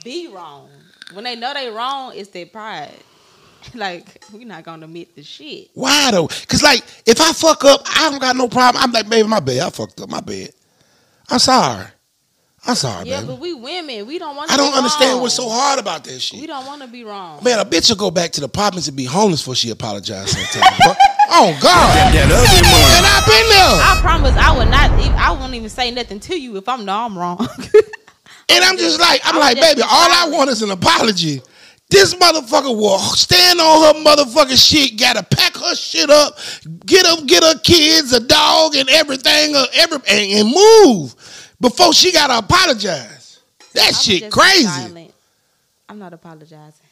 be 0.03 0.29
wrong. 0.29 0.71
When 1.13 1.25
they 1.25 1.37
know 1.37 1.53
they 1.53 1.69
wrong, 1.69 2.13
it's 2.15 2.31
their 2.31 2.47
pride. 2.47 2.95
like 3.75 4.23
we're 4.33 4.47
not 4.47 4.65
gonna 4.65 4.87
admit 4.87 5.15
the 5.15 5.23
shit. 5.23 5.71
Why 5.75 6.11
though? 6.11 6.29
Cause 6.29 6.63
like 6.63 6.83
if 7.05 7.21
I 7.21 7.33
fuck 7.33 7.65
up, 7.65 7.83
I 7.85 8.11
don't 8.11 8.21
got 8.21 8.37
no 8.37 8.49
problem. 8.49 8.83
I'm 8.83 8.93
like, 8.93 9.09
baby, 9.09 9.29
my 9.29 9.41
bad. 9.41 9.61
I 9.61 9.71
fucked 9.71 10.01
up. 10.01 10.09
My 10.09 10.21
bad. 10.21 10.51
I'm 11.29 11.39
sorry. 11.39 11.87
I'm 12.65 12.75
sorry, 12.75 13.05
baby. 13.05 13.11
Yeah, 13.11 13.21
baby. 13.21 13.29
but 13.29 13.41
we 13.41 13.55
women, 13.55 14.07
we 14.07 14.19
don't 14.19 14.37
want. 14.37 14.51
I 14.51 14.57
don't 14.57 14.75
understand 14.75 15.21
what's 15.21 15.35
so 15.35 15.49
hard 15.49 15.79
about 15.79 16.05
that 16.05 16.21
shit. 16.21 16.41
We 16.41 16.47
don't 16.47 16.67
want 16.67 16.83
to 16.83 16.89
be 16.89 17.05
wrong. 17.05 17.43
Man, 17.43 17.59
a 17.59 17.65
bitch 17.65 17.89
will 17.89 17.97
go 17.97 18.11
back 18.11 18.33
to 18.33 18.41
the 18.41 18.47
apartments 18.47 18.89
and 18.89 18.97
be 18.97 19.05
homeless 19.05 19.43
before 19.43 19.55
she 19.55 19.71
apologized 19.71 20.31
sometimes. 20.31 20.97
bro. 21.29 21.37
oh 21.39 21.59
God. 21.61 22.13
That 22.15 22.29
ugly. 22.31 22.97
And 22.97 23.07
I've 23.07 23.27
been 23.27 23.49
there. 23.51 23.77
I 23.83 23.99
promise, 24.01 24.35
I 24.37 24.57
would 24.57 24.69
not. 24.71 24.91
I 25.19 25.33
won't 25.33 25.55
even 25.55 25.69
say 25.69 25.91
nothing 25.91 26.21
to 26.21 26.41
you 26.41 26.57
if 26.57 26.69
I'm 26.69 26.85
no, 26.85 26.93
I'm 27.05 27.19
wrong. 27.19 27.47
And 28.49 28.63
I'm 28.65 28.77
just 28.77 29.01
like, 29.01 29.21
I'm 29.25 29.37
I 29.37 29.39
like, 29.39 29.61
baby, 29.61 29.83
all 29.83 29.89
I 29.91 30.29
want 30.31 30.51
is 30.51 30.63
an 30.63 30.71
apology. 30.71 31.43
This 31.91 32.15
motherfucker 32.15 32.75
will 32.77 32.99
stand 33.01 33.61
on 33.61 33.95
her 33.95 34.01
motherfucking 34.05 34.57
shit, 34.71 34.99
gotta 34.99 35.25
pack 35.25 35.57
her 35.57 35.75
shit 35.75 36.09
up, 36.11 36.39
get 36.85 37.05
up, 37.07 37.27
get 37.27 37.43
her 37.43 37.59
kids, 37.59 38.13
a 38.13 38.21
dog, 38.21 38.77
and 38.77 38.89
everything, 38.89 39.55
uh, 39.57 39.67
every 39.75 39.99
and, 40.09 40.33
and 40.33 40.49
move 40.55 41.15
before 41.61 41.93
she 41.93 42.13
gotta 42.13 42.39
apologize. 42.39 43.41
That 43.75 43.89
I'm 43.89 43.95
shit 43.95 44.31
crazy. 44.31 44.65
silent. 44.65 45.15
I'm 45.89 45.99
not 45.99 46.13
apologizing. 46.13 46.86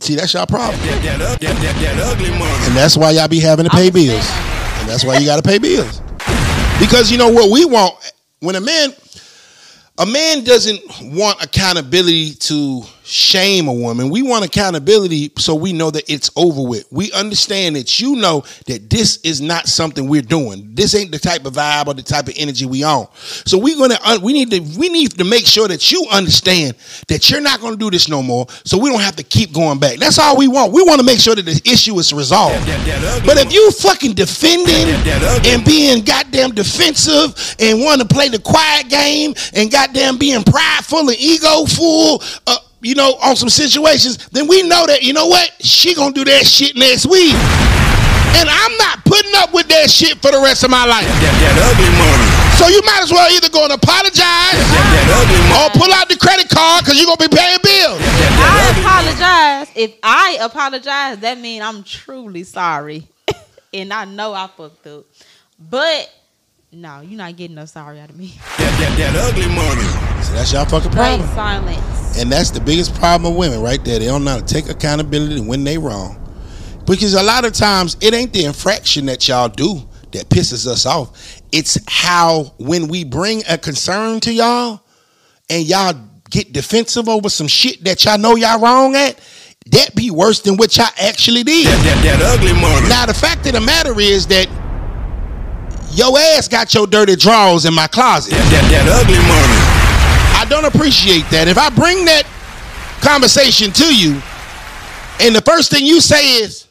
See, 0.00 0.14
that's 0.14 0.32
your 0.32 0.46
problem. 0.46 0.80
That, 0.80 1.02
that, 1.02 1.20
ug- 1.20 1.38
that, 1.40 1.56
that, 1.56 1.96
that 1.96 2.12
ugly 2.12 2.30
money. 2.30 2.66
And 2.66 2.76
that's 2.76 2.96
why 2.96 3.10
y'all 3.10 3.28
be 3.28 3.38
having 3.40 3.66
to 3.66 3.70
pay 3.70 3.90
bills. 3.90 4.28
And 4.80 4.88
that's 4.88 5.04
why 5.04 5.18
you 5.18 5.26
gotta 5.26 5.42
pay 5.42 5.58
bills. 5.58 6.00
Because 6.80 7.12
you 7.12 7.18
know 7.18 7.28
what 7.30 7.50
we 7.50 7.64
want 7.66 7.94
when 8.40 8.56
a 8.56 8.60
man 8.60 8.94
a 9.98 10.06
man 10.06 10.42
doesn't 10.44 10.80
want 11.14 11.42
accountability 11.44 12.32
to 12.32 12.82
shame 13.04 13.68
a 13.68 13.72
woman. 13.72 14.10
We 14.10 14.22
want 14.22 14.44
accountability 14.44 15.32
so 15.38 15.54
we 15.54 15.72
know 15.72 15.90
that 15.90 16.10
it's 16.12 16.30
over 16.36 16.62
with. 16.62 16.86
We 16.90 17.12
understand 17.12 17.76
that 17.76 17.98
you 18.00 18.16
know 18.16 18.44
that 18.66 18.88
this 18.90 19.18
is 19.18 19.40
not 19.40 19.66
something 19.68 20.08
we're 20.08 20.22
doing. 20.22 20.70
This 20.74 20.94
ain't 20.94 21.10
the 21.10 21.18
type 21.18 21.44
of 21.46 21.54
vibe 21.54 21.86
or 21.88 21.94
the 21.94 22.02
type 22.02 22.28
of 22.28 22.34
energy 22.36 22.66
we 22.66 22.84
on. 22.84 23.08
So 23.46 23.58
we're 23.58 23.76
gonna 23.76 23.98
we 24.22 24.32
need 24.32 24.50
to 24.50 24.60
we 24.78 24.88
need 24.88 25.12
to 25.18 25.24
make 25.24 25.46
sure 25.46 25.68
that 25.68 25.90
you 25.90 26.06
understand 26.10 26.74
that 27.08 27.30
you're 27.30 27.40
not 27.40 27.60
gonna 27.60 27.76
do 27.76 27.90
this 27.90 28.08
no 28.08 28.22
more. 28.22 28.46
So 28.64 28.78
we 28.78 28.90
don't 28.90 29.00
have 29.00 29.16
to 29.16 29.24
keep 29.24 29.52
going 29.52 29.78
back. 29.78 29.98
That's 29.98 30.18
all 30.18 30.36
we 30.36 30.48
want. 30.48 30.72
We 30.72 30.82
want 30.82 31.00
to 31.00 31.06
make 31.06 31.18
sure 31.20 31.34
that 31.34 31.44
the 31.44 31.60
issue 31.64 31.98
is 31.98 32.12
resolved. 32.12 32.66
That, 32.66 32.86
that 32.86 33.16
ugly 33.16 33.26
But 33.26 33.38
if 33.38 33.52
you 33.52 33.70
fucking 33.72 34.14
defending 34.14 34.66
That- 34.66 35.04
that 35.04 35.46
and 35.46 35.64
being 35.64 36.02
goddamn 36.04 36.52
defensive 36.52 37.56
and 37.58 37.80
want 37.80 38.00
to 38.00 38.06
play 38.06 38.28
the 38.28 38.38
quiet 38.38 38.88
game 38.88 39.34
and 39.54 39.70
goddamn 39.70 40.18
being 40.18 40.42
prideful 40.44 41.08
and 41.08 41.18
ego 41.18 41.64
full, 41.66 42.22
uh, 42.46 42.56
you 42.82 42.94
know, 42.94 43.14
on 43.22 43.36
some 43.36 43.48
situations, 43.48 44.28
then 44.28 44.46
we 44.48 44.62
know 44.62 44.86
that 44.86 45.02
you 45.02 45.12
know 45.12 45.26
what 45.26 45.50
she 45.60 45.94
gonna 45.94 46.12
do 46.14 46.24
that 46.24 46.46
shit 46.46 46.76
next 46.76 47.06
week, 47.06 47.34
and 48.38 48.48
I'm 48.48 48.74
not 48.78 49.04
putting 49.04 49.32
up 49.36 49.52
with 49.52 49.68
that 49.68 49.90
shit 49.90 50.18
for 50.18 50.30
the 50.30 50.40
rest 50.40 50.64
of 50.64 50.70
my 50.70 50.86
life. 50.86 51.04
That, 51.04 51.34
that 51.42 51.56
ugly 51.60 51.90
money. 51.98 52.28
So 52.60 52.68
you 52.68 52.82
might 52.84 53.00
as 53.02 53.10
well 53.10 53.24
either 53.32 53.48
go 53.48 53.64
and 53.64 53.72
apologize 53.72 54.20
That, 54.20 54.84
that 54.92 55.08
ugly 55.16 55.40
money. 55.48 55.64
or 55.64 55.68
pull 55.80 55.92
out 55.94 56.08
the 56.08 56.16
credit 56.16 56.48
card 56.48 56.84
because 56.84 56.98
you're 57.00 57.06
gonna 57.08 57.28
be 57.28 57.34
paying 57.34 57.58
bills. 57.62 57.98
That, 58.00 58.32
I 58.36 58.48
that 58.48 58.68
ugly 58.70 58.82
apologize. 58.84 59.68
If 59.76 59.92
I 60.02 60.38
apologize, 60.40 61.18
that 61.20 61.38
means 61.38 61.64
I'm 61.64 61.82
truly 61.82 62.44
sorry, 62.44 63.08
and 63.74 63.92
I 63.92 64.04
know 64.04 64.32
I 64.34 64.46
fucked 64.48 64.86
up. 64.86 65.04
But 65.58 66.08
no, 66.72 67.00
you're 67.00 67.18
not 67.18 67.36
getting 67.36 67.56
no 67.56 67.64
sorry 67.64 67.98
out 68.00 68.10
of 68.10 68.16
me. 68.16 68.34
That, 68.60 68.96
that, 68.96 69.12
that 69.12 69.28
ugly 69.28 69.48
money. 69.48 70.24
So 70.24 70.32
that's 70.34 70.52
y'all 70.52 70.64
fucking 70.64 70.92
Straight 70.92 71.18
problem. 71.20 71.28
silence. 71.34 72.18
And 72.18 72.30
that's 72.30 72.50
the 72.50 72.60
biggest 72.60 72.94
problem 72.94 73.32
of 73.32 73.38
women 73.38 73.60
right 73.60 73.84
there. 73.84 73.98
They 73.98 74.06
don't 74.06 74.24
know 74.24 74.32
how 74.32 74.38
to 74.38 74.44
take 74.44 74.68
accountability 74.68 75.40
when 75.40 75.64
they 75.64 75.76
wrong. 75.78 76.16
Because 76.86 77.14
a 77.14 77.22
lot 77.22 77.44
of 77.44 77.52
times 77.52 77.96
it 78.00 78.14
ain't 78.14 78.32
the 78.32 78.44
infraction 78.44 79.06
that 79.06 79.26
y'all 79.28 79.48
do 79.48 79.86
that 80.12 80.28
pisses 80.28 80.66
us 80.66 80.86
off. 80.86 81.40
It's 81.52 81.78
how 81.88 82.54
when 82.58 82.88
we 82.88 83.04
bring 83.04 83.42
a 83.48 83.58
concern 83.58 84.20
to 84.20 84.32
y'all 84.32 84.80
and 85.48 85.64
y'all 85.64 85.94
get 86.30 86.52
defensive 86.52 87.08
over 87.08 87.28
some 87.28 87.48
shit 87.48 87.82
that 87.84 88.04
y'all 88.04 88.18
know 88.18 88.36
y'all 88.36 88.60
wrong 88.60 88.94
at, 88.94 89.18
that 89.66 89.94
be 89.94 90.10
worse 90.10 90.40
than 90.40 90.56
what 90.56 90.76
y'all 90.76 90.86
actually 91.00 91.42
did. 91.42 91.66
That, 91.66 92.02
that, 92.02 92.18
that 92.18 92.38
ugly 92.38 92.52
money. 92.52 92.88
Now 92.88 93.06
the 93.06 93.14
fact 93.14 93.46
of 93.46 93.52
the 93.52 93.60
matter 93.60 93.98
is 94.00 94.26
that 94.28 94.48
your 95.92 96.16
ass 96.18 96.48
got 96.48 96.72
your 96.74 96.86
dirty 96.86 97.16
drawers 97.16 97.64
in 97.64 97.74
my 97.74 97.86
closet. 97.86 98.30
That, 98.30 98.46
that, 98.50 98.64
that 98.70 98.86
ugly 98.88 99.18
money. 99.26 99.60
I 100.38 100.46
don't 100.48 100.64
appreciate 100.64 101.28
that. 101.30 101.48
If 101.48 101.58
I 101.58 101.68
bring 101.70 102.04
that 102.06 102.24
conversation 103.02 103.72
to 103.72 103.88
you, 103.94 104.22
and 105.20 105.34
the 105.34 105.42
first 105.44 105.70
thing 105.70 105.84
you 105.84 106.00
say 106.00 106.40
is, 106.40 106.66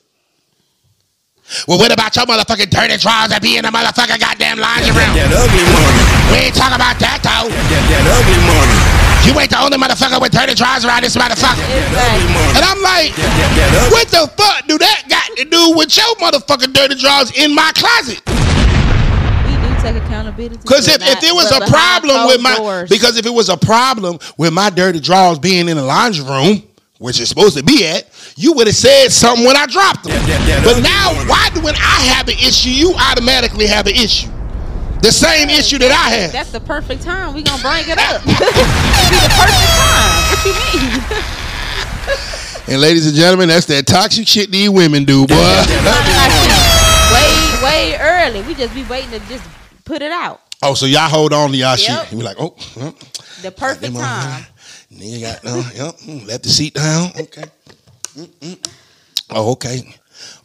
well, 1.67 1.77
what 1.81 1.91
about 1.91 2.15
your 2.15 2.25
motherfucking 2.29 2.69
dirty 2.69 2.97
drawers 3.01 3.33
that 3.33 3.41
be 3.41 3.57
in 3.57 3.65
the 3.65 3.73
motherfucking 3.73 4.21
goddamn 4.21 4.61
laundry 4.61 4.93
room? 4.93 5.17
That 5.17 5.33
ugly 5.33 5.65
money. 5.65 6.03
We 6.29 6.37
ain't 6.45 6.53
talking 6.53 6.77
about 6.77 7.01
that 7.01 7.25
though. 7.25 7.49
That, 7.49 7.83
that 7.89 8.05
ugly 8.05 8.37
money. 8.45 8.77
You 9.25 9.33
ain't 9.35 9.49
the 9.49 9.57
only 9.59 9.77
motherfucker 9.77 10.21
with 10.21 10.31
dirty 10.31 10.53
drawers 10.53 10.85
around 10.85 11.03
this 11.03 11.17
motherfucker. 11.17 11.57
Money. 11.57 12.53
And 12.53 12.63
I'm 12.63 12.81
like, 12.85 13.17
That, 13.17 13.33
that, 13.33 13.69
that 13.73 13.89
what 13.89 14.07
the 14.13 14.29
fuck 14.37 14.65
do 14.69 14.77
that 14.77 15.09
got 15.09 15.25
to 15.37 15.43
do 15.45 15.73
with 15.75 15.89
your 15.97 16.09
motherfucking 16.21 16.71
dirty 16.73 16.95
drawers 16.95 17.33
in 17.33 17.53
my 17.53 17.73
closet? 17.73 18.21
We 19.83 19.89
do 19.91 19.93
take 19.93 20.03
accountability. 20.03 20.57
Because 20.57 20.87
if, 20.87 21.01
if 21.01 21.23
it 21.23 21.33
was 21.33 21.51
a 21.51 21.59
problem 21.61 22.27
with 22.27 22.41
my 22.41 22.55
doors. 22.57 22.89
because 22.89 23.17
if 23.17 23.25
it 23.25 23.33
was 23.33 23.49
a 23.49 23.57
problem 23.57 24.19
with 24.37 24.53
my 24.53 24.69
dirty 24.69 24.99
drawers 24.99 25.39
being 25.39 25.67
in 25.69 25.77
the 25.77 25.83
laundry 25.83 26.23
room, 26.25 26.61
which 26.97 27.19
it's 27.19 27.29
supposed 27.29 27.57
to 27.57 27.63
be 27.63 27.85
at, 27.87 28.07
you 28.35 28.53
would 28.53 28.67
have 28.67 28.75
said 28.75 29.09
something 29.09 29.45
when 29.45 29.55
I 29.55 29.65
dropped 29.65 30.03
them. 30.03 30.11
That- 30.13 30.27
that- 30.27 30.45
that 30.45 30.63
but 30.63 30.81
now, 30.83 31.13
why 31.29 31.49
do 31.53 31.61
when 31.61 31.75
I 31.75 32.01
have 32.13 32.27
an 32.27 32.35
issue, 32.35 32.69
you 32.69 32.93
automatically 32.95 33.65
have 33.67 33.87
an 33.87 33.95
issue? 33.95 34.27
The 35.01 35.11
same 35.13 35.49
issue 35.49 35.77
that 35.77 35.91
I 35.91 36.09
have. 36.15 36.31
That's 36.33 36.51
the 36.51 36.59
perfect 36.59 37.03
time. 37.03 37.33
We 37.33 37.41
gonna 37.41 37.61
bring 37.61 37.87
it 37.87 37.97
up. 37.97 38.21
It'd 38.27 38.27
be 38.27 38.33
the 39.15 39.29
perfect 39.31 39.71
time. 39.79 40.11
What 40.27 40.45
you 40.45 40.53
mean? 40.81 40.91
And 42.67 42.81
ladies 42.81 43.07
and 43.07 43.15
gentlemen, 43.15 43.47
that's 43.47 43.65
that 43.67 43.87
toxic 43.87 44.27
shit 44.27 44.51
these 44.51 44.69
women 44.69 45.03
do, 45.03 45.25
boy. 45.25 45.35
way, 45.35 45.65
way 47.63 47.97
early. 47.99 48.41
We 48.43 48.53
just 48.53 48.75
be 48.75 48.83
waiting 48.83 49.09
to 49.09 49.19
just 49.27 49.43
put 49.89 50.03
it 50.03 50.11
out. 50.11 50.39
oh, 50.61 50.75
so 50.75 50.85
y'all 50.85 51.09
hold 51.09 51.33
on 51.33 51.49
to 51.49 51.57
y'all 51.57 51.75
Yep. 51.75 52.07
shit. 52.07 52.11
Be 52.11 52.23
like, 52.23 52.37
oh, 52.39 52.53
The 53.41 53.51
perfect 53.51 53.95
time. 53.95 54.45
Nigga 54.93 55.21
got 55.21 55.45
uh, 55.45 55.63
yep, 55.75 55.95
mm, 56.05 56.27
let 56.27 56.43
the 56.43 56.49
seat 56.49 56.73
down. 56.75 57.11
Okay. 57.19 57.43
Mm-mm. 58.15 58.57
Oh, 59.31 59.51
okay. 59.53 59.81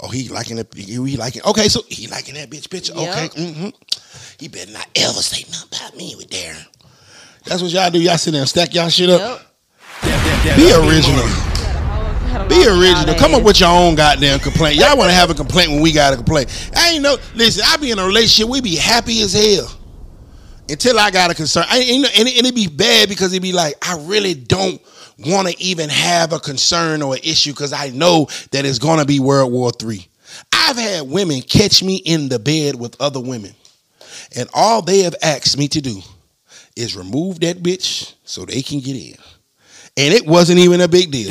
Oh, 0.01 0.09
he 0.09 0.29
liking 0.29 0.59
it. 0.59 0.73
He 0.75 1.17
liking. 1.17 1.43
Okay, 1.47 1.69
so 1.69 1.81
he 1.89 2.07
liking 2.09 2.35
that 2.35 2.49
bitch 2.51 2.71
picture. 2.71 2.93
Yep. 2.95 3.09
Okay, 3.09 3.29
mm-hmm. 3.43 3.69
He 4.39 4.49
better 4.49 4.71
not 4.73 4.87
ever 4.97 5.21
say 5.23 5.45
nothing 5.51 5.79
about 5.79 5.97
me 5.97 6.15
with 6.17 6.29
Darren. 6.31 6.67
That's 7.45 7.63
what 7.63 7.71
y'all 7.73 7.91
do. 7.91 8.01
Y'all 8.01 8.17
sit 8.19 8.33
there 8.33 8.41
and 8.41 8.49
stack 8.49 8.73
y'all 8.75 8.89
shit 8.89 9.11
up. 9.11 9.41
Yep. 10.05 10.57
Be 10.57 10.73
original. 10.73 11.64
Be 12.49 12.67
original. 12.67 13.15
Come 13.15 13.35
up 13.35 13.45
with 13.45 13.61
your 13.61 13.69
own 13.69 13.95
goddamn 13.95 14.41
complaint. 14.41 14.77
Y'all 14.77 14.97
want 14.97 15.09
to 15.11 15.15
have 15.15 15.31
a 15.31 15.35
complaint 15.35 15.71
when 15.71 15.81
we 15.81 15.93
got 15.93 16.13
a 16.13 16.17
complaint. 16.17 16.51
I 16.75 16.91
ain't 16.91 17.03
no. 17.03 17.17
Listen, 17.35 17.65
I 17.67 17.77
be 17.77 17.93
in 17.93 17.99
a 17.99 18.05
relationship. 18.05 18.51
We 18.51 18.61
be 18.61 18.75
happy 18.75 19.23
as 19.23 19.33
hell 19.33 19.71
until 20.69 20.99
I 20.99 21.11
got 21.11 21.31
a 21.31 21.35
concern. 21.35 21.65
I 21.69 21.79
ain't, 21.79 22.19
and 22.19 22.29
it 22.29 22.55
be 22.55 22.67
bad 22.67 23.09
because 23.09 23.33
it 23.33 23.41
be 23.41 23.53
like 23.53 23.75
I 23.87 23.97
really 24.01 24.35
don't 24.35 24.81
want 25.19 25.49
to 25.49 25.61
even 25.63 25.89
have 25.91 26.33
a 26.33 26.41
concern 26.41 27.03
or 27.03 27.15
an 27.15 27.21
issue 27.23 27.53
because 27.53 27.73
I 27.73 27.91
know 27.91 28.27
that 28.51 28.65
it's 28.65 28.79
gonna 28.79 29.05
be 29.05 29.21
World 29.21 29.53
War 29.53 29.71
Three. 29.71 30.09
I've 30.53 30.77
had 30.77 31.09
women 31.09 31.41
catch 31.41 31.83
me 31.83 31.97
in 31.97 32.29
the 32.29 32.39
bed 32.41 32.75
with 32.75 33.01
other 33.01 33.21
women, 33.21 33.55
and 34.35 34.49
all 34.53 34.83
they 34.83 35.01
have 35.01 35.15
asked 35.23 35.57
me 35.57 35.69
to 35.69 35.81
do 35.81 36.01
is 36.75 36.97
remove 36.97 37.41
that 37.41 37.63
bitch 37.63 38.15
so 38.25 38.45
they 38.45 38.63
can 38.63 38.81
get 38.81 38.97
in. 38.97 39.17
And 39.97 40.13
it 40.13 40.27
wasn't 40.27 40.59
even 40.59 40.81
a 40.81 40.89
big 40.89 41.13
deal. 41.13 41.31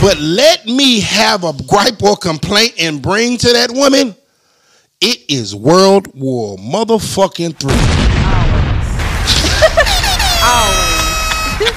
But 0.00 0.18
let 0.18 0.64
me 0.66 1.00
have 1.00 1.44
a 1.44 1.52
gripe 1.68 2.02
or 2.02 2.16
complaint 2.16 2.74
and 2.78 3.02
bring 3.02 3.36
to 3.36 3.52
that 3.52 3.70
woman. 3.70 4.14
It 5.00 5.30
is 5.30 5.54
World 5.54 6.06
War 6.14 6.56
motherfucking 6.56 7.58
three. 7.58 7.72
Always. 10.42 10.92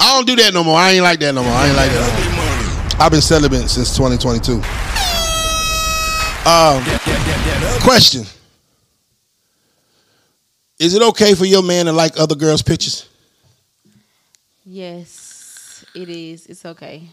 I 0.00 0.12
don't 0.14 0.26
do 0.26 0.34
that 0.36 0.52
no 0.52 0.64
more. 0.64 0.76
I 0.76 0.90
ain't 0.92 1.02
like 1.04 1.20
that 1.20 1.34
no 1.34 1.42
more. 1.44 1.52
I 1.52 1.68
ain't 1.68 1.76
like 1.76 1.90
that. 1.90 2.24
No 2.26 2.36
more. 2.36 3.00
I've 3.00 3.12
been 3.12 3.20
celibate 3.20 3.70
since 3.70 3.96
2022. 3.96 4.54
Um, 6.44 6.82
question: 7.82 8.24
Is 10.78 10.94
it 10.94 11.02
okay 11.02 11.34
for 11.34 11.44
your 11.44 11.62
man 11.62 11.86
to 11.86 11.92
like 11.92 12.18
other 12.18 12.34
girls' 12.34 12.62
pictures? 12.62 13.08
Yes, 14.64 15.84
it 15.94 16.08
is. 16.08 16.46
It's 16.46 16.64
okay. 16.64 17.08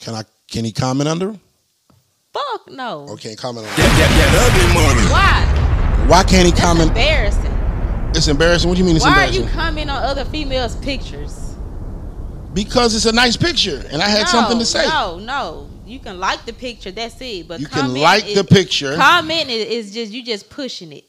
Can 0.00 0.14
I? 0.14 0.22
Can 0.48 0.64
he 0.64 0.72
comment 0.72 1.08
under? 1.08 1.30
'em? 1.30 1.40
Fuck 2.32 2.70
no. 2.70 3.06
Okay, 3.10 3.34
comment 3.34 3.66
Or 3.66 3.70
can't 3.74 3.92
comment 3.98 4.86
on? 4.86 4.96
Them? 4.96 5.10
Why? 5.10 6.06
Why 6.06 6.22
can't 6.22 6.46
he 6.46 6.52
That's 6.52 6.62
comment? 6.62 6.88
embarrassing. 6.88 8.10
It's 8.14 8.28
embarrassing. 8.28 8.68
What 8.68 8.76
do 8.76 8.80
you 8.80 8.86
mean 8.86 8.96
it's 8.96 9.04
embarrassing? 9.04 9.42
Why 9.42 9.48
are 9.48 9.50
embarrassing? 9.50 9.58
you 9.58 9.62
commenting 9.62 9.90
on 9.90 10.02
other 10.02 10.24
females' 10.24 10.76
pictures? 10.76 11.50
because 12.54 12.94
it's 12.94 13.06
a 13.06 13.12
nice 13.12 13.36
picture, 13.36 13.84
and 13.90 14.02
I 14.02 14.08
had 14.08 14.22
no, 14.22 14.26
something 14.26 14.58
to 14.58 14.66
say. 14.66 14.86
No, 14.86 15.18
no. 15.18 15.68
You 15.86 15.98
can 15.98 16.18
like 16.20 16.44
the 16.46 16.52
picture. 16.52 16.90
That's 16.90 17.20
it. 17.20 17.48
But 17.48 17.60
You 17.60 17.66
can 17.66 17.94
like 17.94 18.26
is, 18.26 18.34
the 18.34 18.44
picture. 18.44 18.96
Comment 18.96 19.48
is, 19.48 19.86
is 19.86 19.94
just 19.94 20.12
you 20.12 20.24
just 20.24 20.48
pushing 20.50 20.92
it. 20.92 21.04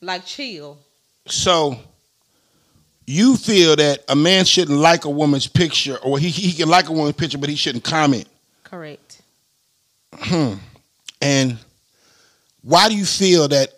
Like 0.00 0.26
chill. 0.26 0.78
So 1.26 1.78
you 3.06 3.36
feel 3.36 3.76
that 3.76 4.04
a 4.08 4.14
man 4.16 4.44
shouldn't 4.44 4.78
like 4.78 5.04
a 5.04 5.10
woman's 5.10 5.46
picture, 5.46 5.96
or 5.98 6.18
he, 6.18 6.28
he 6.28 6.52
can 6.52 6.68
like 6.68 6.88
a 6.88 6.92
woman's 6.92 7.16
picture, 7.16 7.38
but 7.38 7.48
he 7.48 7.56
shouldn't 7.56 7.84
comment. 7.84 8.26
Correct. 8.64 9.22
Hmm. 10.14 10.54
And 11.20 11.58
why 12.62 12.88
do 12.88 12.96
you 12.96 13.04
feel 13.04 13.48
that 13.48 13.72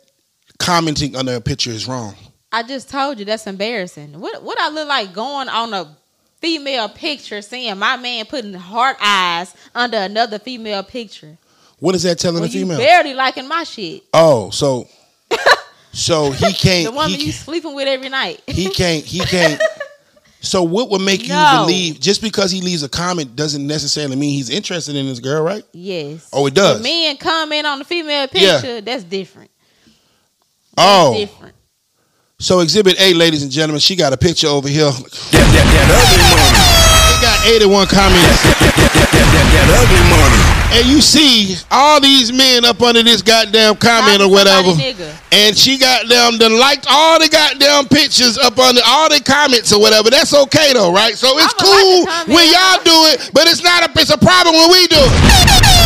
commenting 0.58 1.16
under 1.16 1.34
a 1.34 1.40
picture 1.40 1.70
is 1.70 1.86
wrong? 1.86 2.14
I 2.52 2.62
just 2.62 2.88
told 2.88 3.18
you 3.18 3.24
that's 3.24 3.46
embarrassing. 3.46 4.18
What 4.20 4.42
what 4.42 4.58
I 4.60 4.68
look 4.70 4.88
like 4.88 5.12
going 5.12 5.48
on 5.48 5.74
a 5.74 5.96
female 6.40 6.88
picture 6.88 7.40
seeing 7.42 7.76
my 7.78 7.96
man 7.96 8.26
putting 8.26 8.52
heart 8.54 8.96
eyes 9.00 9.54
under 9.74 9.96
another 9.96 10.38
female 10.38 10.82
picture. 10.82 11.36
What 11.80 11.94
is 11.94 12.02
that 12.04 12.18
telling 12.18 12.40
When 12.42 12.50
a 12.50 12.52
you 12.52 12.60
female? 12.60 12.78
barely 12.78 13.14
liking 13.14 13.48
my 13.48 13.64
shit. 13.64 14.02
oh, 14.12 14.50
so 14.50 14.86
so 15.94 16.30
he 16.32 16.52
can't. 16.66 16.84
The 16.86 16.92
woman 16.92 17.12
he, 17.18 17.26
you 17.26 17.32
sleeping 17.32 17.74
with 17.74 17.88
every 17.88 18.08
night. 18.10 18.42
he 18.46 18.68
can't. 18.68 19.04
He 19.04 19.20
can't. 19.20 19.60
So 20.44 20.62
what 20.62 20.90
would 20.90 21.00
make 21.00 21.22
you 21.22 21.30
No. 21.30 21.62
believe 21.62 21.98
just 22.00 22.20
because 22.20 22.50
he 22.50 22.60
leaves 22.60 22.82
a 22.82 22.88
comment 22.90 23.34
doesn't 23.34 23.66
necessarily 23.66 24.14
mean 24.14 24.34
he's 24.34 24.50
interested 24.50 24.94
in 24.94 25.06
this 25.06 25.18
girl, 25.18 25.42
right? 25.42 25.64
yes. 25.72 26.28
Oh, 26.34 26.44
it 26.44 26.52
does. 26.52 26.74
When 26.74 26.82
men 26.82 27.16
comment 27.16 27.66
on 27.66 27.78
the 27.78 27.84
female 27.86 28.28
Yeah. 28.30 28.60
picture, 28.60 28.80
that's 28.82 29.04
different. 29.04 29.50
That's 30.76 30.86
Oh, 30.86 31.14
different. 31.16 31.54
so 32.38 32.60
Exhibit 32.60 33.00
A, 33.00 33.14
ladies 33.14 33.42
and 33.42 33.50
gentlemen, 33.50 33.80
she 33.80 33.96
got 33.96 34.12
a 34.12 34.18
picture 34.18 34.48
over 34.48 34.68
here. 34.68 34.92
It 34.92 35.32
got 37.22 37.46
81 37.46 37.86
comments. 37.86 38.42
And 40.74 40.90
you 40.90 41.00
see 41.00 41.54
all 41.70 42.00
these 42.00 42.32
men 42.32 42.64
up 42.64 42.82
under 42.82 43.02
this 43.02 43.22
goddamn 43.22 43.76
comment 43.76 44.20
or 44.20 44.28
whatever. 44.28 44.74
Nigga. 44.74 45.14
And 45.30 45.56
she 45.56 45.78
got 45.78 46.08
them 46.08 46.38
done 46.38 46.58
liked 46.58 46.86
all 46.90 47.18
the 47.18 47.28
goddamn 47.28 47.86
pictures 47.86 48.38
up 48.38 48.58
under 48.58 48.82
all 48.84 49.08
the 49.08 49.22
comments 49.22 49.72
or 49.72 49.80
whatever. 49.80 50.10
That's 50.10 50.34
okay 50.34 50.72
though, 50.72 50.92
right? 50.92 51.14
So 51.14 51.38
it's 51.38 51.54
cool 51.54 52.04
like 52.06 52.26
when 52.26 52.46
y'all 52.50 52.82
do 52.82 52.98
it, 53.14 53.30
but 53.32 53.46
it's 53.46 53.62
not 53.62 53.86
a 53.86 53.90
it's 54.00 54.10
a 54.10 54.18
problem 54.18 54.54
when 54.54 54.70
we 54.70 54.86
do 54.90 54.98
it. 54.98 55.14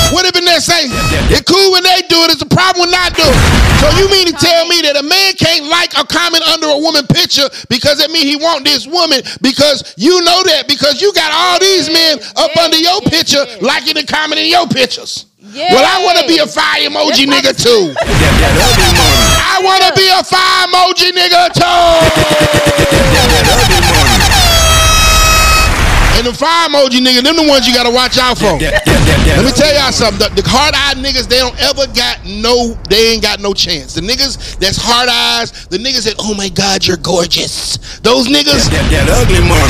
What 0.09 0.24
if 0.24 0.32
they 0.32 0.59
say 0.61 0.89
it's 1.28 1.45
cool 1.45 1.72
when 1.72 1.84
they 1.84 2.01
do 2.09 2.24
it, 2.24 2.32
it's 2.32 2.41
a 2.41 2.49
problem 2.49 2.89
when 2.89 2.95
I 2.97 3.12
do 3.12 3.22
it. 3.22 3.41
So 3.78 3.86
you 4.01 4.09
mean 4.09 4.26
to 4.26 4.36
tell 4.36 4.66
me 4.66 4.80
that 4.89 4.97
a 4.97 5.05
man 5.05 5.36
can't 5.36 5.68
like 5.68 5.93
a 5.95 6.05
comment 6.09 6.43
under 6.49 6.66
a 6.66 6.78
woman 6.80 7.07
picture 7.07 7.47
because 7.68 8.01
it 8.01 8.11
mean 8.11 8.26
he 8.26 8.34
want 8.34 8.64
this 8.64 8.89
woman 8.89 9.20
because 9.45 9.95
you 10.01 10.18
know 10.24 10.41
that 10.49 10.66
because 10.66 11.01
you 11.01 11.12
got 11.12 11.30
all 11.30 11.61
these 11.61 11.86
men 11.93 12.18
up 12.41 12.51
under 12.57 12.80
your 12.80 13.01
picture 13.07 13.45
liking 13.61 13.95
the 13.95 14.05
comment 14.09 14.41
in 14.41 14.49
your 14.49 14.66
pictures. 14.78 15.26
Yes. 15.38 15.72
Well, 15.74 15.84
I 15.84 16.02
want 16.04 16.18
to 16.18 16.26
be 16.32 16.38
a 16.38 16.46
fire 16.46 16.88
emoji 16.88 17.26
nigga 17.26 17.52
too. 17.56 17.94
I 17.98 19.60
want 19.62 19.82
to 19.82 19.92
be 19.98 20.08
a 20.08 20.22
fire 20.22 20.66
emoji 20.70 21.10
nigga 21.12 21.50
too. 21.52 21.58
And 26.18 26.26
the 26.26 26.34
fire 26.34 26.66
emoji 26.66 26.98
nigga, 26.98 27.22
them 27.22 27.38
the 27.38 27.46
ones 27.46 27.62
you 27.62 27.70
gotta 27.72 27.94
watch 27.94 28.18
out 28.18 28.38
for. 28.42 28.58
Let 28.58 29.46
me 29.46 29.54
tell 29.54 29.70
y'all 29.70 29.94
something. 29.94 30.18
The, 30.18 30.42
the 30.42 30.48
hard-eyed 30.48 30.98
niggas, 30.98 31.30
they 31.30 31.38
don't 31.38 31.54
ever 31.62 31.86
got 31.94 32.18
no, 32.26 32.74
they 32.90 33.14
ain't 33.14 33.22
got 33.22 33.38
no 33.38 33.54
chance. 33.54 33.94
The 33.94 34.02
niggas 34.02 34.58
that's 34.58 34.74
hard 34.74 35.06
eyes, 35.06 35.54
the 35.70 35.78
niggas 35.78 36.10
that, 36.10 36.18
oh 36.18 36.34
my 36.34 36.48
God, 36.50 36.82
you're 36.82 36.98
gorgeous. 36.98 37.78
Those 38.02 38.26
niggas, 38.26 38.66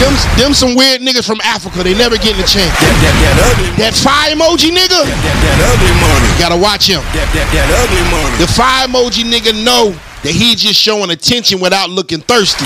them, 0.01 0.15
them 0.41 0.53
some 0.57 0.73
weird 0.73 1.05
niggas 1.05 1.29
from 1.29 1.37
Africa. 1.45 1.85
They 1.85 1.93
never 1.93 2.17
getting 2.17 2.41
a 2.41 2.49
chance. 2.49 2.73
That 3.77 3.93
fire 3.93 4.33
emoji 4.33 4.73
nigga, 4.73 5.05
you 5.05 6.37
gotta 6.41 6.57
watch 6.57 6.89
him. 6.89 7.05
The 8.41 8.49
fire 8.49 8.89
emoji 8.89 9.29
nigga 9.29 9.53
know 9.53 9.93
that 10.23 10.33
he 10.33 10.55
just 10.55 10.75
showing 10.81 11.11
attention 11.11 11.61
without 11.61 11.91
looking 11.91 12.21
thirsty. 12.21 12.65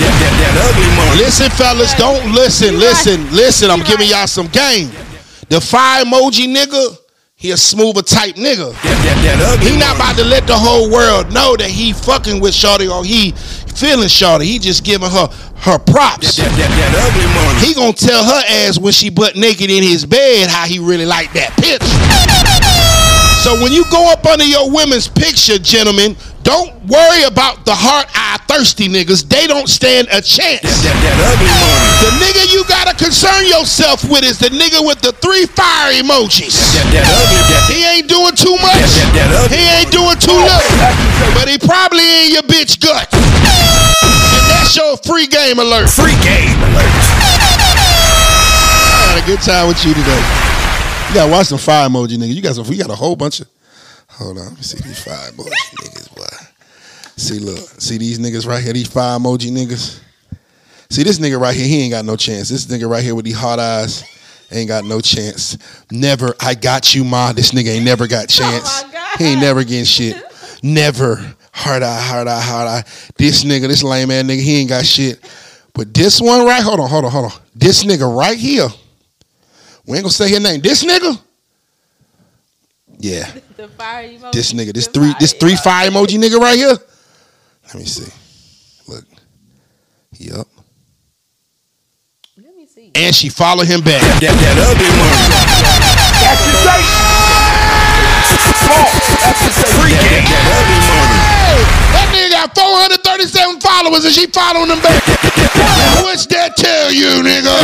Listen, 1.17 1.49
fellas, 1.51 1.93
don't 1.93 2.33
listen, 2.33 2.73
You 2.73 2.79
listen, 2.79 3.23
right. 3.23 3.31
listen. 3.33 3.69
I'm 3.71 3.79
You 3.79 3.85
giving 3.85 4.09
y'all 4.09 4.27
some 4.27 4.47
game. 4.47 4.89
The 5.49 5.61
fire 5.61 6.03
emoji 6.03 6.47
nigga, 6.53 6.97
he 7.35 7.51
a 7.51 7.57
smoother 7.57 8.01
type 8.01 8.35
nigga. 8.35 8.73
He 9.61 9.77
not 9.77 9.95
about 9.97 10.15
to 10.17 10.23
let 10.23 10.47
the 10.47 10.57
whole 10.57 10.89
world 10.91 11.31
know 11.33 11.55
that 11.57 11.69
he 11.69 11.93
fucking 11.93 12.39
with 12.41 12.53
Shorty 12.55 12.87
or 12.87 13.03
he 13.05 13.31
feeling 13.75 14.07
Shorty. 14.07 14.45
He 14.45 14.57
just 14.59 14.83
giving 14.83 15.09
her 15.09 15.27
her 15.57 15.77
props. 15.79 16.37
He 16.37 17.73
gonna 17.73 17.93
tell 17.93 18.23
her 18.23 18.41
ass 18.49 18.79
when 18.79 18.93
she 18.93 19.09
butt 19.09 19.35
naked 19.35 19.69
in 19.69 19.83
his 19.83 20.05
bed 20.05 20.49
how 20.49 20.65
he 20.65 20.79
really 20.79 21.05
like 21.05 21.31
that 21.33 21.51
picture. 21.57 22.69
So 23.43 23.61
when 23.61 23.73
you 23.73 23.83
go 23.91 24.09
up 24.09 24.25
under 24.25 24.45
your 24.45 24.71
women's 24.71 25.09
picture, 25.09 25.57
gentlemen, 25.59 26.15
don't 26.43 26.75
worry 26.85 27.23
about 27.23 27.65
the 27.65 27.73
heart 27.73 28.07
eye 28.11 28.37
thirsty 28.47 28.87
niggas. 28.91 29.23
They 29.27 29.47
don't 29.47 29.67
stand 29.67 30.07
a 30.11 30.21
chance. 30.21 30.61
The 30.61 32.11
nigga 32.19 32.51
you 32.51 32.67
gotta 32.67 32.91
concern 32.95 33.47
yourself 33.47 34.03
with 34.03 34.23
is 34.27 34.39
the 34.39 34.51
nigga 34.51 34.83
with 34.85 34.99
the 34.99 35.15
three 35.23 35.47
fire 35.47 35.95
emojis. 35.95 36.59
He 37.71 37.87
ain't 37.87 38.11
doing 38.11 38.35
too 38.35 38.59
much. 38.59 38.91
He 39.49 39.63
ain't 39.79 39.91
doing 39.91 40.19
too 40.19 40.35
little. 40.35 40.75
But 41.33 41.47
he 41.47 41.57
probably 41.57 42.03
in 42.27 42.35
your 42.35 42.43
bitch 42.43 42.79
gut. 42.79 43.07
And 43.13 44.43
that's 44.51 44.75
your 44.75 44.97
free 45.07 45.27
game 45.27 45.59
alert. 45.59 45.89
Free 45.89 46.17
game 46.19 46.59
alert. 46.59 46.91
I 48.91 49.15
had 49.15 49.23
a 49.23 49.25
good 49.25 49.39
time 49.41 49.67
with 49.71 49.79
you 49.85 49.93
today. 49.95 50.23
You 51.09 51.15
gotta 51.15 51.31
watch 51.31 51.47
some 51.47 51.57
fire 51.57 51.87
emoji 51.87 52.17
niggas. 52.17 52.35
You 52.35 52.41
got 52.41 52.55
some. 52.55 52.67
We 52.67 52.77
got 52.77 52.89
a 52.89 52.95
whole 52.95 53.15
bunch 53.15 53.39
of. 53.39 53.47
Hold 54.23 54.37
on, 54.37 54.45
let 54.45 54.55
me 54.55 54.61
see 54.63 54.79
these 54.81 55.03
fire 55.03 55.31
emoji 55.31 55.51
niggas. 55.81 56.15
Boy, 56.15 56.23
see 57.17 57.39
look, 57.39 57.59
see 57.81 57.97
these 57.97 58.19
niggas 58.19 58.47
right 58.47 58.63
here. 58.63 58.71
These 58.71 58.87
fire 58.87 59.19
emoji 59.19 59.51
niggas. 59.51 59.99
See 60.89 61.03
this 61.03 61.19
nigga 61.19 61.39
right 61.39 61.55
here. 61.55 61.67
He 61.67 61.81
ain't 61.81 61.91
got 61.91 62.05
no 62.05 62.15
chance. 62.15 62.49
This 62.49 62.65
nigga 62.67 62.89
right 62.89 63.03
here 63.03 63.15
with 63.15 63.25
these 63.25 63.37
hot 63.37 63.59
eyes 63.59 64.03
ain't 64.51 64.67
got 64.67 64.85
no 64.85 65.01
chance. 65.01 65.57
Never. 65.91 66.33
I 66.39 66.55
got 66.55 66.95
you, 66.95 67.03
ma. 67.03 67.33
This 67.33 67.51
nigga 67.51 67.75
ain't 67.75 67.85
never 67.85 68.07
got 68.07 68.25
oh 68.25 68.27
chance. 68.27 68.83
my 68.83 68.91
God. 68.93 69.17
he 69.17 69.25
ain't 69.25 69.41
never 69.41 69.63
getting 69.63 69.85
shit. 69.85 70.15
Never. 70.61 71.35
Hard 71.51 71.83
eye, 71.83 72.01
hard 72.01 72.27
eye, 72.27 72.41
hard 72.41 72.67
eye. 72.67 72.83
This 73.17 73.43
nigga, 73.43 73.67
this 73.67 73.83
lame 73.83 74.09
ass 74.09 74.23
nigga, 74.23 74.41
he 74.41 74.61
ain't 74.61 74.69
got 74.69 74.85
shit. 74.85 75.19
But 75.73 75.93
this 75.93 76.21
one 76.21 76.45
right, 76.45 76.63
hold 76.63 76.79
on, 76.79 76.89
hold 76.89 77.05
on, 77.05 77.11
hold 77.11 77.25
on. 77.31 77.39
This 77.55 77.83
nigga 77.83 78.15
right 78.15 78.37
here, 78.37 78.67
we 79.85 79.97
ain't 79.97 80.03
gonna 80.03 80.11
say 80.11 80.29
his 80.29 80.41
name. 80.41 80.61
This 80.61 80.83
nigga, 80.83 81.19
Yeah. 83.03 83.27
The 83.57 83.67
fire 83.67 84.07
emoji. 84.07 84.31
This 84.31 84.53
nigga, 84.53 84.73
this 84.73 84.87
The 84.87 84.93
three, 84.93 85.13
this 85.19 85.33
three 85.33 85.53
emoji. 85.53 85.63
fire 85.63 85.89
emoji 85.91 86.17
nigga 86.17 86.39
right 86.39 86.55
here. 86.57 86.77
Let 87.67 87.75
me 87.75 87.85
see. 87.85 88.11
Look, 88.87 89.03
he 90.11 90.31
up, 90.31 90.47
Let 92.37 92.55
me 92.55 92.65
see. 92.67 92.91
and 92.95 93.13
she 93.15 93.29
follow 93.29 93.63
him 93.63 93.81
back. 93.81 94.01
That, 94.19 94.35
that 94.35 94.55
ugly 94.59 94.89
money. 94.99 95.19
That, 95.31 95.47
that, 96.23 96.37
that 100.23 100.43
ugly 100.59 100.79
money. 100.89 101.19
Hey, 101.43 101.59
that 101.95 102.07
nigga 102.11 102.31
got 102.31 102.55
437 102.55 103.59
followers, 103.61 104.05
and 104.05 104.13
she 104.13 104.27
following 104.27 104.69
him 104.71 104.79
back. 104.81 105.01
What's 106.03 106.25
that 106.27 106.55
tell 106.57 106.91
you, 106.91 107.23
nigga? 107.23 107.55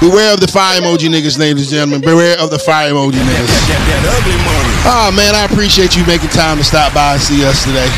Beware 0.00 0.32
of 0.32 0.40
the 0.40 0.46
fire 0.46 0.80
emoji 0.80 1.08
niggas, 1.10 1.38
ladies 1.40 1.72
and 1.72 1.90
gentlemen. 1.90 2.00
Beware 2.00 2.38
of 2.38 2.50
the 2.50 2.58
fire 2.58 2.92
emoji 2.92 3.18
niggas. 3.18 3.50
That, 3.66 3.82
that 3.82 4.02
ugly 4.14 4.38
money. 4.46 4.74
Oh 4.86 5.10
man, 5.10 5.34
I 5.34 5.44
appreciate 5.44 5.96
you 5.96 6.06
making 6.06 6.28
time 6.30 6.56
to 6.58 6.64
stop 6.64 6.94
by 6.94 7.14
and 7.14 7.22
see 7.22 7.44
us 7.44 7.64
today. 7.64 7.90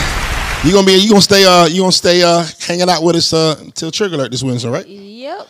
You 0.65 0.73
gonna 0.73 0.87
be 0.87 0.95
you 0.97 1.11
gonna 1.11 1.21
stay 1.21 1.45
uh 1.45 1.67
you 1.67 1.81
gonna 1.83 1.93
stay 1.93 2.23
uh 2.23 2.47
hanging 2.61 2.89
out 2.89 3.03
with 3.03 3.17
us 3.17 3.33
uh 3.35 3.55
until 3.61 3.91
Trigger 3.91 4.15
Alert 4.15 4.31
this 4.31 4.43
Wednesday, 4.43 4.71
right? 4.71 4.87
Yep, 4.87 5.49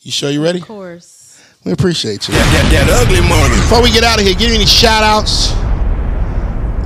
You 0.00 0.10
sure 0.12 0.30
you 0.30 0.42
ready? 0.42 0.60
of 0.60 0.66
course. 0.66 1.18
We 1.64 1.72
appreciate 1.72 2.26
you. 2.26 2.34
That, 2.34 2.70
that, 2.72 2.86
that 2.88 3.06
ugly 3.06 3.20
money. 3.28 3.54
Before 3.54 3.82
we 3.82 3.92
get 3.92 4.02
out 4.02 4.18
of 4.18 4.24
here, 4.26 4.34
give 4.34 4.50
any 4.50 4.64
shout 4.66 5.02
outs. 5.04 5.52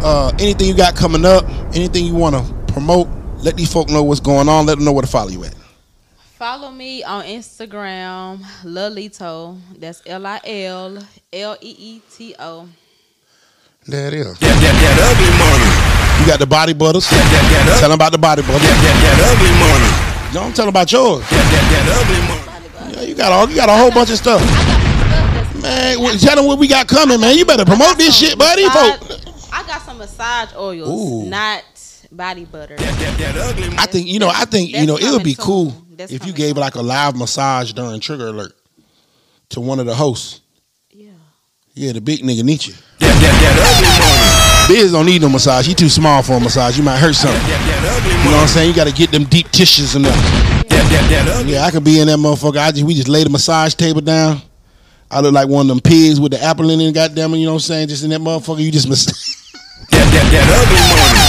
Uh 0.05 0.33
anything 0.41 0.67
you 0.69 0.75
got 0.77 0.97
coming 0.97 1.25
up, 1.25 1.45
anything 1.75 2.05
you 2.05 2.15
wanna 2.15 2.43
promote, 2.69 3.09
let 3.39 3.57
these 3.57 3.73
folk 3.73 3.89
know 3.89 4.03
what's 4.03 4.21
going 4.21 4.49
on, 4.49 4.67
let 4.67 4.75
them 4.77 4.85
know 4.85 4.93
where 4.93 5.03
to 5.03 5.09
follow 5.09 5.31
you 5.31 5.45
at. 5.45 5.55
Follow 6.47 6.71
me 6.71 7.03
on 7.03 7.25
Instagram, 7.25 8.39
Lilleeto. 8.63 9.59
That's 9.81 10.01
L 10.07 10.25
I 10.25 10.41
L 10.45 10.97
L 11.33 11.57
E 11.61 11.75
E 11.77 12.01
T 12.09 12.37
O. 12.39 12.69
There 13.85 14.07
it 14.07 14.15
is. 14.15 14.39
That, 14.39 14.55
that, 14.55 14.75
that 14.79 14.97
ugly 15.11 15.27
money. 15.43 16.23
You 16.23 16.27
got 16.31 16.39
the 16.39 16.47
body 16.47 16.73
butters. 16.73 17.11
That, 17.11 17.19
that, 17.19 17.67
that, 17.67 17.81
Tell 17.83 17.91
ugly, 17.91 17.91
them 17.91 17.93
about 17.99 18.13
the 18.13 18.19
body 18.23 18.43
butters. 18.43 18.63
that, 18.63 18.79
that, 18.79 18.95
that 19.03 19.19
ugly 19.27 19.55
money. 19.59 19.91
Don't 20.33 20.55
tell 20.55 20.67
them 20.67 20.73
about 20.73 20.87
yours. 20.87 21.27
That, 21.27 21.47
that, 21.51 21.65
that 21.67 21.87
ugly 21.99 22.23
money. 22.31 22.95
Yeah, 22.95 23.09
you 23.11 23.15
got 23.17 23.33
all 23.33 23.51
you 23.51 23.57
got 23.57 23.69
a 23.69 23.75
whole 23.75 23.91
bunch 23.91 24.11
of 24.11 24.17
stuff. 24.17 24.39
Man, 25.61 25.99
well, 25.99 26.17
tell 26.17 26.37
them 26.37 26.47
what 26.47 26.61
we 26.61 26.69
got 26.69 26.87
coming, 26.87 27.19
man. 27.19 27.37
You 27.37 27.45
better 27.45 27.65
promote 27.67 27.99
this 27.99 28.15
shit, 28.15 28.39
buddy. 28.39 28.71
Folk. 28.71 29.03
I 29.51 29.67
got 29.67 29.83
some 29.83 29.99
massage 29.99 30.55
oils, 30.55 30.87
Ooh. 30.87 31.29
not 31.29 31.65
body 32.13 32.45
butter. 32.45 32.77
That, 32.77 32.99
that, 33.03 33.35
that 33.35 33.51
ugly 33.51 33.67
money. 33.67 33.79
I 33.83 33.87
think 33.87 34.07
you 34.07 34.21
know. 34.21 34.31
I 34.31 34.45
think 34.45 34.71
you 34.71 34.87
know 34.87 34.95
it 34.95 35.11
would 35.11 35.27
be 35.27 35.35
coming 35.35 35.45
cool 35.45 35.71
soon. 35.73 35.86
That's 35.97 36.13
if 36.13 36.27
you 36.27 36.33
gave 36.33 36.55
soon. 36.55 36.61
like 36.61 36.75
a 36.75 36.83
live 36.83 37.17
massage 37.17 37.73
during 37.73 38.01
Trigger 38.01 38.27
Alert 38.29 38.53
to 39.51 39.61
one 39.61 39.81
of 39.81 39.87
the 39.87 39.95
hosts. 39.95 40.41
Yeah. 40.91 41.11
Yeah, 41.75 41.93
the 41.93 42.01
big 42.01 42.21
nigga 42.21 42.43
needs 42.43 42.67
you. 42.67 42.75
That, 43.01 43.15
that, 43.21 43.35
that 43.41 43.57
ugly 43.65 43.89
money. 44.69 44.81
Biz 44.83 44.93
don't 44.93 45.07
need 45.07 45.23
no 45.23 45.29
massage. 45.29 45.67
He 45.67 45.75
too 45.75 45.89
small 45.89 46.23
for 46.23 46.35
a 46.35 46.41
massage. 46.41 46.77
You 46.77 46.85
might 46.85 46.99
hurt 46.99 47.15
something. 47.15 47.41
That, 47.41 47.81
that 47.83 48.03
ugly 48.03 48.13
You 48.25 48.31
know 48.31 48.37
what 48.37 48.43
I'm 48.43 48.49
saying? 48.49 48.69
You 48.71 48.75
got 48.77 48.89
to 48.89 48.93
get 48.93 49.11
them 49.11 49.25
deep 49.25 49.51
tissues 49.53 49.95
and 49.95 50.05
that. 50.05 50.67
That, 50.69 50.91
that, 50.91 51.25
that. 51.27 51.47
Yeah, 51.47 51.63
I 51.63 51.71
could 51.71 51.85
be 51.85 52.01
in 52.01 52.09
that 52.09 52.19
motherfucker. 52.19 52.59
I 52.59 52.73
just 52.73 52.85
we 52.85 52.95
just 52.95 53.09
lay 53.09 53.25
the 53.25 53.31
massage 53.31 53.75
table 53.75 54.01
down. 54.01 54.43
I 55.11 55.21
look 55.21 55.33
like 55.33 55.49
one 55.49 55.63
of 55.63 55.69
them 55.69 55.81
pigs 55.81 56.21
with 56.21 56.33
the 56.33 56.43
apple 56.43 56.69
in 56.71 56.81
it. 56.81 56.93
Goddamn 56.93 57.33
it, 57.35 57.39
you 57.39 57.47
know 57.47 57.53
what 57.53 57.63
I'm 57.63 57.87
saying? 57.87 57.89
Just 57.89 58.03
in 58.05 58.11
that 58.11 58.21
motherfucker, 58.21 58.61
you 58.61 58.73
just. 58.73 58.89
Mas- 58.89 59.07
That, 59.91 60.03
that, 60.13 60.27
that 60.33 60.47
ugly 60.51 60.83
money. 60.91 61.26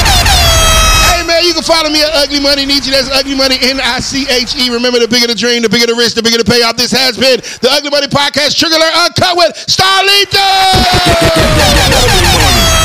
Can 1.58 1.64
follow 1.64 1.90
me 1.90 2.04
at 2.04 2.14
Ugly 2.14 2.40
Money 2.40 2.68
Niche. 2.68 2.86
That's 2.86 3.10
Ugly 3.10 3.34
Money 3.34 3.58
N 3.60 3.80
I 3.82 4.00
C 4.00 4.28
H 4.30 4.56
E. 4.58 4.70
Remember, 4.70 5.00
the 5.00 5.08
bigger 5.08 5.26
the 5.26 5.34
dream, 5.34 5.64
the 5.64 5.70
bigger 5.70 5.88
the 5.88 5.96
risk, 5.96 6.16
the 6.16 6.22
bigger 6.22 6.38
the 6.38 6.46
payoff. 6.46 6.78
This 6.78 6.92
has 6.92 7.18
been 7.18 7.40
the 7.62 7.70
Ugly 7.72 7.90
Money 7.90 8.06
Podcast. 8.06 8.56
Trigger 8.56 8.76
Alert 8.76 8.94
Uncut 8.94 9.36
with 9.36 9.56
Starrletto. 9.66 10.38